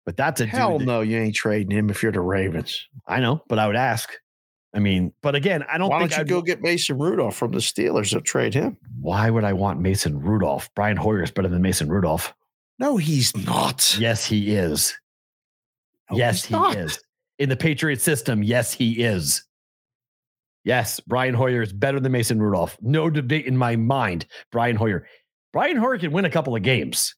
but 0.05 0.15
that's 0.15 0.39
a 0.39 0.45
Hell 0.45 0.79
that- 0.79 0.85
no, 0.85 1.01
you 1.01 1.17
ain't 1.17 1.35
trading 1.35 1.75
him 1.75 1.89
if 1.89 2.03
you're 2.03 2.11
the 2.11 2.21
Ravens. 2.21 2.87
I 3.07 3.19
know, 3.19 3.41
but 3.49 3.59
I 3.59 3.67
would 3.67 3.75
ask. 3.75 4.11
I 4.77 4.79
mean, 4.79 5.11
but 5.23 5.33
again, 5.33 5.63
I 5.71 5.79
don't 5.79 5.89
Why 5.89 5.99
think 6.01 6.11
don't 6.11 6.17
you 6.19 6.21
I'd- 6.21 6.29
go 6.29 6.41
get 6.43 6.61
Mason 6.61 6.99
Rudolph 6.99 7.35
from 7.35 7.51
the 7.51 7.57
Steelers 7.57 8.13
and 8.13 8.23
trade 8.23 8.53
him? 8.53 8.77
Why 9.01 9.31
would 9.31 9.43
I 9.43 9.51
want 9.53 9.81
Mason 9.81 10.19
Rudolph? 10.19 10.69
Brian 10.75 10.95
Hoyer 10.97 11.23
is 11.23 11.31
better 11.31 11.47
than 11.47 11.63
Mason 11.63 11.89
Rudolph. 11.89 12.31
No, 12.77 12.95
he's 12.97 13.35
not. 13.35 13.97
Yes, 13.99 14.23
he 14.27 14.55
is. 14.55 14.93
No, 16.11 16.17
yes, 16.17 16.45
he 16.45 16.53
not. 16.53 16.75
is. 16.77 16.99
In 17.39 17.49
the 17.49 17.55
Patriot 17.57 18.01
system, 18.01 18.43
yes, 18.43 18.71
he 18.71 19.03
is. 19.03 19.43
Yes, 20.63 20.99
Brian 20.99 21.33
Hoyer 21.33 21.63
is 21.63 21.73
better 21.73 21.99
than 21.99 22.11
Mason 22.11 22.39
Rudolph. 22.39 22.77
No 22.79 23.09
debate 23.09 23.47
in 23.47 23.57
my 23.57 23.75
mind. 23.75 24.27
Brian 24.51 24.75
Hoyer. 24.75 25.07
Brian 25.53 25.77
Hoyer 25.77 25.97
can 25.97 26.11
win 26.11 26.25
a 26.25 26.29
couple 26.29 26.55
of 26.55 26.61
games. 26.61 27.15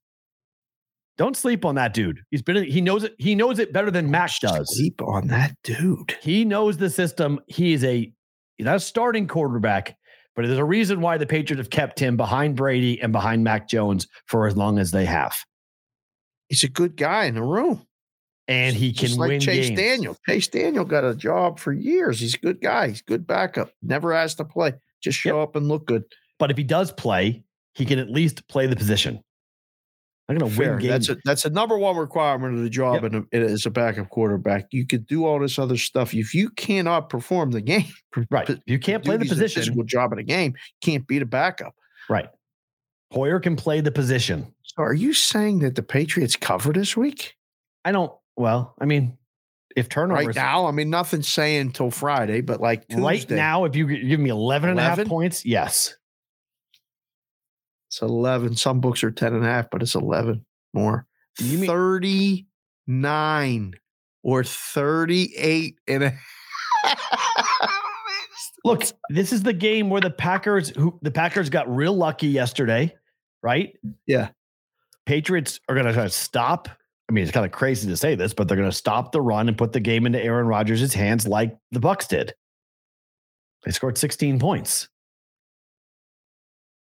Don't 1.20 1.36
sleep 1.36 1.66
on 1.66 1.76
that 1.76 1.94
dude. 1.94 2.22
He's 2.32 2.42
been 2.42 2.64
he 2.64 2.80
knows 2.80 3.04
it. 3.04 3.14
He 3.20 3.36
knows 3.36 3.60
it 3.60 3.74
better 3.74 3.92
than 3.92 4.10
Mac 4.10 4.32
does. 4.40 4.74
Sleep 4.74 5.02
on 5.02 5.28
that 5.28 5.54
dude. 5.66 6.16
He 6.22 6.46
knows 6.46 6.78
the 6.78 6.90
system. 6.90 7.42
He 7.48 7.74
is 7.74 7.84
a 7.84 8.10
he's 8.58 8.66
not 8.66 8.78
a 8.78 8.80
starting 8.80 9.28
quarterback, 9.28 9.98
but 10.34 10.46
there's 10.46 10.58
a 10.58 10.64
reason 10.64 11.02
why 11.02 11.18
the 11.18 11.26
Patriots 11.26 11.60
have 11.60 11.70
kept 11.70 12.00
him 12.00 12.16
behind 12.16 12.56
Brady 12.56 13.02
and 13.02 13.12
behind 13.12 13.44
Mac 13.44 13.68
Jones 13.68 14.08
for 14.28 14.48
as 14.48 14.56
long 14.56 14.80
as 14.80 14.92
they 14.92 15.04
have. 15.04 15.36
He's 16.48 16.64
a 16.64 16.70
good 16.70 16.96
guy 16.96 17.26
in 17.26 17.36
the 17.36 17.44
room. 17.44 17.86
And 18.48 18.74
he 18.74 18.94
can 18.94 19.08
Just 19.10 19.20
like 19.20 19.28
win 19.28 19.42
Chase 19.42 19.68
games. 19.68 19.80
Daniel. 19.80 20.18
Chase 20.26 20.48
Daniel 20.48 20.86
got 20.86 21.04
a 21.04 21.14
job 21.14 21.60
for 21.60 21.74
years. 21.74 22.22
He's 22.22 22.36
a 22.36 22.40
good 22.40 22.62
guy. 22.62 22.88
He's 22.88 23.02
a 23.02 23.04
good 23.04 23.28
backup. 23.28 23.74
Never 23.84 24.14
asked 24.14 24.38
to 24.38 24.46
play. 24.46 24.74
Just 25.04 25.20
show 25.20 25.42
up 25.42 25.58
and 25.58 25.68
look 25.68 25.86
good. 25.86 26.06
But 26.40 26.50
if 26.50 26.56
he 26.56 26.64
does 26.64 26.94
play, 26.94 27.44
he 27.74 27.84
can 27.84 28.00
at 28.00 28.10
least 28.10 28.48
play 28.48 28.68
the 28.68 28.78
position. 28.78 29.22
I'm 30.30 30.38
going 30.38 30.52
to 30.52 30.60
win 30.60 30.78
games. 30.78 31.08
That's 31.08 31.10
a 31.10 31.22
that's 31.26 31.46
a 31.46 31.50
number 31.50 31.76
one 31.76 31.98
requirement 31.98 32.56
of 32.56 32.62
the 32.62 32.70
job 32.70 33.04
in 33.04 33.28
a, 33.34 33.36
as 33.36 33.66
a 33.66 33.72
backup 33.72 34.10
quarterback. 34.10 34.68
You 34.72 34.86
could 34.86 35.08
do 35.08 35.26
all 35.26 35.40
this 35.40 35.58
other 35.58 35.76
stuff. 35.76 36.14
If 36.14 36.36
you 36.36 36.52
cannot 36.52 37.10
perform 37.10 37.50
the 37.50 37.62
game, 37.62 37.92
right. 38.30 38.48
You 38.68 38.78
can't 38.78 39.04
play 39.04 39.18
the 39.18 39.22
and 39.22 39.30
position. 39.30 39.62
physical 39.62 39.84
job 39.84 40.14
in 40.14 40.20
a 40.20 40.24
game, 40.24 40.54
you 40.56 40.92
can't 40.92 41.08
be 41.08 41.18
the 41.18 41.26
backup. 41.26 41.74
Right. 42.08 42.30
Hoyer 43.12 43.40
can 43.40 43.56
play 43.56 43.82
the 43.82 43.92
position. 43.92 44.54
So 44.62 44.84
are 44.84 44.94
you 44.94 45.14
saying 45.14 45.60
that 45.60 45.74
the 45.74 45.82
Patriots 45.82 46.36
cover 46.36 46.74
this 46.74 46.96
week? 46.96 47.36
I 47.84 47.92
don't, 47.92 48.14
well, 48.36 48.76
I 48.80 48.86
mean, 48.86 49.18
if 49.76 49.90
turnovers 49.90 50.28
Right 50.28 50.36
now, 50.36 50.68
I 50.68 50.72
mean, 50.72 50.92
nothing's 50.92 51.28
saying 51.28 51.62
until 51.62 51.90
Friday, 51.90 52.42
but 52.42 52.62
like 52.62 52.88
Tuesday, 52.88 53.04
right 53.04 53.30
now, 53.32 53.66
if 53.66 53.76
you 53.76 53.88
give 53.88 54.20
me 54.20 54.30
11 54.30 54.70
and 54.70 54.80
a 54.80 54.84
half 54.84 55.04
points, 55.06 55.44
yes. 55.44 55.96
It's 57.90 58.04
11. 58.04 58.56
Some 58.56 58.82
books 58.82 59.04
are 59.04 59.10
10 59.10 59.34
and 59.34 59.44
a 59.44 59.48
half, 59.48 59.72
but 59.72 59.82
it's 59.82 59.96
11 59.96 60.46
more. 60.74 61.08
You 61.40 61.58
mean- 61.58 61.68
39 61.68 63.74
or 64.22 64.44
38 64.44 65.76
and 65.88 66.04
a 66.04 66.14
Look, 68.66 68.84
this 69.10 69.34
is 69.34 69.42
the 69.42 69.54
game 69.54 69.90
where 69.90 70.02
the 70.02 70.12
Packers 70.12 70.70
who 70.70 71.00
the 71.02 71.12
Packers 71.12 71.50
got 71.50 71.74
real 71.74 71.94
lucky 71.94 72.28
yesterday, 72.28 72.96
right? 73.42 73.74
Yeah. 74.06 74.30
Patriots 75.06 75.60
are 75.68 75.76
going 75.76 75.88
to 75.88 75.94
try 75.94 76.04
to 76.04 76.10
stop. 76.10 76.70
I 77.10 77.14
mean, 77.14 77.24
it's 77.24 77.32
kind 77.32 77.46
of 77.46 77.52
crazy 77.52 77.88
to 77.88 77.98
say 77.98 78.16
this, 78.16 78.34
but 78.34 78.48
they're 78.48 78.58
going 78.58 78.70
to 78.70 78.76
stop 78.76 79.12
the 79.12 79.22
run 79.22 79.48
and 79.48 79.58
put 79.58 79.72
the 79.72 79.80
game 79.80 80.06
into 80.06 80.24
Aaron 80.24 80.46
Rodgers' 80.46 80.94
hands 80.94 81.28
like 81.28 81.58
the 81.72 81.80
Bucks 81.80 82.06
did. 82.06 82.34
They 83.66 83.72
scored 83.72 83.98
16 83.98 84.40
points. 84.40 84.90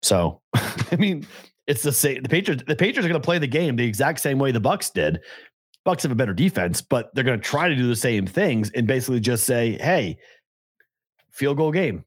So, 0.02 0.40
I 0.54 0.96
mean, 0.98 1.26
it's 1.66 1.82
the 1.82 1.92
same. 1.92 2.22
The 2.22 2.28
Patriots, 2.28 2.64
the 2.66 2.76
Patriots 2.76 3.06
are 3.06 3.08
going 3.08 3.20
to 3.20 3.24
play 3.24 3.38
the 3.38 3.46
game 3.46 3.76
the 3.76 3.84
exact 3.84 4.20
same 4.20 4.38
way 4.38 4.52
the 4.52 4.60
Bucks 4.60 4.90
did. 4.90 5.20
Bucks 5.84 6.02
have 6.02 6.12
a 6.12 6.16
better 6.16 6.34
defense, 6.34 6.82
but 6.82 7.14
they're 7.14 7.24
going 7.24 7.40
to 7.40 7.44
try 7.44 7.68
to 7.68 7.76
do 7.76 7.88
the 7.88 7.96
same 7.96 8.26
things 8.26 8.70
and 8.70 8.86
basically 8.86 9.20
just 9.20 9.44
say, 9.44 9.78
"Hey, 9.80 10.18
field 11.30 11.56
goal 11.56 11.72
game. 11.72 12.04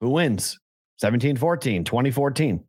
Who 0.00 0.10
wins? 0.10 0.58
17-14, 1.02 1.84
2014." 1.84 2.64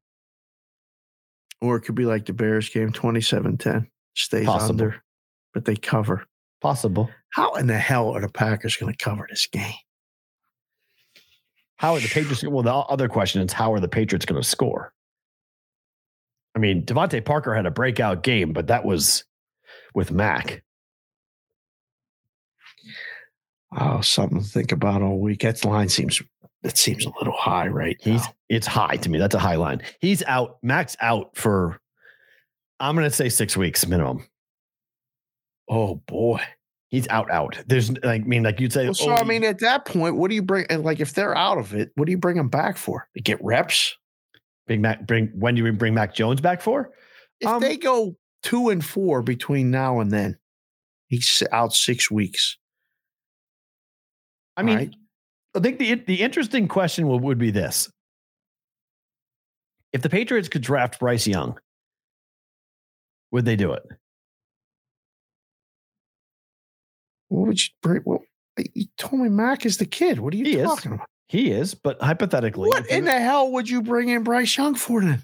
or 1.62 1.76
it 1.76 1.82
could 1.82 1.96
be 1.96 2.06
like 2.06 2.26
the 2.26 2.34
Bears 2.34 2.70
game 2.70 2.92
27-10. 2.92 3.88
Stays 4.16 4.46
Possible. 4.46 4.72
under, 4.72 5.04
but 5.54 5.66
they 5.66 5.76
cover. 5.76 6.26
Possible. 6.62 7.10
How 7.32 7.54
in 7.56 7.68
the 7.68 7.78
hell 7.78 8.10
are 8.12 8.22
the 8.22 8.30
Packers 8.30 8.76
going 8.76 8.92
to 8.92 8.98
cover 8.98 9.28
this 9.30 9.48
game? 9.48 9.74
How 11.80 11.96
are 11.96 12.00
the 12.02 12.10
Patriots? 12.10 12.44
Well, 12.44 12.62
the 12.62 12.74
other 12.74 13.08
question 13.08 13.42
is 13.42 13.54
how 13.54 13.74
are 13.74 13.80
the 13.80 13.88
Patriots 13.88 14.26
going 14.26 14.42
to 14.42 14.46
score? 14.48 14.94
I 16.54 16.60
mean, 16.60 16.86
DeVante 16.86 17.24
Parker 17.24 17.56
had 17.56 17.66
a 17.66 17.72
breakout 17.72 18.22
game, 18.22 18.52
but 18.52 18.68
that 18.68 18.84
was 18.84 19.24
with 19.96 20.12
Mac. 20.12 20.62
Oh, 23.78 24.02
something 24.02 24.40
to 24.42 24.46
think 24.46 24.74
about 24.74 25.02
all 25.02 25.20
week. 25.20 25.40
That 25.40 25.64
line 25.64 25.88
seems 25.88 26.22
that 26.64 26.78
seems 26.78 27.06
a 27.06 27.12
little 27.18 27.38
high 27.38 27.68
right 27.68 27.96
He's 28.02 28.26
now. 28.26 28.34
it's 28.50 28.68
high 28.68 28.98
to 28.98 29.10
me. 29.10 29.18
That's 29.18 29.36
a 29.36 29.40
high 29.40 29.56
line. 29.56 29.82
He's 30.02 30.22
out. 30.24 30.58
Mac's 30.62 30.98
out 31.00 31.38
for 31.38 31.80
I'm 32.82 32.96
going 32.96 33.10
to 33.10 33.16
say 33.16 33.30
six 33.30 33.56
weeks 33.56 33.88
minimum. 33.88 34.28
Oh 35.70 35.96
boy. 36.08 36.42
He's 36.90 37.08
out. 37.10 37.30
Out. 37.30 37.58
There's 37.68 37.92
like, 38.04 38.22
I 38.22 38.26
mean, 38.26 38.44
like 38.44 38.60
you'd 38.60 38.74
say. 38.74 38.86
Well, 38.86 38.94
so 38.96 39.12
oh, 39.12 39.16
I 39.16 39.24
mean, 39.24 39.44
at 39.44 39.60
that 39.60 39.86
point, 39.86 40.16
what 40.16 40.30
do 40.30 40.36
you 40.36 40.42
bring? 40.42 40.66
and, 40.70 40.84
Like, 40.84 41.00
if 41.00 41.14
they're 41.14 41.38
out 41.38 41.58
of 41.60 41.74
it, 41.76 41.92
what 41.96 42.06
do 42.06 42.12
you 42.12 42.18
bring 42.18 42.36
them 42.38 42.50
back 42.50 42.78
for? 42.78 43.08
To 43.16 43.22
get 43.22 43.38
reps? 43.44 43.96
bring 44.66 44.82
Mac. 44.82 45.06
Bring 45.08 45.28
when 45.36 45.56
do 45.56 45.64
we 45.64 45.72
bring 45.72 45.94
Mac 45.94 46.14
Jones 46.16 46.42
back 46.42 46.62
for? 46.62 46.92
If 47.40 47.48
Um, 47.48 47.62
they 47.62 47.78
go 47.78 48.16
two 48.44 48.70
and 48.70 48.84
four 48.84 49.22
between 49.22 49.72
now 49.72 50.00
and 50.00 50.12
then, 50.12 50.38
he's 51.08 51.42
out 51.52 51.74
six 51.74 52.10
weeks. 52.12 52.58
I 54.58 54.64
mean, 54.64 54.78
Right. 54.78 54.96
I 55.56 55.60
think 55.60 55.80
the 55.80 55.96
the 55.96 56.22
interesting 56.22 56.68
question 56.68 57.08
would, 57.08 57.22
would 57.22 57.38
be 57.38 57.52
this: 57.52 57.90
If 59.94 60.02
the 60.02 60.10
Patriots 60.10 60.50
could 60.50 60.62
draft 60.62 61.00
Bryce 61.00 61.28
Young, 61.28 61.60
would 63.32 63.46
they 63.46 63.56
do 63.56 63.74
it? 63.74 63.84
What 67.30 67.48
would 67.48 67.60
you 67.62 67.70
bring? 67.82 68.02
Well, 68.06 68.24
you 68.74 68.86
told 68.98 69.22
me 69.22 69.30
Mac 69.30 69.66
is 69.66 69.78
the 69.78 69.86
kid. 69.86 70.20
What 70.20 70.34
are 70.34 70.38
you 70.38 70.46
He 70.46 70.56
is. 70.58 70.68
talking 70.68 70.94
about? 70.94 71.08
He 71.28 71.52
is, 71.52 71.74
but 71.76 72.02
hypothetically, 72.02 72.68
What 72.70 72.86
if 72.86 72.92
you- 72.92 72.98
in 72.98 73.06
the 73.06 73.20
hell 73.20 73.52
would 73.52 73.70
you 73.70 73.82
bring 73.82 74.10
in 74.10 74.24
Bryce 74.24 74.58
Young 74.58 74.76
for 74.76 75.02
then? 75.02 75.24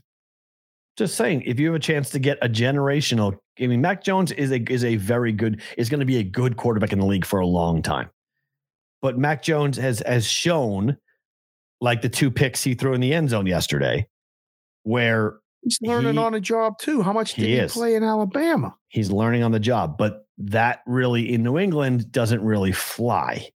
just 0.97 1.15
saying, 1.15 1.41
if 1.41 1.59
you 1.59 1.65
have 1.67 1.75
a 1.75 1.79
chance 1.79 2.09
to 2.11 2.19
get 2.19 2.37
a 2.41 2.47
generational, 2.47 3.37
I 3.59 3.67
mean, 3.67 3.81
Mac 3.81 4.01
Jones 4.03 4.31
is 4.31 4.51
a 4.51 4.61
is 4.71 4.83
a 4.85 4.95
very 4.95 5.33
good 5.33 5.61
is 5.77 5.89
going 5.89 5.99
to 5.99 6.05
be 6.05 6.17
a 6.17 6.23
good 6.23 6.55
quarterback 6.57 6.93
in 6.93 6.99
the 6.99 7.05
league 7.05 7.25
for 7.25 7.39
a 7.39 7.45
long 7.47 7.81
time. 7.81 8.09
but 9.01 9.17
Mac 9.19 9.43
Jones 9.43 9.77
has 9.77 10.01
has 10.05 10.25
shown 10.25 10.97
like 11.81 12.01
the 12.01 12.09
two 12.09 12.31
picks 12.31 12.63
he 12.63 12.73
threw 12.75 12.93
in 12.93 13.01
the 13.01 13.13
end 13.13 13.29
zone 13.29 13.45
yesterday, 13.45 14.07
where 14.83 15.35
He's 15.65 15.79
learning 15.81 16.13
He- 16.13 16.19
on 16.19 16.33
a 16.33 16.39
job 16.39 16.79
too. 16.79 17.01
How 17.01 17.11
much 17.11 17.33
did 17.33 17.45
he, 17.45 17.55
is. 17.55 17.73
play 17.73 17.95
in 17.95 18.03
Alabama? 18.03 18.73
he's 18.87 19.11
learning 19.11 19.43
on 19.43 19.51
the 19.51 19.59
job. 19.59 19.97
But 19.97 20.25
that 20.37 20.79
really 20.87 21.33
in 21.33 21.43
New 21.43 21.57
England 21.57 22.09
doesn't 22.11 22.41
really 22.41 22.71
fly. 22.71 23.49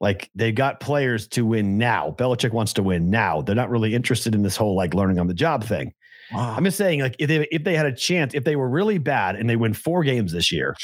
Like 0.00 0.30
they've 0.36 0.54
got 0.54 0.78
players 0.80 1.26
to 1.28 1.44
win 1.44 1.76
now. 1.76 2.14
Belichick 2.16 2.52
wants 2.52 2.72
to 2.74 2.82
win 2.84 3.10
now. 3.10 3.42
They're 3.42 3.56
not 3.56 3.68
really 3.70 3.94
interested 3.94 4.34
in 4.34 4.42
this 4.42 4.56
whole 4.56 4.76
like 4.76 4.94
learning 4.94 5.18
on 5.18 5.26
the 5.26 5.34
job 5.34 5.64
thing. 5.64 5.92
I'm 6.32 6.64
just 6.64 6.76
saying, 6.76 7.00
like, 7.00 7.16
if 7.18 7.26
they 7.26 7.48
if 7.50 7.64
they 7.64 7.74
had 7.74 7.86
a 7.86 7.92
chance, 7.94 8.34
if 8.34 8.44
they 8.44 8.54
were 8.54 8.68
really 8.68 8.98
bad 8.98 9.34
and 9.34 9.48
they 9.48 9.56
win 9.56 9.72
four 9.72 10.04
games 10.04 10.30
this 10.30 10.52
year 10.52 10.76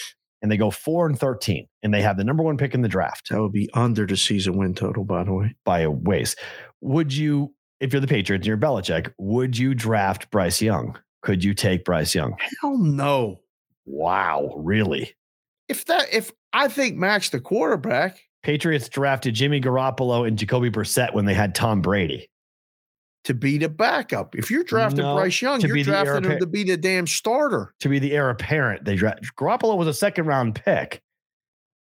and 0.42 0.50
they 0.50 0.56
go 0.56 0.70
four 0.70 1.06
and 1.06 1.18
thirteen 1.18 1.66
and 1.82 1.92
they 1.94 2.00
have 2.02 2.16
the 2.16 2.24
number 2.24 2.42
one 2.42 2.56
pick 2.56 2.72
in 2.74 2.80
the 2.80 2.88
draft 2.88 3.28
that 3.30 3.40
would 3.40 3.52
be 3.52 3.68
under 3.74 4.06
the 4.06 4.16
season 4.16 4.56
win 4.56 4.74
total, 4.74 5.04
by 5.04 5.22
the 5.22 5.32
way. 5.34 5.54
by 5.64 5.80
a 5.80 5.90
ways, 5.90 6.34
would 6.80 7.12
you, 7.12 7.54
if 7.80 7.92
you're 7.92 8.00
the 8.00 8.06
Patriots 8.06 8.42
and 8.42 8.46
you're 8.46 8.56
Belichick, 8.56 9.12
would 9.18 9.56
you 9.58 9.74
draft 9.74 10.30
Bryce 10.30 10.62
Young? 10.62 10.98
Could 11.22 11.42
you 11.42 11.54
take 11.54 11.84
Bryce 11.84 12.14
Young? 12.14 12.36
Hell 12.60 12.78
no. 12.78 13.40
Wow, 13.86 14.54
really? 14.56 15.14
If 15.68 15.84
that 15.86 16.12
if 16.12 16.32
I 16.52 16.68
think 16.68 16.96
Max 16.96 17.30
the 17.30 17.40
quarterback, 17.40 18.20
Patriots 18.42 18.88
drafted 18.88 19.34
Jimmy 19.34 19.60
Garoppolo 19.60 20.26
and 20.28 20.38
Jacoby 20.38 20.70
Brissett 20.70 21.14
when 21.14 21.24
they 21.24 21.34
had 21.34 21.54
Tom 21.54 21.80
Brady. 21.80 22.28
to 23.24 23.32
be 23.32 23.56
the 23.56 23.70
backup. 23.70 24.34
If 24.36 24.50
you're 24.50 24.64
drafting 24.64 25.00
No, 25.04 25.14
Bryce 25.16 25.40
Young, 25.40 25.60
you're 25.62 25.82
drafting 25.82 26.12
him 26.16 26.24
apparent. 26.24 26.40
to 26.40 26.46
be 26.46 26.62
the 26.64 26.76
damn 26.76 27.06
starter. 27.06 27.72
To 27.80 27.88
be 27.88 27.98
the 27.98 28.12
heir 28.12 28.28
apparent, 28.28 28.84
they 28.84 28.96
drafted 28.96 29.28
Garoppolo 29.36 29.76
was 29.78 29.88
a 29.88 29.94
second 29.94 30.26
round 30.26 30.54
pick. 30.54 31.00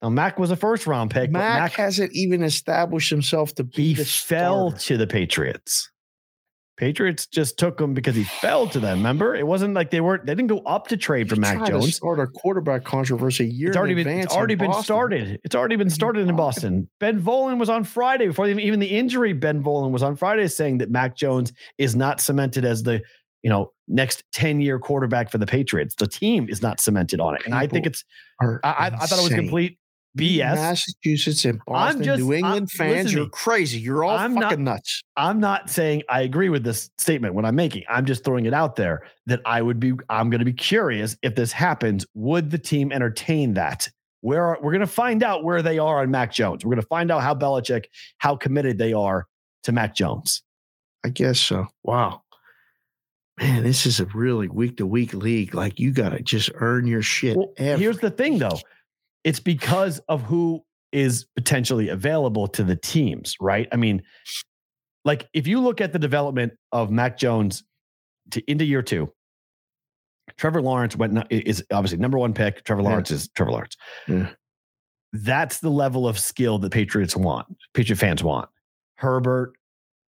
Now 0.03 0.09
Mac 0.09 0.39
was 0.39 0.51
a 0.51 0.57
first 0.57 0.87
round 0.87 1.11
pick. 1.11 1.31
but 1.31 1.39
Mac, 1.41 1.61
Mac 1.61 1.73
hasn't 1.73 2.13
even 2.15 2.43
established 2.43 3.11
himself 3.11 3.55
to 3.57 3.65
be 3.65 3.95
he 3.95 4.05
fell 4.05 4.71
starter. 4.71 4.85
to 4.85 4.97
the 4.97 5.07
Patriots. 5.07 5.91
Patriots 6.79 7.27
just 7.27 7.59
took 7.59 7.79
him 7.79 7.93
because 7.93 8.17
he 8.17 8.25
fell 8.25 8.67
to 8.69 8.81
them. 8.81 8.97
Remember, 8.97 9.35
it 9.35 9.47
wasn't 9.47 9.75
like 9.75 9.91
they 9.91 10.01
weren't. 10.01 10.25
They 10.25 10.35
didn't 10.35 10.49
go 10.49 10.61
up 10.61 10.87
to 10.89 10.97
trade 10.97 11.29
for 11.29 11.37
Mac 11.37 11.59
try 11.59 11.67
to 11.67 11.73
Jones. 11.73 11.97
Start 11.97 12.19
a 12.21 12.27
quarterback 12.27 12.85
controversy 12.85 13.47
year. 13.47 13.69
It's 13.69 13.77
in 13.77 13.79
already 13.79 13.95
been. 13.95 14.07
advance 14.07 14.25
It's 14.25 14.35
already 14.35 14.55
been 14.55 14.69
Boston. 14.69 14.85
started. 14.85 15.41
It's 15.45 15.55
already 15.55 15.77
been 15.77 15.91
started 15.91 16.27
in 16.27 16.35
Boston. 16.37 16.89
Ben 16.99 17.21
Volin 17.21 17.59
was 17.59 17.69
on 17.69 17.85
Friday 17.85 18.29
before 18.29 18.49
even, 18.49 18.61
even 18.61 18.81
the 18.81 18.87
injury. 18.87 19.35
Ben 19.35 19.63
Volin 19.63 19.91
was 19.91 20.03
on 20.03 20.17
Friday 20.17 20.49
saying 20.49 20.79
that 20.79 20.91
Mac 20.91 21.17
Jones 21.17 21.53
is 21.77 21.95
not 21.95 22.19
cemented 22.19 22.65
as 22.65 22.83
the 22.83 23.03
you 23.43 23.51
know 23.51 23.73
next 23.87 24.25
ten 24.33 24.63
year 24.63 24.79
quarterback 24.79 25.31
for 25.31 25.37
the 25.37 25.47
Patriots. 25.47 25.97
The 25.97 26.07
team 26.07 26.49
is 26.49 26.63
not 26.63 26.81
cemented 26.81 27.21
on 27.21 27.35
it, 27.35 27.43
and 27.45 27.55
I 27.55 27.67
think 27.67 27.85
it's. 27.85 28.07
I, 28.41 28.47
I, 28.65 28.87
I 28.87 28.91
thought 29.07 29.19
it 29.19 29.23
was 29.23 29.35
complete 29.35 29.77
BS. 30.19 30.55
Massachusetts 30.57 31.45
and 31.45 31.61
Boston, 31.67 32.03
just- 32.03 32.21
New 32.23 32.33
I'm- 32.33 32.39
England 32.45 32.71
fans, 32.73 33.13
you're 33.13 33.29
crazy. 33.29 33.79
You're 33.79 34.03
all 34.05 34.17
I'm 34.17 34.35
fucking 34.35 34.65
not- 34.65 34.73
nuts. 34.75 35.03
I'm 35.17 35.39
not 35.39 35.71
saying 35.71 36.03
I 36.09 36.23
agree 36.23 36.49
with 36.49 36.65
this 36.65 36.91
statement 36.99 37.35
when 37.35 37.45
I'm 37.45 37.55
making. 37.55 37.85
I'm 37.89 38.05
just 38.07 38.25
throwing 38.25 38.47
it 38.47 38.53
out 38.55 38.75
there 38.77 39.03
that 39.27 39.41
I 39.45 39.63
would 39.63 39.79
be. 39.79 39.93
I'm 40.09 40.29
going 40.31 40.41
to 40.41 40.45
be 40.45 40.53
curious 40.53 41.17
if 41.23 41.35
this 41.37 41.53
happens. 41.53 42.07
Would 42.15 42.51
the 42.51 42.59
team 42.59 42.91
entertain 42.91 43.55
that? 43.55 43.89
Where 44.23 44.45
are, 44.45 44.59
we're 44.61 44.73
going 44.73 44.81
to 44.81 44.87
find 44.87 45.23
out 45.23 45.45
where 45.45 45.63
they 45.63 45.79
are 45.79 46.01
on 46.01 46.11
Mac 46.11 46.33
Jones. 46.33 46.65
We're 46.65 46.71
going 46.75 46.83
to 46.83 46.89
find 46.89 47.11
out 47.11 47.23
how 47.23 47.35
Belichick, 47.35 47.85
how 48.19 48.37
committed 48.37 48.79
they 48.79 48.93
are 48.93 49.27
to 49.63 49.73
Mac 49.73 49.95
Jones. 49.95 50.43
I 51.05 51.09
guess 51.11 51.39
so. 51.41 51.69
Wow. 51.85 52.23
Man, 53.39 53.63
this 53.63 53.87
is 53.87 54.01
a 54.01 54.05
really 54.07 54.49
week 54.49 54.77
to 54.79 54.87
week 54.87 55.15
league. 55.15 55.55
Like 55.55 55.79
you 55.81 55.93
got 55.93 56.11
to 56.11 56.21
just 56.21 56.51
earn 56.57 56.87
your 56.87 57.01
shit. 57.01 57.37
Well, 57.37 57.55
every- 57.57 57.83
here's 57.85 57.99
the 58.01 58.11
thing, 58.11 58.39
though. 58.39 58.59
It's 59.25 59.41
because 59.41 59.99
of 60.09 60.23
who 60.23 60.65
is 60.93 61.27
potentially 61.37 61.89
available 61.89 62.49
to 62.49 62.65
the 62.65 62.77
teams, 62.77 63.37
right? 63.41 63.69
I 63.71 63.77
mean, 63.77 64.03
like 65.05 65.29
if 65.33 65.47
you 65.47 65.61
look 65.61 65.81
at 65.81 65.93
the 65.93 65.99
development 65.99 66.55
of 66.73 66.91
Mac 66.91 67.19
Jones 67.19 67.65
to 68.33 68.51
into 68.51 68.65
year 68.65 68.83
two, 68.83 69.13
Trevor 70.37 70.63
Lawrence 70.63 70.97
went 70.97 71.19
is 71.31 71.65
obviously 71.73 71.99
number 71.99 72.19
one 72.19 72.33
pick. 72.33 72.65
Trevor 72.65 72.83
Yeah. 72.83 72.89
Lawrence 72.89 73.11
is 73.11 73.29
Trevor 73.29 73.53
Lawrence. 73.53 73.77
Yeah. 74.09 74.31
That's 75.13 75.59
the 75.59 75.71
level 75.71 76.07
of 76.07 76.19
skill 76.19 76.59
that 76.59 76.71
Patriots 76.73 77.17
want. 77.17 77.49
Patriot 77.75 77.97
fans 77.97 78.23
want. 78.23 78.49
Herbert, 78.97 79.55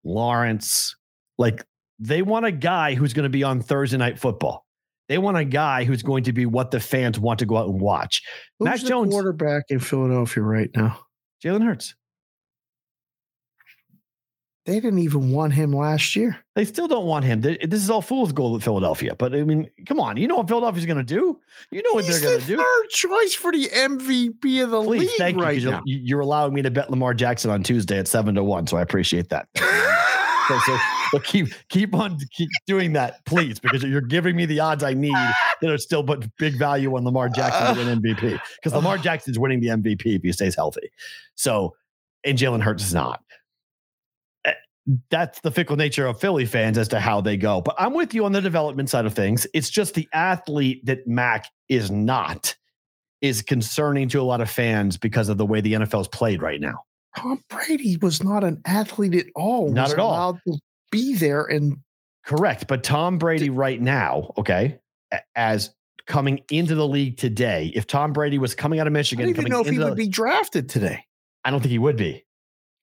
Lawrence, 0.04 0.94
like 1.38 1.64
they 1.98 2.22
want 2.22 2.46
a 2.46 2.52
guy 2.52 2.94
who's 2.94 3.12
going 3.12 3.24
to 3.24 3.30
be 3.30 3.42
on 3.42 3.60
Thursday 3.60 3.96
night 3.96 4.18
football. 4.18 4.64
They 5.12 5.18
want 5.18 5.36
a 5.36 5.44
guy 5.44 5.84
who's 5.84 6.02
going 6.02 6.24
to 6.24 6.32
be 6.32 6.46
what 6.46 6.70
the 6.70 6.80
fans 6.80 7.20
want 7.20 7.40
to 7.40 7.44
go 7.44 7.58
out 7.58 7.68
and 7.68 7.78
watch. 7.78 8.22
Who's 8.58 8.80
the 8.82 8.88
Jones- 8.88 9.12
quarterback 9.12 9.64
in 9.68 9.78
Philadelphia 9.78 10.42
right 10.42 10.70
now. 10.74 11.00
Jalen 11.44 11.62
Hurts. 11.62 11.94
They 14.64 14.80
didn't 14.80 15.00
even 15.00 15.30
want 15.32 15.52
him 15.52 15.72
last 15.74 16.16
year. 16.16 16.38
They 16.54 16.64
still 16.64 16.88
don't 16.88 17.04
want 17.04 17.26
him. 17.26 17.42
This 17.42 17.58
is 17.82 17.90
all 17.90 18.00
fool's 18.00 18.32
gold 18.32 18.54
with 18.54 18.64
Philadelphia. 18.64 19.14
But 19.14 19.34
I 19.34 19.42
mean, 19.42 19.68
come 19.86 20.00
on. 20.00 20.16
You 20.16 20.28
know 20.28 20.36
what 20.36 20.48
Philadelphia's 20.48 20.86
going 20.86 20.96
to 20.96 21.04
do? 21.04 21.38
You 21.70 21.82
know 21.82 21.92
what 21.92 22.06
He's 22.06 22.22
they're 22.22 22.30
going 22.30 22.40
the 22.40 22.46
to 22.46 22.56
do? 22.56 22.56
third 22.56 22.88
choice 22.88 23.34
for 23.34 23.52
the 23.52 23.66
MVP 23.68 24.64
of 24.64 24.70
the 24.70 24.82
Please, 24.82 25.00
league 25.00 25.10
thank 25.18 25.36
you. 25.36 25.42
right 25.42 25.60
you're, 25.60 25.72
now. 25.72 25.82
you- 25.84 26.00
you're 26.02 26.20
allowing 26.20 26.54
me 26.54 26.62
to 26.62 26.70
bet 26.70 26.88
Lamar 26.90 27.12
Jackson 27.12 27.50
on 27.50 27.62
Tuesday 27.62 27.98
at 27.98 28.08
seven 28.08 28.34
to 28.36 28.42
one. 28.42 28.66
So 28.66 28.78
I 28.78 28.80
appreciate 28.80 29.28
that. 29.28 29.46
so, 30.48 30.58
so, 30.66 30.78
so 31.12 31.18
keep 31.20 31.48
keep 31.68 31.94
on 31.94 32.18
keep 32.32 32.48
doing 32.66 32.92
that, 32.94 33.24
please, 33.26 33.58
because 33.58 33.82
you're 33.82 34.00
giving 34.00 34.36
me 34.36 34.46
the 34.46 34.60
odds 34.60 34.82
I 34.82 34.94
need 34.94 35.14
that 35.60 35.70
are 35.70 35.78
still 35.78 36.02
put 36.02 36.28
big 36.38 36.58
value 36.58 36.94
on 36.96 37.04
Lamar 37.04 37.28
Jackson 37.28 37.74
to 37.76 37.84
win 37.84 38.00
MVP. 38.16 38.40
Because 38.56 38.74
Lamar 38.74 38.98
Jackson's 38.98 39.38
winning 39.38 39.60
the 39.60 39.68
MVP 39.68 40.16
if 40.16 40.22
he 40.22 40.32
stays 40.32 40.54
healthy. 40.54 40.90
So, 41.34 41.74
and 42.24 42.38
Jalen 42.38 42.62
Hurts 42.62 42.84
is 42.84 42.94
not. 42.94 43.22
Eh, 44.44 44.52
That's 45.10 45.40
the 45.40 45.50
fickle 45.50 45.76
nature 45.76 46.06
of 46.06 46.20
Philly 46.20 46.46
fans 46.46 46.78
as 46.78 46.88
to 46.88 47.00
how 47.00 47.20
they 47.20 47.36
go. 47.36 47.60
But 47.60 47.76
I'm 47.78 47.94
with 47.94 48.14
you 48.14 48.24
on 48.24 48.32
the 48.32 48.40
development 48.40 48.90
side 48.90 49.06
of 49.06 49.14
things. 49.14 49.46
It's 49.54 49.70
just 49.70 49.94
the 49.94 50.08
athlete 50.12 50.84
that 50.86 51.06
Mac 51.06 51.46
is 51.68 51.90
not 51.90 52.54
is 53.20 53.40
concerning 53.40 54.08
to 54.08 54.20
a 54.20 54.24
lot 54.24 54.40
of 54.40 54.50
fans 54.50 54.96
because 54.96 55.28
of 55.28 55.38
the 55.38 55.46
way 55.46 55.60
the 55.60 55.74
NFL 55.74 56.00
is 56.00 56.08
played 56.08 56.42
right 56.42 56.60
now. 56.60 56.84
Tom 57.16 57.42
Brady 57.48 57.96
was 57.98 58.22
not 58.22 58.44
an 58.44 58.60
athlete 58.64 59.14
at 59.14 59.26
all. 59.34 59.70
Not 59.70 59.84
was 59.84 59.92
at 59.92 59.98
all. 59.98 60.10
allowed 60.12 60.40
To 60.46 60.58
be 60.90 61.14
there 61.14 61.44
and 61.44 61.76
Correct. 62.24 62.66
But 62.66 62.84
Tom 62.84 63.18
Brady 63.18 63.50
right 63.50 63.80
now, 63.80 64.32
okay, 64.38 64.78
as 65.34 65.74
coming 66.06 66.40
into 66.50 66.74
the 66.74 66.86
league 66.86 67.16
today, 67.16 67.72
if 67.74 67.86
Tom 67.86 68.12
Brady 68.12 68.38
was 68.38 68.54
coming 68.54 68.80
out 68.80 68.86
of 68.86 68.92
Michigan, 68.92 69.24
I 69.24 69.32
don't 69.32 69.40
even 69.40 69.50
know 69.50 69.60
if 69.60 69.66
he 69.66 69.74
into 69.74 69.86
would 69.86 69.96
be 69.96 70.08
drafted 70.08 70.68
today. 70.68 71.04
I 71.44 71.50
don't 71.50 71.60
think 71.60 71.72
he 71.72 71.78
would 71.78 71.96
be. 71.96 72.24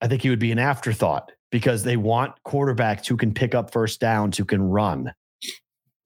I 0.01 0.07
think 0.07 0.22
he 0.22 0.30
would 0.30 0.39
be 0.39 0.51
an 0.51 0.60
afterthought 0.60 1.31
because 1.51 1.84
they 1.84 1.97
want 1.97 2.34
quarterbacks 2.45 3.07
who 3.07 3.18
can 3.18 3.34
pick 3.34 3.56
up 3.56 3.72
first 3.72 3.99
downs, 3.99 4.38
who 4.38 4.45
can 4.45 4.61
run. 4.61 5.14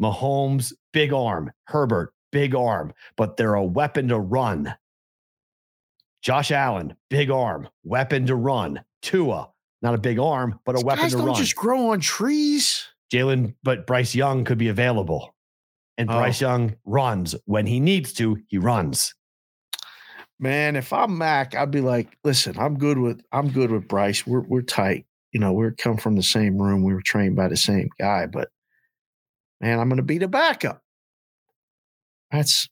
Mahomes, 0.02 0.74
big 0.92 1.14
arm. 1.14 1.52
Herbert, 1.66 2.14
big 2.32 2.56
arm, 2.56 2.94
but 3.18 3.38
they're 3.38 3.56
a 3.56 3.64
weapon 3.64 4.08
to 4.10 4.20
run. 4.20 4.76
Josh 6.24 6.52
Allen, 6.52 6.96
big 7.10 7.30
arm, 7.30 7.68
weapon 7.84 8.26
to 8.28 8.36
run. 8.36 8.82
Tua, 9.02 9.50
not 9.82 9.94
a 9.94 9.98
big 9.98 10.18
arm, 10.20 10.60
but 10.66 10.76
a 10.76 10.78
These 10.78 10.84
weapon 10.86 11.04
guys 11.04 11.12
to 11.12 11.18
don't 11.18 11.28
run. 11.28 11.36
just 11.36 11.56
grow 11.56 11.90
on 11.92 12.00
trees. 12.00 12.88
Jalen, 13.12 13.56
but 13.64 13.86
Bryce 13.86 14.16
Young 14.16 14.46
could 14.46 14.58
be 14.58 14.70
available. 14.70 15.36
And 15.98 16.10
Oh. 16.10 16.14
Bryce 16.14 16.42
Young 16.42 16.76
runs 16.86 17.36
when 17.46 17.68
he 17.68 17.80
needs 17.80 18.14
to, 18.14 18.38
he 18.48 18.58
runs. 18.58 19.14
Man, 20.40 20.76
if 20.76 20.92
I'm 20.92 21.18
Mac, 21.18 21.54
I'd 21.56 21.70
be 21.72 21.82
like, 21.82 22.18
listen, 22.24 22.58
I'm 22.58 22.78
good 22.80 22.98
with 22.98 23.22
I'm 23.32 23.50
good 23.52 23.72
with 23.72 23.88
Bryce. 23.88 24.26
We're 24.26 24.42
we're 24.42 24.62
tight. 24.64 25.06
You 25.32 25.40
know, 25.40 25.54
we're 25.54 25.72
come 25.72 25.98
from 25.98 26.16
the 26.16 26.24
same 26.24 26.58
room. 26.62 26.84
We 26.84 26.94
were 26.94 27.02
trained 27.02 27.36
by 27.36 27.48
the 27.50 27.58
same 27.58 27.90
guy, 28.00 28.26
but 28.28 28.50
man, 29.62 29.80
I'm 29.80 29.90
gonna 29.90 30.02
be 30.02 30.18
the 30.18 30.28
backup. 30.28 30.82
That's 32.32 32.68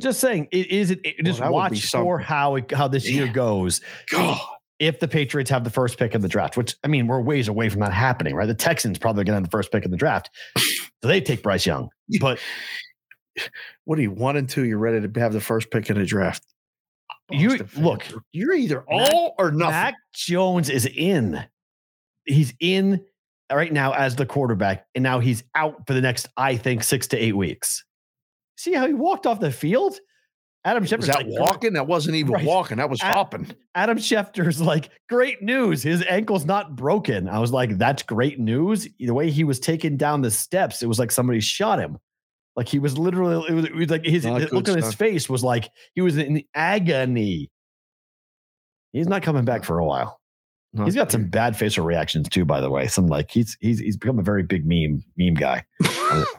Just 0.00 0.20
saying, 0.20 0.48
it 0.52 0.66
is 0.70 0.90
it, 0.90 1.00
it- 1.04 1.24
just 1.24 1.40
be 1.40 1.52
watch 1.52 1.70
for 2.04 2.18
how 2.18 2.56
it, 2.56 2.70
how 2.72 2.88
this 2.88 3.08
year 3.08 3.26
goes. 3.28 3.80
God. 4.10 4.38
If 4.78 5.00
the 5.00 5.08
Patriots 5.08 5.48
have 5.48 5.64
the 5.64 5.70
first 5.70 5.98
pick 5.98 6.14
in 6.14 6.20
the 6.20 6.28
draft, 6.28 6.58
which 6.58 6.74
I 6.84 6.88
mean, 6.88 7.06
we're 7.06 7.20
ways 7.22 7.48
away 7.48 7.70
from 7.70 7.80
that 7.80 7.94
happening, 7.94 8.34
right? 8.34 8.44
The 8.44 8.54
Texans 8.54 8.98
probably 8.98 9.24
going 9.24 9.32
to 9.32 9.36
have 9.40 9.44
the 9.44 9.50
first 9.50 9.72
pick 9.72 9.86
in 9.86 9.90
the 9.90 9.96
draft, 9.96 10.28
so 10.58 10.64
they 11.02 11.22
take 11.22 11.42
Bryce 11.42 11.64
Young. 11.64 11.88
But 12.20 12.38
What 13.84 13.96
do 13.96 14.02
you 14.02 14.10
one 14.10 14.36
and 14.36 14.48
two? 14.48 14.64
You're 14.66 14.78
ready 14.78 15.00
to 15.06 15.20
have 15.20 15.32
the 15.32 15.40
first 15.40 15.70
pick 15.70 15.88
in 15.88 15.96
the 15.98 16.04
draft. 16.04 16.42
You- 17.30 17.48
Boston 17.50 17.66
fans, 17.68 17.84
look, 17.86 18.04
you're 18.32 18.52
either 18.52 18.84
Mac- 18.90 19.12
all 19.14 19.34
or 19.38 19.50
nothing. 19.50 19.70
Mac 19.72 19.94
Jones 20.12 20.68
is 20.68 20.84
in. 20.86 21.42
He's 22.26 22.52
in 22.60 23.02
right 23.50 23.72
now 23.72 23.92
as 23.92 24.16
the 24.16 24.26
quarterback, 24.26 24.84
and 24.94 25.02
now 25.02 25.20
he's 25.20 25.42
out 25.54 25.86
for 25.86 25.94
the 25.94 26.00
next, 26.02 26.28
I 26.36 26.56
think, 26.56 26.82
six 26.84 27.06
to 27.08 27.16
eight 27.16 27.36
weeks. 27.36 27.82
See 28.56 28.72
how 28.72 28.86
he 28.86 28.94
walked 28.94 29.26
off 29.26 29.40
the 29.40 29.50
field? 29.52 29.98
Adam 30.64 30.82
was 30.82 30.90
Schefter's 30.90 31.06
that 31.06 31.18
like, 31.18 31.26
walking? 31.28 31.74
That 31.74 31.86
wasn't 31.86 32.16
even 32.16 32.32
Right. 32.32 32.44
walking. 32.44 32.78
That 32.78 32.90
was 32.90 33.00
hopping. 33.00 33.48
Adam 33.76 33.98
Schefter's 33.98 34.60
like, 34.60 34.90
great 35.08 35.40
news. 35.40 35.82
His 35.82 36.02
ankle's 36.08 36.44
not 36.44 36.74
broken. 36.74 37.28
I 37.28 37.38
was 37.38 37.52
like, 37.52 37.78
that's 37.78 38.02
great 38.02 38.40
news. 38.40 38.88
The 38.98 39.14
way 39.14 39.30
he 39.30 39.44
was 39.44 39.60
taken 39.60 39.96
down 39.96 40.22
the 40.22 40.30
steps, 40.30 40.82
it 40.82 40.86
was 40.86 40.98
like 40.98 41.12
somebody 41.12 41.38
shot 41.38 41.78
him. 41.78 41.98
Like 42.56 42.68
he 42.68 42.80
was 42.80 42.98
literally, 42.98 43.46
it 43.48 43.52
was, 43.52 43.64
it 43.66 43.74
was 43.74 43.90
like 43.90 44.04
his, 44.04 44.24
Not 44.24 44.40
the 44.40 44.46
good 44.46 44.52
look 44.54 44.68
on 44.70 44.82
his 44.82 44.94
face 44.94 45.28
was 45.28 45.44
like 45.44 45.70
he 45.94 46.00
was 46.00 46.16
in 46.16 46.42
agony. 46.54 47.50
He's 48.92 49.06
not 49.06 49.22
coming 49.22 49.44
back 49.44 49.62
for 49.62 49.78
a 49.78 49.84
while. 49.84 50.18
He's 50.84 50.94
got 50.94 51.10
some 51.10 51.28
bad 51.28 51.56
facial 51.56 51.84
reactions 51.84 52.28
too, 52.28 52.44
by 52.44 52.60
the 52.60 52.70
way. 52.70 52.86
Some 52.86 53.06
like 53.06 53.30
he's 53.30 53.56
he's 53.60 53.78
he's 53.78 53.96
become 53.96 54.18
a 54.18 54.22
very 54.22 54.42
big 54.42 54.66
meme 54.66 55.02
meme 55.16 55.34
guy. 55.34 55.64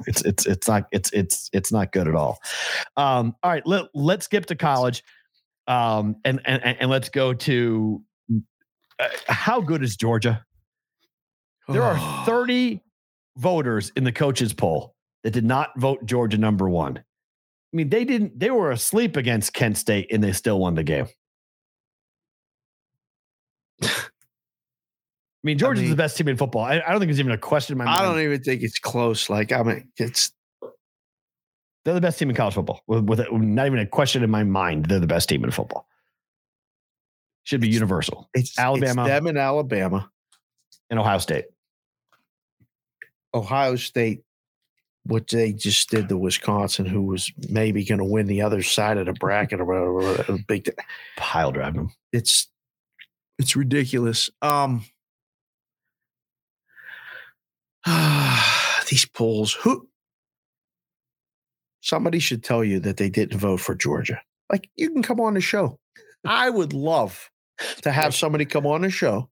it's 0.07 0.21
it's 0.23 0.45
it's 0.45 0.67
not 0.67 0.87
it's 0.91 1.11
it's 1.13 1.49
it's 1.53 1.71
not 1.71 1.91
good 1.91 2.07
at 2.07 2.15
all. 2.15 2.39
Um, 2.95 3.35
all 3.43 3.51
right, 3.51 3.65
let 3.65 3.85
let's 3.93 4.25
skip 4.25 4.45
to 4.47 4.55
college, 4.55 5.03
um, 5.67 6.17
and 6.25 6.41
and 6.45 6.63
and 6.63 6.89
let's 6.89 7.09
go 7.09 7.33
to 7.33 8.03
uh, 8.99 9.07
how 9.27 9.61
good 9.61 9.83
is 9.83 9.95
Georgia? 9.95 10.45
There 11.67 11.83
are 11.83 12.25
30 12.25 12.81
voters 13.37 13.91
in 13.95 14.03
the 14.03 14.11
coaches 14.11 14.53
poll 14.53 14.95
that 15.23 15.31
did 15.31 15.45
not 15.45 15.69
vote 15.77 16.05
Georgia 16.05 16.37
number 16.37 16.69
one. 16.69 16.97
I 16.97 17.03
mean, 17.75 17.89
they 17.89 18.05
didn't, 18.05 18.39
they 18.39 18.49
were 18.49 18.71
asleep 18.71 19.17
against 19.17 19.53
Kent 19.53 19.77
State 19.77 20.07
and 20.11 20.23
they 20.23 20.31
still 20.31 20.59
won 20.59 20.75
the 20.75 20.83
game. 20.83 21.07
I 25.43 25.47
mean, 25.47 25.57
Georgia's 25.57 25.83
mean- 25.83 25.91
the 25.91 25.95
best 25.97 26.17
team 26.17 26.27
in 26.27 26.37
football. 26.37 26.63
I, 26.63 26.75
I 26.75 26.89
don't 26.91 26.99
think 26.99 27.09
there's 27.09 27.19
even 27.19 27.31
a 27.31 27.37
question 27.37 27.73
in 27.73 27.77
my 27.77 27.85
mind. 27.85 27.97
I 27.99 28.03
don't 28.03 28.19
even 28.21 28.41
think 28.41 28.63
it's 28.63 28.79
close. 28.79 29.29
Like, 29.29 29.51
I 29.51 29.61
mean, 29.63 29.87
it's 29.97 30.31
They're 31.85 31.93
the 31.93 32.01
best 32.01 32.19
team 32.19 32.29
in 32.29 32.35
college 32.35 32.55
football. 32.55 32.81
With, 32.87 33.07
with 33.07 33.19
not 33.31 33.67
even 33.67 33.79
a 33.79 33.85
question 33.85 34.23
in 34.23 34.29
my 34.29 34.43
mind, 34.43 34.85
they're 34.87 34.99
the 34.99 35.07
best 35.07 35.29
team 35.29 35.43
in 35.43 35.51
football. 35.51 35.87
Should 37.43 37.61
be 37.61 37.69
universal. 37.69 38.29
it's 38.33 38.57
Alabama. 38.59 39.03
it's 39.03 39.09
them 39.09 39.27
in 39.27 39.37
Alabama, 39.37 40.09
And 40.89 40.99
Ohio 40.99 41.19
State. 41.19 41.45
Ohio 43.33 43.75
State. 43.75 44.23
What 45.05 45.29
they 45.29 45.53
just 45.53 45.89
did 45.89 46.09
to 46.09 46.17
Wisconsin, 46.17 46.85
who 46.85 47.03
was 47.03 47.31
maybe 47.47 47.85
going 47.85 47.99
to 47.99 48.03
win 48.03 48.27
the 48.27 48.41
other 48.41 48.61
side 48.61 48.97
of 48.97 49.05
the 49.05 49.13
bracket 49.13 49.61
or 49.61 49.65
whatever. 49.93 50.33
a 50.33 50.37
Big, 50.45 50.69
Pile 51.15 51.53
driving 51.53 51.83
them. 51.83 51.91
it's 52.11 52.49
it's 53.39 53.55
ridiculous. 53.55 54.29
Um, 54.41 54.83
these 58.89 59.05
polls. 59.05 59.53
Who? 59.53 59.87
Somebody 61.81 62.19
should 62.19 62.43
tell 62.43 62.63
you 62.63 62.79
that 62.81 62.97
they 62.97 63.09
didn't 63.09 63.39
vote 63.39 63.59
for 63.61 63.75
Georgia. 63.75 64.21
Like 64.51 64.69
you 64.75 64.89
can 64.91 65.03
come 65.03 65.19
on 65.19 65.33
the 65.33 65.41
show. 65.41 65.79
I 66.25 66.49
would 66.49 66.73
love 66.73 67.29
to 67.83 67.91
have 67.91 68.13
somebody 68.13 68.45
come 68.45 68.65
on 68.65 68.81
the 68.81 68.89
show. 68.89 69.29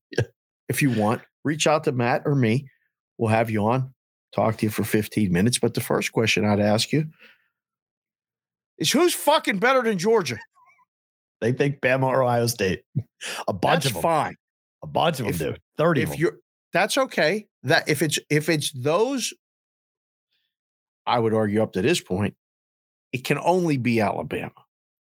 If 0.69 0.81
you 0.81 0.91
want, 0.91 1.21
reach 1.43 1.67
out 1.67 1.83
to 1.85 1.91
Matt 1.91 2.23
or 2.25 2.35
me. 2.35 2.69
We'll 3.17 3.29
have 3.29 3.49
you 3.49 3.65
on, 3.65 3.93
talk 4.33 4.57
to 4.57 4.65
you 4.65 4.69
for 4.69 4.83
15 4.83 5.31
minutes. 5.31 5.59
But 5.59 5.73
the 5.73 5.81
first 5.81 6.11
question 6.11 6.45
I'd 6.45 6.59
ask 6.59 6.91
you 6.91 7.05
is 8.77 8.91
who's 8.91 9.13
fucking 9.13 9.59
better 9.59 9.81
than 9.81 9.97
Georgia? 9.97 10.39
They 11.41 11.51
think 11.51 11.81
Bama 11.81 12.03
or 12.07 12.23
Ohio 12.23 12.47
State. 12.47 12.83
A 13.47 13.53
bunch 13.53 13.83
That's 13.83 13.87
of 13.87 13.93
them. 13.93 14.01
fine. 14.01 14.35
A 14.83 14.87
bunch 14.87 15.19
of 15.19 15.37
them 15.37 15.53
do. 15.53 15.55
30 15.77 16.01
of 16.01 16.03
if 16.03 16.09
them. 16.11 16.19
you're 16.19 16.37
that's 16.73 16.97
okay 16.97 17.47
that 17.65 17.87
if 17.89 18.01
it's 18.01 18.17
if 18.29 18.47
it's 18.49 18.71
those 18.71 19.33
i 21.05 21.19
would 21.19 21.33
argue 21.33 21.61
up 21.61 21.73
to 21.73 21.81
this 21.81 21.99
point 22.01 22.35
it 23.13 23.23
can 23.23 23.37
only 23.39 23.77
be 23.77 24.01
alabama. 24.01 24.51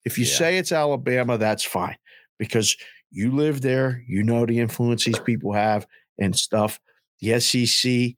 If 0.05 0.19
you 0.19 0.25
Yeah. 0.25 0.35
say 0.37 0.59
it's 0.59 0.71
alabama 0.73 1.37
that's 1.37 1.65
fine 1.65 1.97
because 2.39 2.77
you 3.11 3.33
live 3.33 3.61
there 3.61 4.05
you 4.07 4.23
know 4.23 4.47
the 4.47 4.61
influence 4.61 5.05
these 5.05 5.19
people 5.19 5.53
have 5.53 5.87
and 6.19 6.37
stuff. 6.37 6.79
The 7.21 7.41
sec 7.41 8.17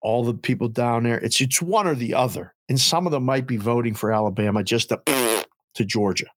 all 0.00 0.24
the 0.24 0.34
people 0.34 0.68
down 0.68 1.02
there 1.04 1.18
it's 1.18 1.40
it's 1.40 1.60
one 1.60 1.86
or 1.86 1.94
the 1.94 2.14
other 2.14 2.54
and 2.68 2.80
some 2.80 3.06
of 3.06 3.12
them 3.12 3.24
might 3.24 3.46
be 3.46 3.56
voting 3.56 3.94
for 3.94 4.12
alabama 4.12 4.62
just 4.62 4.88
to, 4.90 5.02
to 5.74 5.84
georgia. 5.84 6.30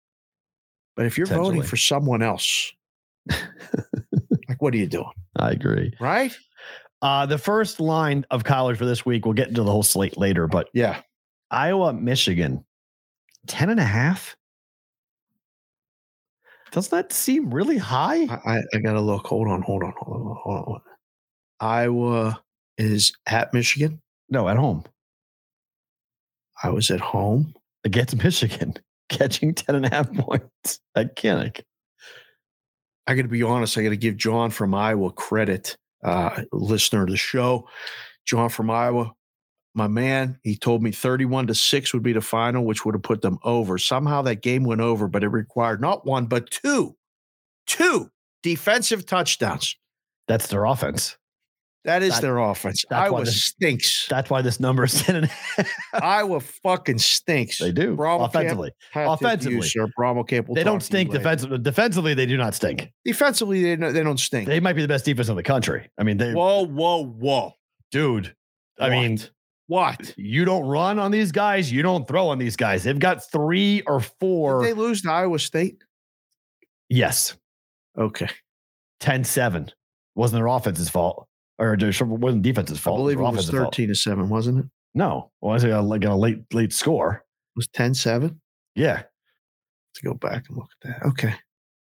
But 0.96 1.06
if 1.06 1.18
you're 1.18 1.26
voting 1.26 1.62
for 1.62 1.76
someone 1.76 2.22
else 2.22 2.72
like 4.48 4.60
what 4.60 4.72
are 4.74 4.78
you 4.78 4.86
doing? 4.86 5.10
I 5.36 5.50
agree. 5.50 5.92
right 6.00 6.36
Uh, 7.04 7.26
the 7.26 7.36
first 7.36 7.80
line 7.80 8.24
of 8.30 8.44
college 8.44 8.78
for 8.78 8.86
this 8.86 9.04
week, 9.04 9.26
we'll 9.26 9.34
get 9.34 9.48
into 9.48 9.62
the 9.62 9.70
whole 9.70 9.82
slate 9.82 10.16
later, 10.16 10.46
but 10.46 10.70
yeah 10.72 11.02
Iowa, 11.50 11.92
Michigan, 11.92 12.64
10 13.46 13.68
and 13.68 13.78
a 13.78 13.84
half. 13.84 14.36
Does 16.72 16.88
that 16.88 17.12
seem 17.12 17.52
really 17.52 17.76
high? 17.78 18.24
I, 18.24 18.54
I, 18.54 18.62
I 18.74 18.78
gotta 18.78 19.02
look. 19.02 19.26
Hold 19.26 19.48
on, 19.48 19.60
hold 19.62 19.84
on, 19.84 19.92
hold 19.98 20.26
on, 20.26 20.36
hold 20.42 20.68
on. 20.68 20.80
Iowa 21.60 22.42
is 22.78 23.12
at 23.26 23.52
Michigan. 23.52 24.00
No, 24.30 24.48
at 24.48 24.56
home 24.56 24.82
I 26.62 26.70
was 26.70 26.90
at 26.90 27.00
home. 27.00 27.54
against 27.84 28.16
Michigan, 28.16 28.74
catching 29.10 29.54
10 29.54 29.76
and 29.76 29.86
a 29.86 29.94
half 29.94 30.10
points 30.14 30.80
at 30.96 31.14
Kinnick. 31.16 31.60
I 33.06 33.14
gotta 33.14 33.28
be 33.28 33.42
honest, 33.42 33.76
I 33.76 33.82
gotta 33.82 33.96
give 33.96 34.16
John 34.16 34.50
from 34.50 34.74
Iowa 34.74 35.12
credit, 35.12 35.76
uh, 36.04 36.42
listener 36.52 37.02
of 37.02 37.10
the 37.10 37.16
show. 37.16 37.68
John 38.26 38.48
from 38.48 38.70
Iowa, 38.70 39.12
my 39.74 39.88
man, 39.88 40.38
he 40.42 40.56
told 40.56 40.82
me 40.82 40.92
31 40.92 41.48
to 41.48 41.54
6 41.54 41.92
would 41.92 42.02
be 42.02 42.12
the 42.12 42.20
final, 42.20 42.64
which 42.64 42.84
would 42.84 42.94
have 42.94 43.02
put 43.02 43.22
them 43.22 43.38
over. 43.42 43.76
Somehow 43.76 44.22
that 44.22 44.42
game 44.42 44.64
went 44.64 44.80
over, 44.80 45.08
but 45.08 45.24
it 45.24 45.28
required 45.28 45.80
not 45.80 46.06
one, 46.06 46.26
but 46.26 46.50
two, 46.50 46.96
two 47.66 48.10
defensive 48.42 49.04
touchdowns. 49.04 49.76
That's 50.28 50.46
their 50.46 50.64
offense. 50.64 51.16
That 51.84 52.02
is 52.02 52.14
That- 52.14 52.22
their 52.22 52.38
offense. 52.38 52.82
Iowa 52.90 53.24
the- 53.24 53.30
stinks. 53.30 54.06
That's 54.08 54.30
why 54.30 54.40
this 54.40 54.58
number 54.58 54.84
is 54.84 54.94
10 55.02 55.16
and 55.16 55.24
a 55.26 55.28
half. 55.28 55.68
Iowa 56.02 56.40
fucking 56.40 56.96
stinks. 56.98 57.58
they 57.58 57.72
do. 57.72 57.94
Bravo 57.94 58.24
camp, 58.24 58.34
offensively. 58.34 58.70
Hat 58.90 59.02
tip 59.18 59.18
to 59.18 59.50
you, 59.50 59.58
Offensively. 59.58 59.68
sir. 59.68 59.86
Bravo 59.94 60.24
camp. 60.24 60.48
We'll 60.48 60.54
they 60.54 60.64
don't 60.64 60.82
stink 60.82 61.10
defensively. 61.10 61.58
Defensively, 61.58 62.14
they 62.14 62.24
do 62.26 62.36
not 62.38 62.54
stink. 62.54 62.90
Defensively, 63.04 63.62
they 63.62 63.76
don't, 63.76 63.92
they 63.92 64.02
don't 64.02 64.18
stink. 64.18 64.48
They 64.48 64.60
might 64.60 64.72
be 64.74 64.82
the 64.82 64.88
best 64.88 65.04
defense 65.04 65.28
in 65.28 65.36
the 65.36 65.42
country. 65.42 65.90
I 65.98 66.04
mean, 66.04 66.16
they, 66.16 66.32
whoa, 66.32 66.64
whoa, 66.66 67.04
whoa! 67.04 67.52
dude, 67.90 68.34
I 68.80 68.88
mean, 68.88 69.20
What? 69.66 70.14
You 70.16 70.44
don't 70.46 70.64
run 70.66 70.98
on 70.98 71.10
these 71.10 71.32
guys, 71.32 71.70
you 71.70 71.82
don't 71.82 72.08
throw 72.08 72.28
on 72.28 72.38
these 72.38 72.56
guys. 72.56 72.82
They've 72.84 72.98
got 72.98 73.30
three 73.30 73.82
or 73.86 74.00
four. 74.00 74.62
they 74.62 74.72
lose 74.72 75.02
to 75.02 75.10
Iowa 75.12 75.38
State? 75.38 75.82
yes, 76.88 77.36
Okay, 77.98 78.28
10 79.00 79.24
7. 79.24 79.70
Wasn't 80.16 80.38
their 80.38 80.46
offense's 80.46 80.88
fault. 80.88 81.26
Or 81.58 81.74
it 81.74 82.00
wasn't 82.02 82.42
defense's 82.42 82.80
fault. 82.80 82.98
I 82.98 83.02
believe 83.02 83.14
it 83.14 83.18
their 83.18 83.24
was 83.24 83.34
offense's 83.34 83.50
fault. 83.50 83.74
thirteen 83.74 83.88
to 83.88 83.94
seven, 83.94 84.28
wasn't 84.28 84.58
it? 84.58 84.64
It 84.64 84.70
No, 84.94 85.30
well, 85.40 85.52
I 85.52 85.54
was 85.54 85.64
uh, 85.64 85.82
like 85.82 86.04
a, 86.04 86.08
like 86.10 86.12
a 86.12 86.14
late 86.14 86.38
late 86.52 86.72
score. 86.72 87.24
was 87.56 87.68
10-7? 87.68 88.36
Yeah, 88.74 89.02
To 89.94 90.02
go 90.02 90.14
back 90.14 90.44
and 90.48 90.56
look 90.56 90.68
at 90.84 90.90
that. 91.00 91.06
Okay. 91.10 91.34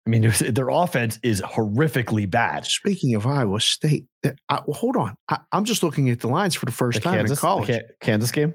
I 0.06 0.10
mean, 0.10 0.20
there's- 0.20 0.42
their 0.46 0.68
offense 0.68 1.18
is 1.22 1.40
horrifically 1.40 2.28
bad. 2.28 2.66
Speaking 2.66 3.14
of 3.14 3.26
Iowa 3.26 3.60
State, 3.60 4.04
that- 4.22 4.38
I, 4.50 4.60
well, 4.66 4.74
hold 4.74 4.96
on. 4.96 5.14
I, 5.28 5.38
I'm 5.52 5.64
just 5.64 5.82
looking 5.82 6.10
at 6.10 6.20
the 6.20 6.28
lines 6.28 6.54
for 6.54 6.66
the 6.66 6.72
first 6.72 6.96
The 6.98 7.04
time 7.04 7.14
Kansas, 7.18 7.30
in 7.30 7.34
the 7.36 7.40
college. 7.40 7.68
Ka- 7.68 7.92
Kansas 8.00 8.30
game. 8.32 8.54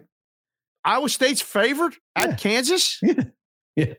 Iowa 0.84 1.10
State's 1.10 1.42
favored 1.42 1.96
Yeah. 2.18 2.24
at 2.26 2.40
Kansas. 2.40 3.02
Yeah. 3.76 3.94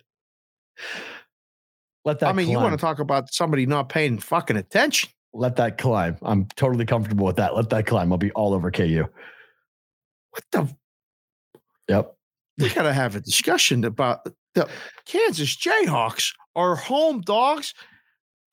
Let 2.05 2.21
that. 2.21 2.29
I 2.29 2.33
mean, 2.33 2.49
you 2.49 2.57
want 2.59 2.73
to 2.73 2.79
talk 2.79 2.99
about 2.99 3.33
somebody 3.33 3.67
not 3.67 3.89
paying 3.89 4.19
fucking 4.19 4.57
attention? 4.57 5.11
Let 5.39 5.57
that 5.57 5.79
climb. 5.79 6.17
I'm 6.23 6.47
totally 6.57 6.85
comfortable 6.85 7.27
with 7.27 7.37
that. 7.37 7.55
Let 7.55 7.71
that 7.71 7.87
climb. 7.87 8.13
I'll 8.13 8.19
be 8.19 8.33
all 8.33 8.55
over 8.55 8.71
KU. 8.71 9.05
What 10.31 10.45
the? 10.53 10.69
Yep. 11.89 12.15
We 12.59 12.69
got 12.71 12.83
to 12.83 12.93
have 12.93 13.15
a 13.17 13.21
discussion 13.21 13.85
about 13.85 14.27
the 14.55 14.69
Kansas 15.07 15.57
Jayhawks 15.57 16.35
are 16.57 16.75
home 16.75 17.21
dogs 17.21 17.73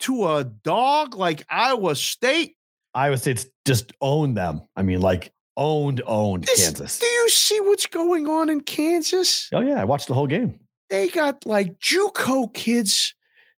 to 0.01 0.27
a 0.27 0.43
dog 0.43 1.15
like 1.15 1.43
Iowa 1.49 1.95
State. 1.95 2.55
Iowa 2.93 3.17
State's 3.17 3.47
just 3.65 3.91
owned 4.01 4.37
them. 4.37 4.61
I 4.75 4.83
mean, 4.83 5.01
like 5.01 5.33
owned, 5.57 6.01
owned 6.05 6.43
This- 6.43 6.63
Kansas. 6.63 6.99
Do 6.99 7.05
you 7.07 7.29
see 7.29 7.59
what's 7.61 7.87
going 7.87 8.27
on 8.27 8.49
in 8.49 8.61
Kansas? 8.61 9.49
Oh 9.53 9.61
yeah, 9.61 9.81
I 9.81 9.85
watched 9.85 10.07
the 10.07 10.13
whole 10.13 10.27
game. 10.27 10.59
They 10.89 11.07
got 11.09 11.45
like 11.47 11.79
JUCO 11.79 12.53
kids 12.53 13.15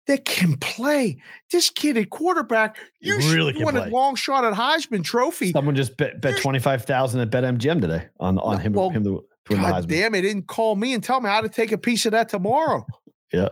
that 0.08 0.26
can 0.26 0.58
play. 0.58 1.18
This 1.52 1.70
kid 1.70 1.98
at 1.98 2.10
quarterback, 2.10 2.78
you 3.00 3.18
Really 3.18 3.54
can 3.54 3.64
won 3.64 3.78
a 3.78 3.86
long 3.88 4.16
shot 4.16 4.44
at 4.46 4.54
Heisman 4.54 5.04
Trophy. 5.04 5.52
Someone 5.52 5.76
just 5.76 5.96
bet, 5.98 6.22
bet 6.22 6.38
twenty 6.42 6.60
five 6.60 6.86
thousand 6.86 7.20
at 7.22 7.30
BetMGM 7.30 7.82
today 7.82 8.08
on 8.20 8.38
on 8.40 8.60
him 8.60 8.74
well, 8.74 8.90
him 8.90 9.04
to 9.04 9.24
God 9.50 9.58
Heisman. 9.86 9.88
damn 9.88 10.16
it! 10.16 10.22
Didn't 10.22 10.48
call 10.48 10.76
me 10.76 10.94
and 10.94 11.04
tell 11.04 11.22
me 11.22 11.30
how 11.30 11.42
to 11.42 11.50
take 11.50 11.72
a 11.72 11.78
piece 11.78 12.06
of 12.06 12.12
that 12.14 12.30
tomorrow. 12.30 12.86
Yeah. 13.34 13.50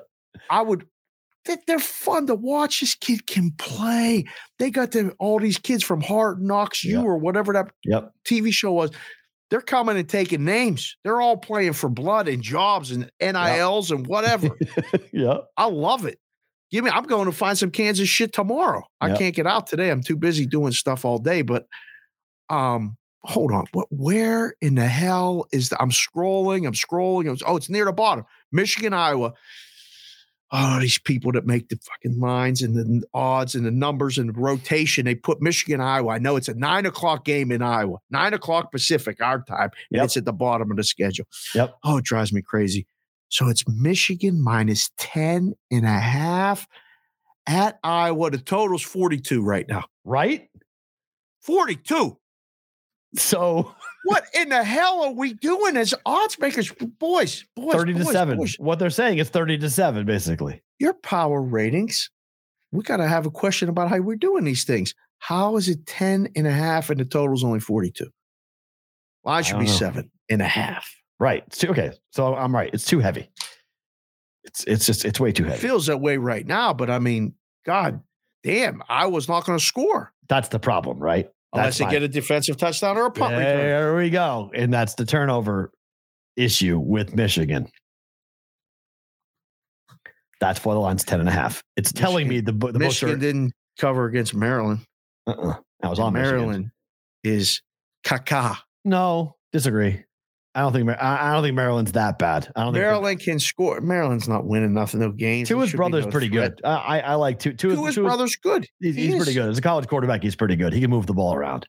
I 0.50 0.62
would. 0.62 0.88
they- 1.44 1.58
They're 1.68 1.80
fun 1.80 2.28
to 2.28 2.36
watch. 2.36 2.80
This 2.80 2.96
kid 2.96 3.28
can 3.28 3.52
play. 3.58 4.24
They 4.58 4.72
got 4.72 4.92
the, 4.92 5.12
all 5.20 5.38
these 5.38 5.58
kids 5.58 5.84
from 5.84 6.00
Hard 6.00 6.42
Knocks 6.42 6.86
U 6.86 7.00
Yeah. 7.00 7.04
or 7.04 7.18
whatever 7.18 7.52
that 7.52 7.72
Yep. 7.84 8.14
TV 8.26 8.54
show 8.54 8.72
was. 8.72 8.92
They're 9.52 9.60
coming 9.60 9.98
and 9.98 10.08
taking 10.08 10.46
names. 10.46 10.96
They're 11.04 11.20
all 11.20 11.36
playing 11.36 11.74
for 11.74 11.90
blood 11.90 12.30
and 12.30 12.42
jobs 12.42 12.92
and 12.92 13.12
NILs 13.22 13.92
and 13.92 14.08
whatever. 14.08 14.50
yeah, 15.12 15.40
I 15.58 15.66
love 15.66 16.06
it. 16.06 16.20
Give 16.72 16.84
me. 16.84 16.92
I'm 16.92 17.04
going 17.04 17.26
to 17.26 17.32
find 17.32 17.58
some 17.58 17.72
Kansas 17.72 18.10
shit 18.10 18.34
tomorrow. 18.34 18.84
I 19.00 19.10
Yep. 19.10 19.18
can't 19.20 19.36
get 19.36 19.48
out 19.48 19.68
today. 19.68 19.90
I'm 19.92 20.02
too 20.02 20.16
busy 20.18 20.46
doing 20.46 20.72
stuff 20.74 21.06
all 21.06 21.20
day. 21.20 21.42
But 21.42 21.68
um, 22.50 22.98
hold 23.24 23.52
on. 23.52 23.66
What? 23.72 23.88
Where 23.92 24.56
in 24.62 24.76
the 24.76 24.88
hell 24.88 25.46
is? 25.52 25.70
The, 25.70 25.82
I'm 25.82 25.92
scrolling. 25.92 26.66
I'm 26.68 26.74
scrolling. 26.74 27.28
I'm- 27.28 27.38
oh, 27.46 27.56
it's 27.58 27.70
near 27.70 27.86
the 27.86 27.94
bottom. 27.94 28.26
Michigan, 28.52 28.94
Iowa. 28.94 29.34
oh, 30.52 30.80
these 30.80 30.98
people 31.00 31.32
that 31.34 31.46
make 31.46 31.68
the 31.70 31.78
fucking 31.78 32.20
lines 32.20 32.62
and 32.62 32.76
the 32.76 33.04
odds 33.14 33.56
and 33.56 33.66
the 33.66 33.72
numbers 33.72 34.18
and 34.18 34.30
the 34.30 34.40
rotation. 34.40 35.06
They 35.06 35.16
put 35.16 35.42
Michigan, 35.42 35.82
Iowa. 35.82 36.14
I 36.14 36.18
know 36.20 36.36
it's 36.36 36.48
a 36.48 36.54
nine 36.54 36.86
o'clock 36.86 37.26
game 37.26 37.52
in 37.52 37.62
Iowa, 37.62 37.98
nine 38.10 38.34
o'clock 38.34 38.72
Pacific, 38.72 39.22
our 39.22 39.42
time, 39.44 39.72
and 39.92 39.98
Yep. 39.98 40.06
it's 40.06 40.18
at 40.18 40.26
the 40.26 40.34
bottom 40.34 40.72
of 40.72 40.78
the 40.78 40.84
schedule. 40.84 41.26
Yep. 41.56 41.76
Oh, 41.84 41.98
it 41.98 42.06
drives 42.06 42.32
me 42.32 42.42
crazy. 42.42 42.88
So 43.30 43.50
it's 43.50 43.68
Michigan 43.68 44.42
minus 44.42 44.92
10 44.98 45.54
and 45.72 45.86
a 45.86 45.90
half 45.90 46.68
at 47.48 47.80
Iowa. 47.84 48.32
The 48.32 48.38
total's 48.38 48.84
42 48.84 49.42
right 49.44 49.68
now. 49.68 49.86
Right? 50.04 50.50
42. 51.42 52.18
So 53.16 53.76
What 54.06 54.26
in 54.36 54.50
the 54.50 54.64
hell 54.64 55.04
are 55.04 55.12
we 55.14 55.34
doing 55.34 55.76
as 55.78 55.96
odds 56.06 56.38
makers? 56.38 56.72
Boys, 57.00 57.44
boys, 57.56 57.74
30 57.74 57.94
to 57.94 58.04
boys, 58.04 58.12
7. 58.12 58.38
boys. 58.38 58.56
What 58.60 58.78
they're 58.78 58.92
saying 58.92 59.18
is 59.18 59.30
30 59.30 59.58
to 59.58 59.70
7, 59.70 60.06
basically. 60.06 60.62
your 60.78 60.94
power 60.94 61.42
ratings, 61.42 62.12
we 62.72 62.84
got 62.84 62.98
to 62.98 63.08
have 63.08 63.26
a 63.26 63.32
question 63.32 63.68
about 63.68 63.90
how 63.90 64.00
we're 64.00 64.16
doing 64.16 64.44
these 64.44 64.64
things. 64.64 64.94
How 65.18 65.58
is 65.58 65.68
it 65.70 65.88
10 65.88 66.30
and 66.36 66.46
a 66.46 66.52
half 66.52 66.92
and 66.92 67.00
the 67.00 67.06
total's 67.06 67.44
only 67.44 67.60
42? 67.60 68.06
Line 69.24 69.44
should 69.44 69.54
don't 69.54 69.62
be 69.62 69.66
know. 69.68 69.74
seven 69.74 70.12
and 70.30 70.42
a 70.44 70.48
half. 70.48 70.88
Right. 71.20 71.44
It's 71.48 71.58
too, 71.58 71.70
okay. 71.70 71.92
So 72.12 72.36
I'm 72.36 72.54
right. 72.54 72.70
It's 72.74 72.86
too 72.86 73.00
heavy. 73.00 73.30
It's 74.44 74.64
it's 74.66 74.86
just 74.86 75.06
it's 75.06 75.20
way 75.20 75.32
too 75.32 75.46
It 75.46 75.50
heavy. 75.50 75.62
feels 75.68 75.88
that 75.88 75.98
way 76.00 76.18
right 76.18 76.46
now, 76.46 76.74
but 76.74 76.90
I 76.90 77.00
mean, 77.00 77.34
God 77.66 78.02
damn, 78.44 78.84
I 78.88 79.08
was 79.08 79.28
not 79.28 79.44
going 79.46 79.58
to 79.58 79.64
score 79.66 80.14
That's 80.30 80.50
the 80.50 80.60
problem, 80.60 81.00
right? 81.00 81.30
unless 81.54 81.78
they 81.78 81.86
get 81.86 82.04
a 82.04 82.08
defensive 82.10 82.58
touchdown 82.58 82.98
or 82.98 83.06
a 83.06 83.12
punt 83.12 83.32
return. 83.34 83.58
There 83.58 83.96
we 83.96 84.10
go. 84.10 84.52
And 84.54 84.74
that's 84.74 84.96
the 84.96 85.06
turnover 85.06 85.72
issue 86.36 86.78
with 86.78 87.16
Michigan. 87.16 87.70
That's 90.42 90.64
why 90.66 90.74
the 90.74 90.80
line's 90.82 91.06
10 91.06 91.22
and 91.22 91.30
a 91.30 91.32
half. 91.32 91.64
It's 91.78 91.94
telling 91.94 92.28
me 92.28 92.42
the, 92.42 92.52
the 92.52 92.78
Michigan 92.78 93.16
are, 93.16 93.18
didn't 93.18 93.54
cover 93.80 94.06
against 94.06 94.36
Maryland. 94.36 94.82
uh-uh. 95.28 95.56
I 95.82 95.88
was 95.90 95.98
on 95.98 96.14
Michigan. 96.14 96.38
Maryland 96.40 96.72
is 97.24 97.62
caca. 98.06 98.58
No, 98.84 99.38
disagree. 99.54 100.04
I 100.56 100.62
don't 100.62 100.72
think 100.72 100.90
I 100.90 101.34
don't 101.34 101.44
think 101.44 101.54
Maryland's 101.54 101.92
that 101.92 102.18
bad. 102.18 102.50
I 102.56 102.64
don't 102.64 102.72
think 102.72 102.82
Maryland 102.82 103.20
can 103.20 103.40
score. 103.40 103.82
Maryland's 103.82 104.30
not 104.30 104.46
winning 104.46 104.74
nothing, 104.74 105.02
no 105.02 105.12
games. 105.12 105.50
His 105.50 105.74
brother's 105.74 106.06
no 106.06 106.12
pretty 106.12 106.30
threat. 106.30 106.56
good. 106.56 106.66
I 106.66 107.02
I, 107.02 107.16
like 107.16 107.40
two 107.40 107.52
two. 107.52 107.76
Two 107.76 107.86
his 107.86 107.96
brother's 107.96 108.38
good. 108.38 108.66
He's, 108.80 108.96
He 108.96 109.08
he's 109.08 109.16
pretty 109.18 109.34
good 109.34 109.50
as 109.50 109.58
a 109.58 109.62
college 109.62 109.88
quarterback. 109.90 110.24
He's 110.24 110.38
pretty 110.38 110.56
good. 110.56 110.72
He 110.72 110.80
can 110.80 110.90
move 110.90 111.08
the 111.08 111.14
ball 111.14 111.36
around. 111.36 111.68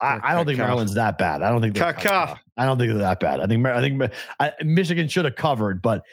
I, 0.00 0.20
I 0.22 0.34
don't 0.34 0.46
think 0.46 0.58
Maryland's 0.58 0.94
that 0.94 1.18
bad. 1.18 1.42
I 1.42 1.50
don't 1.50 1.60
think 1.60 1.74
they're 1.74 1.92
Caca. 1.92 2.38
I 2.56 2.64
don't 2.64 2.78
think 2.78 2.90
they're 2.90 2.98
that 2.98 3.18
bad. 3.18 3.40
I 3.40 3.48
think 3.48 3.66
I 3.66 3.80
think 3.80 4.12
I, 4.38 4.52
Michigan 4.62 5.08
should 5.08 5.24
have 5.24 5.34
covered, 5.34 5.82
but 5.82 6.04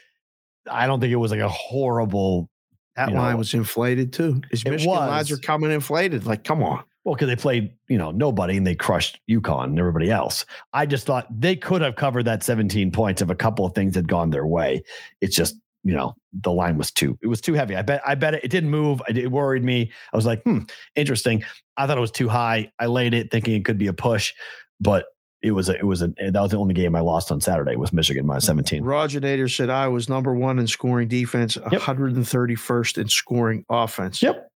I 0.69 0.87
don't 0.87 0.99
think 0.99 1.13
it 1.13 1.17
was 1.17 1.29
like 1.29 1.41
a 1.41 1.49
horrible. 1.49 2.49
That 2.95 3.09
you 3.09 3.15
know, 3.15 3.21
line 3.21 3.37
was 3.37 3.53
inflated 3.53 4.13
too. 4.13 4.41
His 4.49 4.65
Michigan 4.65 4.95
lines 4.95 5.29
are 5.29 5.37
coming 5.37 5.69
inflated. 5.69 6.25
Like, 6.25 6.43
come 6.43 6.63
on. 6.63 6.83
Well, 7.05 7.13
because 7.13 7.27
they 7.27 7.35
played, 7.35 7.71
you 7.87 7.99
know, 7.99 8.09
nobody 8.09 8.57
and 8.57 8.65
they 8.65 8.73
crushed 8.73 9.19
UConn 9.29 9.65
and 9.65 9.79
everybody 9.79 10.09
else. 10.09 10.43
I 10.73 10.87
just 10.87 11.05
thought 11.05 11.27
they 11.29 11.55
could 11.55 11.83
have 11.83 11.95
covered 11.95 12.23
that 12.23 12.41
17 12.41 12.91
points 12.91 13.21
if 13.21 13.29
a 13.29 13.35
couple 13.35 13.63
of 13.63 13.75
things 13.75 13.95
had 13.95 14.07
gone 14.07 14.31
their 14.31 14.47
way. 14.47 14.83
It's 15.21 15.35
just, 15.35 15.55
you 15.83 15.93
know, 15.93 16.15
the 16.41 16.51
line 16.51 16.79
was 16.79 16.89
too, 16.91 17.15
it 17.21 17.27
was 17.27 17.41
too 17.41 17.53
heavy. 17.53 17.75
I 17.75 17.83
bet, 17.83 18.01
I 18.07 18.15
bet 18.15 18.33
it, 18.33 18.43
it 18.43 18.47
didn't 18.49 18.71
move. 18.71 19.03
It 19.07 19.31
worried 19.31 19.63
me. 19.63 19.91
I 20.11 20.17
was 20.17 20.25
like, 20.25 20.41
hmm, 20.43 20.61
interesting. 20.95 21.43
I 21.77 21.85
thought 21.85 21.99
it 21.99 22.01
was 22.01 22.09
too 22.09 22.27
high. 22.27 22.71
I 22.79 22.87
laid 22.87 23.13
it 23.13 23.29
thinking 23.29 23.53
it 23.53 23.65
could 23.65 23.77
be 23.77 23.87
a 23.87 23.93
push, 23.93 24.33
but 24.81 25.05
it 25.43 25.51
was, 25.51 25.69
a, 25.69 25.77
it 25.77 25.85
was, 25.85 26.01
a, 26.01 26.07
that 26.07 26.33
was 26.33 26.49
the 26.49 26.57
only 26.57 26.73
game 26.73 26.95
I 26.95 27.01
lost 27.01 27.31
on 27.31 27.39
Saturday 27.39 27.75
was 27.75 27.93
Michigan 27.93 28.25
minus 28.25 28.45
17. 28.45 28.83
Roger 28.83 29.21
Nader 29.21 29.53
said 29.55 29.69
I 29.69 29.87
was 29.89 30.09
number 30.09 30.33
one 30.33 30.57
in 30.57 30.65
scoring 30.65 31.07
defense, 31.07 31.55
yep. 31.71 31.81
131st 31.81 32.97
in 32.97 33.09
scoring 33.09 33.63
offense. 33.69 34.23
Yep. 34.23 34.35
Yep. 34.37 34.51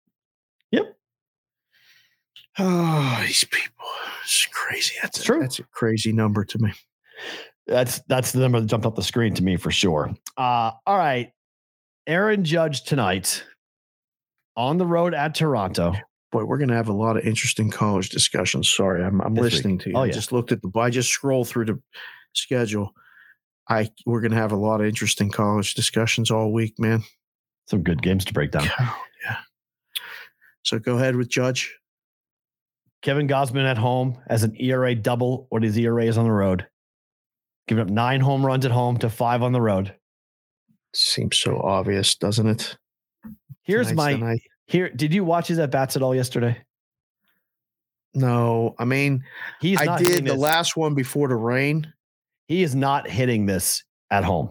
Oh, 2.59 3.23
these 3.27 3.45
people. 3.45 3.87
It's 4.25 4.47
crazy. 4.47 4.95
That's 5.03 5.21
a, 5.21 5.23
true. 5.23 5.41
That's 5.41 5.59
a 5.59 5.65
crazy 5.65 6.13
number 6.13 6.45
to 6.45 6.59
me. 6.59 6.73
That's 7.67 8.01
that's 8.09 8.33
the 8.33 8.41
number 8.41 8.61
that 8.61 8.67
jumped 8.67 8.87
off 8.87 8.95
the 8.95 9.03
screen 9.03 9.35
to 9.35 9.43
me 9.43 9.57
for 9.57 9.71
sure. 9.71 10.11
Uh, 10.37 10.73
all 10.87 10.99
right, 10.99 11.33
Aaron 12.07 12.45
Judge 12.45 12.85
tonight 12.85 13.45
on 14.57 14.79
the 14.79 14.87
road 14.87 15.15
at 15.15 15.35
Toronto. 15.35 15.95
Boy, 16.31 16.45
we're 16.45 16.59
going 16.59 16.69
to 16.69 16.75
have 16.75 16.89
a 16.89 16.93
lot 16.93 17.17
of 17.17 17.25
interesting 17.25 17.71
college 17.71 18.11
discussions. 18.11 18.69
Sorry, 18.69 19.03
I'm, 19.03 19.21
I'm 19.23 19.35
This 19.35 19.43
week. 19.45 19.53
listening 19.53 19.79
to 19.79 19.91
you. 19.91 19.97
Oh, 19.97 20.03
yeah. 20.03 20.11
I 20.11 20.13
just 20.13 20.33
looked 20.33 20.53
at 20.53 20.61
the. 20.61 20.71
I 20.79 20.91
just 20.91 21.11
scrolled 21.11 21.49
through 21.49 21.67
the 21.67 21.81
schedule. 22.35 22.93
I 23.69 23.91
we're 24.05 24.21
going 24.21 24.33
to 24.33 24.37
have 24.37 24.53
a 24.53 24.57
lot 24.57 24.81
of 24.81 24.87
interesting 24.87 25.31
college 25.31 25.75
discussions 25.75 26.31
all 26.31 26.53
week, 26.53 26.75
man. 26.79 27.03
Some 27.67 27.83
good 27.83 28.03
games 28.03 28.25
to 28.27 28.33
break 28.33 28.51
down. 28.51 28.65
Yeah. 28.65 29.37
So 30.65 30.79
go 30.79 30.97
ahead 30.97 31.17
with 31.17 31.29
Judge. 31.29 31.78
Kevin 33.03 33.29
Gausman 33.29 33.65
at 33.65 33.79
home 33.79 34.19
as 34.29 34.43
an 34.43 34.55
ERA 34.61 34.95
double. 34.95 35.47
What 35.51 35.63
his 35.63 35.77
ERA 35.77 36.05
is 36.05 36.19
on 36.19 36.25
the 36.25 36.33
road. 36.33 36.67
Giving 37.69 37.83
up 37.83 37.91
nine 37.91 38.21
home 38.21 38.45
runs 38.45 38.65
at 38.65 38.73
home 38.73 38.97
to 38.99 39.11
five 39.11 39.43
on 39.43 39.53
the 39.53 39.61
road. 39.61 39.95
Seems 40.95 41.37
so 41.37 41.61
obvious, 41.61 42.15
doesn't 42.17 42.47
it? 42.47 42.77
Here's 43.63 43.89
Tonight's 43.89 44.21
my 44.21 44.39
here. 44.67 44.89
Did 44.91 45.13
you 45.13 45.23
watch 45.25 45.49
his 45.49 45.59
at 45.59 45.71
bats 45.71 45.95
at 45.97 46.03
all 46.03 46.15
yesterday? 46.15 46.57
No, 48.15 48.75
I 48.79 48.85
mean, 48.87 49.23
He's 49.61 49.81
I 49.81 49.85
not 49.85 49.99
did 49.99 50.25
the 50.25 50.31
this- 50.33 50.39
last 50.39 50.77
one 50.77 50.95
before 50.95 51.29
the 51.29 51.37
rain. 51.37 51.93
He 52.47 52.63
is 52.63 52.75
not 52.75 53.09
hitting 53.09 53.45
this 53.45 53.85
at 54.11 54.25
home. 54.25 54.51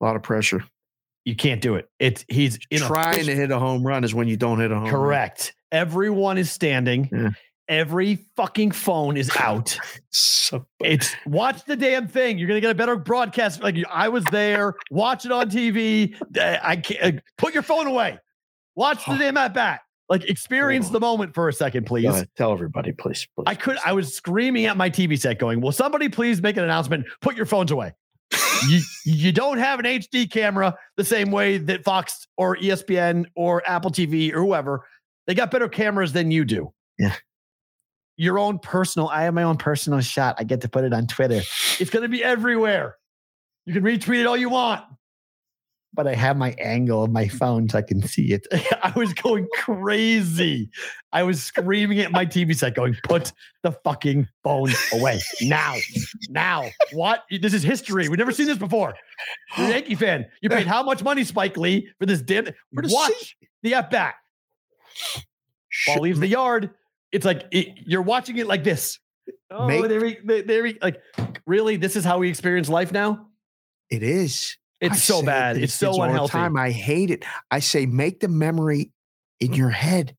A 0.00 0.04
lot 0.04 0.16
of 0.16 0.22
pressure. 0.22 0.62
You 1.24 1.34
can't 1.34 1.60
do 1.60 1.74
it. 1.76 1.88
It's 1.98 2.24
he's 2.28 2.58
in 2.70 2.80
Trying 2.80 3.24
to 3.24 3.34
hit 3.34 3.50
a 3.50 3.58
home 3.58 3.86
run 3.86 4.04
is 4.04 4.14
when 4.14 4.28
you 4.28 4.36
don't 4.36 4.60
hit 4.60 4.70
a 4.70 4.74
home 4.74 4.84
run. 4.84 4.92
Correct. 4.92 5.54
Everyone 5.72 6.36
is 6.38 6.50
standing. 6.50 7.08
Yeah. 7.10 7.30
Every 7.66 8.26
fucking 8.36 8.72
phone 8.72 9.16
is 9.16 9.30
out. 9.38 9.78
So 10.10 10.64
It's 10.78 11.12
watch 11.26 11.64
the 11.64 11.74
damn 11.74 12.06
thing. 12.06 12.38
You're 12.38 12.46
gonna 12.46 12.60
get 12.60 12.70
a 12.70 12.74
better 12.74 12.94
broadcast. 12.94 13.62
Like 13.62 13.76
I 13.90 14.08
was 14.08 14.22
there, 14.30 14.74
watch 14.90 15.24
it 15.24 15.32
on 15.32 15.50
TV. 15.50 16.14
I 16.62 16.76
can't 16.76 17.16
uh, 17.16 17.20
put 17.36 17.54
your 17.54 17.64
phone 17.64 17.88
away. 17.88 18.18
Watch 18.76 19.04
the 19.06 19.16
damn 19.16 19.36
at 19.36 19.54
bat. 19.54 19.80
Like 20.08 20.28
experience 20.28 20.90
the 20.90 21.00
moment 21.00 21.34
for 21.34 21.48
a 21.48 21.52
second, 21.52 21.86
please. 21.86 22.04
Ahead. 22.04 22.28
tell 22.36 22.52
everybody, 22.52 22.92
please. 22.92 23.26
please 23.34 23.44
I 23.46 23.54
could. 23.54 23.78
I 23.84 23.94
was 23.94 24.14
screaming 24.14 24.66
at 24.66 24.76
my 24.76 24.90
TV 24.90 25.18
set, 25.18 25.38
going, 25.38 25.60
"Will 25.60 25.72
somebody 25.72 26.08
please 26.08 26.42
make 26.42 26.58
an 26.58 26.62
announcement? 26.62 27.06
Put 27.20 27.36
your 27.36 27.46
phones 27.46 27.72
away. 27.72 27.94
You 28.68 28.80
you 29.04 29.32
don't 29.32 29.58
have 29.58 29.78
an 29.78 29.84
HD 29.84 30.30
camera 30.30 30.76
the 30.96 31.04
same 31.04 31.30
way 31.30 31.58
that 31.58 31.84
Fox 31.84 32.26
or 32.36 32.56
ESPN 32.56 33.26
or 33.34 33.62
Apple 33.66 33.90
TV 33.90 34.32
or 34.32 34.40
whoever. 34.40 34.86
They 35.26 35.34
got 35.34 35.50
better 35.50 35.68
cameras 35.68 36.12
than 36.12 36.30
you 36.30 36.44
do. 36.44 36.72
Yeah. 36.98 37.14
Your 38.16 38.38
own 38.38 38.58
personal. 38.58 39.08
I 39.08 39.22
have 39.22 39.34
my 39.34 39.42
own 39.42 39.56
personal 39.56 40.00
shot. 40.00 40.36
I 40.38 40.44
get 40.44 40.60
to 40.60 40.68
put 40.68 40.84
it 40.84 40.92
on 40.92 41.06
Twitter. 41.06 41.42
It's 41.80 41.90
going 41.90 42.02
to 42.02 42.08
be 42.08 42.22
everywhere. 42.22 42.96
You 43.66 43.72
can 43.72 43.82
retweet 43.82 44.20
it 44.20 44.26
all 44.26 44.36
you 44.36 44.50
want. 44.50 44.84
But 45.94 46.08
I 46.08 46.14
have 46.14 46.36
my 46.36 46.54
angle 46.58 47.04
of 47.04 47.12
my 47.12 47.28
phone 47.28 47.68
so 47.68 47.78
I 47.78 47.82
can 47.82 48.02
see 48.02 48.32
it. 48.32 48.46
I 48.82 48.92
was 48.96 49.14
going 49.14 49.46
crazy. 49.54 50.68
I 51.12 51.22
was 51.22 51.42
screaming 51.42 52.00
at 52.00 52.10
my 52.10 52.26
TV 52.26 52.54
set, 52.56 52.74
going, 52.74 52.96
"Put 53.04 53.32
the 53.62 53.72
fucking 53.84 54.26
phone 54.42 54.70
away 54.92 55.20
now, 55.40 55.76
now!" 56.28 56.68
What? 56.92 57.22
This 57.30 57.54
is 57.54 57.62
history. 57.62 58.08
We've 58.08 58.18
never 58.18 58.32
seen 58.32 58.46
this 58.46 58.58
before. 58.58 58.94
You're 59.56 59.68
a 59.68 59.70
Yankee 59.70 59.94
fan. 59.94 60.26
You 60.40 60.48
paid 60.48 60.66
how 60.66 60.82
much 60.82 61.02
money, 61.02 61.22
Spike 61.22 61.56
Lee, 61.56 61.88
for 61.98 62.06
this 62.06 62.20
damn? 62.20 62.48
Watch 62.72 63.36
the 63.62 63.74
at 63.74 63.90
bat. 63.90 64.16
Ball 65.86 66.00
leaves 66.00 66.20
the 66.20 66.28
yard. 66.28 66.70
It's 67.12 67.24
like 67.24 67.44
it, 67.52 67.68
you're 67.86 68.02
watching 68.02 68.36
it 68.38 68.46
like 68.46 68.64
this. 68.64 68.98
Oh, 69.50 69.68
Make- 69.68 69.88
there 69.88 70.00
we, 70.00 70.42
there 70.42 70.62
we, 70.62 70.78
like, 70.82 71.00
really? 71.46 71.76
This 71.76 71.96
is 71.96 72.04
how 72.04 72.18
we 72.18 72.28
experience 72.28 72.68
life 72.68 72.92
now? 72.92 73.28
It 73.90 74.02
is. 74.02 74.56
It's 74.80 74.94
I 74.94 74.98
so 74.98 75.22
bad. 75.22 75.56
It's 75.56 75.74
so 75.74 75.88
kids 75.88 75.98
all 75.98 76.04
the 76.04 76.10
unhealthy. 76.10 76.32
Time 76.32 76.56
I 76.56 76.70
hate 76.70 77.10
it. 77.10 77.24
I 77.50 77.60
say 77.60 77.86
make 77.86 78.20
the 78.20 78.28
memory 78.28 78.92
in 79.40 79.52
your 79.54 79.70
head. 79.70 80.16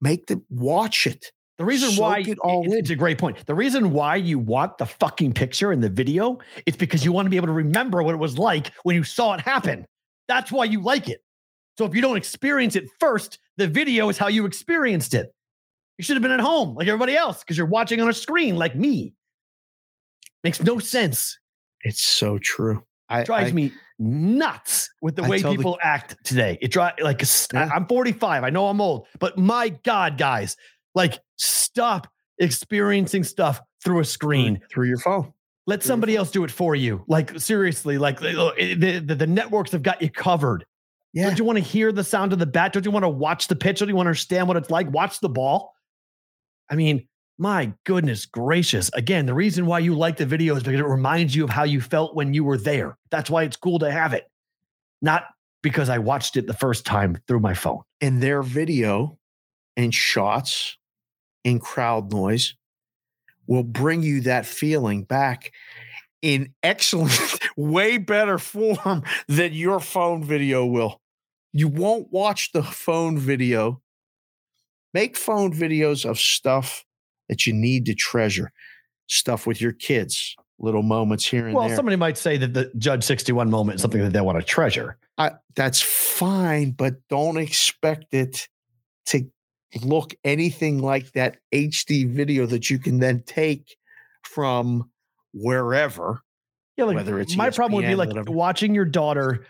Make 0.00 0.26
the 0.26 0.42
watch 0.48 1.06
it. 1.06 1.32
The 1.58 1.66
reason 1.66 1.90
Soak 1.90 2.00
why 2.00 2.18
it 2.20 2.38
all 2.38 2.64
it's, 2.64 2.72
in. 2.72 2.78
it's 2.78 2.90
a 2.90 2.96
great 2.96 3.18
point. 3.18 3.44
The 3.44 3.54
reason 3.54 3.90
why 3.90 4.16
you 4.16 4.38
want 4.38 4.78
the 4.78 4.86
fucking 4.86 5.34
picture 5.34 5.72
and 5.72 5.82
the 5.82 5.90
video, 5.90 6.38
it's 6.64 6.76
because 6.76 7.04
you 7.04 7.12
want 7.12 7.26
to 7.26 7.30
be 7.30 7.36
able 7.36 7.48
to 7.48 7.52
remember 7.52 8.02
what 8.02 8.14
it 8.14 8.18
was 8.18 8.38
like 8.38 8.72
when 8.84 8.96
you 8.96 9.04
saw 9.04 9.34
it 9.34 9.40
happen. 9.40 9.84
That's 10.26 10.50
why 10.50 10.64
you 10.64 10.80
like 10.80 11.10
it. 11.10 11.22
So 11.76 11.84
if 11.84 11.94
you 11.94 12.00
don't 12.00 12.16
experience 12.16 12.76
it 12.76 12.84
first, 12.98 13.38
the 13.58 13.66
video 13.66 14.08
is 14.08 14.16
how 14.16 14.28
you 14.28 14.46
experienced 14.46 15.12
it. 15.12 15.34
You 15.98 16.04
should 16.04 16.16
have 16.16 16.22
been 16.22 16.30
at 16.30 16.40
home 16.40 16.76
like 16.76 16.88
everybody 16.88 17.14
else 17.14 17.40
because 17.40 17.58
you're 17.58 17.66
watching 17.66 18.00
on 18.00 18.08
a 18.08 18.14
screen 18.14 18.56
like 18.56 18.74
me. 18.74 19.12
Makes 20.42 20.62
no 20.62 20.78
sense. 20.78 21.38
It's 21.82 22.00
so 22.00 22.38
true. 22.38 22.84
I 23.10 23.24
drives 23.24 23.50
I- 23.50 23.54
me 23.54 23.72
nuts 23.98 24.88
with 25.02 25.16
the 25.16 25.22
I 25.24 25.28
way 25.28 25.40
tell 25.40 25.52
the- 25.52 25.56
people 25.58 25.78
act 25.82 26.16
today. 26.24 26.58
It 26.62 26.70
drives 26.70 26.96
like 27.02 27.22
Yeah. 27.52 27.68
I'm 27.74 27.86
45. 27.86 28.44
I 28.44 28.50
know 28.50 28.68
I'm 28.68 28.80
old, 28.80 29.06
but 29.18 29.36
my 29.36 29.68
God, 29.84 30.16
guys, 30.16 30.56
like 30.94 31.18
stop 31.36 32.06
experiencing 32.38 33.24
stuff 33.24 33.60
through 33.84 34.00
a 34.00 34.04
screen. 34.04 34.60
through 34.70 34.86
your 34.88 34.98
phone. 34.98 35.32
Let 35.66 35.82
somebody 35.82 36.16
else 36.16 36.30
do 36.30 36.42
it 36.44 36.50
for 36.50 36.74
you. 36.74 37.04
Like 37.06 37.38
seriously, 37.38 37.98
like 37.98 38.22
oh, 38.22 38.48
eh, 38.58 38.74
the, 38.76 38.98
the, 38.98 39.14
the 39.14 39.26
networks 39.26 39.72
have 39.72 39.82
got 39.82 40.00
you 40.02 40.10
covered. 40.10 40.64
Yeah. 41.12 41.26
Don't 41.26 41.38
you 41.38 41.44
want 41.44 41.58
to 41.58 41.64
hear 41.64 41.92
the 41.92 42.04
sound 42.04 42.32
of 42.32 42.38
the 42.38 42.46
bat? 42.46 42.72
Don't 42.72 42.84
you 42.84 42.90
want 42.90 43.04
to 43.04 43.08
watch 43.08 43.48
the 43.48 43.56
pitch? 43.56 43.80
Don't 43.80 43.88
you 43.88 43.96
want 43.96 44.06
to 44.06 44.10
understand 44.10 44.48
what 44.48 44.56
it's 44.56 44.70
like? 44.70 44.90
Watch 44.90 45.20
the 45.20 45.28
ball. 45.28 45.74
I 46.70 46.76
mean, 46.76 47.06
my 47.40 47.72
goodness 47.84 48.26
gracious. 48.26 48.90
Again, 48.92 49.24
the 49.24 49.32
reason 49.32 49.64
why 49.64 49.78
you 49.78 49.94
like 49.94 50.18
the 50.18 50.26
video 50.26 50.56
is 50.56 50.62
because 50.62 50.78
it 50.78 50.86
reminds 50.86 51.34
you 51.34 51.42
of 51.42 51.48
how 51.48 51.64
you 51.64 51.80
felt 51.80 52.14
when 52.14 52.34
you 52.34 52.44
were 52.44 52.58
there. 52.58 52.98
That's 53.10 53.30
why 53.30 53.44
it's 53.44 53.56
cool 53.56 53.78
to 53.78 53.90
have 53.90 54.12
it. 54.12 54.30
Not 55.00 55.24
because 55.62 55.88
I 55.88 55.98
watched 55.98 56.36
it 56.36 56.46
the 56.46 56.52
first 56.52 56.84
time 56.84 57.18
through 57.26 57.40
my 57.40 57.54
phone. 57.54 57.80
And 58.02 58.22
their 58.22 58.42
video 58.42 59.18
and 59.74 59.94
shots 59.94 60.76
and 61.42 61.62
crowd 61.62 62.12
noise 62.12 62.56
will 63.46 63.64
bring 63.64 64.02
you 64.02 64.20
that 64.22 64.44
feeling 64.44 65.04
back 65.04 65.52
in 66.20 66.52
excellent, 66.62 67.38
way 67.56 67.96
better 67.96 68.36
form 68.36 69.02
than 69.28 69.54
your 69.54 69.80
phone 69.80 70.22
video 70.22 70.66
will. 70.66 71.00
You 71.54 71.68
won't 71.68 72.12
watch 72.12 72.52
the 72.52 72.62
phone 72.62 73.16
video. 73.16 73.80
Make 74.92 75.16
phone 75.16 75.54
videos 75.54 76.04
of 76.04 76.18
stuff 76.18 76.84
that 77.30 77.46
you 77.46 77.54
need 77.54 77.86
to 77.86 77.94
treasure, 77.94 78.52
stuff 79.06 79.46
with 79.46 79.60
your 79.60 79.72
kids, 79.72 80.34
little 80.58 80.82
moments 80.82 81.24
here 81.24 81.46
and 81.46 81.54
Well, 81.56 81.68
there. 81.68 81.76
somebody 81.76 81.96
might 81.96 82.18
say 82.18 82.36
that 82.36 82.52
the 82.52 82.70
Judge 82.76 83.04
61 83.04 83.48
moment 83.48 83.76
is 83.76 83.82
something 83.82 84.02
that 84.02 84.12
they 84.12 84.20
want 84.20 84.38
to 84.38 84.44
treasure. 84.44 84.98
I, 85.16 85.30
that's 85.54 85.80
fine, 85.80 86.72
but 86.72 86.96
don't 87.08 87.36
expect 87.38 88.12
it 88.12 88.48
to 89.06 89.24
look 89.82 90.12
anything 90.24 90.80
like 90.80 91.12
that 91.12 91.38
HD 91.54 92.10
video 92.10 92.46
that 92.46 92.68
you 92.68 92.80
can 92.80 92.98
then 92.98 93.22
take 93.24 93.76
from 94.24 94.90
wherever. 95.32 96.20
Yeah, 96.76 96.84
like 96.86 96.96
Whether 96.96 97.20
it's 97.20 97.36
my 97.36 97.50
problem 97.50 97.76
would 97.82 97.88
be 97.88 97.94
like 97.94 98.08
whatever. 98.08 98.32
watching 98.32 98.74
your 98.74 98.84
daughter 98.86 99.46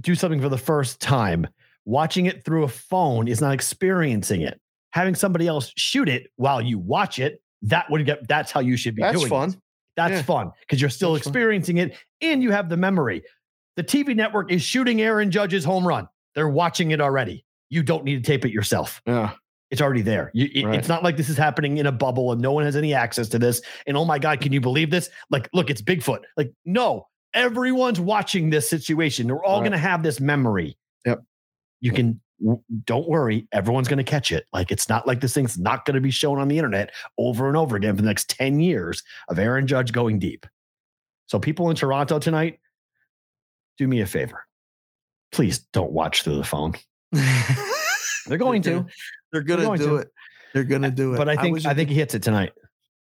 do 0.00 0.14
something 0.14 0.42
for 0.42 0.50
the 0.50 0.58
first 0.58 1.00
time. 1.00 1.46
Watching 1.86 2.26
it 2.26 2.44
through 2.44 2.64
a 2.64 2.68
phone 2.68 3.28
is 3.28 3.40
not 3.40 3.54
experiencing 3.54 4.42
it. 4.42 4.60
Having 4.94 5.16
somebody 5.16 5.46
else 5.46 5.72
shoot 5.76 6.08
it 6.08 6.28
while 6.36 6.62
you 6.62 6.78
watch 6.78 7.18
it, 7.18 7.40
that 7.62 7.90
would 7.90 8.06
get 8.06 8.26
that's 8.28 8.50
how 8.52 8.60
you 8.60 8.76
should 8.76 8.94
be 8.94 9.02
That's 9.02 9.18
doing 9.18 9.28
fun. 9.28 9.48
it. 9.50 9.56
That's 9.96 10.12
Yeah. 10.12 10.22
fun 10.22 10.50
because 10.60 10.80
you're 10.80 10.90
still 10.90 11.12
That's 11.14 11.24
fun. 11.24 11.30
experiencing 11.32 11.76
it 11.78 11.96
and 12.20 12.42
you 12.42 12.50
have 12.52 12.68
the 12.68 12.76
memory. 12.76 13.22
The 13.76 13.82
TV 13.82 14.14
network 14.14 14.50
is 14.52 14.62
shooting 14.62 15.00
Aaron 15.02 15.30
Judge's 15.30 15.64
home 15.64 15.86
run. 15.86 16.06
They're 16.34 16.48
watching 16.48 16.92
it 16.92 17.00
already. 17.00 17.44
You 17.70 17.82
don't 17.82 18.04
need 18.04 18.22
to 18.24 18.26
tape 18.26 18.44
it 18.44 18.52
yourself. 18.52 19.02
Yeah. 19.06 19.32
It's 19.70 19.80
already 19.80 20.02
there. 20.02 20.30
You, 20.34 20.48
it- 20.54 20.64
Right. 20.64 20.78
It's 20.78 20.88
not 20.88 21.02
like 21.02 21.16
this 21.16 21.28
is 21.28 21.36
happening 21.36 21.78
in 21.78 21.86
a 21.86 21.92
bubble 21.92 22.30
and 22.32 22.40
no 22.40 22.52
one 22.52 22.64
has 22.64 22.76
any 22.76 22.94
access 22.94 23.28
to 23.30 23.38
this. 23.38 23.62
And 23.88 23.96
oh 23.96 24.04
my 24.04 24.18
God, 24.20 24.40
can 24.40 24.52
you 24.52 24.60
believe 24.60 24.90
this? 24.90 25.10
Like, 25.30 25.48
look, 25.52 25.70
it's 25.70 25.82
Bigfoot. 25.82 26.20
Like, 26.36 26.52
no, 26.64 27.08
everyone's 27.34 27.98
watching 27.98 28.50
this 28.50 28.68
situation. 28.70 29.26
They're 29.26 29.42
all 29.42 29.56
Right. 29.60 29.62
going 29.70 29.72
to 29.72 29.78
have 29.78 30.02
this 30.04 30.20
memory. 30.20 30.76
Yep. 31.04 31.22
You 31.80 31.90
can, 31.92 32.20
don't 32.84 33.08
worry, 33.08 33.48
everyone's 33.52 33.88
going 33.88 33.98
to 33.98 34.04
catch 34.04 34.30
it. 34.32 34.46
Like, 34.52 34.70
it's 34.70 34.88
not 34.88 35.06
like 35.06 35.20
this 35.20 35.34
thing's 35.34 35.58
not 35.58 35.84
going 35.84 35.94
to 35.94 36.00
be 36.00 36.10
shown 36.10 36.38
on 36.38 36.48
the 36.48 36.58
internet 36.58 36.90
over 37.18 37.48
and 37.48 37.56
over 37.56 37.76
again 37.76 37.96
for 37.96 38.02
the 38.02 38.08
next 38.08 38.28
10 38.30 38.60
years 38.60 39.02
of 39.28 39.38
Aaron 39.38 39.66
Judge 39.66 39.92
going 39.92 40.18
deep. 40.18 40.46
So, 41.26 41.38
people 41.38 41.70
in 41.70 41.76
Toronto 41.76 42.18
tonight, 42.18 42.60
do 43.78 43.88
me 43.88 44.00
a 44.00 44.06
favor. 44.06 44.44
Please 45.32 45.60
don't 45.72 45.90
watch 45.92 46.22
through 46.22 46.36
the 46.36 46.44
phone. 46.44 46.74
They're 48.26 48.38
going 48.38 48.62
to, 48.62 48.86
They're 49.32 49.42
gonna 49.42 49.62
going 49.64 49.78
do 49.80 49.86
to. 49.88 49.96
it. 49.96 50.08
They're 50.54 50.64
gonna 50.64 50.90
do 50.90 51.14
it. 51.14 51.16
but 51.16 51.28
I 51.28 51.36
think 51.36 51.54
was 51.54 51.66
I, 51.66 51.74
think 51.74 51.88
the- 51.88 51.94
he 51.94 52.00
hits 52.00 52.14
it 52.14 52.22
tonight. 52.22 52.52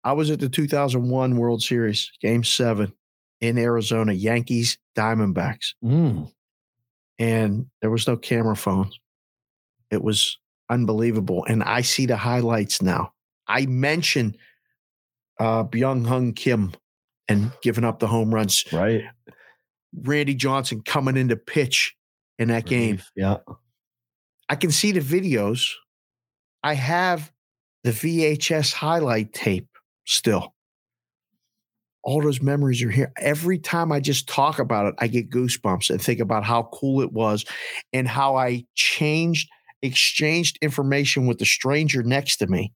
I 0.05 0.13
was 0.13 0.31
at 0.31 0.39
the 0.41 0.49
2001 0.49 1.37
World 1.37 1.63
Series, 1.63 2.11
Game 2.21 2.45
Seven, 2.45 2.93
in 3.41 3.57
Arizona, 3.59 4.13
Yankees 4.13 4.79
Diamondbacks, 4.97 5.75
Mm. 5.85 6.31
and 7.19 7.67
there 7.81 7.91
was 7.91 8.07
no 8.07 8.17
camera 8.17 8.55
phones. 8.57 8.99
It 9.91 10.03
was 10.03 10.39
unbelievable, 10.71 11.45
and 11.49 11.63
I 11.63 11.81
see 11.81 12.07
the 12.07 12.17
highlights 12.17 12.83
now. 12.83 13.13
I 13.47 13.67
mentioned 13.67 14.37
uh, 15.41 15.65
Byung-Hyun 15.65 16.37
Kim 16.37 16.73
and 17.29 17.53
giving 17.63 17.85
up 17.85 17.99
the 17.99 18.07
home 18.07 18.35
runs. 18.35 18.65
Right. 18.73 19.05
Randy 19.95 20.35
Johnson 20.35 20.83
coming 20.85 21.17
into 21.17 21.37
pitch 21.37 21.95
in 22.39 22.49
that 22.49 22.67
game. 22.67 23.01
Yeah. 23.17 23.39
I 24.49 24.57
can 24.57 24.71
see 24.71 24.93
the 24.93 25.01
videos. 25.01 25.71
I 26.63 26.75
have 26.75 27.31
the 27.85 27.91
VHS 27.91 28.73
highlight 28.73 29.33
tape 29.33 29.69
still. 30.07 30.55
All 32.03 32.23
those 32.23 32.41
memories 32.41 32.83
are 32.83 32.91
here. 32.91 33.13
Every 33.19 33.59
time 33.59 33.93
I 33.93 34.01
just 34.01 34.29
talk 34.29 34.59
about 34.59 34.87
it, 34.87 34.95
I 34.99 35.09
get 35.09 35.31
goosebumps 35.31 35.91
and 35.91 36.01
think 36.01 36.21
about 36.21 36.45
how 36.45 36.69
cool 36.73 37.03
it 37.03 37.13
was 37.13 37.45
and 37.93 38.09
how 38.09 38.37
I 38.37 38.65
changed, 38.75 39.49
exchanged 39.83 40.59
information 40.61 41.27
with 41.27 41.39
the 41.39 41.45
stranger 41.47 42.03
next 42.03 42.39
to 42.39 42.47
me 42.47 42.73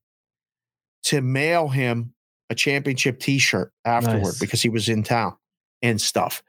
to 1.03 1.21
mail 1.21 1.67
him 1.67 2.13
a 2.49 2.55
championship 2.55 3.19
t 3.19 3.39
shirt 3.39 3.71
afterward 3.85 4.23
Nice. 4.23 4.39
because 4.39 4.61
he 4.61 4.69
was 4.69 4.89
in 4.89 5.03
town 5.03 5.35
and 5.81 5.99
stuff. 5.99 6.43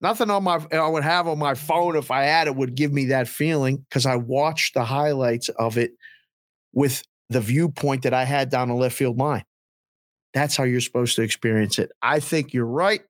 Nothing 0.00 0.30
on 0.30 0.44
my 0.44 0.64
I 0.72 0.88
would 0.88 1.02
have 1.02 1.28
on 1.28 1.38
my 1.38 1.54
phone 1.54 1.96
if 1.96 2.10
I 2.10 2.22
had 2.24 2.46
it 2.46 2.56
would 2.56 2.74
give 2.74 2.92
me 2.92 3.06
that 3.06 3.28
feeling 3.28 3.78
because 3.78 4.06
I 4.06 4.16
watched 4.16 4.74
the 4.74 4.84
highlights 4.84 5.48
of 5.50 5.76
it 5.76 5.92
with 6.72 7.02
the 7.28 7.40
viewpoint 7.40 8.02
that 8.02 8.14
I 8.14 8.24
had 8.24 8.50
down 8.50 8.68
the 8.68 8.74
left 8.74 8.96
field 8.96 9.18
line. 9.18 9.44
That's 10.32 10.56
how 10.56 10.64
you're 10.64 10.80
supposed 10.80 11.16
to 11.16 11.22
experience 11.22 11.78
it. 11.78 11.90
I 12.00 12.20
think 12.20 12.54
you're 12.54 12.64
right. 12.64 13.02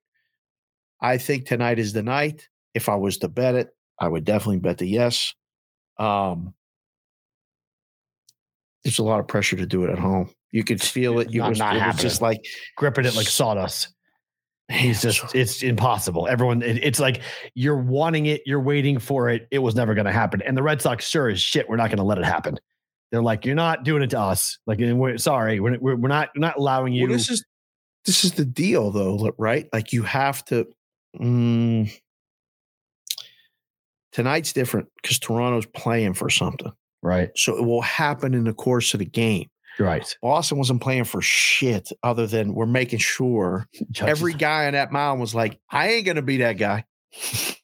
I 0.99 1.17
think 1.17 1.45
tonight 1.45 1.79
is 1.79 1.93
the 1.93 2.03
night. 2.03 2.47
If 2.73 2.89
I 2.89 2.95
was 2.95 3.19
to 3.19 3.27
bet 3.27 3.55
it, 3.55 3.69
I 3.99 4.07
would 4.07 4.25
definitely 4.25 4.59
bet 4.59 4.77
the 4.79 4.87
yes. 4.87 5.33
Um, 6.01 6.53
there's 8.83 8.99
a 8.99 9.03
lot 9.03 9.19
of 9.19 9.27
pressure 9.27 9.55
to 9.55 9.65
do 9.65 9.83
it 9.83 9.89
at 9.91 9.99
home. 9.99 10.29
You 10.51 10.63
could 10.63 10.81
feel 10.81 11.19
it. 11.19 11.31
You 11.31 11.41
Not- 11.41 11.49
was, 11.49 11.59
not 11.59 11.75
it 11.75 11.85
was 11.85 11.97
just 11.97 12.21
like 12.21 12.45
Gripping 12.75 13.05
it 13.05 13.15
like 13.15 13.27
sawdust. 13.27 13.89
He's 14.69 15.01
just, 15.01 15.35
it's 15.35 15.63
impossible. 15.63 16.27
Everyone, 16.27 16.61
it- 16.61 16.83
it's 16.83 16.99
like 16.99 17.21
you're 17.53 17.77
wanting 17.77 18.25
it, 18.27 18.41
you're 18.45 18.61
waiting 18.61 18.99
for 18.99 19.29
it. 19.29 19.47
It 19.51 19.59
was 19.59 19.75
never 19.75 19.93
going 19.93 20.05
to 20.05 20.11
happen. 20.11 20.41
And 20.41 20.57
the 20.57 20.63
Red 20.63 20.81
Sox, 20.81 21.07
sure 21.07 21.29
as 21.29 21.39
shit, 21.41 21.69
we're 21.69 21.75
not 21.75 21.89
going 21.89 21.97
to 21.97 22.03
let 22.03 22.17
it 22.17 22.25
happen. 22.25 22.57
They're 23.11 23.21
like, 23.21 23.45
you're 23.45 23.55
not 23.55 23.83
doing 23.83 24.01
it 24.01 24.09
to 24.11 24.19
us. 24.19 24.57
Like, 24.65 24.79
and 24.79 24.97
we're 24.99 25.17
sorry, 25.17 25.59
we're, 25.59 25.77
we're, 25.79 25.97
we're 25.97 26.07
not, 26.07 26.29
we're 26.35 26.39
not 26.39 26.57
allowing 26.57 26.93
you. 26.93 27.07
Well, 27.07 27.17
this 27.17 27.29
is 27.29 27.45
this 28.05 28.23
is 28.23 28.31
the 28.31 28.45
deal, 28.45 28.89
though, 28.89 29.31
right? 29.37 29.67
Like 29.73 29.93
you 29.93 30.03
have 30.03 30.43
to. 30.45 30.65
Mm, 31.19 31.93
tonight's 34.11 34.53
different 34.53 34.89
because 35.01 35.19
Toronto's 35.19 35.65
playing 35.65 36.13
for 36.13 36.29
something, 36.29 36.71
right. 37.01 37.29
so 37.35 37.57
it 37.57 37.63
will 37.65 37.81
happen 37.81 38.33
in 38.33 38.43
the 38.43 38.53
course 38.53 38.93
of 38.93 38.99
the 38.99 39.05
game. 39.05 39.47
Right. 39.79 40.15
Boston 40.21 40.57
wasn't 40.57 40.81
playing 40.81 41.05
for 41.05 41.21
shit 41.21 41.89
other 42.03 42.27
than 42.27 42.53
we're 42.53 42.65
making 42.65 42.99
sure 42.99 43.67
Judge 43.91 44.09
every 44.09 44.33
guy 44.33 44.67
on 44.67 44.73
that 44.73 44.91
mound 44.91 45.21
was 45.21 45.33
like, 45.33 45.59
I 45.69 45.91
ain't 45.91 46.05
gonna 46.05 46.21
be 46.21 46.37
that 46.37 46.57
guy. 46.57 46.85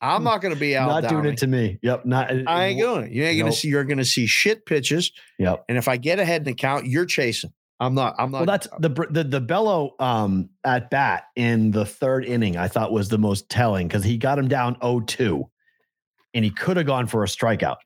I'm 0.02 0.24
not 0.24 0.42
gonna 0.42 0.56
be 0.56 0.76
out. 0.76 0.88
not 0.88 1.10
doing 1.10 1.26
it 1.26 1.38
to 1.38 1.48
me. 1.48 1.80
Yep. 1.82 2.06
Not, 2.06 2.32
I 2.48 2.68
ain't 2.68 2.80
doing 2.80 3.06
it. 3.06 3.12
You 3.12 3.24
ain't 3.24 3.40
gonna 3.40 3.52
see. 3.52 3.70
You're 3.70 3.84
gonna 3.84 4.06
see 4.06 4.26
shit 4.26 4.66
pitches, 4.66 5.12
Yep. 5.40 5.66
and 5.70 5.78
if 5.78 5.88
I 5.88 5.98
get 5.98 6.20
ahead 6.20 6.42
in 6.42 6.46
the 6.46 6.54
count, 6.54 6.86
you're 6.86 7.06
chasing. 7.06 7.52
I'm 7.80 7.94
not. 7.94 8.16
I'm 8.18 8.32
not. 8.32 8.40
Well, 8.40 8.46
that's 8.46 8.68
the 8.80 8.90
the 9.10 9.24
the 9.24 9.42
Bello 9.42 9.96
um 10.00 10.50
at 10.64 10.90
bat 10.90 11.26
in 11.36 11.72
the 11.72 11.86
third 11.86 12.26
inning. 12.26 12.58
I 12.58 12.68
thought 12.68 12.92
was 12.92 13.10
the 13.10 13.18
most 13.18 13.50
telling 13.50 13.88
because 13.88 14.04
he 14.04 14.18
got 14.18 14.40
him 14.40 14.48
down 14.48 14.76
0-2, 14.76 15.44
and 16.38 16.46
he 16.46 16.52
could 16.52 16.78
have 16.78 16.86
gone 16.86 17.08
for 17.08 17.24
a 17.24 17.28
strikeout. 17.28 17.78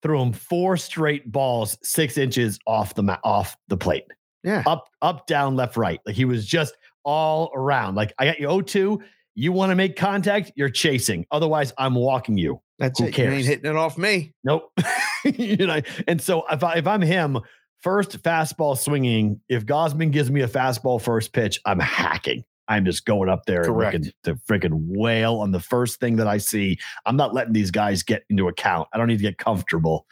Threw 0.00 0.22
him 0.22 0.32
four 0.32 0.76
straight 0.76 1.30
balls, 1.30 1.76
six 1.82 2.16
inches 2.16 2.60
off 2.68 2.94
the 2.94 3.02
ma- 3.02 3.18
off 3.24 3.56
the 3.66 3.76
plate, 3.76 4.04
yeah. 4.44 4.62
up 4.64 4.88
up 5.02 5.26
down 5.26 5.56
left 5.56 5.76
right. 5.76 6.00
Like 6.06 6.14
he 6.14 6.24
was 6.24 6.46
just 6.46 6.76
all 7.02 7.50
around. 7.54 7.96
Like 7.96 8.14
I 8.18 8.26
got 8.26 8.38
you 8.38 8.46
0-2. 8.46 9.00
You 9.34 9.52
want 9.52 9.70
to 9.70 9.76
make 9.76 9.96
contact? 9.96 10.52
You're 10.54 10.68
chasing. 10.68 11.26
Otherwise, 11.32 11.72
I'm 11.78 11.94
walking 11.94 12.38
you. 12.38 12.60
That's 12.78 13.00
who 13.00 13.06
it. 13.06 13.18
You 13.18 13.24
ain't 13.24 13.46
hitting 13.46 13.70
it 13.70 13.76
off 13.76 13.98
me. 13.98 14.32
Nope. 14.44 14.72
you 15.24 15.66
know, 15.66 15.80
and 16.06 16.22
so 16.22 16.44
if 16.48 16.62
I 16.62 16.74
if 16.74 16.86
I'm 16.86 17.02
him, 17.02 17.40
first 17.80 18.22
fastball 18.22 18.78
swinging, 18.78 19.40
if 19.48 19.66
Gausman 19.66 20.12
gives 20.12 20.30
me 20.30 20.42
a 20.42 20.48
fastball 20.48 21.00
first 21.00 21.32
pitch, 21.32 21.60
I'm 21.66 21.80
hacking. 21.80 22.44
I'm 22.68 22.84
just 22.84 23.04
going 23.06 23.28
up 23.28 23.46
there 23.46 23.64
Correct. 23.64 23.94
and 23.94 24.12
to 24.24 24.34
freaking 24.48 24.72
wail 24.72 25.36
on 25.36 25.52
the 25.52 25.60
first 25.60 26.00
thing 26.00 26.16
that 26.16 26.26
I 26.28 26.38
see. 26.38 26.78
I'm 27.06 27.16
not 27.16 27.32
letting 27.34 27.52
these 27.54 27.70
guys 27.70 28.02
get 28.02 28.24
into 28.28 28.48
account. 28.48 28.88
I 28.92 28.98
don't 28.98 29.08
need 29.08 29.16
to 29.18 29.22
get 29.22 29.38
comfortable. 29.38 30.06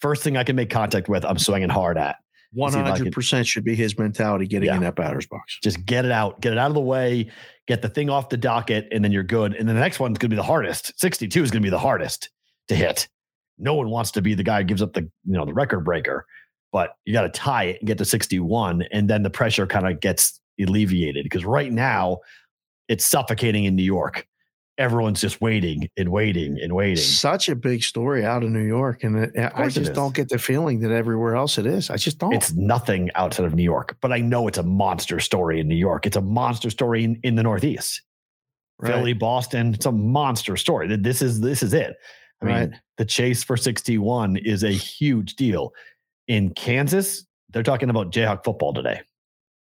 First 0.00 0.22
thing 0.22 0.36
I 0.36 0.44
can 0.44 0.54
make 0.56 0.68
contact 0.70 1.08
with, 1.08 1.24
I'm 1.24 1.38
swinging 1.38 1.70
hard 1.70 1.96
at. 1.96 2.16
One 2.52 2.70
See 2.72 2.78
can- 2.78 2.86
hundred 2.86 3.12
percent 3.12 3.46
should 3.46 3.64
be 3.64 3.74
his 3.74 3.98
mentality 3.98 4.46
getting 4.46 4.68
Yeah. 4.68 4.76
in 4.76 4.82
that 4.82 4.94
batter's 4.94 5.26
box. 5.26 5.58
Just 5.62 5.84
get 5.86 6.04
it 6.04 6.12
out, 6.12 6.40
get 6.40 6.52
it 6.52 6.58
out 6.58 6.68
of 6.70 6.74
the 6.74 6.80
way, 6.80 7.30
get 7.66 7.82
the 7.82 7.88
thing 7.88 8.10
off 8.10 8.28
the 8.28 8.36
docket, 8.36 8.86
and 8.92 9.02
then 9.04 9.10
you're 9.10 9.24
good. 9.24 9.54
And 9.54 9.66
then 9.68 9.74
the 9.74 9.80
next 9.80 9.98
one's 9.98 10.18
going 10.18 10.28
to 10.30 10.34
be 10.34 10.36
the 10.36 10.42
hardest. 10.44 10.92
62 11.00 11.42
is 11.42 11.50
going 11.50 11.62
to 11.62 11.66
be 11.66 11.70
the 11.70 11.78
hardest 11.78 12.30
to 12.68 12.76
hit. 12.76 13.08
No 13.58 13.74
one 13.74 13.88
wants 13.90 14.10
to 14.12 14.22
be 14.22 14.34
the 14.34 14.42
guy 14.44 14.58
who 14.58 14.64
gives 14.64 14.82
up 14.82 14.92
the 14.92 15.00
you 15.00 15.10
know 15.32 15.44
the 15.44 15.54
record 15.54 15.80
breaker, 15.84 16.26
but 16.70 16.94
you 17.04 17.12
got 17.12 17.22
to 17.22 17.28
tie 17.28 17.64
it 17.64 17.78
and 17.80 17.86
get 17.88 17.98
to 17.98 18.04
61, 18.04 18.82
and 18.92 19.08
then 19.10 19.22
the 19.22 19.30
pressure 19.30 19.66
kind 19.66 19.88
of 19.88 19.98
gets 20.00 20.38
alleviated 20.60 21.24
because 21.24 21.44
right 21.44 21.72
now 21.72 22.18
it's 22.88 23.04
suffocating 23.06 23.64
in 23.64 23.74
New 23.76 23.82
York. 23.82 24.26
Everyone's 24.76 25.20
just 25.20 25.40
waiting 25.40 25.88
and 25.96 26.08
waiting 26.10 26.58
and 26.60 26.74
waiting. 26.74 26.96
Such 26.96 27.48
a 27.48 27.54
big 27.54 27.84
story 27.84 28.24
out 28.24 28.42
of 28.42 28.50
New 28.50 28.64
York, 28.64 29.04
and 29.04 29.16
it, 29.16 29.30
I 29.54 29.68
just 29.68 29.92
don't 29.94 30.12
get 30.12 30.28
the 30.28 30.38
feeling 30.38 30.80
that 30.80 30.90
everywhere 30.90 31.36
else 31.36 31.58
it 31.58 31.66
is. 31.66 31.90
I 31.90 31.96
just 31.96 32.18
don't. 32.18 32.32
It's 32.32 32.52
nothing 32.54 33.08
outside 33.14 33.46
of 33.46 33.54
New 33.54 33.62
York, 33.62 33.96
but 34.00 34.12
I 34.12 34.18
know 34.18 34.48
it's 34.48 34.58
a 34.58 34.64
monster 34.64 35.20
story 35.20 35.60
in 35.60 35.68
New 35.68 35.76
York. 35.76 36.06
It's 36.06 36.16
a 36.16 36.20
monster 36.20 36.70
story 36.70 37.04
in, 37.04 37.20
in 37.22 37.36
the 37.36 37.44
Northeast. 37.44 38.02
Right. 38.80 38.92
Philly, 38.92 39.12
Boston. 39.12 39.74
It's 39.74 39.86
a 39.86 39.92
monster 39.92 40.56
story. 40.56 40.88
Th- 40.88 41.00
This 41.00 41.22
is 41.22 41.40
this 41.40 41.62
is 41.62 41.72
it. 41.72 41.94
I 42.42 42.44
mean, 42.44 42.54
Right. 42.56 42.70
the 42.98 43.04
chase 43.04 43.44
for 43.44 43.56
61 43.56 44.38
is 44.38 44.64
a 44.64 44.70
huge 44.72 45.36
deal. 45.36 45.72
In 46.26 46.50
Kansas, 46.52 47.24
they're 47.50 47.62
talking 47.62 47.90
about 47.90 48.10
Jayhawk 48.10 48.42
football 48.42 48.74
today. 48.74 49.02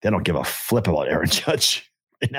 They 0.06 0.11
don't 0.11 0.22
give 0.22 0.36
a 0.36 0.44
flip 0.44 0.88
about 0.88 1.07
Aaron 1.07 1.27
Judge. 1.32 1.91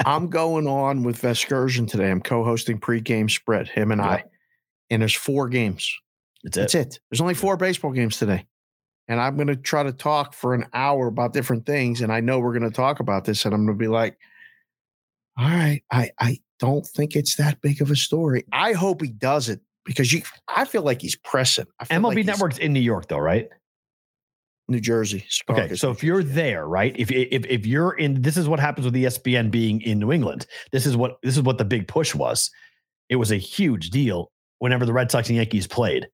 I'm 0.04 0.28
going 0.28 0.68
on 0.68 1.02
with 1.02 1.20
Vescursion 1.20 1.88
today. 1.88 2.08
I'm 2.12 2.20
co-hosting 2.20 2.78
pregame 2.78 3.28
spread, 3.28 3.66
him 3.66 3.90
and 3.90 4.00
I. 4.00 4.22
And 4.88 5.02
there's 5.02 5.16
four 5.16 5.48
games. 5.48 5.92
That's 6.44 6.56
it. 6.56 6.60
That's 6.60 6.74
it. 6.76 7.00
There's 7.10 7.20
only 7.20 7.34
four 7.34 7.56
baseball 7.56 7.90
games 7.90 8.18
today. 8.18 8.46
And 9.08 9.20
I'm 9.20 9.34
going 9.34 9.48
to 9.48 9.56
try 9.56 9.82
to 9.82 9.92
talk 9.92 10.32
for 10.32 10.54
an 10.54 10.66
hour 10.74 11.08
about 11.08 11.32
different 11.32 11.66
things. 11.66 12.02
And 12.02 12.12
I 12.12 12.20
know 12.20 12.38
we're 12.38 12.56
going 12.56 12.70
to 12.70 12.76
talk 12.76 13.00
about 13.00 13.24
this. 13.24 13.44
And 13.44 13.52
I'm 13.52 13.66
going 13.66 13.76
to 13.76 13.82
be 13.82 13.88
like, 13.88 14.16
all 15.36 15.48
right, 15.48 15.82
I, 15.90 16.12
I 16.20 16.38
don't 16.60 16.86
think 16.86 17.16
it's 17.16 17.34
that 17.34 17.60
big 17.62 17.82
of 17.82 17.90
a 17.90 17.96
story. 17.96 18.44
I 18.52 18.74
hope 18.74 19.02
he 19.02 19.08
does 19.08 19.48
it 19.48 19.60
because 19.84 20.12
you, 20.12 20.22
I 20.46 20.66
feel 20.66 20.82
like 20.82 21.02
he's 21.02 21.16
pressing. 21.16 21.66
MLB 21.82 22.14
like 22.14 22.26
Network's 22.26 22.58
in 22.58 22.72
New 22.72 22.78
York, 22.78 23.08
though, 23.08 23.18
right? 23.18 23.48
New 24.68 24.80
Jersey. 24.80 25.24
Okay, 25.48 25.76
so 25.76 25.90
if 25.90 26.02
you're 26.02 26.22
there, 26.24 26.66
right? 26.66 26.94
If 26.98 27.10
if 27.10 27.46
if 27.46 27.66
you're 27.66 27.92
in, 27.92 28.20
this 28.22 28.36
is 28.36 28.48
what 28.48 28.58
happens 28.58 28.84
with 28.84 28.94
ESPN 28.94 29.50
being 29.50 29.80
in 29.82 29.98
New 29.98 30.10
England. 30.12 30.46
This 30.72 30.86
is 30.86 30.96
what 30.96 31.18
this 31.22 31.36
is 31.36 31.42
what 31.42 31.58
the 31.58 31.64
big 31.64 31.86
push 31.86 32.14
was. 32.14 32.50
It 33.08 33.16
was 33.16 33.30
a 33.30 33.36
huge 33.36 33.90
deal 33.90 34.32
whenever 34.58 34.84
the 34.84 34.92
Red 34.92 35.10
Sox 35.10 35.28
and 35.28 35.36
Yankees 35.36 35.66
played, 35.68 36.08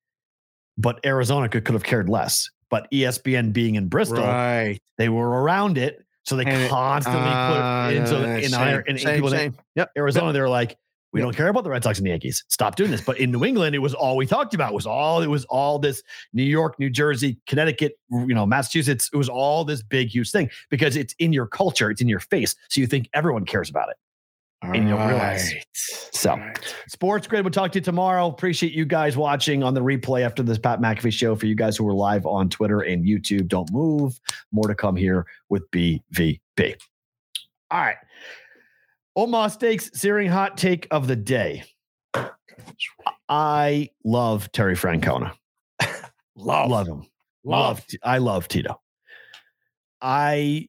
but 0.76 1.00
Arizona 1.06 1.48
could 1.48 1.64
could 1.64 1.74
have 1.74 1.82
cared 1.84 2.08
less. 2.10 2.48
But 2.68 2.90
ESPN 2.90 3.52
being 3.52 3.74
in 3.76 3.88
Bristol, 3.88 4.22
right. 4.22 4.78
they 4.98 5.08
were 5.10 5.28
around 5.42 5.76
it, 5.78 5.98
so 6.24 6.36
they 6.36 6.44
And 6.44 6.62
it- 6.62 6.70
constantly 6.70 7.20
Ah, 7.24 7.86
put 7.88 7.96
into 7.96 8.12
yeah, 8.28 8.36
in, 8.36 8.48
same, 8.50 8.68
in, 8.68 8.82
in 8.86 8.98
same, 8.98 9.14
people 9.14 9.30
same. 9.30 9.56
Yep, 9.76 9.90
Arizona, 9.96 10.32
they 10.32 10.40
were 10.40 10.48
like, 10.48 10.76
we 11.12 11.20
Yep. 11.20 11.26
don't 11.26 11.36
care 11.36 11.48
about 11.48 11.64
the 11.64 11.70
Red 11.70 11.84
Sox 11.84 11.98
and 11.98 12.06
the 12.06 12.10
Yankees. 12.10 12.44
Stop 12.48 12.76
doing 12.76 12.90
this. 12.90 13.00
But 13.02 13.18
in 13.18 13.30
New 13.30 13.44
England, 13.44 13.74
it 13.74 13.80
was 13.80 13.94
all 13.94 14.16
we 14.16 14.26
talked 14.26 14.54
about. 14.54 14.72
It 14.72 14.74
was 14.74 14.86
all 14.86 15.22
it 15.22 15.26
was 15.28 15.44
all 15.46 15.78
this 15.78 16.02
New 16.32 16.42
York, 16.42 16.78
New 16.78 16.90
Jersey, 16.90 17.38
Connecticut, 17.46 17.98
you 18.10 18.34
know, 18.34 18.46
Massachusetts. 18.46 19.10
It 19.12 19.16
was 19.16 19.28
all 19.28 19.64
this 19.64 19.82
big, 19.82 20.08
huge 20.08 20.30
thing 20.30 20.50
because 20.70 20.96
it's 20.96 21.14
in 21.18 21.32
your 21.32 21.46
culture, 21.46 21.90
it's 21.90 22.00
in 22.00 22.08
your 22.08 22.20
face. 22.20 22.54
So 22.70 22.80
you 22.80 22.86
think 22.86 23.08
everyone 23.14 23.44
cares 23.44 23.68
about 23.70 23.90
it. 23.90 23.96
And 24.64 24.88
you'll 24.88 24.96
realize. 24.98 25.52
Right. 25.52 25.64
So 25.74 26.36
Right. 26.36 26.74
Sports 26.86 27.26
Grid, 27.26 27.44
we'll 27.44 27.50
talk 27.50 27.72
to 27.72 27.78
you 27.80 27.84
tomorrow. 27.84 28.28
Appreciate 28.28 28.72
you 28.72 28.84
guys 28.84 29.16
watching 29.16 29.64
on 29.64 29.74
the 29.74 29.80
replay 29.80 30.22
after 30.24 30.40
this 30.44 30.56
Pat 30.56 30.80
McAfee 30.80 31.12
show. 31.12 31.34
For 31.34 31.46
you 31.46 31.56
guys 31.56 31.76
who 31.76 31.88
are 31.88 31.92
live 31.92 32.26
on 32.26 32.48
Twitter 32.48 32.80
and 32.82 33.04
YouTube, 33.04 33.48
don't 33.48 33.68
move. 33.72 34.20
More 34.52 34.68
to 34.68 34.76
come 34.76 34.94
here 34.94 35.26
with 35.48 35.68
BVB. 35.72 36.76
All 37.72 37.80
right. 37.80 37.96
Omaha 39.14 39.48
Steaks 39.48 39.90
searing 39.94 40.28
hot 40.28 40.56
take 40.56 40.86
of 40.90 41.06
the 41.06 41.16
day. 41.16 41.64
I 43.28 43.90
love 44.04 44.50
Terry 44.52 44.74
Francona. 44.74 45.32
Love. 46.36 46.70
Love 46.70 46.86
him. 46.88 47.06
Love. 47.44 47.84
I 48.02 48.18
love 48.18 48.48
Tito. 48.48 48.80
I 50.00 50.68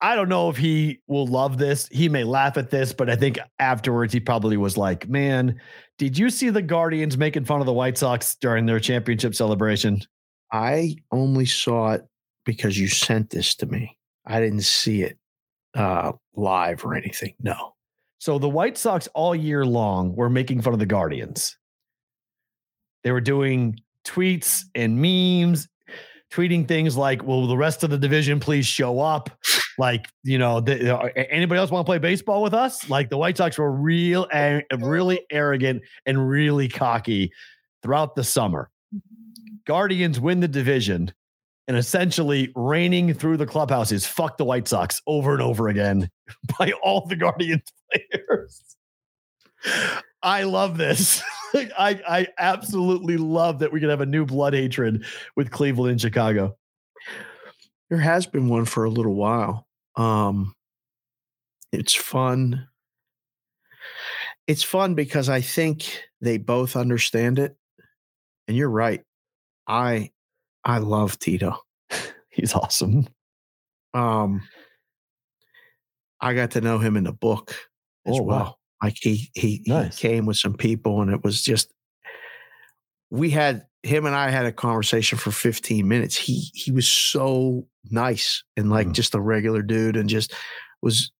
I 0.00 0.14
don't 0.14 0.28
know 0.28 0.50
if 0.50 0.56
he 0.56 1.00
will 1.06 1.26
love 1.26 1.58
this. 1.58 1.88
He 1.88 2.08
may 2.08 2.24
laugh 2.24 2.56
at 2.56 2.70
this, 2.70 2.92
but 2.92 3.08
I 3.08 3.16
think 3.16 3.38
afterwards 3.58 4.12
he 4.12 4.20
probably 4.20 4.56
was 4.56 4.76
like, 4.76 5.08
"Man, 5.08 5.60
did 5.98 6.18
you 6.18 6.30
see 6.30 6.50
the 6.50 6.62
Guardians 6.62 7.16
making 7.16 7.44
fun 7.44 7.60
of 7.60 7.66
the 7.66 7.72
White 7.72 7.98
Sox 7.98 8.34
during 8.36 8.66
their 8.66 8.80
championship 8.80 9.34
celebration?" 9.34 10.00
I 10.52 10.96
only 11.12 11.46
saw 11.46 11.92
it 11.92 12.06
because 12.44 12.78
you 12.78 12.88
sent 12.88 13.30
this 13.30 13.54
to 13.56 13.66
me. 13.66 13.98
I 14.26 14.40
didn't 14.40 14.62
see 14.62 15.02
it 15.02 15.18
uh, 15.76 16.12
live 16.34 16.84
or 16.84 16.94
anything. 16.94 17.34
No. 17.40 17.74
So 18.18 18.38
the 18.38 18.48
White 18.48 18.78
Sox 18.78 19.08
all 19.14 19.34
year 19.34 19.64
long 19.64 20.16
were 20.16 20.30
making 20.30 20.62
fun 20.62 20.72
of 20.72 20.78
the 20.78 20.86
Guardians. 20.86 21.56
They 23.04 23.12
were 23.12 23.20
doing 23.20 23.78
tweets 24.04 24.64
and 24.74 25.00
memes, 25.00 25.68
tweeting 26.32 26.66
things 26.66 26.96
like, 26.96 27.22
"Will 27.22 27.46
the 27.46 27.56
rest 27.56 27.84
of 27.84 27.90
the 27.90 27.98
division 27.98 28.40
please 28.40 28.66
show 28.66 29.00
up?" 29.00 29.30
Like, 29.78 30.08
you 30.24 30.38
know, 30.38 30.60
the, 30.60 31.12
anybody 31.30 31.58
else 31.58 31.70
want 31.70 31.84
to 31.84 31.88
play 31.88 31.98
baseball 31.98 32.42
with 32.42 32.54
us? 32.54 32.88
Like 32.88 33.10
the 33.10 33.18
White 33.18 33.36
Sox 33.36 33.58
were 33.58 33.70
real, 33.70 34.26
a- 34.32 34.62
really 34.78 35.20
arrogant 35.30 35.82
and 36.06 36.28
really 36.28 36.66
cocky 36.66 37.30
throughout 37.82 38.14
the 38.14 38.24
summer. 38.24 38.70
Guardians 39.66 40.18
win 40.18 40.40
the 40.40 40.48
division 40.48 41.12
and 41.68 41.76
essentially 41.76 42.52
reigning 42.54 43.12
through 43.12 43.36
the 43.36 43.46
clubhouse 43.46 43.90
is 43.92 44.06
fuck 44.06 44.38
the 44.38 44.44
White 44.44 44.68
Sox 44.68 45.02
over 45.06 45.32
and 45.32 45.42
over 45.42 45.68
again 45.68 46.08
by 46.58 46.72
all 46.82 47.06
the 47.06 47.16
Guardians 47.16 47.62
players. 47.90 48.76
I 50.22 50.44
love 50.44 50.78
this. 50.78 51.22
I, 51.54 52.00
I 52.08 52.28
absolutely 52.38 53.16
love 53.16 53.60
that 53.60 53.72
we 53.72 53.80
can 53.80 53.88
have 53.88 54.00
a 54.00 54.06
new 54.06 54.26
blood 54.26 54.54
hatred 54.54 55.04
with 55.34 55.50
Cleveland 55.50 55.92
and 55.92 56.00
Chicago. 56.00 56.56
There 57.88 57.98
has 57.98 58.26
been 58.26 58.48
one 58.48 58.64
for 58.64 58.84
a 58.84 58.90
little 58.90 59.14
while. 59.14 59.66
Um, 59.96 60.54
it's 61.72 61.94
fun. 61.94 62.68
It's 64.46 64.62
fun 64.62 64.94
because 64.94 65.28
I 65.28 65.40
think 65.40 66.02
they 66.20 66.38
both 66.38 66.76
understand 66.76 67.38
it. 67.38 67.56
And 68.48 68.56
you're 68.56 68.70
right. 68.70 69.02
I 69.66 70.10
I 70.66 70.78
love 70.78 71.18
Tito. 71.18 71.56
He's 72.28 72.52
awesome. 72.54 73.06
Um 73.94 74.42
I 76.20 76.34
got 76.34 76.50
to 76.52 76.60
know 76.60 76.78
him 76.78 76.96
in 76.96 77.04
the 77.04 77.12
book 77.12 77.50
as 78.06 78.18
Oh, 78.18 78.22
wow. 78.22 78.26
well. 78.38 78.58
Like 78.82 78.96
he 79.00 79.30
he, 79.34 79.62
Nice. 79.66 79.98
he 79.98 80.08
came 80.08 80.26
with 80.26 80.36
some 80.36 80.54
people 80.54 81.00
and 81.00 81.10
it 81.10 81.22
was 81.24 81.40
just 81.42 81.72
we 83.10 83.30
had 83.30 83.66
him 83.84 84.04
and 84.04 84.14
I 84.16 84.30
had 84.30 84.46
a 84.46 84.52
conversation 84.52 85.16
for 85.18 85.30
15 85.30 85.86
minutes. 85.86 86.16
He 86.16 86.50
he 86.54 86.72
was 86.72 86.88
so 86.88 87.68
nice 87.90 88.42
and 88.56 88.68
like 88.68 88.88
Mm. 88.88 88.92
just 88.94 89.14
a 89.14 89.20
regular 89.20 89.62
dude 89.62 89.96
and 89.96 90.08
just 90.08 90.34
was 90.82 91.12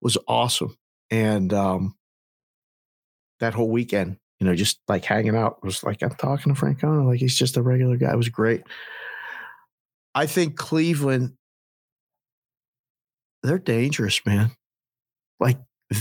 was 0.00 0.16
awesome. 0.26 0.74
And 1.10 1.52
um 1.52 1.94
that 3.40 3.54
whole 3.54 3.70
weekend, 3.70 4.16
you 4.40 4.46
know, 4.46 4.54
just 4.54 4.80
like 4.88 5.04
hanging 5.04 5.36
out 5.36 5.62
was 5.62 5.84
like 5.84 6.02
I'm 6.02 6.10
talking 6.10 6.54
to 6.54 6.60
Francona, 6.60 7.06
like 7.06 7.20
he's 7.20 7.36
just 7.36 7.56
a 7.56 7.62
regular 7.62 7.96
guy. 7.96 8.12
It 8.12 8.16
was 8.16 8.28
great. 8.28 8.62
I 10.14 10.26
think 10.26 10.56
Cleveland 10.56 11.34
they're 13.42 13.58
dangerous, 13.58 14.24
man. 14.26 14.50
Like 15.38 15.58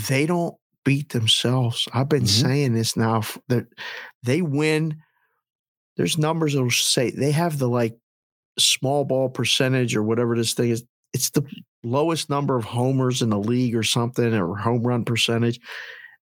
they 0.10 0.26
don't 0.26 0.56
beat 0.84 1.10
themselves. 1.10 1.88
I've 1.94 2.10
been 2.10 2.24
Mhm. 2.24 2.28
saying 2.42 2.74
this 2.74 2.98
now. 2.98 3.22
That 3.48 3.68
they 4.24 4.42
win. 4.42 4.98
There's 5.98 6.18
numbers 6.18 6.54
that'll 6.54 6.70
say 6.72 7.12
they 7.12 7.32
have 7.32 7.60
the 7.60 7.70
like 7.70 7.98
small 8.58 9.06
ball 9.06 9.30
percentage 9.30 9.96
or 9.96 10.04
whatever 10.04 10.36
this 10.36 10.54
thing 10.54 10.70
is. 10.72 10.84
It's 11.14 11.30
the 11.32 11.44
lowest 11.84 12.30
number 12.30 12.56
of 12.56 12.66
homers 12.66 13.22
in 13.22 13.30
the 13.30 13.40
league 13.40 13.76
or 13.76 13.84
something, 13.84 14.34
or 14.34 14.56
home 14.56 14.84
run 14.84 15.06
percentage. 15.06 15.60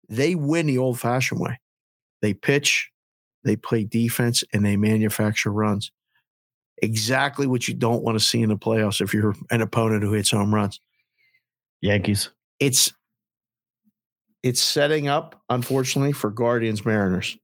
They 0.09 0.35
win 0.35 0.67
the 0.67 0.77
old 0.77 0.99
fashioned 0.99 1.41
way. 1.41 1.59
They 2.21 2.33
pitch, 2.33 2.89
they 3.43 3.55
play 3.55 3.83
defense, 3.83 4.43
and 4.53 4.65
they 4.65 4.75
manufacture 4.77 5.51
runs. 5.51 5.91
Exactly 6.81 7.47
what 7.47 7.67
you 7.67 7.73
don't 7.73 8.03
want 8.03 8.17
to 8.19 8.23
see 8.23 8.41
in 8.41 8.49
the 8.49 8.57
playoffs 8.57 9.01
if 9.01 9.13
you're 9.13 9.33
an 9.49 9.61
opponent 9.61 10.03
who 10.03 10.13
hits 10.13 10.29
home 10.31 10.53
runs 10.53 10.79
Yankees. 11.81 12.29
it's 12.59 12.93
it's 14.43 14.61
setting 14.61 15.07
up 15.07 15.41
unfortunately 15.49 16.11
for 16.11 16.29
guardians 16.29 16.85
mariners 16.85 17.35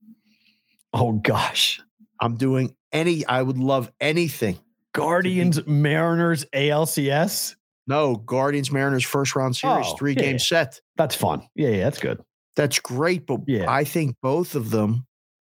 Oh 0.92 1.12
gosh. 1.14 1.80
i'm 2.20 2.36
doing 2.36 2.76
any 2.92 3.26
i 3.26 3.42
would 3.42 3.58
love 3.58 3.90
anything 4.00 4.58
Guardians, 4.92 5.66
Mariners, 5.66 6.44
ALCS. 6.54 7.56
no 7.88 8.14
guardians 8.14 8.70
mariners 8.70 9.02
first 9.04 9.34
round 9.34 9.56
series 9.56 9.86
Oh, 9.88 9.96
three 9.96 10.12
yeah, 10.12 10.22
game 10.22 10.32
yeah. 10.34 10.38
set 10.38 10.80
That's 10.96 11.16
fun. 11.16 11.42
Yeah, 11.56 11.70
yeah, 11.70 11.84
that's 11.84 11.98
good. 11.98 12.22
That's 12.56 12.78
great 12.80 13.26
but 13.26 13.40
Yeah. 13.46 13.70
i 13.70 13.84
think 13.84 14.16
both 14.22 14.54
of 14.54 14.70
them 14.70 15.06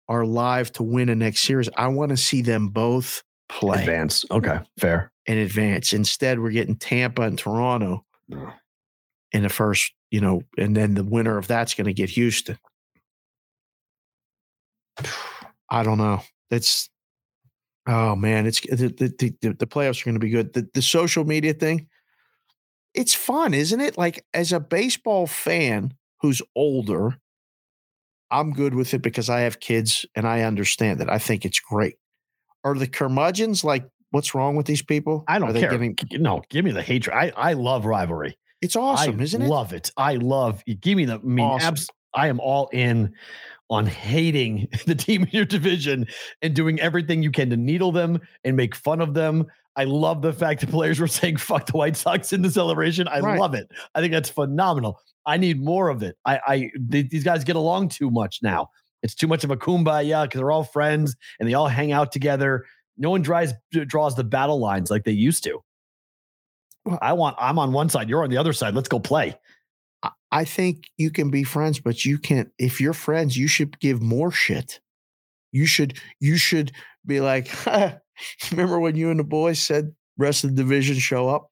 are 0.09 0.25
live 0.25 0.71
to 0.73 0.83
win 0.83 1.09
a 1.09 1.15
next 1.15 1.41
series 1.41 1.69
i 1.77 1.87
want 1.87 2.09
to 2.11 2.17
see 2.17 2.41
them 2.41 2.69
both 2.69 3.23
play 3.49 3.79
Advance. 3.81 4.25
Okay, 4.31 4.59
fair. 4.79 5.11
in 5.27 5.37
advance 5.37 5.93
instead 5.93 6.39
we're 6.39 6.51
getting 6.51 6.75
tampa 6.75 7.21
and 7.23 7.37
toronto 7.37 8.03
in 9.31 9.43
the 9.43 9.49
first 9.49 9.93
you 10.11 10.21
know 10.21 10.41
and 10.57 10.75
then 10.75 10.93
the 10.95 11.03
winner 11.03 11.37
of 11.37 11.47
that's 11.47 11.73
going 11.73 11.85
to 11.85 11.93
get 11.93 12.09
houston 12.09 12.57
I 15.69 15.83
don't 15.83 15.97
know. 15.97 16.21
It's 16.51 16.89
oh 17.87 18.15
man, 18.15 18.45
it's 18.45 18.61
the 18.61 18.87
the, 18.89 19.33
the, 19.41 19.53
the 19.53 19.67
playoffs 19.67 20.01
are 20.01 20.05
going 20.05 20.15
to 20.15 20.19
be 20.19 20.29
good. 20.29 20.53
The, 20.53 20.67
the 20.73 20.81
social 20.81 21.25
media 21.25 21.53
thing, 21.53 21.87
it's 22.93 23.13
fun, 23.15 23.53
isn't 23.53 23.81
it? 23.81 23.97
Like 23.97 24.23
as 24.33 24.53
a 24.53 24.59
baseball 24.59 25.25
fan 25.27 25.93
who's 26.23 26.41
older, 26.55 27.15
I'm 28.31 28.51
good 28.53 28.73
with 28.73 28.93
it 28.95 29.03
because 29.03 29.29
I 29.29 29.41
have 29.41 29.59
kids 29.59 30.05
and 30.15 30.27
I 30.27 30.41
understand 30.41 31.01
it. 31.01 31.09
I 31.09 31.19
think 31.19 31.45
it's 31.45 31.59
great. 31.59 31.95
Are 32.63 32.73
the 32.73 32.87
curmudgeons 32.87 33.63
like, 33.63 33.85
what's 34.11 34.33
wrong 34.33 34.55
with 34.55 34.65
these 34.65 34.81
people? 34.81 35.23
I 35.27 35.37
don't 35.37 35.49
Are 35.49 35.53
they 35.53 35.59
care. 35.59 35.71
getting- 35.71 35.95
no, 36.13 36.41
give 36.49 36.65
me 36.65 36.71
the 36.71 36.81
hatred. 36.81 37.15
I, 37.15 37.31
I 37.35 37.53
love 37.53 37.85
rivalry. 37.85 38.35
it's 38.61 38.75
awesome, 38.75 39.19
I 39.19 39.23
isn't 39.23 39.41
it? 39.41 39.47
love 39.49 39.73
it. 39.73 39.91
I 39.97 40.15
love 40.15 40.63
give 40.81 40.95
me 40.97 41.05
the 41.05 41.15
I 41.15 41.17
mean 41.19 41.45
Awesome. 41.45 41.67
abs, 41.67 41.89
I 42.15 42.29
am 42.29 42.39
all 42.39 42.69
in 42.71 43.13
on 43.69 43.85
hating 43.85 44.69
the 44.87 44.95
team 44.95 45.23
in 45.23 45.29
your 45.31 45.45
division 45.45 46.07
and 46.41 46.55
doing 46.55 46.79
everything 46.79 47.21
you 47.21 47.31
can 47.31 47.49
to 47.49 47.57
needle 47.57 47.91
them 47.91 48.19
and 48.45 48.55
make 48.55 48.73
fun 48.75 49.01
of 49.01 49.13
them. 49.13 49.45
I 49.75 49.83
love 49.85 50.21
the 50.21 50.31
fact 50.31 50.61
that 50.61 50.69
players 50.69 50.99
were 50.99 51.07
saying 51.07 51.37
fuck 51.37 51.65
the 51.65 51.73
White 51.77 51.97
Sox 51.97 52.31
in 52.31 52.41
the 52.43 52.49
celebration. 52.51 53.07
I 53.09 53.19
Right. 53.19 53.39
love 53.39 53.53
it. 53.55 53.69
I 53.93 53.99
think 54.01 54.13
that's 54.13 54.29
phenomenal. 54.29 54.99
I 55.25 55.37
need 55.37 55.61
more 55.63 55.89
of 55.89 56.03
it. 56.03 56.17
I, 56.25 56.39
I 56.45 56.71
th- 56.91 57.09
these 57.09 57.23
guys 57.23 57.43
get 57.43 57.55
along 57.55 57.89
too 57.89 58.11
much 58.11 58.39
now. 58.41 58.69
It's 59.01 59.15
too 59.15 59.27
much 59.27 59.43
of 59.43 59.51
a 59.51 59.57
kumbaya 59.57 60.23
because 60.23 60.39
they're 60.39 60.51
all 60.51 60.63
friends 60.63 61.15
and 61.39 61.47
they 61.49 61.53
all 61.53 61.67
hang 61.67 61.91
out 61.91 62.11
together. 62.11 62.65
No 62.97 63.09
one 63.09 63.21
draws 63.21 63.53
draws 63.71 64.15
the 64.15 64.23
battle 64.23 64.59
lines 64.59 64.89
like 64.91 65.03
they 65.03 65.11
used 65.11 65.43
to. 65.45 65.59
I 67.01 67.13
want. 67.13 67.35
I'm 67.39 67.59
on 67.59 67.71
one 67.71 67.89
side. 67.89 68.09
You're 68.09 68.23
on 68.23 68.29
the 68.29 68.37
other 68.37 68.53
side. 68.53 68.75
Let's 68.75 68.89
go 68.89 68.99
play. 68.99 69.35
I- 70.03 70.11
I 70.31 70.45
think 70.45 70.85
you 70.97 71.11
can 71.11 71.29
be 71.29 71.43
friends, 71.43 71.79
but 71.79 72.03
you 72.05 72.17
can't. 72.17 72.49
If 72.57 72.81
you're 72.81 72.93
friends, 72.93 73.37
you 73.37 73.47
should 73.47 73.79
give 73.79 74.01
more 74.01 74.31
shit. 74.31 74.79
You 75.51 75.65
should. 75.65 75.97
You 76.19 76.37
should 76.37 76.71
be 77.05 77.19
like, 77.21 77.49
remember 78.51 78.79
when 78.79 78.95
you 78.95 79.09
and 79.11 79.19
the 79.19 79.23
boys 79.23 79.59
said 79.59 79.93
rest 80.17 80.43
of 80.43 80.51
the 80.55 80.61
division 80.63 80.97
show 80.97 81.29
up? 81.29 81.49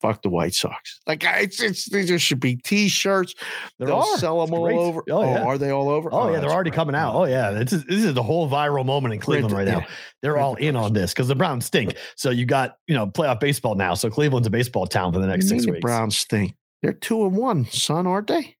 Fuck 0.00 0.22
the 0.22 0.28
White 0.28 0.54
Sox. 0.54 1.00
Like 1.06 1.24
it's, 1.24 1.60
it's 1.60 1.88
there 1.88 2.18
should 2.18 2.38
be 2.40 2.56
T-shirts. 2.56 3.34
They'll 3.78 3.96
are. 3.96 4.18
sell 4.18 4.46
them 4.46 4.54
It's 4.54 4.58
all 4.58 4.64
great. 4.64 4.78
over. 4.78 5.02
Oh, 5.10 5.16
oh, 5.18 5.22
yeah. 5.24 5.42
are 5.42 5.58
they 5.58 5.70
all 5.70 5.88
over? 5.88 6.08
Oh, 6.12 6.20
oh 6.28 6.32
yeah, 6.32 6.40
they're 6.40 6.50
already 6.50 6.70
great. 6.70 6.76
coming 6.76 6.94
out. 6.94 7.14
Oh 7.16 7.24
yeah, 7.24 7.50
this 7.50 7.72
is 7.72 7.84
this 7.84 8.04
is 8.04 8.14
the 8.14 8.22
whole 8.22 8.48
viral 8.48 8.86
moment 8.86 9.14
in 9.14 9.20
Cleveland 9.20 9.54
right 9.54 9.66
now. 9.66 9.78
yeah. 9.80 9.86
They're 10.22 10.38
all 10.38 10.54
in 10.56 10.76
on 10.76 10.92
this 10.92 11.12
because 11.12 11.26
the 11.28 11.34
Browns 11.34 11.66
stink. 11.66 11.94
So 12.16 12.30
you 12.30 12.46
got 12.46 12.76
you 12.86 12.94
know 12.94 13.06
playoff 13.08 13.40
baseball 13.40 13.74
now. 13.74 13.94
So 13.94 14.08
Cleveland's 14.10 14.46
a 14.46 14.50
baseball 14.50 14.86
town 14.86 15.12
for 15.12 15.18
the 15.18 15.26
next 15.26 15.48
six 15.48 15.66
weeks. 15.66 15.76
the 15.76 15.80
Browns 15.80 16.16
stink. 16.16 16.54
They're 16.82 16.92
two 16.92 17.24
and 17.26 17.36
one, 17.36 17.64
son, 17.66 18.06
aren't 18.06 18.28
they? 18.28 18.56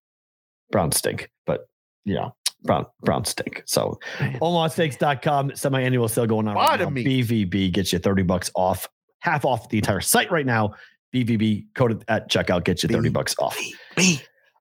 Browns 0.73 0.97
stink, 0.97 1.31
but 1.47 1.69
you 2.05 2.15
know 2.15 2.35
Brown 2.65 2.87
Browns 3.03 3.29
stink. 3.29 3.63
So. 3.67 3.99
OmahaSteaks.com 4.21 5.55
semi-annual 5.55 6.09
sale 6.09 6.27
going 6.27 6.49
on 6.49 6.57
right 6.57 6.81
now. 6.81 6.91
me. 6.91 7.05
BVB 7.23 7.73
gets 7.73 7.93
you 7.93 7.99
30 7.99 8.23
bucks 8.25 8.51
off, 8.55 8.89
half 9.21 9.45
off 9.45 9.69
the 9.69 9.79
entire 9.79 10.01
site 10.01 10.31
right 10.31 10.47
now. 10.47 10.75
BVB 11.15 11.67
code 11.75 12.05
at 12.09 12.31
checkout 12.31 12.65
gets 12.65 12.83
you 12.83 12.89
30 12.89 13.09
bucks 13.11 13.35
off. 13.39 13.59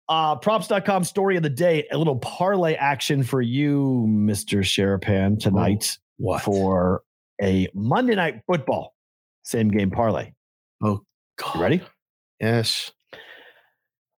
Uh, 0.09 0.35
props.com 0.37 1.03
story 1.03 1.35
of 1.35 1.43
the 1.43 1.49
day, 1.49 1.85
a 1.91 1.97
little 1.97 2.17
parlay 2.19 2.75
action 2.75 3.23
for 3.23 3.41
you, 3.41 4.05
Mr. 4.07 4.59
Sharapan, 4.59 5.37
tonight 5.39 5.97
What? 6.17 6.41
for 6.43 7.01
a 7.41 7.67
Monday 7.73 8.15
night 8.15 8.41
football 8.47 8.93
same 9.43 9.69
game 9.69 9.89
parlay. 9.91 10.31
Oh, 10.83 11.01
God. 11.37 11.55
You 11.55 11.61
ready? 11.61 11.81
Yes. 12.39 12.91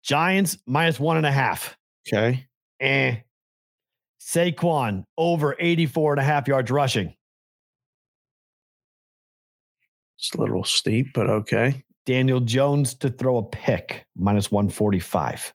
Giants 0.04 0.58
minus 0.66 1.00
one 1.00 1.18
and 1.18 1.26
a 1.26 1.32
half. 1.32 1.78
Okay. 2.08 2.46
Eh. 2.80 3.18
Saquon 4.22 5.04
over 5.18 5.56
84 5.60 6.14
and 6.14 6.20
a 6.22 6.24
half 6.24 6.48
yards 6.48 6.70
rushing. 6.72 7.14
It's 10.18 10.34
a 10.34 10.38
little 10.42 10.64
steep, 10.64 11.08
but 11.14 11.30
okay. 11.30 11.84
Daniel 12.08 12.40
Jones 12.40 12.96
to 12.96 13.10
throw 13.10 13.38
a 13.38 13.44
pick 13.44 14.06
minus 14.16 14.50
145. 14.50 15.54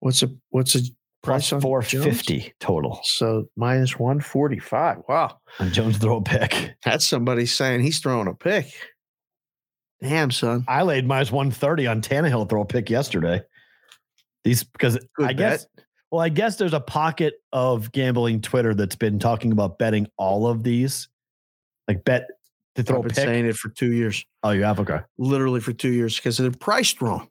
What's 0.00 0.22
a 0.22 0.28
what's 0.50 0.74
a 0.74 0.80
Plus 1.22 1.48
price 1.48 1.52
on 1.54 1.60
450 1.62 2.52
total 2.60 3.00
So 3.04 3.46
minus 3.56 3.98
145. 3.98 5.04
Wow. 5.08 5.38
on 5.60 5.72
Jones 5.72 5.94
to 5.94 6.00
throw 6.00 6.16
a 6.18 6.22
pick. 6.22 6.74
That's 6.84 7.06
somebody 7.06 7.46
saying 7.46 7.80
he's 7.80 8.00
throwing 8.00 8.26
a 8.26 8.34
pick. 8.34 8.66
Damn, 10.02 10.30
son. 10.32 10.66
I 10.68 10.82
laid 10.82 11.06
minus 11.06 11.32
130 11.32 11.86
on 11.86 12.02
Tannehill 12.02 12.50
throw 12.50 12.62
a 12.62 12.66
pick 12.66 12.90
yesterday. 12.90 13.42
These 14.42 14.64
because 14.64 14.98
Good 15.16 15.28
I 15.28 15.32
guess 15.32 15.66
well, 16.10 16.20
I 16.20 16.28
guess 16.28 16.56
there's 16.56 16.74
a 16.74 16.80
pocket 16.80 17.34
of 17.52 17.92
gambling 17.92 18.40
Twitter 18.40 18.74
that's 18.74 18.96
been 18.96 19.20
talking 19.20 19.52
about 19.52 19.78
betting 19.78 20.08
all 20.18 20.48
of 20.48 20.64
these. 20.64 21.08
Like 21.88 22.04
bet 22.04 22.28
to 22.74 22.82
throw 22.82 22.96
I've 22.98 23.02
been 23.04 23.10
pick. 23.14 23.24
saying 23.24 23.46
it 23.46 23.56
for 23.56 23.68
two 23.70 23.92
years, 23.92 24.24
oh, 24.42 24.50
you 24.50 24.64
have 24.64 24.80
okay. 24.80 25.00
literally 25.18 25.60
for 25.60 25.72
two 25.72 25.90
years, 25.92 26.16
because 26.16 26.38
they're 26.38 26.50
priced 26.50 27.00
wrong. 27.00 27.28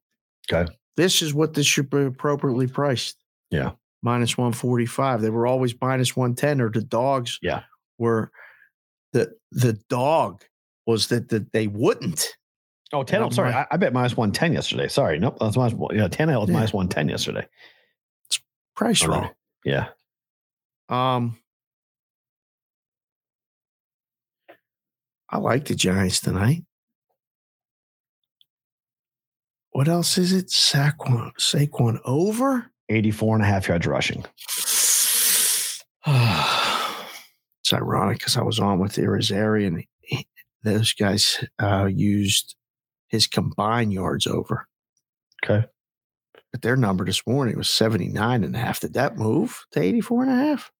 Okay. 0.51 0.71
This 0.97 1.21
is 1.21 1.33
what 1.33 1.53
this 1.53 1.65
should 1.65 1.89
be 1.89 2.03
appropriately 2.03 2.67
priced. 2.67 3.17
Yeah. 3.49 3.71
Minus 4.01 4.37
145. 4.37 5.21
They 5.21 5.29
were 5.29 5.47
always 5.47 5.73
minus 5.81 6.15
110, 6.15 6.61
or 6.61 6.69
the 6.69 6.81
dogs 6.81 7.39
Yeah. 7.41 7.63
were 7.97 8.31
the 9.13 9.33
the 9.51 9.73
dog 9.89 10.43
was 10.85 11.07
that 11.07 11.29
that 11.29 11.51
they 11.53 11.67
wouldn't. 11.67 12.27
Oh, 12.91 12.99
And 12.99 13.07
Tannehill. 13.09 13.25
I'm 13.25 13.31
Sorry, 13.31 13.53
I, 13.53 13.65
I 13.71 13.77
bet 13.77 13.93
minus 13.93 14.15
110 14.17 14.53
yesterday. 14.53 14.87
Sorry. 14.87 15.17
Nope. 15.19 15.37
That's 15.39 15.55
minus 15.57 15.73
yeah, 15.93 16.07
Tannehill 16.07 16.41
was 16.41 16.49
Yeah. 16.49 16.53
minus 16.55 16.73
110 16.73 17.09
yesterday. 17.09 17.47
It's 18.27 18.39
Price 18.75 19.05
wrong. 19.05 19.29
Yeah. 19.65 19.87
Um, 20.89 21.37
I 25.34 25.39
like 25.39 25.65
the 25.65 25.73
Giants 25.73 26.22
tonight. 26.22 26.64
What 29.72 29.88
else 29.88 30.19
is 30.19 30.31
it? 30.31 30.49
Saquon, 30.49 31.31
Saquon 31.39 31.99
over. 32.05 32.69
84 32.89 33.38
and 33.38 33.43
a 33.43 33.47
half 33.47 33.68
yards 33.68 33.88
rushing. 33.88 34.23
it's 36.05 37.73
ironic 37.73 38.19
because 38.19 38.38
I 38.38 38.43
was 38.43 38.60
on 38.60 38.77
with 38.77 38.97
Irizarry 38.97 39.65
and 39.65 39.84
he- 40.01 40.27
those 40.61 40.93
guys 40.93 41.43
uh, 41.60 41.89
used 41.91 42.55
his 43.07 43.26
combined 43.26 43.91
yards 43.91 44.27
over. 44.27 44.68
Okay. 45.43 45.65
But 46.51 46.61
their 46.61 46.76
number 46.76 47.05
this 47.05 47.26
morning 47.26 47.57
was 47.57 47.72
79 47.72 48.43
and 48.43 48.55
a 48.55 48.60
half. 48.60 48.81
Did 48.81 48.93
that 48.93 49.18
move 49.18 49.65
to 49.72 49.81
84 49.81 50.23
and 50.26 50.31
a 50.31 50.35
half? 50.35 50.72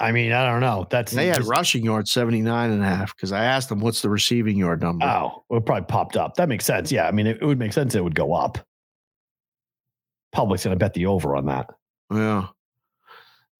I 0.00 0.12
mean, 0.12 0.32
I 0.32 0.46
don't 0.50 0.60
know. 0.60 0.86
That's 0.90 1.12
They 1.12 1.26
had 1.26 1.44
rushing 1.44 1.84
yards 1.84 2.10
79 2.10 2.70
and 2.70 2.82
a 2.82 2.86
half 2.86 3.14
because 3.14 3.32
I 3.32 3.44
asked 3.44 3.68
them, 3.68 3.80
what's 3.80 4.00
the 4.00 4.08
receiving 4.08 4.56
yard 4.56 4.80
number? 4.80 5.04
Oh, 5.04 5.44
well, 5.50 5.60
it 5.60 5.66
probably 5.66 5.84
popped 5.84 6.16
up. 6.16 6.36
That 6.36 6.48
makes 6.48 6.64
sense. 6.64 6.90
Yeah. 6.90 7.06
I 7.06 7.12
mean, 7.12 7.26
it, 7.26 7.38
it 7.42 7.44
would 7.44 7.58
make 7.58 7.74
sense 7.74 7.94
it 7.94 8.02
would 8.02 8.14
go 8.14 8.32
up. 8.32 8.58
Public's 10.32 10.64
going 10.64 10.74
to 10.74 10.78
bet 10.78 10.94
the 10.94 11.04
over 11.04 11.36
on 11.36 11.44
that. 11.46 11.66
Yeah. 12.10 12.46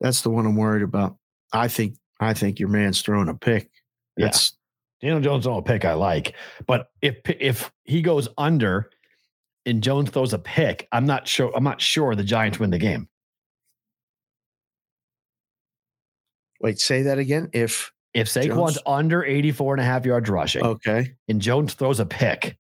That's 0.01 0.23
the 0.23 0.31
one 0.31 0.47
I'm 0.47 0.57
worried 0.57 0.83
about. 0.83 1.17
I 1.53 1.69
think 1.69 1.97
I 2.21 2.33
think 2.33 2.59
your 2.59 2.69
man's 2.69 3.03
throwing 3.03 3.29
a 3.29 3.35
pick. 3.35 3.71
Yeah. 4.17 4.27
That's 4.27 4.57
Daniel 5.01 5.21
Jones 5.21 5.47
on 5.47 5.59
a 5.59 5.63
pick 5.63 5.85
I 5.85 5.95
like, 5.95 6.35
but 6.67 6.89
if 7.03 7.17
if 7.27 7.71
he 7.85 8.03
goes 8.03 8.29
under 8.39 8.91
and 9.67 9.83
Jones 9.83 10.11
throws 10.11 10.33
a 10.33 10.39
pick, 10.39 10.89
I'm 10.93 11.07
not 11.07 11.27
sure. 11.29 11.53
I'm 11.55 11.65
not 11.65 11.81
sure 11.81 12.15
the 12.15 12.25
Giants 12.25 12.59
win 12.59 12.71
the 12.71 12.79
game. 12.79 13.09
Wait, 16.61 16.79
say 16.81 17.03
that 17.03 17.19
again. 17.19 17.49
If 17.53 17.93
If 18.15 18.29
Saquon's 18.29 18.75
Jones- 18.75 18.79
under 18.87 19.25
84 19.25 19.75
and 19.75 19.81
a 19.81 19.85
half 19.85 20.05
yards 20.05 20.29
rushing 20.29 20.65
okay. 20.65 21.13
and 21.29 21.41
Jones 21.41 21.75
throws 21.75 22.01
a 22.01 22.07
pick, 22.07 22.57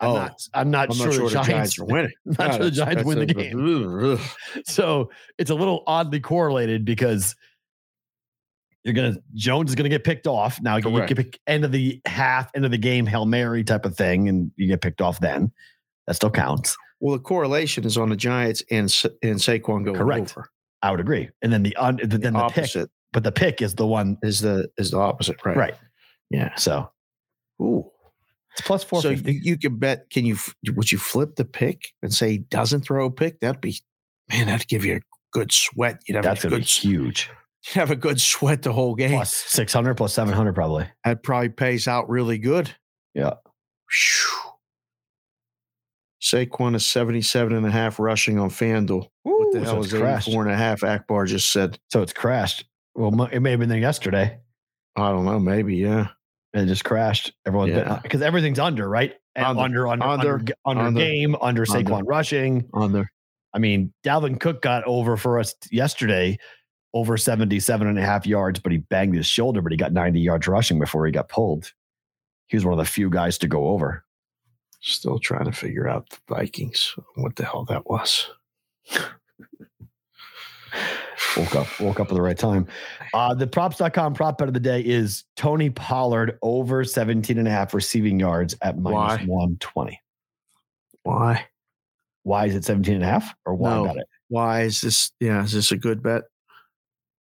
I'm 0.00 0.10
Oh, 0.10 0.14
not. 0.14 0.48
I'm 0.54 0.70
not 0.70 0.88
I'm 0.90 0.96
sure, 0.96 1.06
not 1.06 1.14
sure 1.14 1.28
the 1.28 1.42
Giants. 1.42 1.78
are 1.78 1.84
winning. 1.84 2.12
not 2.24 2.36
God, 2.38 2.52
sure 2.56 2.64
the 2.64 2.70
Giants 2.72 3.04
win 3.04 3.18
the 3.18 3.22
a- 3.22 3.26
game. 3.26 4.18
So 4.66 5.10
it's 5.38 5.50
a 5.50 5.54
little 5.54 5.84
oddly 5.86 6.18
correlated 6.20 6.84
because 6.84 7.36
you're 8.84 8.94
gonna 8.94 9.14
Jones 9.34 9.70
is 9.70 9.74
gonna 9.76 9.88
get 9.88 10.02
picked 10.04 10.26
off. 10.26 10.60
Now 10.60 10.76
you 10.76 10.82
get 11.06 11.16
pick 11.16 11.38
end 11.46 11.64
of 11.64 11.70
the 11.70 12.00
half, 12.04 12.50
end 12.54 12.64
of 12.64 12.72
the 12.72 12.78
game, 12.78 13.06
Hail 13.06 13.26
Mary 13.26 13.62
type 13.62 13.84
of 13.86 13.96
thing, 13.96 14.28
and 14.28 14.50
you 14.56 14.66
get 14.66 14.80
picked 14.80 15.00
off 15.00 15.20
then. 15.20 15.52
That 16.08 16.14
still 16.16 16.30
counts. 16.30 16.76
Well, 16.98 17.16
the 17.16 17.22
correlation 17.22 17.84
is 17.84 17.96
on 17.96 18.08
the 18.08 18.16
Giants 18.16 18.62
and 18.72 18.92
and 19.22 19.36
Saquon 19.38 19.84
going 19.84 19.94
Correct. 19.96 20.32
over. 20.36 20.48
I 20.82 20.90
would 20.90 20.98
agree. 20.98 21.28
And 21.42 21.52
then 21.52 21.62
the 21.62 21.76
un, 21.76 22.00
then 22.02 22.08
the 22.20 22.30
pick, 22.30 22.34
opposite 22.36 22.90
but 23.12 23.24
the 23.24 23.32
pick 23.32 23.60
is 23.62 23.74
the 23.74 23.86
one 23.86 24.18
is 24.22 24.40
the 24.40 24.68
is 24.78 24.90
the 24.90 24.98
opposite, 24.98 25.36
right? 25.44 25.56
right. 25.56 25.74
Yeah. 26.30 26.54
So 26.56 26.90
Ooh. 27.60 27.84
it's 28.52 28.60
plus 28.62 28.82
four 28.84 29.02
So 29.02 29.10
you, 29.10 29.58
can 29.58 29.76
bet. 29.76 30.08
Can 30.10 30.24
you? 30.24 30.36
Would 30.74 30.90
you 30.90 30.98
flip 30.98 31.36
the 31.36 31.44
pick 31.44 31.88
and 32.02 32.12
say 32.12 32.30
he 32.30 32.38
doesn't 32.38 32.82
throw 32.82 33.06
a 33.06 33.10
pick? 33.10 33.40
That'd 33.40 33.60
be, 33.60 33.76
man. 34.30 34.46
That'd 34.46 34.68
give 34.68 34.84
you 34.84 34.96
a 34.96 35.00
good 35.32 35.52
sweat. 35.52 36.00
You'd 36.06 36.16
have 36.16 36.24
That's 36.24 36.44
a 36.44 36.48
good 36.48 36.60
be 36.60 36.64
huge. 36.64 37.30
you'd 37.66 37.74
have 37.74 37.90
a 37.90 37.96
good 37.96 38.20
sweat 38.20 38.62
the 38.62 38.72
whole 38.72 38.94
game. 38.94 39.10
Plus 39.12 39.32
six 39.34 39.72
hundred, 39.72 39.94
plus 39.96 40.14
seven 40.14 40.32
hundred, 40.34 40.54
probably. 40.54 40.86
That 41.04 41.22
probably 41.22 41.50
pays 41.50 41.86
out 41.86 42.08
really 42.08 42.38
good. 42.38 42.70
Yeah. 43.14 43.34
Phew. 43.90 44.38
Saquon 46.22 46.76
is 46.76 46.86
77 46.86 47.52
and 47.52 47.66
a 47.66 47.70
half 47.70 47.98
rushing 47.98 48.38
on 48.38 48.48
FanDuel. 48.48 49.08
What 49.24 49.52
the 49.52 49.58
Ooh, 49.58 49.64
so 49.64 49.70
hell 49.72 49.82
it's 49.82 49.92
is 49.92 49.98
crashed. 49.98 50.28
84 50.28 50.42
and 50.44 50.52
a 50.52 50.56
half? 50.56 50.84
Akbar 50.84 51.26
just 51.26 51.50
said, 51.52 51.78
So 51.90 52.00
it's 52.00 52.12
crashed. 52.12 52.64
Well, 52.94 53.28
it 53.32 53.40
may 53.40 53.50
have 53.52 53.60
been 53.60 53.68
there 53.68 53.78
yesterday. 53.78 54.38
I 54.96 55.10
don't 55.10 55.24
know, 55.24 55.38
maybe, 55.38 55.76
yeah. 55.76 56.08
and 56.52 56.64
it 56.64 56.66
just 56.66 56.84
crashed. 56.84 57.32
Everyone's 57.46 57.70
Yeah. 57.70 57.94
Uh, 57.94 58.00
because 58.00 58.20
everything's 58.20 58.58
under, 58.58 58.88
right? 58.88 59.14
Under, 59.36 59.62
under, 59.62 59.88
under, 59.88 60.04
under, 60.04 60.30
under, 60.34 60.54
under, 60.66 60.82
under, 60.82 61.00
game, 61.00 61.34
under 61.40 61.62
under. 61.62 61.64
Saquon 61.64 62.02
rushing. 62.04 62.68
on 62.74 62.92
there. 62.92 63.10
I 63.54 63.58
mean, 63.58 63.92
Dalvin 64.04 64.38
Cook 64.40 64.62
got 64.62 64.84
over 64.84 65.16
for 65.16 65.38
us 65.38 65.54
yesterday, 65.70 66.38
over 66.94 67.16
77 67.16 67.86
and 67.86 67.98
a 67.98 68.02
half 68.02 68.26
yards, 68.26 68.60
but 68.60 68.72
he 68.72 68.78
banged 68.78 69.14
his 69.14 69.26
shoulder, 69.26 69.62
but 69.62 69.72
he 69.72 69.78
got 69.78 69.92
90 69.92 70.20
yards 70.20 70.46
rushing 70.46 70.78
before 70.78 71.06
he 71.06 71.12
got 71.12 71.28
pulled. 71.28 71.72
He 72.48 72.56
was 72.56 72.64
one 72.64 72.72
of 72.74 72.78
the 72.78 72.90
few 72.90 73.08
guys 73.08 73.38
to 73.38 73.46
go 73.46 73.68
over. 73.68 74.04
Still 74.80 75.18
trying 75.18 75.44
to 75.46 75.52
figure 75.52 75.88
out 75.88 76.10
the 76.10 76.18
Vikings. 76.28 76.94
What 77.14 77.36
the 77.36 77.44
hell 77.44 77.64
that 77.66 77.88
was? 77.88 78.30
Woke 81.36 81.56
up, 81.56 81.80
woke 81.80 82.00
up 82.00 82.08
at 82.08 82.14
the 82.14 82.22
right 82.22 82.38
time. 82.38 82.66
Uh, 83.14 83.34
the 83.34 83.46
props.com 83.46 84.14
prop 84.14 84.38
bet 84.38 84.48
of 84.48 84.54
the 84.54 84.60
day 84.60 84.80
is 84.80 85.24
Tony 85.36 85.70
Pollard 85.70 86.38
over 86.42 86.84
17 86.84 87.38
and 87.38 87.48
a 87.48 87.50
half 87.50 87.74
receiving 87.74 88.18
yards 88.18 88.56
at 88.62 88.78
minus 88.78 89.20
Why? 89.20 89.24
120. 89.26 90.00
Why? 91.02 91.46
Why 92.24 92.46
is 92.46 92.54
it 92.54 92.64
17 92.64 92.94
and 92.94 93.04
a 93.04 93.06
half? 93.06 93.34
Or 93.44 93.54
why 93.54 93.74
No. 93.74 93.86
it? 93.86 94.06
Why 94.28 94.62
is 94.62 94.80
this? 94.80 95.10
Yeah, 95.20 95.44
is 95.44 95.52
this 95.52 95.72
a 95.72 95.76
good 95.76 96.02
bet? 96.02 96.22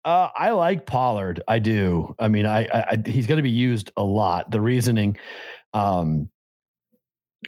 Uh, 0.04 0.30
I 0.36 0.52
like 0.52 0.86
Pollard. 0.86 1.42
I 1.48 1.60
do. 1.60 2.16
I 2.20 2.28
mean, 2.28 2.46
I, 2.46 2.66
I, 2.66 2.86
I 2.92 3.04
he's 3.06 3.28
going 3.28 3.38
to 3.38 3.44
be 3.44 3.50
used 3.50 3.92
a 3.98 4.04
lot. 4.04 4.52
The 4.52 4.62
reasoning, 4.62 5.18
um, 5.74 6.30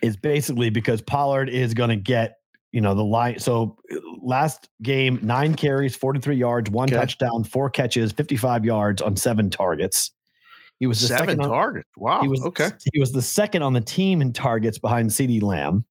is 0.02 0.18
basically 0.18 0.70
because 0.70 1.02
Pollard 1.02 1.50
is 1.50 1.74
going 1.74 1.90
to 1.90 1.96
get 1.96 2.38
you 2.72 2.82
know 2.82 2.94
the 2.94 3.04
line. 3.04 3.40
So 3.40 3.78
last 4.22 4.70
game, 4.82 5.20
nine 5.22 5.56
carries, 5.56 5.96
forty 5.96 6.20
three 6.20 6.36
yards, 6.36 6.70
one 6.70 6.90
Okay. 6.90 6.96
touchdown, 6.98 7.44
four 7.44 7.70
catches, 7.70 8.12
fifty 8.12 8.38
five 8.38 8.66
yards 8.66 9.02
on 9.02 9.16
seven 9.16 9.50
targets. 9.50 10.12
He 10.80 10.86
was 10.86 11.02
the 11.02 11.08
Seven 11.08 11.28
second 11.30 11.42
on, 11.42 11.50
targets. 11.50 11.90
Wow. 11.98 12.22
he 12.22 12.28
was 12.28 12.40
okay. 12.46 12.70
He 12.94 13.00
was 13.00 13.12
the 13.12 13.22
second 13.22 13.64
on 13.64 13.74
the 13.74 13.82
team 13.82 14.22
in 14.22 14.32
targets 14.32 14.78
behind 14.78 15.10
CeeDee 15.10 15.42
Lamb. 15.42 15.86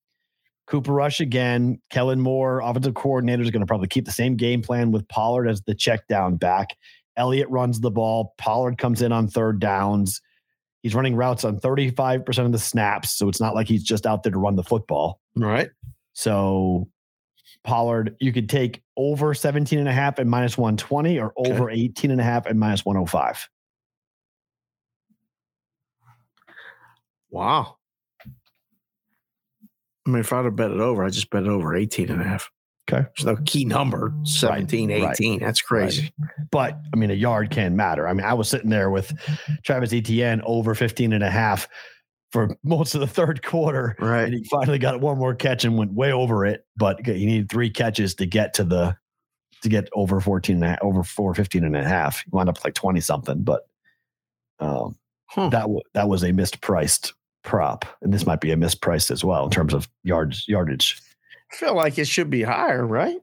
Cooper 0.68 0.92
Rush 0.92 1.20
again. 1.20 1.80
Kellen 1.90 2.20
Moore, 2.20 2.60
offensive 2.60 2.94
coordinator, 2.94 3.42
is 3.42 3.50
going 3.50 3.60
to 3.60 3.66
probably 3.66 3.88
keep 3.88 4.04
the 4.04 4.12
same 4.12 4.36
game 4.36 4.62
plan 4.62 4.92
with 4.92 5.06
Pollard 5.08 5.48
as 5.48 5.60
the 5.62 5.74
check 5.74 6.06
down 6.08 6.36
back. 6.36 6.76
Elliott 7.16 7.48
runs 7.50 7.80
the 7.80 7.90
ball. 7.90 8.34
Pollard 8.38 8.78
comes 8.78 9.02
in 9.02 9.10
on 9.10 9.26
third 9.26 9.58
downs. 9.58 10.20
He's 10.82 10.94
running 10.94 11.16
routes 11.16 11.44
on 11.44 11.58
35% 11.58 12.46
of 12.46 12.52
the 12.52 12.58
snaps. 12.58 13.10
So 13.16 13.28
it's 13.28 13.40
not 13.40 13.54
like 13.56 13.66
he's 13.66 13.82
just 13.82 14.06
out 14.06 14.22
there 14.22 14.30
to 14.32 14.38
run 14.38 14.54
the 14.54 14.62
football. 14.62 15.20
Right. 15.34 15.70
So 16.18 16.88
Pollard, 17.62 18.16
you 18.20 18.32
could 18.32 18.48
take 18.48 18.82
over 18.96 19.34
17 19.34 19.78
and 19.78 19.86
a 19.86 19.92
half 19.92 20.18
at 20.18 20.26
minus 20.26 20.56
120 20.56 21.18
or 21.18 21.34
Okay. 21.36 21.52
over 21.52 21.68
18 21.68 22.10
and 22.10 22.18
a 22.18 22.24
half 22.24 22.46
at 22.46 22.56
minus 22.56 22.86
105. 22.86 23.46
Wow. 27.28 27.76
I 30.06 30.10
mean, 30.10 30.20
if 30.20 30.32
I'd 30.32 30.46
have 30.46 30.56
bet 30.56 30.70
it 30.70 30.80
over, 30.80 31.04
I 31.04 31.10
just 31.10 31.28
bet 31.28 31.42
it 31.42 31.48
over 31.50 31.76
18 31.76 32.10
and 32.10 32.22
a 32.22 32.24
half. 32.24 32.50
Okay. 32.90 33.06
There's 33.18 33.26
no 33.26 33.36
key 33.44 33.66
number 33.66 34.14
17, 34.24 34.90
right, 35.02 35.12
18. 35.20 35.40
That's 35.40 35.60
crazy. 35.60 36.14
but 36.50 36.78
I 36.94 36.96
mean, 36.96 37.10
a 37.10 37.14
yard 37.14 37.50
can 37.50 37.76
matter. 37.76 38.08
I 38.08 38.14
mean, 38.14 38.24
I 38.24 38.32
was 38.32 38.48
sitting 38.48 38.70
there 38.70 38.88
with 38.90 39.12
Travis 39.64 39.92
Etienne 39.92 40.40
over 40.46 40.74
15 40.74 41.12
and 41.12 41.22
a 41.24 41.30
half 41.30 41.68
for 42.32 42.56
most 42.64 42.94
of 42.94 43.00
the 43.00 43.06
third 43.06 43.42
quarter. 43.44 43.96
Right. 44.00 44.24
And 44.24 44.34
he 44.34 44.44
finally 44.50 44.78
got 44.78 45.00
one 45.00 45.18
more 45.18 45.34
catch 45.34 45.64
and 45.64 45.76
went 45.78 45.92
way 45.92 46.12
over 46.12 46.44
it, 46.44 46.66
but 46.76 47.04
he 47.06 47.26
needed 47.26 47.48
three 47.50 47.70
catches 47.70 48.14
to 48.16 48.26
get 48.26 48.54
to 48.54 48.64
the, 48.64 48.96
to 49.62 49.68
get 49.68 49.88
over 49.94 50.20
14 50.20 50.56
and 50.56 50.64
a 50.64 50.68
half, 50.70 50.78
over 50.82 51.02
4, 51.02 51.34
15 51.34 51.64
and 51.64 51.76
a 51.76 51.84
half. 51.84 52.20
He 52.22 52.30
wound 52.30 52.48
up 52.48 52.62
like 52.64 52.74
20 52.74 53.00
something, 53.00 53.42
but 53.42 53.62
um, 54.58 54.96
Huh. 55.28 55.48
that, 55.48 55.62
w- 55.62 55.80
that 55.94 56.08
was 56.08 56.22
a 56.22 56.30
mispriced 56.30 57.12
prop. 57.42 57.84
And 58.02 58.12
this 58.12 58.26
might 58.26 58.40
be 58.40 58.52
a 58.52 58.56
mispriced 58.56 59.10
as 59.10 59.24
well 59.24 59.44
in 59.44 59.50
terms 59.50 59.74
of 59.74 59.88
yards, 60.04 60.46
yardage. 60.48 61.00
I 61.52 61.56
feel 61.56 61.74
like 61.74 61.98
it 61.98 62.06
should 62.08 62.30
be 62.30 62.42
higher, 62.42 62.84
right? 62.86 63.16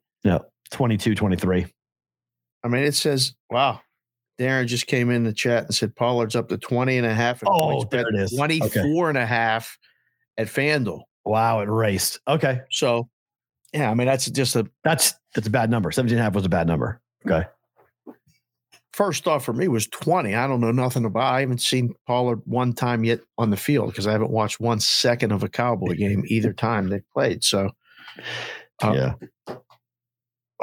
22, 0.72 1.14
23. 1.14 1.68
I 2.64 2.68
mean, 2.68 2.84
it 2.84 2.96
says, 2.96 3.36
wow. 3.52 3.80
Darren 4.40 4.66
just 4.68 4.88
came 4.88 5.10
in 5.10 5.24
the 5.24 5.34
chat 5.34 5.66
and 5.66 5.76
said 5.76 5.96
Pollard's 5.96 6.36
up 6.36 6.50
to 6.50 6.58
20 6.58 6.98
and 6.98 7.06
a 7.06 7.14
half. 7.14 7.42
And 7.42 7.50
Oh, 7.52 7.84
there 7.92 8.08
it 8.08 8.16
is. 8.16 8.32
24 8.36 9.10
and 9.10 9.18
a 9.18 9.26
half 9.26 9.78
at 10.38 10.48
FanDuel. 10.48 11.02
Wow. 11.26 11.60
It 11.62 11.70
raced. 11.70 12.20
Okay. 12.28 12.62
So, 12.72 13.10
yeah, 13.74 13.90
I 13.90 13.94
mean, 13.94 14.08
that's 14.08 14.30
just 14.30 14.56
a 14.56 14.68
That's, 14.84 15.14
that's 15.36 15.48
a 15.48 15.52
bad 15.52 15.70
number. 15.70 15.92
17 15.92 16.18
and 16.18 16.22
a 16.22 16.24
half 16.24 16.34
was 16.34 16.46
a 16.46 16.50
bad 16.50 16.68
number. 16.68 17.00
Okay. 17.26 17.48
first 18.92 19.24
thought 19.24 19.42
for 19.44 19.54
me 19.54 19.68
was 19.68 19.88
20. 19.88 20.36
I 20.36 20.46
don't 20.48 20.60
know 20.62 20.72
nothing 20.72 21.06
about 21.06 21.34
I 21.34 21.40
haven't 21.40 21.62
seen 21.62 21.94
Pollard 22.06 22.42
one 22.46 22.74
time 22.74 23.04
yet 23.04 23.22
on 23.38 23.50
the 23.50 23.58
field 23.58 23.88
because 23.88 24.08
I 24.08 24.12
haven't 24.12 24.32
watched 24.32 24.60
one 24.60 24.80
second 24.80 25.32
of 25.32 25.42
a 25.44 25.50
Cowboy 25.50 25.96
game 25.96 26.24
either 26.28 26.54
time 26.54 26.90
they 26.90 27.02
played. 27.14 27.44
So, 27.44 27.70
uh, 28.84 28.94
yeah. 28.94 29.14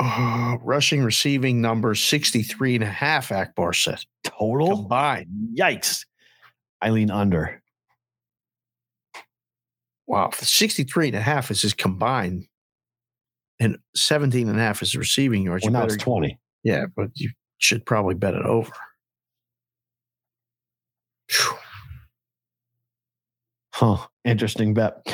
Uh, 0.00 0.56
rushing, 0.62 1.02
receiving 1.02 1.60
numbers 1.60 2.02
63 2.02 2.76
and 2.76 2.84
a 2.84 2.88
half, 2.88 3.30
Akbar 3.30 3.72
said. 3.72 4.04
Total. 4.24 4.68
Combined. 4.68 5.28
Yikes. 5.58 6.06
I 6.80 6.90
lean 6.90 7.10
under. 7.10 7.62
Wow. 10.06 10.30
If 10.32 10.40
63 10.40 11.08
and 11.08 11.16
a 11.16 11.20
half 11.20 11.50
is 11.50 11.62
his 11.62 11.74
combined 11.74 12.46
and 13.60 13.76
17 13.94 14.48
and 14.48 14.58
a 14.58 14.62
half 14.62 14.82
is 14.82 14.96
receiving 14.96 15.42
yards. 15.42 15.64
Well, 15.64 15.72
now 15.72 15.84
it's 15.84 15.96
20. 15.96 16.38
Yeah, 16.64 16.86
but 16.96 17.10
you 17.14 17.30
should 17.58 17.84
probably 17.84 18.14
bet 18.14 18.34
it 18.34 18.44
over. 18.44 18.72
Phew. 21.28 21.56
Huh. 23.74 24.06
Interesting 24.24 24.74
bet. 24.74 25.06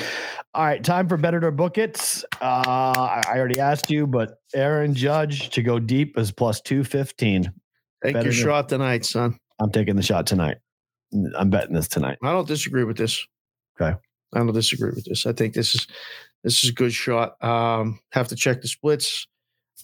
All 0.57 0.65
right. 0.65 0.83
Time 0.83 1.07
for 1.07 1.19
better 1.19 1.39
to 1.41 1.53
book 1.53 1.77
it. 1.77 2.25
Uh, 2.41 3.21
I 3.27 3.35
already 3.37 3.61
asked 3.61 3.91
you, 3.91 4.07
but 4.07 4.39
Aaron 4.55 4.95
Judge 4.95 5.51
to 5.51 5.63
go 5.63 5.79
deep 5.79 6.17
is 6.19 6.33
plus 6.33 6.63
215. 6.63 7.43
Take 8.03 8.15
Better 8.15 8.25
your 8.25 8.33
than- 8.33 8.33
shot 8.33 8.69
tonight, 8.71 9.05
son. 9.05 9.39
I'm 9.61 9.71
taking 9.71 9.97
the 9.97 10.03
shot 10.03 10.27
tonight. 10.27 10.57
I'm 11.37 11.51
betting 11.51 11.75
this 11.75 11.89
tonight. 11.89 12.17
I 12.23 12.33
don't 12.33 12.49
disagree 12.49 12.85
with 12.85 12.97
this. 12.97 13.23
Okay. 13.79 13.99
I 14.33 14.39
don't 14.39 14.51
disagree 14.53 14.93
with 14.95 15.05
this. 15.05 15.27
I 15.27 15.33
think 15.35 15.53
this 15.53 15.75
is 15.75 15.87
this 16.43 16.65
is 16.65 16.71
a 16.71 16.73
good 16.73 16.93
shot. 16.95 17.43
Um, 17.45 18.01
have 18.13 18.29
to 18.29 18.35
check 18.37 18.63
the 18.63 18.69
splits. 18.69 19.27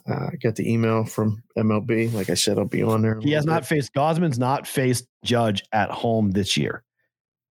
Uh, 0.09 0.29
I 0.33 0.37
got 0.43 0.57
the 0.57 0.71
email 0.73 1.05
from 1.05 1.43
MLB. 1.59 2.13
Like 2.15 2.31
I 2.31 2.35
said, 2.35 2.59
I'll 2.59 2.65
be 2.65 2.83
on 2.83 3.03
there. 3.03 3.21
He 3.21 3.33
has 3.33 3.45
little 3.45 3.57
not 3.57 3.67
faced, 3.67 3.93
Gausman's 3.93 4.39
not 4.39 4.67
faced 4.67 5.07
Judge 5.23 5.63
at 5.73 5.91
home 5.91 6.31
this 6.31 6.57
year. 6.57 6.83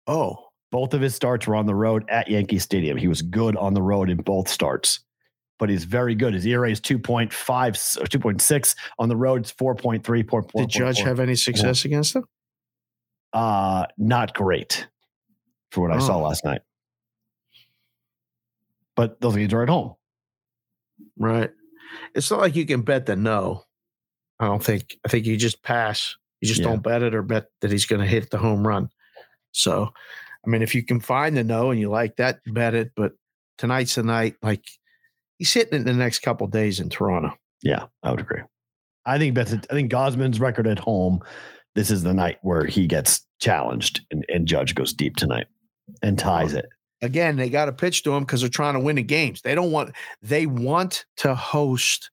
Oh, 0.06 0.47
Both 0.72 0.94
of 0.94 1.02
his 1.02 1.16
starts 1.16 1.48
were 1.48 1.56
on 1.56 1.66
the 1.66 1.76
road 1.76 2.04
at 2.10 2.28
Yankee 2.30 2.60
Stadium. 2.60 2.98
He 2.98 3.08
was 3.08 3.22
good 3.22 3.56
on 3.56 3.74
the 3.74 3.82
road 3.82 4.10
in 4.10 4.18
both 4.18 4.50
starts, 4.50 5.00
but 5.60 5.70
he's 5.70 5.86
very 5.86 6.14
good. 6.14 6.34
His 6.34 6.46
ERA 6.46 6.70
is 6.70 6.82
2.5, 6.82 7.32
2.6 7.32 8.76
on 9.00 9.10
the 9.10 9.16
road. 9.16 9.42
It's 9.42 9.54
4.3, 9.54 10.02
4.4. 10.26 10.52
did 10.62 10.70
Judge 10.70 11.00
have 11.00 11.20
any 11.20 11.36
success 11.36 11.86
against 11.86 12.16
him? 12.16 12.26
Uh, 13.34 13.86
not 13.98 14.34
great 14.34 14.88
for 15.72 15.82
what 15.88 15.92
I 15.92 16.00
saw 16.00 16.18
Oh. 16.18 16.24
last 16.28 16.44
night. 16.44 16.62
But 18.96 19.22
those 19.22 19.36
games 19.36 19.54
are 19.54 19.64
at 19.64 19.70
home. 19.70 19.94
Right. 21.18 21.52
It's 22.16 22.30
not 22.32 22.40
like 22.40 22.56
you 22.56 22.66
can 22.66 22.82
bet 22.82 23.06
that 23.06 23.18
no. 23.18 23.64
I 24.40 24.46
don't 24.46 24.64
think. 24.64 24.98
I 25.06 25.10
think 25.10 25.26
you 25.26 25.38
just 25.38 25.64
pass. 25.64 26.16
You 26.42 26.48
just 26.48 26.62
Yeah. 26.62 26.68
don't 26.68 26.84
bet 26.84 27.04
it 27.04 27.16
or 27.16 27.22
bet 27.24 27.46
that 27.62 27.72
he's 27.72 27.86
going 27.86 28.02
to 28.02 28.08
hit 28.08 28.30
the 28.30 28.38
home 28.38 28.68
run. 28.68 28.90
So, 29.52 29.94
I 30.48 30.50
mean, 30.50 30.62
if 30.62 30.74
you 30.74 30.84
can 30.84 31.02
find 31.02 31.36
the 31.36 31.44
no 31.44 31.72
and 31.72 31.80
you 31.80 31.90
like 31.90 32.16
that, 32.16 32.40
bet 32.48 32.74
it. 32.74 32.92
But 32.96 33.12
tonight's 33.58 33.96
the 33.96 34.04
night. 34.04 34.36
Like 34.42 34.64
he's 35.38 35.54
hitting 35.54 35.74
it 35.74 35.82
in 35.82 35.84
the 35.86 35.94
next 35.94 36.20
couple 36.20 36.48
days 36.48 36.80
in 36.80 36.90
Toronto. 36.90 37.32
Yeah, 37.62 37.88
I 38.02 38.12
would 38.12 38.22
agree. 38.22 38.42
I 39.06 39.18
think 39.18 39.36
that's. 39.36 39.54
I 39.54 39.58
think 39.74 39.92
Gausman's 39.92 40.40
record 40.40 40.66
at 40.68 40.80
home. 40.80 41.20
This 41.76 41.92
is 41.92 42.02
the 42.04 42.14
night 42.14 42.38
where 42.42 42.66
he 42.66 42.88
gets 42.88 43.26
challenged, 43.40 44.02
and, 44.10 44.26
and 44.30 44.48
Judge 44.48 44.74
goes 44.74 44.94
deep 44.94 45.16
tonight 45.18 45.48
and 46.02 46.18
ties 46.18 46.54
it. 46.54 46.66
Again, 47.02 47.36
they 47.36 47.50
got 47.50 47.66
to 47.66 47.74
pitch 47.74 48.04
to 48.04 48.14
him 48.16 48.24
because 48.24 48.42
they're 48.42 48.50
trying 48.50 48.74
to 48.74 48.80
win 48.80 48.96
the 48.96 49.04
games. 49.04 49.42
They 49.42 49.54
don't 49.54 49.72
want. 49.72 49.92
They 50.22 50.46
want 50.46 51.06
to 51.18 51.36
host 51.36 52.10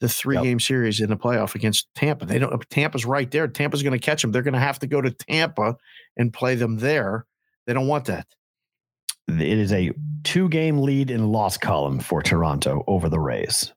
the 0.00 0.08
three 0.08 0.36
Yep. 0.36 0.44
game 0.44 0.60
series 0.60 1.00
in 1.00 1.10
the 1.10 1.16
playoff 1.16 1.54
against 1.54 1.88
Tampa. 1.94 2.24
They 2.24 2.38
don't. 2.38 2.68
Tampa's 2.70 3.04
right 3.04 3.30
there. 3.30 3.46
Tampa's 3.48 3.82
going 3.82 3.98
to 3.98 4.04
catch 4.04 4.22
them. 4.22 4.32
They're 4.32 4.42
going 4.42 4.54
to 4.54 4.60
have 4.60 4.78
to 4.80 4.86
go 4.86 5.00
to 5.00 5.10
Tampa 5.10 5.76
and 6.16 6.32
play 6.32 6.54
them 6.54 6.78
there. 6.78 7.26
They 7.66 7.74
don't 7.74 7.86
want 7.88 8.06
that. 8.06 8.26
It 9.28 9.40
is 9.40 9.72
a 9.72 9.92
two-game 10.24 10.78
lead 10.78 11.10
in 11.10 11.30
loss 11.30 11.56
column 11.56 12.00
for 12.00 12.20
Toronto 12.22 12.82
over 12.86 13.08
the 13.08 13.20
Rays. 13.20 13.72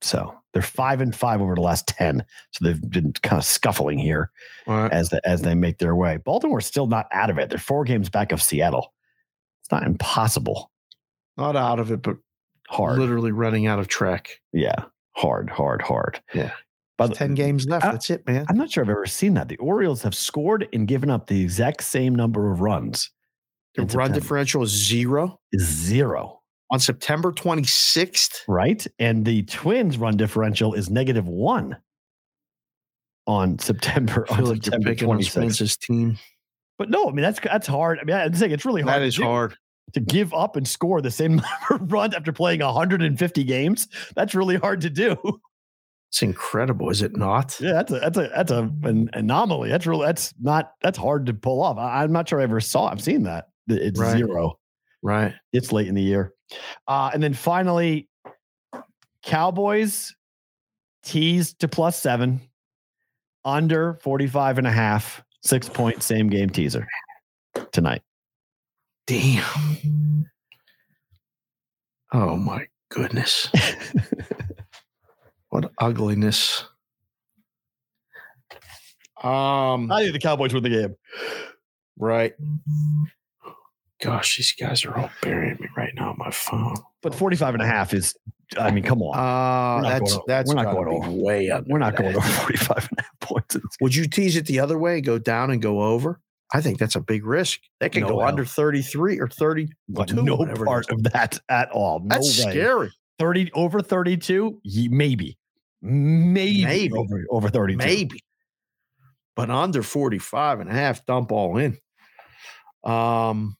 So 0.00 0.34
they're 0.52 0.62
five 0.62 1.00
and 1.00 1.14
five 1.14 1.40
over 1.40 1.54
the 1.54 1.60
last 1.60 1.86
ten. 1.88 2.24
So 2.52 2.64
they've 2.64 2.90
been 2.90 3.12
kind 3.22 3.38
of 3.38 3.44
scuffling 3.44 3.98
here 3.98 4.30
right. 4.66 4.92
as 4.92 5.08
the, 5.10 5.26
as 5.26 5.42
they 5.42 5.54
make 5.54 5.78
their 5.78 5.96
way. 5.96 6.18
Baltimore's 6.18 6.66
still 6.66 6.86
not 6.86 7.06
out 7.12 7.30
of 7.30 7.38
it. 7.38 7.48
They're 7.50 7.58
four 7.58 7.84
games 7.84 8.08
back 8.08 8.32
of 8.32 8.42
Seattle. 8.42 8.92
It's 9.62 9.70
not 9.72 9.84
impossible. 9.84 10.70
Not 11.36 11.56
out 11.56 11.78
of 11.80 11.90
it, 11.90 12.02
but 12.02 12.16
Hard. 12.68 12.98
literally 12.98 13.32
running 13.32 13.66
out 13.66 13.78
of 13.78 13.88
track. 13.88 14.40
Yeah. 14.52 14.84
Hard, 15.12 15.50
hard, 15.50 15.82
hard. 15.82 16.20
Yeah. 16.34 16.52
By 16.98 17.06
the- 17.08 17.14
10 17.14 17.34
games 17.34 17.66
left. 17.66 17.84
I- 17.84 17.92
That's 17.92 18.10
it, 18.10 18.26
man. 18.26 18.44
I'm 18.48 18.56
not 18.56 18.70
sure 18.70 18.84
I've 18.84 18.90
ever 18.90 19.06
seen 19.06 19.34
that. 19.34 19.48
The 19.48 19.56
Orioles 19.56 20.02
have 20.02 20.14
scored 20.14 20.68
and 20.72 20.86
given 20.86 21.10
up 21.10 21.26
the 21.26 21.40
exact 21.42 21.82
same 21.84 22.14
number 22.14 22.50
of 22.52 22.60
runs. 22.60 23.10
The 23.74 23.82
run 23.82 23.88
September. 23.88 24.14
differential 24.14 24.62
is 24.62 24.70
zero 24.70 25.40
is 25.52 25.62
zero, 25.62 26.40
on 26.70 26.78
September 26.78 27.32
26th. 27.32 28.40
right? 28.48 28.86
And 28.98 29.24
the 29.24 29.42
Twins' 29.44 29.96
run 29.98 30.16
differential 30.16 30.74
is 30.74 30.90
negative 30.90 31.26
one 31.26 31.76
on 33.26 33.58
September 33.60 34.26
I 34.28 34.32
on 34.32 34.38
feel 34.38 34.46
like 34.46 34.56
you're 34.56 34.72
September 34.72 34.90
picking 34.90 35.08
on 35.10 35.18
26th. 35.18 35.30
Spence's 35.30 35.76
team. 35.76 36.18
But 36.78 36.90
no, 36.90 37.08
I 37.08 37.12
mean 37.12 37.22
that's 37.22 37.40
that's 37.40 37.66
hard. 37.66 37.98
I 38.00 38.04
mean, 38.04 38.16
I'm 38.16 38.34
saying 38.34 38.52
it's 38.52 38.64
really 38.64 38.82
hard. 38.82 38.94
That 38.94 39.06
is 39.06 39.16
to 39.16 39.24
hard. 39.24 39.56
to 39.92 40.00
give 40.00 40.34
up 40.34 40.56
and 40.56 40.66
score 40.66 41.00
the 41.00 41.10
same 41.10 41.36
number 41.70 41.84
of 41.84 41.92
runs 41.92 42.14
after 42.14 42.32
playing 42.32 42.60
150 42.60 43.44
games. 43.44 43.88
That's 44.16 44.34
really 44.34 44.56
hard 44.56 44.80
to 44.80 44.90
do. 44.90 45.16
It's 46.10 46.22
incredible, 46.22 46.90
is 46.90 47.00
it 47.00 47.16
not? 47.16 47.58
Yeah, 47.58 47.72
that's 47.72 47.90
a 47.90 48.00
that's 48.00 48.18
a 48.18 48.30
that's 48.34 48.50
a 48.50 48.70
an 48.82 49.08
anomaly. 49.14 49.70
That's 49.70 49.86
really 49.86 50.04
that's 50.04 50.34
not 50.38 50.72
that's 50.82 50.98
hard 50.98 51.24
to 51.26 51.32
pull 51.34 51.62
off. 51.62 51.78
I, 51.78 52.04
am 52.04 52.12
not 52.12 52.28
sure 52.28 52.38
I 52.38 52.42
ever 52.42 52.60
saw. 52.60 52.88
I've 52.88 53.02
seen 53.02 53.22
that. 53.22 53.48
It's 53.68 53.98
Right. 53.98 54.16
zero. 54.16 54.58
Right. 55.02 55.34
It's 55.52 55.72
late 55.72 55.88
in 55.88 55.94
the 55.94 56.02
year. 56.02 56.32
Uh, 56.86 57.10
and 57.12 57.22
then 57.22 57.34
finally, 57.34 58.08
Cowboys 59.22 60.14
teased 61.02 61.58
to 61.60 61.68
plus 61.68 62.00
seven, 62.00 62.40
under 63.44 63.94
45 64.02 64.58
and 64.58 64.66
a 64.66 64.70
half, 64.72 65.22
six 65.42 65.68
point 65.68 66.02
same 66.02 66.28
game 66.28 66.50
teaser 66.50 66.86
tonight. 67.72 68.02
Damn. 69.06 70.26
Oh 72.12 72.36
my 72.36 72.66
goodness. 72.90 73.48
what 75.48 75.72
ugliness. 75.78 76.64
Um 79.22 79.90
I 79.90 80.00
think 80.02 80.12
the 80.12 80.18
Cowboys 80.20 80.52
win 80.52 80.62
the 80.62 80.68
game. 80.68 80.94
right. 81.96 82.34
Gosh, 84.02 84.36
these 84.36 84.52
guys 84.52 84.84
are 84.84 84.96
all 84.98 85.10
burying 85.22 85.56
me 85.60 85.68
right 85.76 85.92
now 85.94 86.10
on 86.10 86.18
my 86.18 86.30
phone. 86.30 86.74
But 87.02 87.14
45 87.14 87.54
and 87.54 87.62
a 87.62 87.66
half 87.66 87.94
is, 87.94 88.14
I 88.58 88.70
mean, 88.72 88.82
come 88.82 89.00
on. 89.02 89.16
Uh 89.16 89.82
We're 89.82 89.88
that's 89.88 90.12
going 90.12 90.24
that's 90.26 90.48
we're 90.48 90.62
not 90.62 90.72
going 90.74 90.88
over. 90.88 91.10
way 91.10 91.50
up. 91.50 91.64
We're 91.68 91.78
not 91.78 91.94
going 91.96 92.16
over 92.16 92.26
45 92.26 92.88
and 92.90 92.98
a 92.98 93.02
half 93.02 93.20
points. 93.20 93.56
Would 93.80 93.94
you 93.94 94.08
tease 94.08 94.36
it 94.36 94.46
the 94.46 94.58
other 94.60 94.76
way, 94.78 95.00
go 95.00 95.18
down 95.18 95.50
and 95.50 95.62
go 95.62 95.82
over? 95.82 96.20
I 96.52 96.60
think 96.60 96.78
that's 96.78 96.96
a 96.96 97.00
big 97.00 97.24
risk. 97.24 97.60
They 97.80 97.88
could 97.88 98.02
No 98.02 98.08
go 98.08 98.16
way. 98.18 98.26
under 98.26 98.44
33 98.44 99.18
or 99.20 99.28
30. 99.28 99.68
But 99.88 100.12
no 100.12 100.36
part 100.36 100.90
of 100.90 101.02
that 101.04 101.38
at 101.48 101.70
all. 101.70 102.00
No 102.00 102.08
That's 102.08 102.44
way. 102.44 102.50
scary. 102.50 102.90
30 103.18 103.52
over 103.54 103.80
32, 103.80 104.60
maybe. 104.90 105.38
Maybe, 105.80 106.64
Maybe. 106.64 106.92
over, 106.94 107.24
over 107.30 107.48
32. 107.48 107.78
Maybe. 107.78 108.20
But 109.34 109.48
under 109.50 109.82
45 109.82 110.60
and 110.60 110.68
a 110.70 110.72
half, 110.74 111.06
dump 111.06 111.32
all 111.32 111.56
in. 111.56 111.78
Um, 112.84 113.56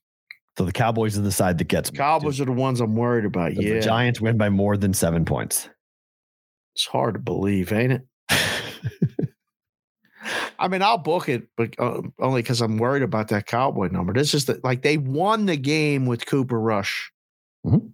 So 0.57 0.65
the 0.65 0.71
Cowboys 0.71 1.17
are 1.17 1.21
the 1.21 1.31
side 1.31 1.57
that 1.57 1.67
gets. 1.67 1.89
Cowboys 1.89 2.39
are 2.39 2.45
the 2.45 2.51
ones 2.51 2.79
I'm 2.79 2.95
worried 2.95 3.25
about. 3.25 3.55
yeah. 3.59 3.75
The 3.75 3.79
Giants 3.81 4.21
win 4.21 4.37
by 4.37 4.49
more 4.49 4.77
than 4.77 4.93
seven 4.93 5.25
points. 5.25 5.67
It's 6.75 6.85
hard 6.85 7.15
to 7.15 7.19
believe, 7.19 7.71
ain't 7.73 7.93
it? 7.93 8.01
I 10.59 10.67
mean, 10.69 10.81
I'll 10.81 10.97
book 10.99 11.27
it, 11.27 11.47
but 11.57 11.75
uh, 11.79 12.01
only 12.19 12.41
because 12.41 12.61
I'm 12.61 12.77
worried 12.77 13.03
about 13.03 13.27
that 13.29 13.45
Cowboy 13.47 13.87
number. 13.89 14.13
This 14.13 14.33
is 14.33 14.45
the, 14.45 14.59
like 14.63 14.81
they 14.81 14.97
won 14.97 15.45
the 15.47 15.57
game 15.57 16.05
with 16.05 16.25
Cooper 16.25 16.59
Rush. 16.59 17.11
Mhm. 17.65 17.91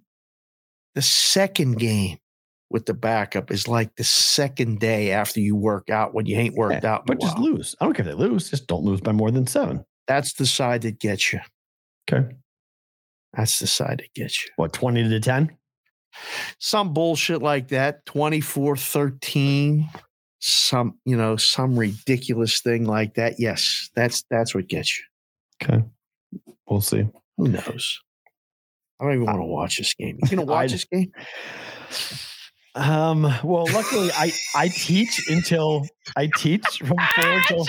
The 0.96 1.02
second 1.02 1.78
game 1.80 2.18
with 2.70 2.86
the 2.86 2.94
backup 2.94 3.50
is 3.52 3.68
like 3.68 3.96
the 3.96 4.04
second 4.04 4.80
day 4.80 5.12
after 5.12 5.40
you 5.40 5.56
work 5.56 5.90
out 5.90 6.14
when 6.14 6.26
you 6.28 6.36
ain't 6.38 6.56
worked 6.56 6.84
Yeah, 6.84 6.96
out. 6.96 7.06
but 7.08 7.20
just 7.20 7.40
lose. 7.40 7.76
I 7.82 7.86
don't 7.86 7.94
care 7.96 8.08
if 8.08 8.16
they 8.16 8.24
lose. 8.24 8.50
Just 8.50 8.68
don't 8.68 8.84
lose 8.84 9.02
by 9.02 9.12
more 9.12 9.32
than 9.32 9.48
seven. 9.48 9.84
That's 10.08 10.34
the 10.34 10.46
side 10.46 10.82
that 10.84 11.00
gets 11.00 11.34
you. 11.34 11.40
Okay. 12.12 12.36
That's 13.34 13.60
the 13.60 13.68
side 13.68 14.00
that 14.00 14.14
gets 14.14 14.44
you. 14.44 14.50
What, 14.56 14.74
20 14.74 15.08
to 15.10 15.20
10? 15.20 15.56
Some 16.60 16.94
bullshit 16.94 17.42
like 17.42 17.70
that, 17.70 18.06
24 18.06 18.76
13, 18.76 19.88
some, 20.40 20.98
you 21.06 21.16
know, 21.16 21.36
some 21.38 21.78
ridiculous 21.78 22.62
thing 22.62 22.86
like 22.86 23.14
that. 23.16 23.36
Yes, 23.38 23.90
that's 23.96 24.24
that's 24.30 24.56
what 24.56 24.68
gets 24.68 24.98
you. 24.98 25.06
Okay. 25.62 25.84
We'll 26.68 26.82
see. 26.82 27.08
Who 27.38 27.48
knows? 27.48 28.00
I 29.00 29.06
don't 29.06 29.14
even 29.14 29.26
want 29.26 29.40
to 29.40 29.46
watch 29.46 29.78
this 29.78 29.94
game. 29.94 30.20
You 30.24 30.30
gonna 30.30 30.46
watch 30.52 30.72
this 30.72 30.86
game? 30.86 31.12
Um, 32.76 33.24
well, 33.44 33.66
luckily 33.74 34.10
I 34.12 34.32
I 34.56 34.68
teach 34.70 35.28
until 35.30 35.88
I 36.16 36.30
teach 36.36 36.66
from 36.80 36.98
four 37.16 37.32
until 37.32 37.66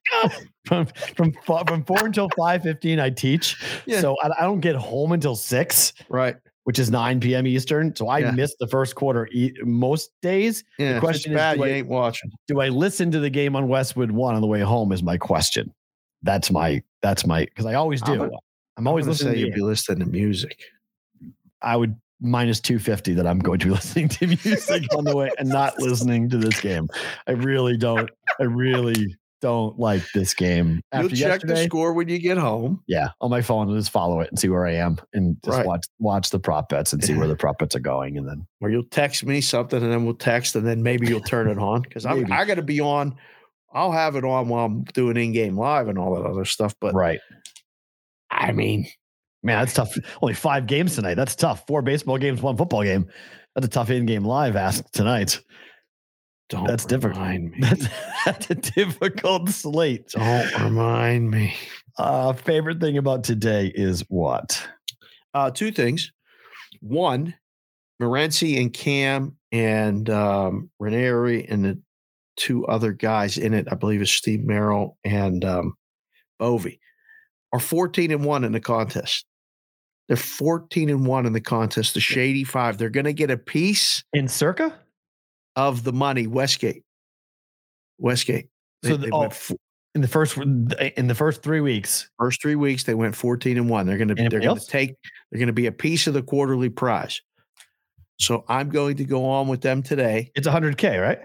from 0.66 0.86
from 1.16 1.32
fo- 1.44 1.64
from 1.66 1.84
four 1.84 2.06
until 2.06 2.28
five 2.36 2.62
fifteen. 2.62 3.00
I 3.00 3.10
teach, 3.10 3.56
Yeah. 3.86 4.00
so 4.00 4.16
I, 4.22 4.30
I 4.38 4.42
don't 4.42 4.60
get 4.60 4.76
home 4.76 5.12
until 5.12 5.34
six, 5.36 5.92
Right. 6.08 6.36
which 6.64 6.78
is 6.78 6.90
nine 6.90 7.20
p.m. 7.20 7.46
Eastern. 7.46 7.94
So 7.96 8.08
I 8.08 8.18
Yeah. 8.20 8.30
miss 8.32 8.54
the 8.60 8.66
first 8.68 8.94
quarter 8.94 9.28
e- 9.32 9.52
most 9.64 10.10
days. 10.22 10.64
Yeah. 10.78 10.98
question 11.00 11.00
question 11.00 11.32
is, 11.32 11.36
bad. 11.36 11.56
you 11.58 11.64
I- 11.64 11.68
ain't 11.68 11.88
watching. 11.88 12.30
Do 12.48 12.60
I 12.60 12.68
listen 12.68 13.10
to 13.12 13.20
the 13.20 13.30
game 13.30 13.56
on 13.56 13.68
Westwood 13.68 14.10
One 14.10 14.34
on 14.34 14.40
the 14.40 14.46
way 14.46 14.60
home? 14.60 14.92
Is 14.92 15.02
my 15.02 15.16
question. 15.18 15.72
That's 16.22 16.50
my 16.50 16.82
that's 17.02 17.26
my 17.26 17.44
because 17.44 17.66
I 17.66 17.74
always 17.74 18.02
I'm 18.02 18.12
do. 18.12 18.18
gonna- 18.20 18.30
I'm 18.76 18.86
always 18.86 19.04
gonna 19.04 19.12
listening. 19.12 19.34
To 19.34 19.40
you'd 19.40 19.54
be 19.54 19.60
listening 19.60 19.98
to 20.00 20.06
music. 20.06 20.58
I 21.60 21.76
would 21.76 21.94
minus 22.20 22.60
two 22.60 22.78
fifty 22.78 23.12
that 23.14 23.26
I'm 23.26 23.38
going 23.40 23.58
to 23.58 23.66
be 23.66 23.72
listening 23.74 24.08
to 24.10 24.26
music 24.28 24.84
on 24.96 25.04
the 25.04 25.14
way 25.16 25.30
and 25.38 25.48
not 25.48 25.78
listening 25.80 26.28
to 26.30 26.38
this 26.38 26.60
game. 26.60 26.88
I 27.26 27.32
really 27.32 27.76
don't. 27.76 28.08
I 28.40 28.44
really 28.44 29.14
don't 29.42 29.78
like 29.78 30.02
this 30.14 30.32
game. 30.32 30.80
You'll 30.94 31.04
After 31.04 31.16
check 31.16 31.40
the 31.42 31.56
score 31.64 31.92
when 31.92 32.08
you 32.08 32.18
get 32.18 32.38
home. 32.38 32.82
yeah, 32.86 33.08
on 33.20 33.28
my 33.30 33.42
phone 33.42 33.68
and 33.68 33.76
just 33.78 33.90
follow 33.90 34.20
it 34.20 34.30
and 34.30 34.38
see 34.38 34.48
where 34.48 34.66
I 34.66 34.72
am 34.76 34.98
and 35.12 35.36
just 35.44 35.58
Right. 35.58 35.66
watch 35.66 35.84
watch 35.98 36.30
the 36.30 36.38
prop 36.38 36.70
bets 36.70 36.92
and 36.94 37.04
see 37.04 37.14
where 37.14 37.28
the 37.28 37.36
prop 37.42 37.58
bets 37.58 37.76
are 37.76 37.80
going 37.80 38.16
and 38.16 38.26
then 38.26 38.46
or 38.62 38.70
you'll 38.70 38.84
text 38.84 39.24
me 39.26 39.40
something 39.42 39.82
and 39.82 39.92
then 39.92 40.04
we'll 40.06 40.14
text 40.14 40.56
and 40.56 40.66
then 40.66 40.82
maybe 40.82 41.06
you'll 41.08 41.20
turn 41.20 41.50
it 41.50 41.58
on 41.58 41.82
because 41.82 42.06
I 42.06 42.14
Maybe. 42.14 42.32
I 42.32 42.44
got 42.46 42.54
to 42.54 42.62
be 42.62 42.80
on. 42.80 43.14
I'll 43.74 43.92
have 43.92 44.16
it 44.16 44.24
on 44.24 44.48
while 44.48 44.64
I'm 44.66 44.84
doing 44.84 45.16
in 45.16 45.32
game 45.32 45.56
live 45.58 45.88
and 45.88 45.98
all 45.98 46.14
that 46.14 46.24
other 46.24 46.44
stuff. 46.44 46.74
But 46.80 46.94
right. 46.94 47.20
I 48.30 48.52
mean, 48.52 48.86
Man, 49.44 49.58
that's 49.58 49.74
tough. 49.74 49.96
Only 50.22 50.34
five 50.34 50.68
games 50.68 50.94
tonight. 50.94 51.14
That's 51.14 51.34
tough. 51.34 51.66
Four 51.66 51.82
baseball 51.82 52.16
games, 52.16 52.40
one 52.40 52.56
football 52.56 52.84
game. 52.84 53.08
That's 53.56 53.66
a 53.66 53.70
tough 53.70 53.90
in-game 53.90 54.24
live 54.24 54.54
ask 54.54 54.88
tonight. 54.92 55.40
Don't 56.52 56.66
That's 56.66 56.84
difficult. 56.84 57.16
remind 57.18 57.52
me. 57.52 57.58
That's, 57.60 57.86
that's 58.26 58.50
a 58.50 58.54
difficult 58.54 59.48
slate. 59.48 60.08
Don't 60.10 60.60
remind 60.60 61.30
me. 61.30 61.54
Uh, 61.96 62.34
favorite 62.34 62.78
thing 62.78 62.98
about 62.98 63.24
today 63.24 63.72
is 63.74 64.04
what? 64.08 64.62
Uh, 65.32 65.50
two 65.50 65.72
things. 65.72 66.12
One, 66.80 67.34
Morency 68.00 68.60
and 68.60 68.70
Cam 68.72 69.36
and 69.50 70.10
um, 70.10 70.70
Ranieri 70.78 71.48
and 71.48 71.64
the 71.64 71.80
two 72.36 72.66
other 72.66 72.92
guys 72.92 73.38
in 73.38 73.54
it, 73.54 73.66
I 73.70 73.74
believe 73.74 74.02
is 74.02 74.12
Steve 74.12 74.44
Merrill 74.44 74.98
and 75.04 75.42
um, 75.46 75.74
Bovey, 76.38 76.80
are 77.54 77.60
14 77.60 78.10
and 78.10 78.24
1 78.26 78.44
in 78.44 78.52
the 78.52 78.60
contest. 78.60 79.24
They're 80.08 80.16
14 80.18 80.90
and 80.90 81.06
1 81.06 81.26
in 81.26 81.32
the 81.32 81.40
contest, 81.40 81.94
the 81.94 82.00
Shady 82.00 82.44
Five. 82.44 82.76
They're 82.76 82.90
going 82.90 83.04
to 83.04 83.12
get 83.14 83.30
a 83.30 83.38
piece 83.38 84.04
In 84.12 84.28
Circa? 84.28 84.78
Of 85.56 85.84
the 85.84 85.92
money, 85.92 86.26
Westgate. 86.26 86.82
Westgate. 87.98 88.48
They, 88.82 88.90
So 88.90 88.96
the- 88.96 89.06
they 89.06 89.10
oh, 89.12 89.20
went 89.20 89.32
f- 89.32 89.52
In 89.94 90.00
the 90.00 90.08
first 90.08 90.38
eh, 90.78 90.90
in 90.96 91.06
the 91.06 91.14
first 91.14 91.42
three 91.42 91.60
weeks. 91.60 92.08
first 92.18 92.40
three 92.40 92.56
weeks, 92.56 92.84
they 92.84 92.94
went 92.94 93.14
14 93.14 93.56
and 93.58 93.68
1. 93.68 93.86
They're 93.86 93.98
going 93.98 94.08
to 94.08 94.14
they're 94.14 94.40
going 94.40 94.58
to 94.58 94.66
take 94.66 94.96
they're 95.30 95.38
going 95.38 95.48
to 95.48 95.52
be 95.52 95.66
a 95.66 95.72
piece 95.72 96.06
of 96.06 96.14
the 96.14 96.22
quarterly 96.22 96.70
prize. 96.70 97.20
So 98.18 98.44
I'm 98.48 98.70
going 98.70 98.96
to 98.96 99.04
go 99.04 99.24
on 99.26 99.48
with 99.48 99.60
them 99.62 99.82
today, 99.82 100.30
It's 100.34 100.46
100K, 100.48 101.00
right? 101.02 101.18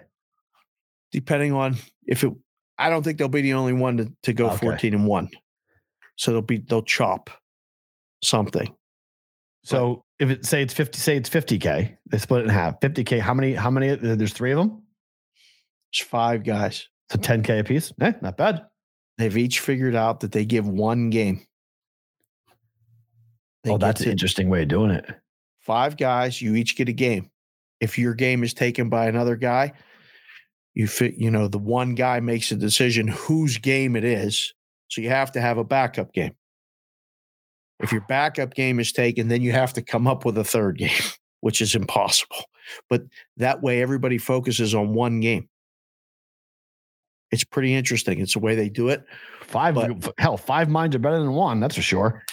depending 1.11 1.53
on 1.53 1.77
if 2.05 2.23
it 2.23 2.33
I 2.77 2.89
don't 2.89 3.01
think 3.03 3.17
they'll 3.17 3.27
be 3.29 3.41
the 3.41 3.53
only 3.53 3.73
one 3.73 3.97
to, 3.97 4.11
to 4.23 4.33
go 4.33 4.47
Okay. 4.49 4.57
14 4.57 4.93
and 4.93 5.07
1. 5.07 5.29
So 6.17 6.31
they'll 6.31 6.41
be 6.41 6.57
they'll 6.57 6.81
chop 6.83 7.29
something. 8.23 8.73
So 9.63 10.03
if 10.19 10.29
it 10.29 10.45
say 10.45 10.61
it's 10.61 10.73
50, 10.73 10.97
say 10.97 11.17
it's 11.17 11.29
50K, 11.29 11.97
they 12.09 12.17
split 12.17 12.41
it 12.41 12.45
in 12.45 12.49
half. 12.49 12.79
50K, 12.79 13.19
how 13.19 13.33
many, 13.33 13.53
how 13.53 13.69
many? 13.69 13.95
There's 13.95 14.33
three 14.33 14.51
of 14.51 14.57
them. 14.57 14.83
There's 15.93 16.07
five 16.07 16.43
guys. 16.43 16.87
So 17.11 17.19
10K 17.19 17.59
a 17.59 17.63
piece. 17.63 17.93
Eh, 18.01 18.13
not 18.21 18.37
bad. 18.37 18.65
They've 19.17 19.37
each 19.37 19.59
figured 19.59 19.95
out 19.95 20.19
that 20.21 20.31
they 20.31 20.45
give 20.45 20.67
one 20.67 21.09
game. 21.09 21.45
They 23.63 23.71
oh, 23.71 23.77
that's 23.77 24.01
an 24.01 24.11
interesting 24.11 24.49
way 24.49 24.63
of 24.63 24.67
doing 24.67 24.91
it. 24.91 25.05
five 25.59 25.97
guys, 25.97 26.41
you 26.41 26.55
each 26.55 26.75
get 26.75 26.89
a 26.89 26.93
game. 26.93 27.29
If 27.79 27.97
your 27.97 28.13
game 28.13 28.43
is 28.43 28.53
taken 28.53 28.89
by 28.89 29.07
another 29.07 29.35
guy, 29.35 29.73
you 30.73 30.87
fit, 30.87 31.15
you 31.15 31.31
know, 31.31 31.47
the 31.47 31.57
one 31.57 31.95
guy 31.95 32.19
makes 32.19 32.51
a 32.51 32.55
decision 32.55 33.07
whose 33.07 33.57
game 33.57 33.95
it 33.95 34.03
is. 34.03 34.53
So 34.89 35.01
you 35.01 35.09
have 35.09 35.31
to 35.33 35.41
have 35.41 35.57
a 35.57 35.63
backup 35.63 36.13
game. 36.13 36.35
If 37.79 37.91
your 37.91 38.01
backup 38.07 38.53
game 38.55 38.79
is 38.79 38.91
taken, 38.91 39.27
then 39.27 39.41
you 39.41 39.51
have 39.51 39.73
to 39.73 39.81
come 39.81 40.07
up 40.07 40.25
with 40.25 40.37
a 40.37 40.43
third 40.43 40.77
game, 40.79 40.89
which 41.41 41.61
is 41.61 41.75
impossible. 41.75 42.37
But 42.89 43.03
that 43.37 43.61
way 43.61 43.81
everybody 43.81 44.17
focuses 44.17 44.73
on 44.75 44.93
one 44.93 45.19
game. 45.19 45.47
It's 47.31 47.43
pretty 47.43 47.73
interesting. 47.73 48.19
It's 48.19 48.33
the 48.33 48.39
way 48.39 48.55
they 48.55 48.69
do 48.69 48.89
it. 48.89 49.03
Five 49.41 49.75
But- 49.75 50.13
hell, 50.17 50.37
five 50.37 50.69
minds 50.69 50.95
are 50.95 50.99
better 50.99 51.19
than 51.19 51.33
one. 51.33 51.59
That's 51.59 51.75
for 51.75 51.81
sure. 51.81 52.23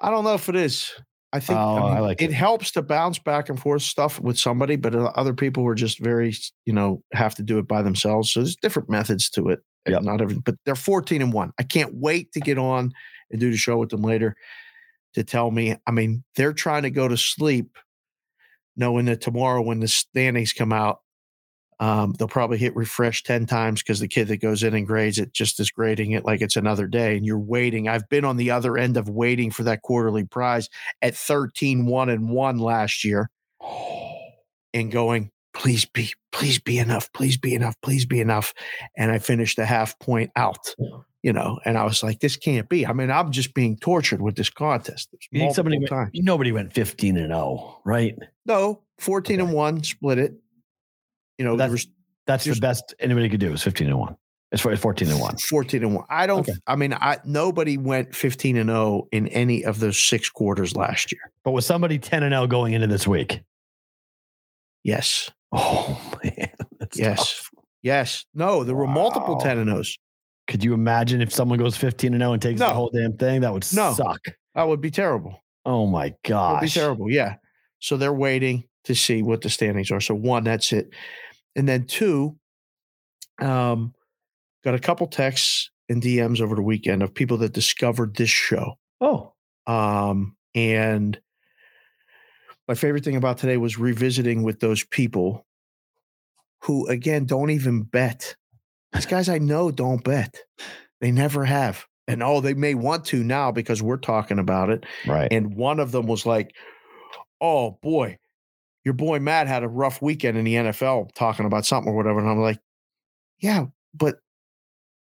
I 0.00 0.10
don't 0.10 0.24
know 0.24 0.34
if 0.34 0.48
it 0.48 0.56
is. 0.56 0.92
I 1.34 1.40
think 1.40 1.58
Oh, 1.58 1.76
I, 1.76 1.80
mean, 1.80 1.96
I 1.96 2.00
like 2.00 2.20
it, 2.20 2.30
it. 2.30 2.34
helps 2.34 2.72
to 2.72 2.82
bounce 2.82 3.18
back 3.18 3.48
and 3.48 3.58
forth 3.58 3.82
stuff 3.82 4.20
with 4.20 4.38
somebody, 4.38 4.76
but 4.76 4.94
uh, 4.94 5.12
other 5.14 5.32
people 5.32 5.66
are 5.66 5.74
just 5.74 5.98
very, 5.98 6.34
you 6.66 6.74
know, 6.74 7.02
have 7.12 7.34
to 7.36 7.42
do 7.42 7.58
it 7.58 7.66
by 7.66 7.80
themselves. 7.80 8.30
So 8.30 8.40
there's 8.40 8.56
different 8.56 8.90
methods 8.90 9.30
to 9.30 9.48
it. 9.48 9.60
Yep. 9.88 10.02
Not 10.02 10.20
every, 10.20 10.36
but 10.38 10.56
they're 10.66 10.74
14 10.74 11.22
and 11.22 11.32
one. 11.32 11.52
I 11.58 11.62
can't 11.62 11.94
wait 11.94 12.32
to 12.32 12.40
get 12.40 12.58
on 12.58 12.92
and 13.30 13.40
do 13.40 13.50
the 13.50 13.56
show 13.56 13.78
with 13.78 13.88
them 13.88 14.02
later 14.02 14.36
to 15.14 15.24
tell 15.24 15.50
me. 15.50 15.76
I 15.86 15.90
mean, 15.90 16.24
they're 16.36 16.52
trying 16.52 16.82
to 16.82 16.90
go 16.90 17.08
to 17.08 17.16
sleep 17.16 17.78
knowing 18.76 19.06
that 19.06 19.20
tomorrow 19.20 19.60
when 19.62 19.80
the 19.80 19.88
standings 19.88 20.52
come 20.52 20.72
out, 20.72 21.00
um, 21.80 22.14
they'll 22.16 22.28
probably 22.28 22.58
hit 22.58 22.76
refresh 22.76 23.24
10 23.24 23.46
times 23.46 23.82
because 23.82 23.98
the 23.98 24.08
kid 24.08 24.28
that 24.28 24.36
goes 24.36 24.62
in 24.62 24.72
and 24.74 24.86
grades 24.86 25.18
it 25.18 25.32
just 25.32 25.58
is 25.58 25.70
grading 25.70 26.12
it 26.12 26.24
like 26.24 26.40
it's 26.40 26.56
another 26.56 26.86
day. 26.86 27.16
And 27.16 27.26
you're 27.26 27.38
waiting. 27.38 27.88
I've 27.88 28.08
been 28.08 28.24
on 28.24 28.36
the 28.36 28.52
other 28.52 28.78
end 28.78 28.96
of 28.96 29.08
waiting 29.08 29.50
for 29.50 29.64
that 29.64 29.82
quarterly 29.82 30.24
prize 30.24 30.68
at 31.02 31.16
13, 31.16 31.86
1 31.86 32.08
and 32.08 32.30
1 32.30 32.58
last 32.58 33.04
year 33.04 33.30
and 34.72 34.92
going, 34.92 35.32
please 35.54 35.84
be, 35.84 36.12
please 36.30 36.58
be 36.58 36.78
enough, 36.78 37.12
please 37.12 37.36
be 37.36 37.54
enough, 37.54 37.74
please 37.82 38.06
be 38.06 38.20
enough. 38.20 38.54
And 38.96 39.10
I 39.10 39.18
finished 39.18 39.58
a 39.58 39.66
half 39.66 39.98
point 39.98 40.30
out, 40.36 40.74
you 41.22 41.32
know, 41.32 41.58
and 41.64 41.78
I 41.78 41.84
was 41.84 42.02
like, 42.02 42.20
this 42.20 42.36
can't 42.36 42.68
be. 42.68 42.86
I 42.86 42.92
mean, 42.92 43.10
I'm 43.10 43.30
just 43.30 43.54
being 43.54 43.76
tortured 43.76 44.20
with 44.20 44.36
this 44.36 44.50
contest. 44.50 45.08
You 45.30 45.40
think 45.40 45.54
somebody 45.54 45.78
went, 45.78 46.10
nobody 46.14 46.52
went 46.52 46.72
15 46.72 47.16
and 47.16 47.28
0, 47.28 47.80
right? 47.84 48.16
No, 48.46 48.82
14 48.98 49.40
and 49.40 49.52
1, 49.52 49.84
split 49.84 50.18
it. 50.18 50.34
You 51.38 51.44
know, 51.44 51.56
that's- 51.56 51.72
was 51.72 51.86
That's 52.26 52.44
the 52.44 52.54
best 52.60 52.94
anybody 53.00 53.28
could 53.28 53.40
do 53.40 53.52
is 53.52 53.62
15 53.62 53.88
and 53.88 53.98
1. 53.98 54.16
It's 54.52 54.60
14 54.62 55.08
and 55.08 55.18
1. 55.18 55.36
14 55.38 55.82
and 55.82 55.94
1. 55.94 56.04
I 56.10 56.26
don't 56.26 56.40
Okay. 56.40 56.52
I 56.66 56.76
mean, 56.76 56.92
I 56.92 57.18
nobody 57.24 57.78
went 57.78 58.14
15 58.14 58.58
and 58.58 58.68
0 58.68 59.08
in 59.10 59.26
any 59.28 59.64
of 59.64 59.80
those 59.80 59.98
six 59.98 60.28
quarters 60.28 60.76
last 60.76 61.10
year. 61.10 61.32
But 61.42 61.52
was 61.52 61.64
somebody 61.64 61.98
10 61.98 62.22
and 62.22 62.32
0 62.34 62.46
going 62.48 62.74
into 62.74 62.86
this 62.86 63.06
week? 63.06 63.40
Yes. 64.84 65.30
Oh 65.52 66.00
man. 66.24 66.50
That's 66.78 66.98
Yes. 66.98 67.16
tough. 67.18 67.50
Yes. 67.82 68.26
No, 68.34 68.62
there 68.62 68.74
were 68.76 68.86
multiple 68.86 69.36
10 69.36 69.58
and 69.58 69.70
0s. 69.70 69.98
Could 70.48 70.64
you 70.64 70.74
imagine 70.74 71.20
if 71.20 71.32
someone 71.32 71.58
goes 71.58 71.76
15 71.76 72.14
and 72.14 72.20
0 72.20 72.32
and 72.32 72.42
takes 72.42 72.60
No. 72.60 72.68
the 72.68 72.74
whole 72.74 72.90
damn 72.90 73.16
thing? 73.16 73.40
That 73.42 73.52
would 73.52 73.66
No. 73.72 73.92
suck. 73.94 74.20
That 74.54 74.64
would 74.64 74.80
be 74.80 74.90
terrible. 74.90 75.42
Oh 75.64 75.86
my 75.86 76.06
It 76.06 76.16
would 76.30 76.60
be 76.60 76.68
terrible. 76.68 77.10
Yeah. 77.10 77.36
So 77.78 77.96
they're 77.96 78.12
waiting 78.12 78.64
to 78.84 78.94
see 78.94 79.22
what 79.22 79.40
the 79.42 79.50
standings 79.50 79.90
are. 79.90 80.00
So 80.00 80.14
one, 80.14 80.44
that's 80.44 80.72
it. 80.72 80.90
And 81.54 81.68
then 81.68 81.84
two, 81.86 82.36
um, 83.40 83.94
got 84.64 84.74
a 84.74 84.78
couple 84.80 85.06
texts 85.06 85.70
and 85.88 86.02
DMs 86.02 86.40
over 86.40 86.54
the 86.56 86.62
weekend 86.62 87.02
of 87.02 87.14
people 87.14 87.36
that 87.38 87.52
discovered 87.52 88.16
this 88.16 88.30
show. 88.30 88.74
Oh, 89.00 89.32
Um, 89.66 90.36
and 90.54 91.20
my 92.66 92.74
favorite 92.74 93.04
thing 93.04 93.16
about 93.16 93.38
today 93.38 93.56
was 93.56 93.78
revisiting 93.78 94.42
with 94.42 94.58
those 94.60 94.84
people 94.84 95.46
who, 96.62 96.86
again, 96.88 97.24
don't 97.26 97.50
even 97.50 97.82
bet. 97.82 98.36
These 98.92 99.06
guys 99.06 99.28
I 99.28 99.38
know 99.38 99.70
don't 99.70 100.02
bet. 100.04 100.36
They 101.00 101.10
never 101.10 101.44
have. 101.44 101.86
And 102.08 102.22
oh, 102.22 102.40
they 102.40 102.54
may 102.54 102.74
want 102.74 103.04
to 103.06 103.22
now 103.24 103.52
because 103.52 103.82
we're 103.82 103.96
talking 103.96 104.38
about 104.38 104.70
it. 104.70 104.84
right. 105.06 105.28
And 105.32 105.54
one 105.54 105.80
of 105.80 105.92
them 105.92 106.06
was 106.06 106.26
like, 106.26 106.54
oh 107.40 107.78
boy, 107.82 108.18
your 108.84 108.94
boy 108.94 109.18
Matt 109.20 109.46
had 109.46 109.62
a 109.62 109.68
rough 109.68 110.02
weekend 110.02 110.36
in 110.36 110.44
the 110.44 110.54
NFL 110.54 111.12
talking 111.14 111.46
about 111.46 111.64
something 111.64 111.92
or 111.92 111.96
whatever. 111.96 112.18
And 112.18 112.28
I'm 112.28 112.40
like, 112.40 112.58
yeah, 113.38 113.66
but 113.94 114.16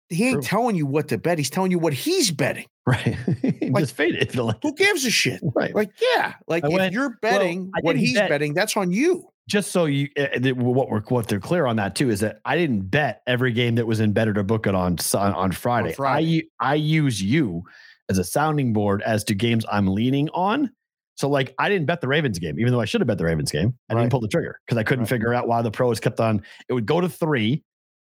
he 0.10 0.26
ain't 0.28 0.36
True. 0.36 0.41
telling 0.44 0.76
you 0.76 0.86
what 0.86 1.10
to 1.10 1.18
bet. 1.18 1.38
He's 1.38 1.49
telling 1.49 1.72
you 1.72 1.80
what 1.80 1.94
he's 1.94 2.32
betting. 2.32 2.66
right. 2.86 3.18
like- 3.62 3.76
Just 3.84 3.95
fade 3.95 4.16
it 4.16 4.36
like. 4.36 4.57
Who 4.64 4.74
gives 4.74 5.06
a 5.06 5.12
shit? 5.12 5.41
Right. 5.56 5.76
Like, 5.76 5.91
yeah, 6.16 6.34
like 6.48 6.64
I 6.64 6.68
if 6.68 6.74
went- 6.74 6.94
you're 6.94 7.18
betting 7.22 7.72
I 7.76 7.80
what 7.82 7.98
he's 7.98 8.14
bet- 8.14 8.30
betting, 8.30 8.53
that's 8.53 8.78
on 8.78 8.91
you. 8.91 9.28
Just 9.48 9.72
so 9.72 9.86
you 9.86 10.10
uh, 10.18 10.28
what 10.56 10.90
we're 10.90 11.02
what 11.02 11.28
they're 11.28 11.40
clear 11.40 11.66
on 11.66 11.76
that 11.76 11.96
too 11.96 12.10
is 12.10 12.20
that 12.22 12.40
I 12.46 12.56
didn't 12.58 12.90
bet 12.90 13.22
every 13.28 13.52
game 13.54 13.76
that 13.76 13.86
was 13.86 14.00
in 14.00 14.12
better 14.14 14.34
to 14.34 14.44
book 14.44 14.66
it 14.68 14.76
on 14.76 14.98
on 15.14 15.52
Friday. 15.52 15.94
Friday. 15.94 16.50
I 16.60 16.72
I 16.72 16.76
use 16.76 17.22
you 17.22 17.64
as 18.10 18.18
a 18.18 18.24
sounding 18.24 18.74
board 18.74 19.02
as 19.04 19.24
to 19.26 19.36
games 19.36 19.66
I'm 19.72 19.88
leaning 19.88 20.30
on. 20.30 20.72
So 21.18 21.30
like 21.30 21.54
I 21.60 21.70
didn't 21.70 21.86
bet 21.86 22.02
the 22.02 22.08
Ravens 22.08 22.40
game, 22.40 22.60
even 22.60 22.74
though 22.74 22.82
I 22.82 22.86
should 22.86 23.02
have 23.02 23.08
bet 23.08 23.18
the 23.18 23.26
Ravens 23.26 23.52
game. 23.52 23.74
I 23.90 23.94
Right. 23.94 24.02
didn't 24.02 24.12
pull 24.12 24.20
the 24.22 24.28
trigger 24.28 24.60
because 24.66 24.78
I 24.78 24.84
couldn't 24.84 25.04
Right. 25.04 25.10
figure 25.10 25.34
out 25.34 25.48
why 25.48 25.62
the 25.62 25.72
pros 25.72 26.00
kept 26.00 26.20
on. 26.20 26.42
It 26.68 26.74
would 26.74 26.86
go 26.86 27.00
to 27.00 27.08
three, 27.08 27.64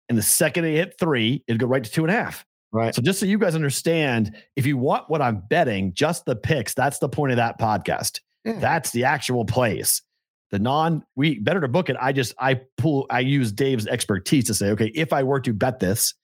and 0.09 0.17
the 0.19 0.23
second 0.23 0.65
it 0.65 0.75
hit 0.75 0.95
three, 0.99 1.45
it'd 1.47 1.61
go 1.61 1.67
right 1.67 1.85
to 1.85 1.91
two 1.91 2.03
and 2.05 2.11
a 2.11 2.15
half. 2.17 2.45
Right. 2.73 2.95
So 2.95 3.01
just 3.01 3.21
so 3.21 3.27
you 3.27 3.39
guys 3.39 3.55
understand, 3.55 4.35
if 4.57 4.67
you 4.67 4.77
want 4.77 5.09
what 5.09 5.23
I'm 5.23 5.43
betting, 5.49 5.95
just 5.95 6.25
the 6.27 6.35
picks, 6.35 6.75
that's 6.75 6.99
the 6.99 7.09
point 7.09 7.31
of 7.33 7.37
that 7.37 7.59
podcast. 7.61 8.21
Yeah. 8.45 8.59
That's 8.59 8.91
the 8.91 9.05
actual 9.05 9.45
plays. 9.45 10.03
The 10.51 10.59
non 10.59 11.03
we 11.17 11.41
better 11.41 11.61
to 11.61 11.69
book 11.69 11.89
it. 11.89 11.97
I 12.01 12.13
just 12.13 12.35
I 12.39 12.61
pull 12.79 13.07
I 13.11 13.21
use 13.21 13.51
Dave's 13.53 13.87
expertise 13.87 14.45
to 14.45 14.55
say, 14.55 14.71
okay, 14.71 14.93
if 14.95 15.13
I 15.13 15.23
were 15.23 15.41
to 15.41 15.53
bet 15.53 15.81
this, 15.81 16.15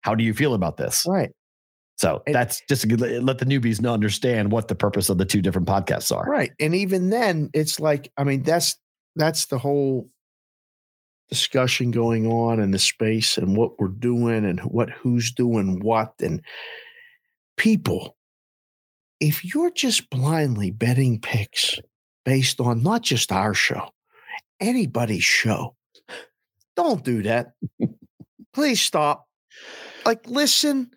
how 0.00 0.14
do 0.14 0.24
you 0.24 0.34
feel 0.34 0.54
about 0.54 0.76
this? 0.76 1.04
Right. 1.06 1.30
So 1.96 2.22
And- 2.26 2.34
that's 2.34 2.60
just 2.68 2.86
let 2.90 3.22
let 3.22 3.38
the 3.38 3.46
newbies 3.46 3.80
know 3.80 3.92
understand 3.94 4.50
what 4.52 4.68
the 4.68 4.74
purpose 4.74 5.08
of 5.08 5.18
the 5.18 5.24
two 5.24 5.42
different 5.42 5.68
podcasts 5.68 6.14
are. 6.14 6.24
Right. 6.24 6.52
And 6.58 6.74
even 6.74 7.10
then, 7.10 7.50
it's 7.54 7.78
like, 7.78 8.10
I 8.16 8.24
mean, 8.24 8.42
that's 8.42 8.76
that's 9.16 9.46
the 9.46 9.58
whole 9.58 10.08
discussion 11.28 11.90
going 11.90 12.26
on 12.26 12.58
in 12.58 12.70
the 12.70 12.78
space 12.78 13.36
and 13.36 13.56
what 13.56 13.78
we're 13.78 13.88
doing 13.88 14.44
and 14.44 14.60
what 14.60 14.90
who's 14.90 15.30
doing 15.32 15.78
what 15.80 16.14
and 16.20 16.40
people. 17.56 18.16
If 19.20 19.44
you're 19.44 19.70
just 19.72 20.08
blindly 20.10 20.70
betting 20.70 21.20
picks 21.20 21.78
based 22.28 22.60
on 22.60 22.82
not 22.82 23.00
just 23.00 23.32
our 23.32 23.54
show, 23.54 23.88
anybody's 24.60 25.24
show, 25.24 25.74
don't 26.76 27.02
do 27.02 27.22
that. 27.22 27.52
Please 28.52 28.82
stop. 28.82 29.26
Like 30.04 30.26
listen 30.28 30.90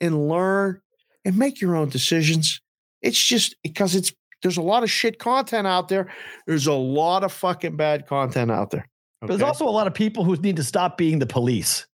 and 0.00 0.28
learn 0.30 0.80
and 1.26 1.36
make 1.36 1.60
your 1.60 1.76
own 1.76 1.90
decisions. 1.90 2.62
It's 3.02 3.22
just 3.22 3.54
because 3.62 3.94
it's 3.94 4.14
there's 4.40 4.56
a 4.56 4.62
lot 4.62 4.82
of 4.82 4.90
shit 4.90 5.18
content 5.18 5.66
out 5.66 5.88
there. 5.88 6.10
There's 6.46 6.66
a 6.68 6.72
lot 6.72 7.22
of 7.22 7.32
fucking 7.34 7.76
bad 7.76 8.06
content 8.06 8.50
out 8.50 8.70
there. 8.70 8.88
But 9.20 9.26
there's 9.26 9.42
also 9.42 9.66
a 9.66 9.70
lot 9.70 9.86
of 9.88 9.92
people 9.92 10.24
who 10.24 10.36
need 10.36 10.56
to 10.56 10.64
stop 10.64 10.96
being 10.96 11.18
the 11.18 11.26
police. 11.26 11.86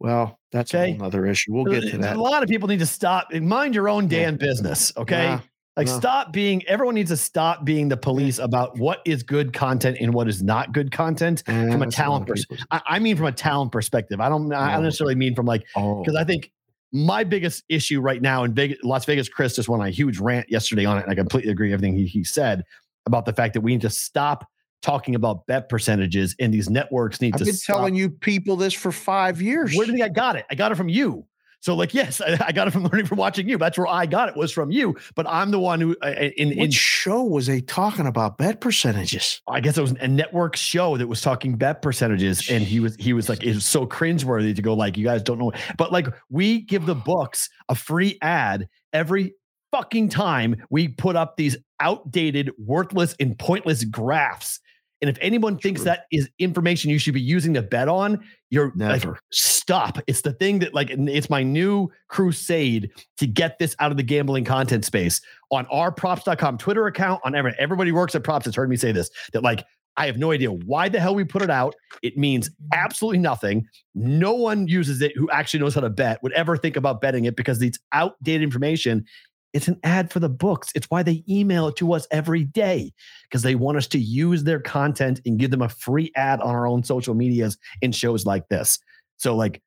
well, 0.00 0.36
that's 0.50 0.74
Okay. 0.74 0.90
a 0.90 0.96
whole 0.96 1.06
other 1.06 1.24
issue. 1.26 1.52
We'll 1.54 1.66
get 1.66 1.88
to 1.92 1.98
that. 1.98 2.16
A 2.16 2.20
lot 2.20 2.42
of 2.42 2.48
people 2.48 2.66
need 2.68 2.80
to 2.80 2.86
stop. 2.86 3.28
And 3.32 3.48
mind 3.48 3.72
your 3.76 3.88
own 3.88 4.10
Yeah. 4.10 4.24
damn 4.24 4.36
business. 4.36 4.92
Okay. 4.96 5.26
Nah, 5.26 5.40
Like, 5.76 5.86
No. 5.86 5.98
stop 5.98 6.32
being, 6.32 6.62
everyone 6.66 6.94
needs 6.94 7.10
to 7.10 7.16
stop 7.16 7.64
being 7.64 7.88
the 7.88 7.96
police 7.96 8.38
about 8.38 8.78
what 8.78 9.00
is 9.06 9.22
good 9.22 9.52
content 9.54 9.96
and 10.00 10.12
what 10.12 10.28
is 10.28 10.42
not 10.42 10.72
good 10.72 10.92
content. 10.92 11.42
from 11.46 11.80
a 11.82 11.90
talent 11.90 12.28
of 12.28 12.28
pers- 12.28 12.46
I, 12.70 12.80
I 12.86 12.98
mean, 12.98 13.16
from 13.16 13.26
a 13.26 13.32
talent 13.32 13.72
perspective. 13.72 14.20
I 14.20 14.28
don't, 14.28 14.52
I 14.52 14.72
don't 14.72 14.80
Oh. 14.80 14.84
necessarily 14.84 15.14
mean 15.14 15.34
from 15.34 15.46
like, 15.46 15.64
Oh, 15.74 16.02
because 16.02 16.14
I 16.14 16.24
think 16.24 16.50
my 16.92 17.24
biggest 17.24 17.64
issue 17.70 18.00
right 18.02 18.20
now 18.20 18.44
in 18.44 18.52
Vegas, 18.52 18.76
Las 18.84 19.06
Vegas, 19.06 19.30
Chris 19.30 19.56
just 19.56 19.66
went 19.68 19.80
on 19.82 19.88
a 19.88 19.92
huge 19.92 20.18
rant 20.18 20.50
yesterday 20.50 20.84
on 20.84 20.98
it. 20.98 21.04
And 21.04 21.10
I 21.12 21.14
completely 21.14 21.50
agree 21.50 21.68
with 21.68 21.74
everything 21.74 21.96
he, 21.96 22.04
he 22.06 22.22
said 22.22 22.64
about 23.06 23.24
the 23.24 23.32
fact 23.32 23.54
that 23.54 23.62
we 23.62 23.72
need 23.72 23.80
to 23.80 23.90
stop 23.90 24.46
talking 24.82 25.14
about 25.14 25.46
bet 25.46 25.68
percentages 25.70 26.34
and 26.38 26.52
these 26.52 26.68
networks 26.68 27.20
need 27.22 27.32
I've 27.34 27.38
to 27.38 27.44
been 27.46 27.54
stop. 27.54 27.76
telling 27.76 27.94
you 27.94 28.10
people 28.10 28.56
this 28.56 28.74
for 28.74 28.92
five 28.92 29.40
years. 29.40 29.74
Where 29.74 29.86
do 29.86 29.92
you 29.92 29.96
think 29.98 30.04
I 30.04 30.12
got 30.12 30.36
it? 30.36 30.44
I 30.50 30.54
got 30.54 30.70
it 30.70 30.74
from 30.74 30.90
you. 30.90 31.24
So, 31.62 31.76
like, 31.76 31.94
yes, 31.94 32.20
I, 32.20 32.36
I 32.46 32.52
got 32.52 32.66
it 32.66 32.72
from 32.72 32.82
learning 32.92 33.06
from 33.06 33.18
watching 33.18 33.48
you. 33.48 33.56
That's 33.56 33.78
where 33.78 33.86
I 33.86 34.04
got 34.04 34.28
it 34.28 34.36
was 34.36 34.50
from 34.50 34.70
you. 34.72 34.96
But 35.14 35.28
I'm 35.28 35.52
the 35.52 35.60
one 35.60 35.80
who, 35.80 35.96
uh, 36.02 36.08
in, 36.36 36.52
in 36.52 36.58
What 36.58 36.72
show 36.72 37.22
was 37.22 37.46
they 37.46 37.60
talking 37.60 38.06
about 38.06 38.36
bet 38.36 38.60
percentages? 38.60 39.40
I 39.48 39.60
guess 39.60 39.78
it 39.78 39.80
was 39.80 39.92
a 39.92 40.08
network 40.08 40.56
show 40.56 40.96
that 40.96 41.06
was 41.06 41.20
talking 41.20 41.56
bet 41.56 41.80
percentages, 41.80 42.50
and 42.50 42.64
he 42.64 42.80
was 42.80 42.96
he 42.96 43.12
was 43.12 43.28
like 43.28 43.44
it 43.44 43.54
was 43.54 43.64
so 43.64 43.86
cringeworthy 43.86 44.54
to 44.54 44.60
go 44.60 44.74
like 44.74 44.96
you 44.96 45.04
guys 45.04 45.22
don't 45.22 45.38
know, 45.38 45.52
but 45.78 45.92
like 45.92 46.08
we 46.28 46.62
give 46.62 46.84
the 46.86 46.96
books 46.96 47.48
a 47.68 47.76
free 47.76 48.18
ad 48.20 48.68
every 48.92 49.34
fucking 49.70 50.08
time 50.08 50.56
we 50.68 50.88
put 50.88 51.16
up 51.16 51.36
these 51.36 51.56
outdated, 51.80 52.50
worthless, 52.58 53.14
and 53.20 53.38
pointless 53.38 53.84
graphs. 53.84 54.60
And 55.02 55.10
if 55.10 55.18
anyone 55.20 55.58
thinks 55.58 55.82
that 55.82 56.06
is 56.12 56.30
information 56.38 56.88
you 56.88 56.98
should 56.98 57.12
be 57.12 57.20
using 57.20 57.52
to 57.54 57.62
bet 57.62 57.88
on, 57.88 58.24
you're 58.50 58.68
like, 58.68 58.76
Never. 58.76 59.18
stop. 59.32 59.98
It's 60.06 60.22
the 60.22 60.32
thing 60.32 60.60
that 60.60 60.74
like 60.74 60.90
it's 60.90 61.28
my 61.28 61.42
new 61.42 61.90
crusade 62.06 62.90
to 63.18 63.26
get 63.26 63.58
this 63.58 63.74
out 63.80 63.90
of 63.90 63.96
the 63.96 64.04
gambling 64.04 64.44
content 64.44 64.84
space 64.84 65.20
on 65.50 65.66
our 65.66 65.90
props.com 65.90 66.56
Twitter 66.56 66.86
account, 66.86 67.20
on 67.24 67.34
every 67.34 67.52
everybody 67.58 67.90
works 67.90 68.14
at 68.14 68.22
props 68.22 68.46
has 68.46 68.54
heard 68.54 68.70
me 68.70 68.76
say 68.76 68.92
this 68.92 69.10
that 69.32 69.42
like 69.42 69.64
I 69.96 70.06
have 70.06 70.16
no 70.16 70.30
idea 70.30 70.50
why 70.50 70.88
the 70.88 71.00
hell 71.00 71.14
we 71.14 71.24
put 71.24 71.42
it 71.42 71.50
out. 71.50 71.74
It 72.02 72.16
means 72.16 72.48
absolutely 72.72 73.18
nothing. 73.18 73.66
No 73.94 74.32
one 74.32 74.66
uses 74.68 75.02
it 75.02 75.12
who 75.16 75.28
actually 75.30 75.60
knows 75.60 75.74
how 75.74 75.82
to 75.82 75.90
bet 75.90 76.22
would 76.22 76.32
ever 76.32 76.56
think 76.56 76.76
about 76.76 77.00
betting 77.00 77.24
it 77.24 77.36
because 77.36 77.60
it's 77.60 77.78
outdated 77.92 78.42
information. 78.42 79.04
It's 79.52 79.68
an 79.68 79.78
ad 79.84 80.10
for 80.10 80.20
the 80.20 80.28
books. 80.28 80.72
It's 80.74 80.86
why 80.88 81.02
they 81.02 81.22
email 81.28 81.68
it 81.68 81.76
to 81.76 81.92
us 81.92 82.06
every 82.10 82.44
day 82.44 82.92
because 83.24 83.42
they 83.42 83.54
want 83.54 83.76
us 83.76 83.86
to 83.88 83.98
use 83.98 84.44
their 84.44 84.60
content 84.60 85.20
and 85.26 85.38
give 85.38 85.50
them 85.50 85.62
a 85.62 85.68
free 85.68 86.10
ad 86.16 86.40
on 86.40 86.54
our 86.54 86.66
own 86.66 86.82
social 86.82 87.14
medias 87.14 87.58
in 87.80 87.92
shows 87.92 88.24
like 88.24 88.48
this. 88.48 88.78
So, 89.18 89.36
like, 89.36 89.60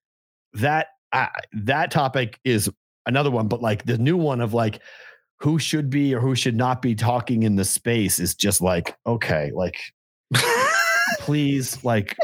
that 0.54 0.88
uh, 1.12 1.28
that 1.54 1.92
topic 1.92 2.40
is 2.44 2.70
another 3.06 3.32
one, 3.32 3.48
but 3.48 3.62
like 3.62 3.86
the 3.86 3.98
new 3.98 4.18
one 4.18 4.42
of 4.42 4.54
like 4.54 4.82
who 5.40 5.60
should 5.60 5.90
be 5.90 6.14
or 6.14 6.20
who 6.20 6.36
should 6.36 6.56
not 6.56 6.82
be 6.82 6.96
talking 6.96 7.44
in 7.44 7.56
the 7.56 7.66
space 7.66 8.20
is 8.20 8.36
just 8.36 8.62
like 8.62 8.96
okay, 9.06 9.52
like 9.54 9.78
please, 11.20 11.84
like 11.84 12.16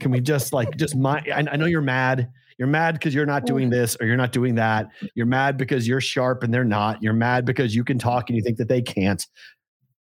can 0.00 0.10
we 0.10 0.20
just 0.20 0.52
like 0.52 0.76
just 0.76 0.96
my? 0.96 1.22
I, 1.34 1.44
I 1.50 1.56
know 1.56 1.66
you're 1.66 1.80
mad. 1.80 2.30
You're 2.58 2.68
mad 2.68 2.94
because 2.94 3.14
you're 3.14 3.26
not 3.26 3.46
doing 3.46 3.70
this 3.70 3.96
or 4.00 4.06
you're 4.06 4.16
not 4.16 4.32
doing 4.32 4.54
that. 4.56 4.88
You're 5.14 5.26
mad 5.26 5.56
because 5.56 5.86
you're 5.86 6.00
sharp 6.00 6.42
and 6.42 6.52
they're 6.52 6.64
not. 6.64 7.02
You're 7.02 7.12
mad 7.12 7.44
because 7.44 7.74
you 7.74 7.84
can 7.84 7.98
talk 7.98 8.28
and 8.28 8.36
you 8.36 8.42
think 8.42 8.58
that 8.58 8.68
they 8.68 8.82
can't. 8.82 9.26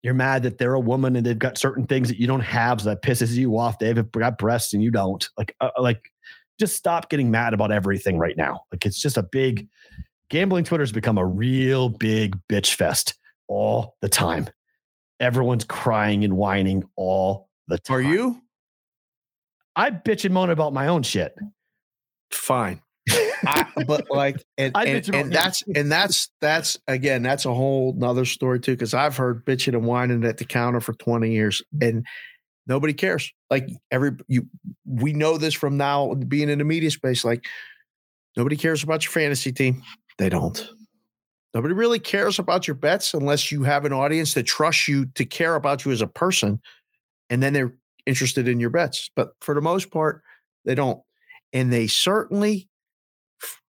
You're 0.03 0.13
mad 0.13 0.43
that 0.43 0.57
they're 0.57 0.73
a 0.73 0.79
woman 0.79 1.15
and 1.15 1.25
they've 1.25 1.37
got 1.37 1.57
certain 1.57 1.85
things 1.85 2.07
that 2.07 2.19
you 2.19 2.27
don't 2.27 2.41
have, 2.41 2.81
so 2.81 2.89
that 2.89 3.01
pisses 3.01 3.33
you 3.33 3.57
off. 3.57 3.79
They've 3.79 4.11
got 4.11 4.37
breasts 4.37 4.73
and 4.73 4.81
you 4.81 4.91
don't. 4.91 5.27
Like, 5.37 5.55
uh, 5.59 5.71
like, 5.79 6.11
just 6.59 6.75
stop 6.75 7.09
getting 7.09 7.29
mad 7.29 7.53
about 7.53 7.71
everything 7.71 8.17
right 8.17 8.37
now. 8.37 8.61
Like, 8.71 8.85
it's 8.85 9.01
just 9.01 9.17
a 9.17 9.23
big 9.23 9.67
gambling. 10.29 10.63
Twitter's 10.63 10.91
become 10.91 11.17
a 11.17 11.25
real 11.25 11.89
big 11.89 12.37
bitch 12.47 12.75
fest 12.75 13.15
all 13.47 13.95
the 14.01 14.09
time. 14.09 14.47
Everyone's 15.19 15.65
crying 15.65 16.23
and 16.23 16.37
whining 16.37 16.83
all 16.95 17.49
the 17.67 17.77
time. 17.79 17.97
Are 17.97 18.01
you? 18.01 18.41
I 19.75 19.91
bitch 19.91 20.25
and 20.25 20.33
moan 20.33 20.49
about 20.49 20.73
my 20.73 20.87
own 20.87 21.03
shit. 21.03 21.35
Fine. 22.31 22.81
I, 23.45 23.65
but 23.87 24.07
like 24.09 24.43
and 24.57 24.75
and, 24.75 25.15
and 25.15 25.31
that's 25.33 25.63
and 25.75 25.91
that's 25.91 26.29
that's 26.41 26.77
again 26.87 27.23
that's 27.23 27.45
a 27.45 27.53
whole 27.53 27.93
nother 27.93 28.25
story 28.25 28.59
too 28.59 28.73
because 28.73 28.93
I've 28.93 29.15
heard 29.15 29.45
bitching 29.45 29.73
and 29.73 29.85
whining 29.85 30.23
at 30.25 30.37
the 30.37 30.45
counter 30.45 30.81
for 30.81 30.93
20 30.93 31.31
years 31.31 31.61
and 31.81 32.05
nobody 32.65 32.93
cares. 32.93 33.31
Like 33.49 33.69
every 33.91 34.11
you 34.27 34.47
we 34.85 35.13
know 35.13 35.37
this 35.37 35.53
from 35.53 35.77
now 35.77 36.13
being 36.15 36.49
in 36.49 36.59
the 36.59 36.65
media 36.65 36.91
space 36.91 37.23
like 37.23 37.45
nobody 38.35 38.55
cares 38.55 38.83
about 38.83 39.05
your 39.05 39.11
fantasy 39.11 39.51
team. 39.51 39.83
They 40.17 40.29
don't. 40.29 40.69
Nobody 41.53 41.73
really 41.73 41.99
cares 41.99 42.39
about 42.39 42.67
your 42.67 42.75
bets 42.75 43.13
unless 43.13 43.51
you 43.51 43.63
have 43.63 43.85
an 43.85 43.93
audience 43.93 44.33
that 44.33 44.43
trusts 44.43 44.87
you 44.87 45.05
to 45.15 45.25
care 45.25 45.55
about 45.55 45.85
you 45.85 45.91
as 45.91 46.01
a 46.01 46.07
person 46.07 46.59
and 47.29 47.41
then 47.41 47.53
they're 47.53 47.73
interested 48.05 48.47
in 48.47 48.57
your 48.57 48.69
bets 48.69 49.09
but 49.17 49.31
for 49.41 49.53
the 49.53 49.59
most 49.59 49.91
part 49.91 50.21
they 50.63 50.73
don't 50.73 51.01
and 51.53 51.71
they 51.71 51.87
certainly 51.87 52.69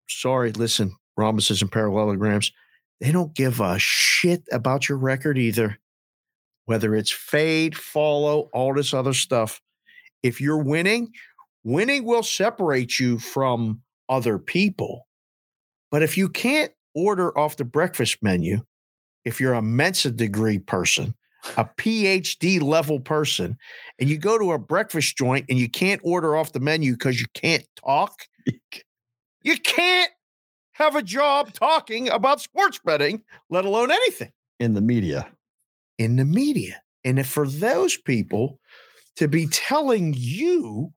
sorry, 0.09 0.53
listen, 0.53 0.97
rhombuses 1.19 1.63
and 1.63 1.71
parallelograms, 1.71 2.53
they 3.01 3.13
don't 3.13 3.35
give 3.35 3.61
a 3.61 3.79
shit 3.79 4.43
about 4.51 4.89
your 4.89 4.99
record 4.99 5.39
either. 5.39 5.79
Whether 6.67 6.95
it's 6.95 7.11
fade, 7.11 7.77
follow, 7.77 8.51
all 8.53 8.75
this 8.75 8.93
other 8.93 9.15
stuff. 9.15 9.61
If 10.23 10.41
you're 10.41 10.63
winning, 10.63 11.13
winning 11.65 12.05
will 12.05 12.23
separate 12.23 12.99
you 12.99 13.19
from 13.19 13.81
other 14.09 14.39
people. 14.39 15.07
But 15.91 16.03
if 16.03 16.19
you 16.19 16.29
can't 16.29 16.73
order 16.95 17.37
off 17.39 17.57
the 17.57 17.65
breakfast 17.65 18.19
menu, 18.23 18.63
if 19.25 19.41
you're 19.41 19.55
a 19.55 19.63
Mensa 19.63 20.11
degree 20.11 20.59
person, 20.59 21.15
a 21.57 21.65
PhD 21.65 22.61
level 22.61 23.01
person, 23.01 23.57
and 23.99 24.09
you 24.11 24.19
go 24.19 24.39
to 24.39 24.53
a 24.53 24.59
breakfast 24.59 25.17
joint 25.17 25.47
and 25.49 25.59
you 25.59 25.69
can't 25.69 26.01
order 26.05 26.37
off 26.37 26.53
the 26.53 26.61
menu 26.61 26.93
because 26.93 27.21
you 27.21 27.27
can't 27.35 27.65
talk, 27.85 28.27
you 29.43 29.57
can't 29.59 30.11
have 30.73 30.97
a 30.97 31.03
job 31.03 31.53
talking 31.53 32.09
about 32.09 32.41
sports 32.41 32.81
betting, 32.85 33.23
let 33.51 33.65
alone 33.65 33.91
anything 33.91 34.31
in 34.61 34.75
the 34.75 34.81
media. 34.81 35.31
in 35.99 36.17
the 36.17 36.25
media. 36.25 36.81
And 37.05 37.19
if 37.19 37.29
for 37.29 37.47
those 37.47 37.97
people 37.97 38.61
to 39.17 39.29
be 39.29 39.47
telling 39.49 40.15
you 40.17 40.93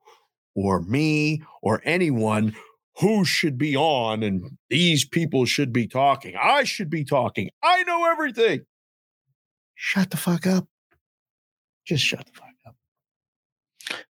or 0.55 0.81
me 0.81 1.41
or 1.61 1.81
anyone 1.85 2.55
who 2.99 3.25
should 3.25 3.57
be 3.57 3.75
on 3.75 4.21
and 4.21 4.57
these 4.69 5.05
people 5.05 5.45
should 5.45 5.73
be 5.73 5.87
talking, 5.87 6.35
I 6.39 6.63
should 6.63 6.89
be 6.89 7.03
talking, 7.03 7.49
I 7.63 7.83
know 7.83 8.05
everything. 8.05 8.61
Shut 9.83 10.11
the 10.11 10.17
fuck 10.17 10.45
up. 10.45 10.67
Just 11.87 12.03
shut 12.05 12.23
the 12.23 12.31
fuck 12.33 12.49
up. 12.67 12.75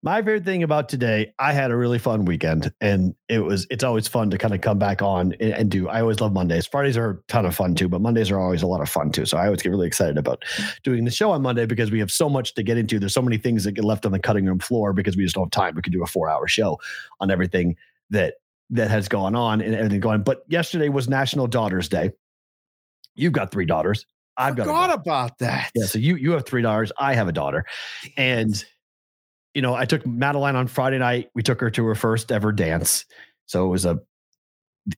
My 0.02 0.16
favorite 0.16 0.44
thing 0.44 0.64
about 0.64 0.88
today, 0.88 1.32
I 1.38 1.52
had 1.52 1.70
a 1.70 1.76
really 1.76 2.00
fun 2.00 2.24
weekend, 2.24 2.72
and 2.80 3.14
it 3.28 3.38
was 3.38 3.68
it's 3.70 3.84
always 3.84 4.08
fun 4.08 4.30
to 4.30 4.36
kind 4.36 4.52
of 4.52 4.62
come 4.62 4.80
back 4.80 5.00
on 5.00 5.32
and, 5.38 5.52
and 5.52 5.70
do. 5.70 5.88
I 5.88 6.00
always 6.00 6.20
love 6.20 6.32
Mondays. 6.32 6.66
Fridays 6.66 6.96
are 6.96 7.10
a 7.10 7.18
ton 7.28 7.46
of 7.46 7.54
fun 7.54 7.76
too, 7.76 7.88
but 7.88 8.00
Mondays 8.00 8.32
are 8.32 8.40
always 8.40 8.62
a 8.62 8.66
lot 8.66 8.80
of 8.80 8.88
fun 8.88 9.12
too. 9.12 9.24
So 9.24 9.38
I 9.38 9.44
always 9.44 9.62
get 9.62 9.70
really 9.70 9.86
excited 9.86 10.18
about 10.18 10.44
doing 10.82 11.04
the 11.04 11.10
show 11.12 11.30
on 11.30 11.40
Monday 11.40 11.66
because 11.66 11.92
we 11.92 12.00
have 12.00 12.10
so 12.10 12.28
much 12.28 12.54
to 12.54 12.64
get 12.64 12.76
into. 12.76 12.98
There's 12.98 13.14
so 13.14 13.22
many 13.22 13.38
things 13.38 13.62
that 13.62 13.72
get 13.72 13.84
left 13.84 14.04
on 14.04 14.10
the 14.10 14.18
cutting 14.18 14.46
room 14.46 14.58
floor 14.58 14.92
because 14.92 15.16
we 15.16 15.22
just 15.22 15.36
don't 15.36 15.44
have 15.44 15.50
time. 15.52 15.76
We 15.76 15.82
could 15.82 15.92
do 15.92 16.02
a 16.02 16.06
four 16.06 16.28
hour 16.28 16.48
show 16.48 16.80
on 17.20 17.30
everything 17.30 17.76
that 18.10 18.34
that 18.70 18.90
has 18.90 19.08
gone 19.08 19.36
on 19.36 19.60
and 19.60 19.76
everything 19.76 20.00
going. 20.00 20.24
But 20.24 20.42
yesterday 20.48 20.88
was 20.88 21.08
National 21.08 21.46
Daughters 21.46 21.88
Day. 21.88 22.10
You've 23.14 23.34
got 23.34 23.52
three 23.52 23.66
daughters. 23.66 24.04
I've 24.40 24.56
got 24.56 24.64
Forgot 24.64 24.92
about 24.92 25.38
that. 25.38 25.70
Yeah, 25.74 25.84
so 25.84 25.98
you 25.98 26.16
you 26.16 26.32
have 26.32 26.46
three 26.46 26.62
daughters. 26.62 26.90
I 26.98 27.14
have 27.14 27.28
a 27.28 27.32
daughter, 27.32 27.64
and 28.16 28.64
you 29.54 29.62
know 29.62 29.74
I 29.74 29.84
took 29.84 30.06
Madeline 30.06 30.56
on 30.56 30.66
Friday 30.66 30.98
night. 30.98 31.28
We 31.34 31.42
took 31.42 31.60
her 31.60 31.70
to 31.70 31.84
her 31.86 31.94
first 31.94 32.32
ever 32.32 32.50
dance. 32.50 33.04
So 33.46 33.66
it 33.66 33.68
was 33.68 33.84
a 33.84 34.00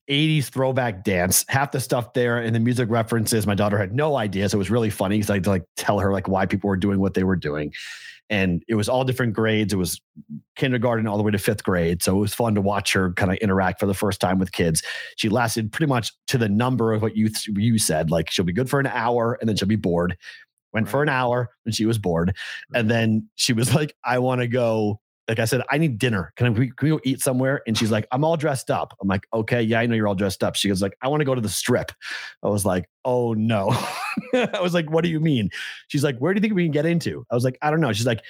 80s 0.09 0.45
throwback 0.45 1.03
dance. 1.03 1.45
Half 1.47 1.71
the 1.71 1.79
stuff 1.79 2.13
there 2.13 2.37
and 2.37 2.55
the 2.55 2.59
music 2.59 2.89
references, 2.89 3.45
my 3.45 3.55
daughter 3.55 3.77
had 3.77 3.93
no 3.93 4.15
idea. 4.15 4.47
So 4.49 4.57
it 4.57 4.59
was 4.59 4.71
really 4.71 4.89
funny 4.89 5.17
because 5.17 5.29
I 5.29 5.35
had 5.35 5.43
to 5.45 5.49
like 5.49 5.65
tell 5.75 5.99
her 5.99 6.11
like 6.11 6.27
why 6.27 6.45
people 6.45 6.69
were 6.69 6.77
doing 6.77 6.99
what 6.99 7.13
they 7.13 7.23
were 7.23 7.35
doing. 7.35 7.73
And 8.29 8.63
it 8.67 8.75
was 8.75 8.89
all 8.89 9.03
different 9.03 9.33
grades. 9.33 9.73
It 9.73 9.77
was 9.77 10.01
kindergarten 10.55 11.07
all 11.07 11.17
the 11.17 11.23
way 11.23 11.31
to 11.31 11.37
fifth 11.37 11.63
grade. 11.63 12.01
So 12.01 12.15
it 12.15 12.19
was 12.19 12.33
fun 12.33 12.55
to 12.55 12.61
watch 12.61 12.93
her 12.93 13.13
kind 13.13 13.31
of 13.31 13.37
interact 13.37 13.79
for 13.79 13.85
the 13.85 13.93
first 13.93 14.19
time 14.19 14.39
with 14.39 14.51
kids. 14.51 14.81
She 15.17 15.29
lasted 15.29 15.71
pretty 15.71 15.89
much 15.89 16.11
to 16.27 16.37
the 16.37 16.49
number 16.49 16.93
of 16.93 17.01
what 17.01 17.15
you 17.15 17.29
you 17.55 17.77
said. 17.77 18.09
Like 18.09 18.31
she'll 18.31 18.45
be 18.45 18.53
good 18.53 18.69
for 18.69 18.79
an 18.79 18.87
hour 18.87 19.37
and 19.39 19.47
then 19.47 19.55
she'll 19.55 19.67
be 19.67 19.75
bored. 19.75 20.17
Went 20.73 20.89
for 20.89 21.03
an 21.03 21.09
hour 21.09 21.49
and 21.65 21.75
she 21.75 21.85
was 21.85 21.99
bored. 21.99 22.35
And 22.73 22.89
then 22.89 23.29
she 23.35 23.53
was 23.53 23.75
like, 23.75 23.95
I 24.03 24.19
want 24.19 24.41
to 24.41 24.47
go. 24.47 24.99
Like 25.27 25.39
I 25.39 25.45
said, 25.45 25.61
I 25.69 25.77
need 25.77 25.97
dinner. 25.97 26.33
Can, 26.35 26.47
I, 26.47 26.49
can 26.49 26.59
we 26.59 26.89
go 26.89 26.99
eat 27.03 27.21
somewhere? 27.21 27.61
And 27.65 27.77
she's 27.77 27.91
like, 27.91 28.07
I'm 28.11 28.25
all 28.25 28.35
dressed 28.35 28.69
up. 28.69 28.95
I'm 29.01 29.07
like, 29.07 29.25
okay, 29.33 29.61
yeah, 29.61 29.79
I 29.79 29.85
know 29.85 29.95
you're 29.95 30.07
all 30.07 30.15
dressed 30.15 30.43
up. 30.43 30.55
She 30.55 30.67
goes 30.67 30.81
like, 30.81 30.97
I 31.01 31.07
want 31.07 31.21
to 31.21 31.25
go 31.25 31.33
to 31.33 31.41
the 31.41 31.49
strip. 31.49 31.91
I 32.43 32.49
was 32.49 32.65
like, 32.65 32.89
oh 33.05 33.33
no. 33.33 33.69
I 34.33 34.59
was 34.61 34.73
like, 34.73 34.89
what 34.91 35.03
do 35.03 35.09
you 35.09 35.19
mean? 35.19 35.49
She's 35.87 36.03
like, 36.03 36.17
where 36.17 36.33
do 36.33 36.39
you 36.39 36.41
think 36.41 36.53
we 36.53 36.63
can 36.63 36.71
get 36.71 36.85
into? 36.85 37.25
I 37.31 37.35
was 37.35 37.43
like, 37.43 37.57
I 37.61 37.71
don't 37.71 37.79
know. 37.79 37.93
She's 37.93 38.05
like, 38.05 38.21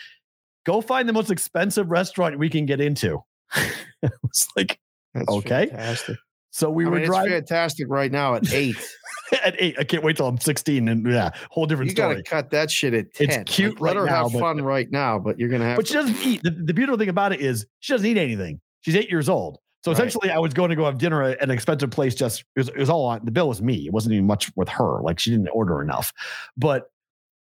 go 0.65 0.81
find 0.81 1.09
the 1.09 1.13
most 1.13 1.31
expensive 1.31 1.89
restaurant 1.89 2.37
we 2.37 2.49
can 2.49 2.65
get 2.65 2.79
into. 2.79 3.23
I 3.53 4.09
was 4.21 4.47
like, 4.55 4.79
That's 5.13 5.29
Okay. 5.29 5.67
Fantastic. 5.67 6.17
So 6.55 6.69
we 6.69 6.85
I 6.85 6.87
were 6.87 6.93
mean, 6.95 7.01
it's 7.03 7.09
driving 7.09 7.31
fantastic 7.33 7.87
right 7.89 8.11
now 8.11 8.35
at 8.35 8.53
eight. 8.53 8.75
at 9.43 9.55
eight. 9.57 9.75
I 9.79 9.83
can't 9.83 10.03
wait 10.03 10.15
till 10.17 10.27
I'm 10.27 10.37
16 10.37 10.87
and 10.87 11.05
yeah, 11.11 11.31
whole 11.49 11.65
different 11.65 11.91
story. 11.91 12.09
you 12.17 12.23
gotta 12.23 12.29
cut 12.29 12.51
that 12.51 12.69
shit 12.69 12.93
at 12.93 13.13
10. 13.15 13.29
It's 13.29 13.51
cute 13.51 13.73
Like, 13.73 13.81
let 13.81 13.89
right 13.89 13.97
her 14.01 14.05
now, 14.05 14.23
have 14.23 14.33
but- 14.33 14.39
fun 14.39 14.61
right 14.61 14.89
now, 14.91 15.17
but 15.17 15.39
you're 15.39 15.49
going 15.49 15.61
to 15.61 15.67
have 15.67 15.77
But 15.77 15.87
she 15.87 15.95
doesn't 15.95 16.17
eat. 16.25 16.41
The, 16.43 16.51
the 16.51 16.73
beautiful 16.73 16.97
thing 16.99 17.09
about 17.09 17.33
it 17.33 17.41
is 17.41 17.65
she 17.79 17.93
doesn't 17.93 18.05
eat 18.07 18.17
anything. 18.17 18.61
She's 18.81 18.95
eight 18.95 19.09
years 19.09 19.27
old. 19.29 19.57
So 19.83 19.91
Right. 19.91 19.97
essentially, 19.97 20.29
I 20.31 20.37
was 20.37 20.53
going 20.53 20.69
to 20.69 20.75
go 20.77 20.85
have 20.85 20.97
dinner 20.97 21.23
at 21.23 21.41
an 21.41 21.51
expensive 21.51 21.89
place. 21.91 22.15
Just 22.15 22.41
it 22.55 22.59
was, 22.59 22.69
it 22.69 22.77
was 22.77 22.89
all 22.89 23.05
on 23.05 23.21
the 23.25 23.31
bill 23.31 23.49
was 23.49 23.61
me. 23.61 23.85
It 23.87 23.91
wasn't 23.91 24.13
even 24.13 24.27
much 24.27 24.49
with 24.55 24.69
her. 24.69 25.01
Like 25.01 25.19
she 25.19 25.31
didn't 25.31 25.49
order 25.49 25.81
enough, 25.81 26.13
but 26.55 26.83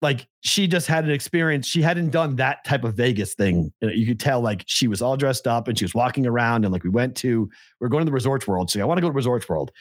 like 0.03 0.27
she 0.41 0.67
just 0.67 0.85
had 0.85 1.05
an 1.05 1.11
experience. 1.11 1.65
She 1.65 1.81
hadn't 1.81 2.11
done 2.11 2.35
that 2.35 2.63
type 2.65 2.83
of 2.83 2.95
Vegas 2.95 3.33
thing. 3.33 3.71
You, 3.81 4.05
could 4.05 4.19
tell 4.19 4.41
like 4.41 4.63
she 4.67 4.87
was 4.87 5.01
all 5.01 5.17
dressed 5.17 5.47
up 5.47 5.67
and 5.67 5.79
she 5.79 5.85
was 5.85 5.95
walking 5.95 6.27
around. 6.27 6.65
And 6.65 6.73
like 6.73 6.83
we 6.83 6.89
went 6.89 7.15
to, 7.17 7.49
we 7.79 7.85
are 7.85 7.89
going 7.89 8.01
to 8.01 8.05
the 8.05 8.11
Resorts 8.11 8.45
World. 8.45 8.69
So 8.69 8.81
I 8.81 8.83
want 8.83 8.97
to 8.97 9.01
go 9.01 9.07
to 9.07 9.13
Resorts 9.13 9.47
World. 9.47 9.71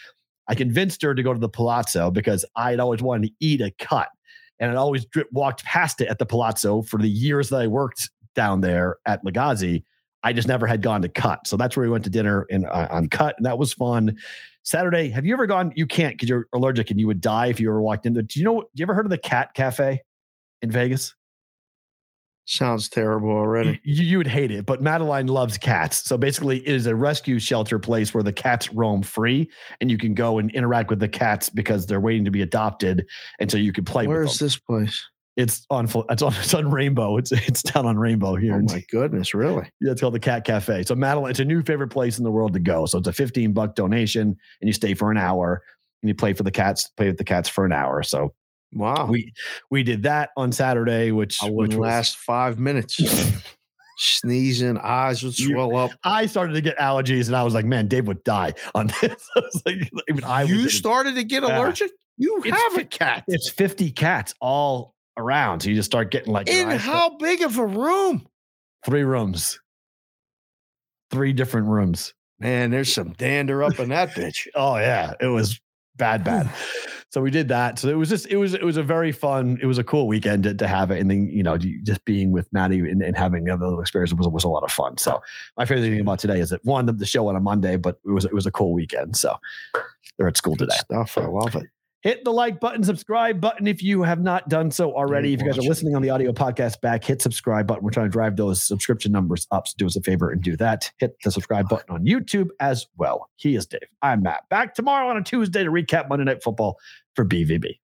I 0.49 0.55
convinced 0.55 1.03
her 1.03 1.15
to 1.15 1.23
go 1.23 1.35
to 1.35 1.39
the 1.39 1.49
Palazzo 1.49 2.11
because 2.11 2.45
I 2.57 2.71
had 2.71 2.81
always 2.81 3.03
wanted 3.03 3.29
to 3.29 3.35
eat 3.41 3.61
a 3.61 3.71
cut. 3.73 4.09
And 4.61 4.71
I'd 4.71 4.77
always 4.77 5.05
drip, 5.07 5.29
walked 5.33 5.65
past 5.65 6.01
it 6.01 6.09
at 6.09 6.19
the 6.19 6.27
Palazzo 6.27 6.83
for 6.83 6.99
the 6.99 7.09
years 7.09 7.49
that 7.51 7.61
I 7.61 7.67
worked 7.67 8.09
down 8.35 8.61
there 8.61 8.99
at 9.07 9.25
Lagasse. 9.25 9.83
I 10.23 10.33
just 10.33 10.47
never 10.47 10.69
had 10.69 10.83
gone 10.83 11.03
to 11.03 11.09
Cut. 11.09 11.49
So 11.49 11.57
that's 11.57 11.77
where 11.77 11.85
we 11.85 11.91
went 11.91 12.05
to 12.05 12.11
dinner 12.11 12.45
in, 12.49 12.65
uh, 12.65 12.87
on 12.93 13.09
Cut. 13.09 13.35
And 13.37 13.45
that 13.45 13.59
was 13.59 13.73
fun. 13.73 14.17
Saturday, 14.63 15.09
have 15.11 15.27
you 15.27 15.35
ever 15.35 15.47
gone? 15.47 15.73
You 15.75 15.87
can't 15.87 16.15
because 16.15 16.29
you're 16.29 16.47
allergic 16.53 16.93
and 16.93 17.01
you 17.01 17.09
would 17.09 17.21
die 17.21 17.47
if 17.47 17.59
you 17.59 17.69
ever 17.69 17.83
walked 17.83 18.07
into. 18.07 18.23
Do 18.23 18.39
you 18.39 18.45
know? 18.45 18.61
Do 18.61 18.69
you 18.75 18.85
ever 18.85 18.95
heard 18.95 19.07
of 19.07 19.11
the 19.11 19.19
Cat 19.19 19.55
Cafe 19.55 20.01
in 20.63 20.71
Vegas? 20.71 21.15
Sounds 22.45 22.89
terrible 22.89 23.31
already. 23.31 23.81
you 23.85 24.19
would 24.19 24.27
hate 24.27 24.51
it, 24.51 24.67
but 24.67 24.83
Madeline 24.83 25.29
loves 25.29 25.57
cats. 25.57 26.05
So 26.05 26.19
basically, 26.19 26.59
it 26.67 26.75
is 26.75 26.87
a 26.87 26.95
rescue 26.95 27.39
shelter 27.39 27.79
place 27.79 28.13
where 28.13 28.25
the 28.25 28.33
cats 28.33 28.73
roam 28.73 29.03
free, 29.03 29.49
and 29.81 29.89
you 29.91 29.97
can 29.97 30.13
go 30.13 30.39
and 30.39 30.51
interact 30.51 30.91
with 30.91 30.99
the 30.99 31.09
cats 31.09 31.49
because 31.49 31.87
they're 31.87 32.01
waiting 32.01 32.25
to 32.25 32.33
be 32.33 32.43
adopted, 32.43 33.07
and 33.39 33.49
so 33.49 33.59
you 33.59 33.73
can 33.73 33.85
play 33.85 34.09
with 34.09 34.17
Where's 34.17 34.39
them. 34.39 34.47
this 34.47 34.57
place? 34.59 35.05
It's 35.37 35.65
on. 35.71 35.89
It's 36.11 36.21
on. 36.21 36.33
It's 36.41 36.53
on 36.53 36.69
Rainbow. 36.69 37.17
It's 37.17 37.31
it's 37.31 37.63
down 37.63 37.87
on 37.87 37.97
Rainbow 37.97 38.35
here. 38.35 38.57
Oh 38.57 38.61
my 38.75 38.83
goodness, 38.91 39.35
really? 39.35 39.71
Yeah, 39.81 39.93
it's 39.93 40.01
called 40.01 40.15
the 40.15 40.19
Cat 40.21 40.45
Cafe. 40.45 40.83
So 40.83 40.97
Madeline, 40.97 41.31
it's 41.31 41.41
a 41.41 41.45
new 41.45 41.63
favorite 41.63 41.89
place 41.89 42.19
in 42.19 42.25
the 42.25 42.31
world 42.33 42.53
to 42.55 42.61
go. 42.61 42.87
So 42.87 42.99
it's 42.99 43.09
a 43.09 43.13
15 43.13 43.53
buck 43.53 43.77
donation 43.77 44.23
and 44.61 44.69
you 44.69 44.73
stay 44.73 44.95
for 44.95 45.11
an 45.13 45.17
hour 45.17 45.63
and 46.03 46.09
you 46.09 46.15
play 46.17 46.33
for 46.33 46.43
the 46.43 46.51
cats, 46.51 46.91
play 46.97 47.07
with 47.07 47.17
the 47.19 47.25
cats 47.25 47.49
for 47.49 47.65
an 47.65 47.73
hour. 47.73 48.03
So 48.03 48.35
Wow. 48.73 49.07
we 49.07 49.33
we 49.71 49.83
did 49.83 50.03
that 50.05 50.31
on 50.37 50.51
Saturday, 50.53 51.13
which 51.13 51.39
which 51.43 51.53
wouldn't 51.53 51.79
was, 51.79 51.87
last 51.87 52.17
five 52.17 52.59
minutes. 52.59 52.99
sneezing, 53.99 54.79
eyes 54.79 55.23
would 55.23 55.39
You- 55.39 55.51
swell 55.55 55.77
up. 55.77 55.91
I 56.05 56.27
started 56.27 56.55
to 56.55 56.61
get 56.61 56.77
allergies, 56.79 57.27
and 57.27 57.37
I 57.37 57.43
was 57.43 57.55
like, 57.55 57.65
"Man, 57.67 57.87
Dave 57.89 58.07
would 58.09 58.25
die 58.25 58.55
on 58.75 58.87
this." 59.01 59.29
I 59.37 59.41
was 59.41 59.63
like, 59.67 59.91
even 60.09 60.25
I 60.25 60.43
you 60.45 60.69
started 60.69 61.15
to 61.17 61.25
get 61.25 61.43
allergic? 61.43 61.91
You 62.19 62.41
have 62.43 62.77
a 62.79 62.85
cat. 62.85 63.25
It's 63.29 63.49
fifty 63.51 63.91
cats 63.91 64.35
all 64.41 64.95
around, 65.19 65.61
so 65.61 65.69
you 65.71 65.77
just 65.77 65.91
start 65.91 66.11
getting 66.11 66.33
like 66.33 66.49
In 66.49 66.71
how 66.71 67.17
big 67.19 67.43
of 67.43 67.59
a 67.59 67.67
room? 67.67 68.27
three 68.85 69.03
rooms, 69.05 69.61
three 71.11 71.33
different 71.33 71.69
rooms. 71.69 72.15
Man, 72.41 72.71
there's 72.71 72.93
some 72.93 73.13
dander 73.13 73.63
up 73.63 73.79
in 73.79 73.91
that 73.91 74.11
bitch. 74.11 74.47
Oh 74.55 74.77
yeah, 74.77 75.15
it 75.21 75.27
was 75.29 75.61
bad, 75.97 76.25
bad. 76.25 76.51
So 77.13 77.21
we 77.21 77.31
did 77.31 77.49
that. 77.49 77.79
So 77.79 77.91
it 77.91 77.99
was 77.99 78.09
just 78.09 78.27
it 78.29 78.39
was 78.39 78.55
it 78.55 78.63
was 78.63 78.79
a 78.79 78.83
very 78.83 79.13
fun. 79.13 79.59
It 79.61 79.67
was 79.67 79.77
a 79.77 79.85
cool 79.85 80.07
weekend 80.07 80.45
to, 80.45 80.55
to 80.55 80.67
have 80.67 80.91
it, 80.91 80.99
and 80.99 81.11
then 81.11 81.29
you 81.29 81.43
know 81.43 81.59
just 81.59 82.03
being 82.07 82.33
with 82.33 82.51
Maddie 82.55 82.79
and, 82.79 83.03
and 83.03 83.15
having 83.15 83.51
a 83.51 83.57
little 83.57 83.83
experience 83.83 84.15
was 84.15 84.27
was 84.29 84.45
a 84.45 84.49
lot 84.49 84.65
of 84.65 84.73
fun. 84.73 84.97
So 84.97 85.21
my 85.59 85.67
favorite 85.67 85.83
thing 85.83 86.01
about 86.01 86.21
today 86.21 86.41
is 86.41 86.49
that 86.51 86.65
one 86.65 86.87
the, 86.87 86.95
the 86.95 87.05
show 87.05 87.29
on 87.29 87.37
a 87.37 87.41
Monday, 87.41 87.77
but 87.77 87.99
it 88.07 88.13
was 88.13 88.25
it 88.25 88.33
was 88.33 88.47
a 88.47 88.51
cool 88.51 88.73
weekend. 88.73 89.15
So 89.15 89.37
they're 90.17 90.27
at 90.27 90.39
school 90.39 90.55
Good 90.55 90.71
today. 90.71 90.79
stuff. 90.79 91.19
I 91.19 91.27
love 91.27 91.55
it. 91.55 91.67
Hit 92.03 92.25
the 92.25 92.33
like 92.33 92.59
button, 92.59 92.83
subscribe 92.83 93.41
button 93.41 93.69
if 93.69 93.81
you 93.81 94.03
have 94.03 94.21
not 94.21 94.49
done 94.49 94.73
so 94.73 94.93
already. 94.93 95.35
If 95.35 95.41
you 95.41 95.47
guys 95.47 95.59
are 95.59 95.63
listening 95.63 95.95
on 95.95 96.03
the 96.03 96.11
audio 96.11 96.33
podcast 96.33 96.81
back, 96.81 97.05
hit 97.05 97.23
subscribe 97.23 97.69
button. 97.69 97.85
We're 97.85 97.93
trying 97.93 98.07
to 98.07 98.11
drive 98.11 98.35
those 98.35 98.61
subscription 98.61 99.13
numbers 99.13 99.47
up. 99.53 99.69
So 99.69 99.75
do 99.79 99.87
us 99.87 99.95
a 99.95 100.01
favor 100.01 100.31
and 100.31 100.43
do 100.43 100.57
that. 100.57 100.91
Hit 100.99 101.15
the 101.23 101.31
subscribe 101.31 101.69
button 101.69 101.95
on 101.95 102.05
YouTube 102.05 102.49
as 102.59 102.89
well. 102.97 103.31
He 103.37 103.55
is 103.55 103.67
Dave. 103.67 103.83
I'm 104.03 104.25
Matt. 104.25 104.49
Back 104.49 104.75
tomorrow 104.75 105.11
on 105.11 105.17
a 105.17 105.23
Tuesday 105.23 105.63
to 105.63 105.71
recap 105.71 106.09
Monday 106.09 106.25
Night 106.25 106.43
Football 106.43 106.77
for 107.15 107.25
BVB. 107.25 107.82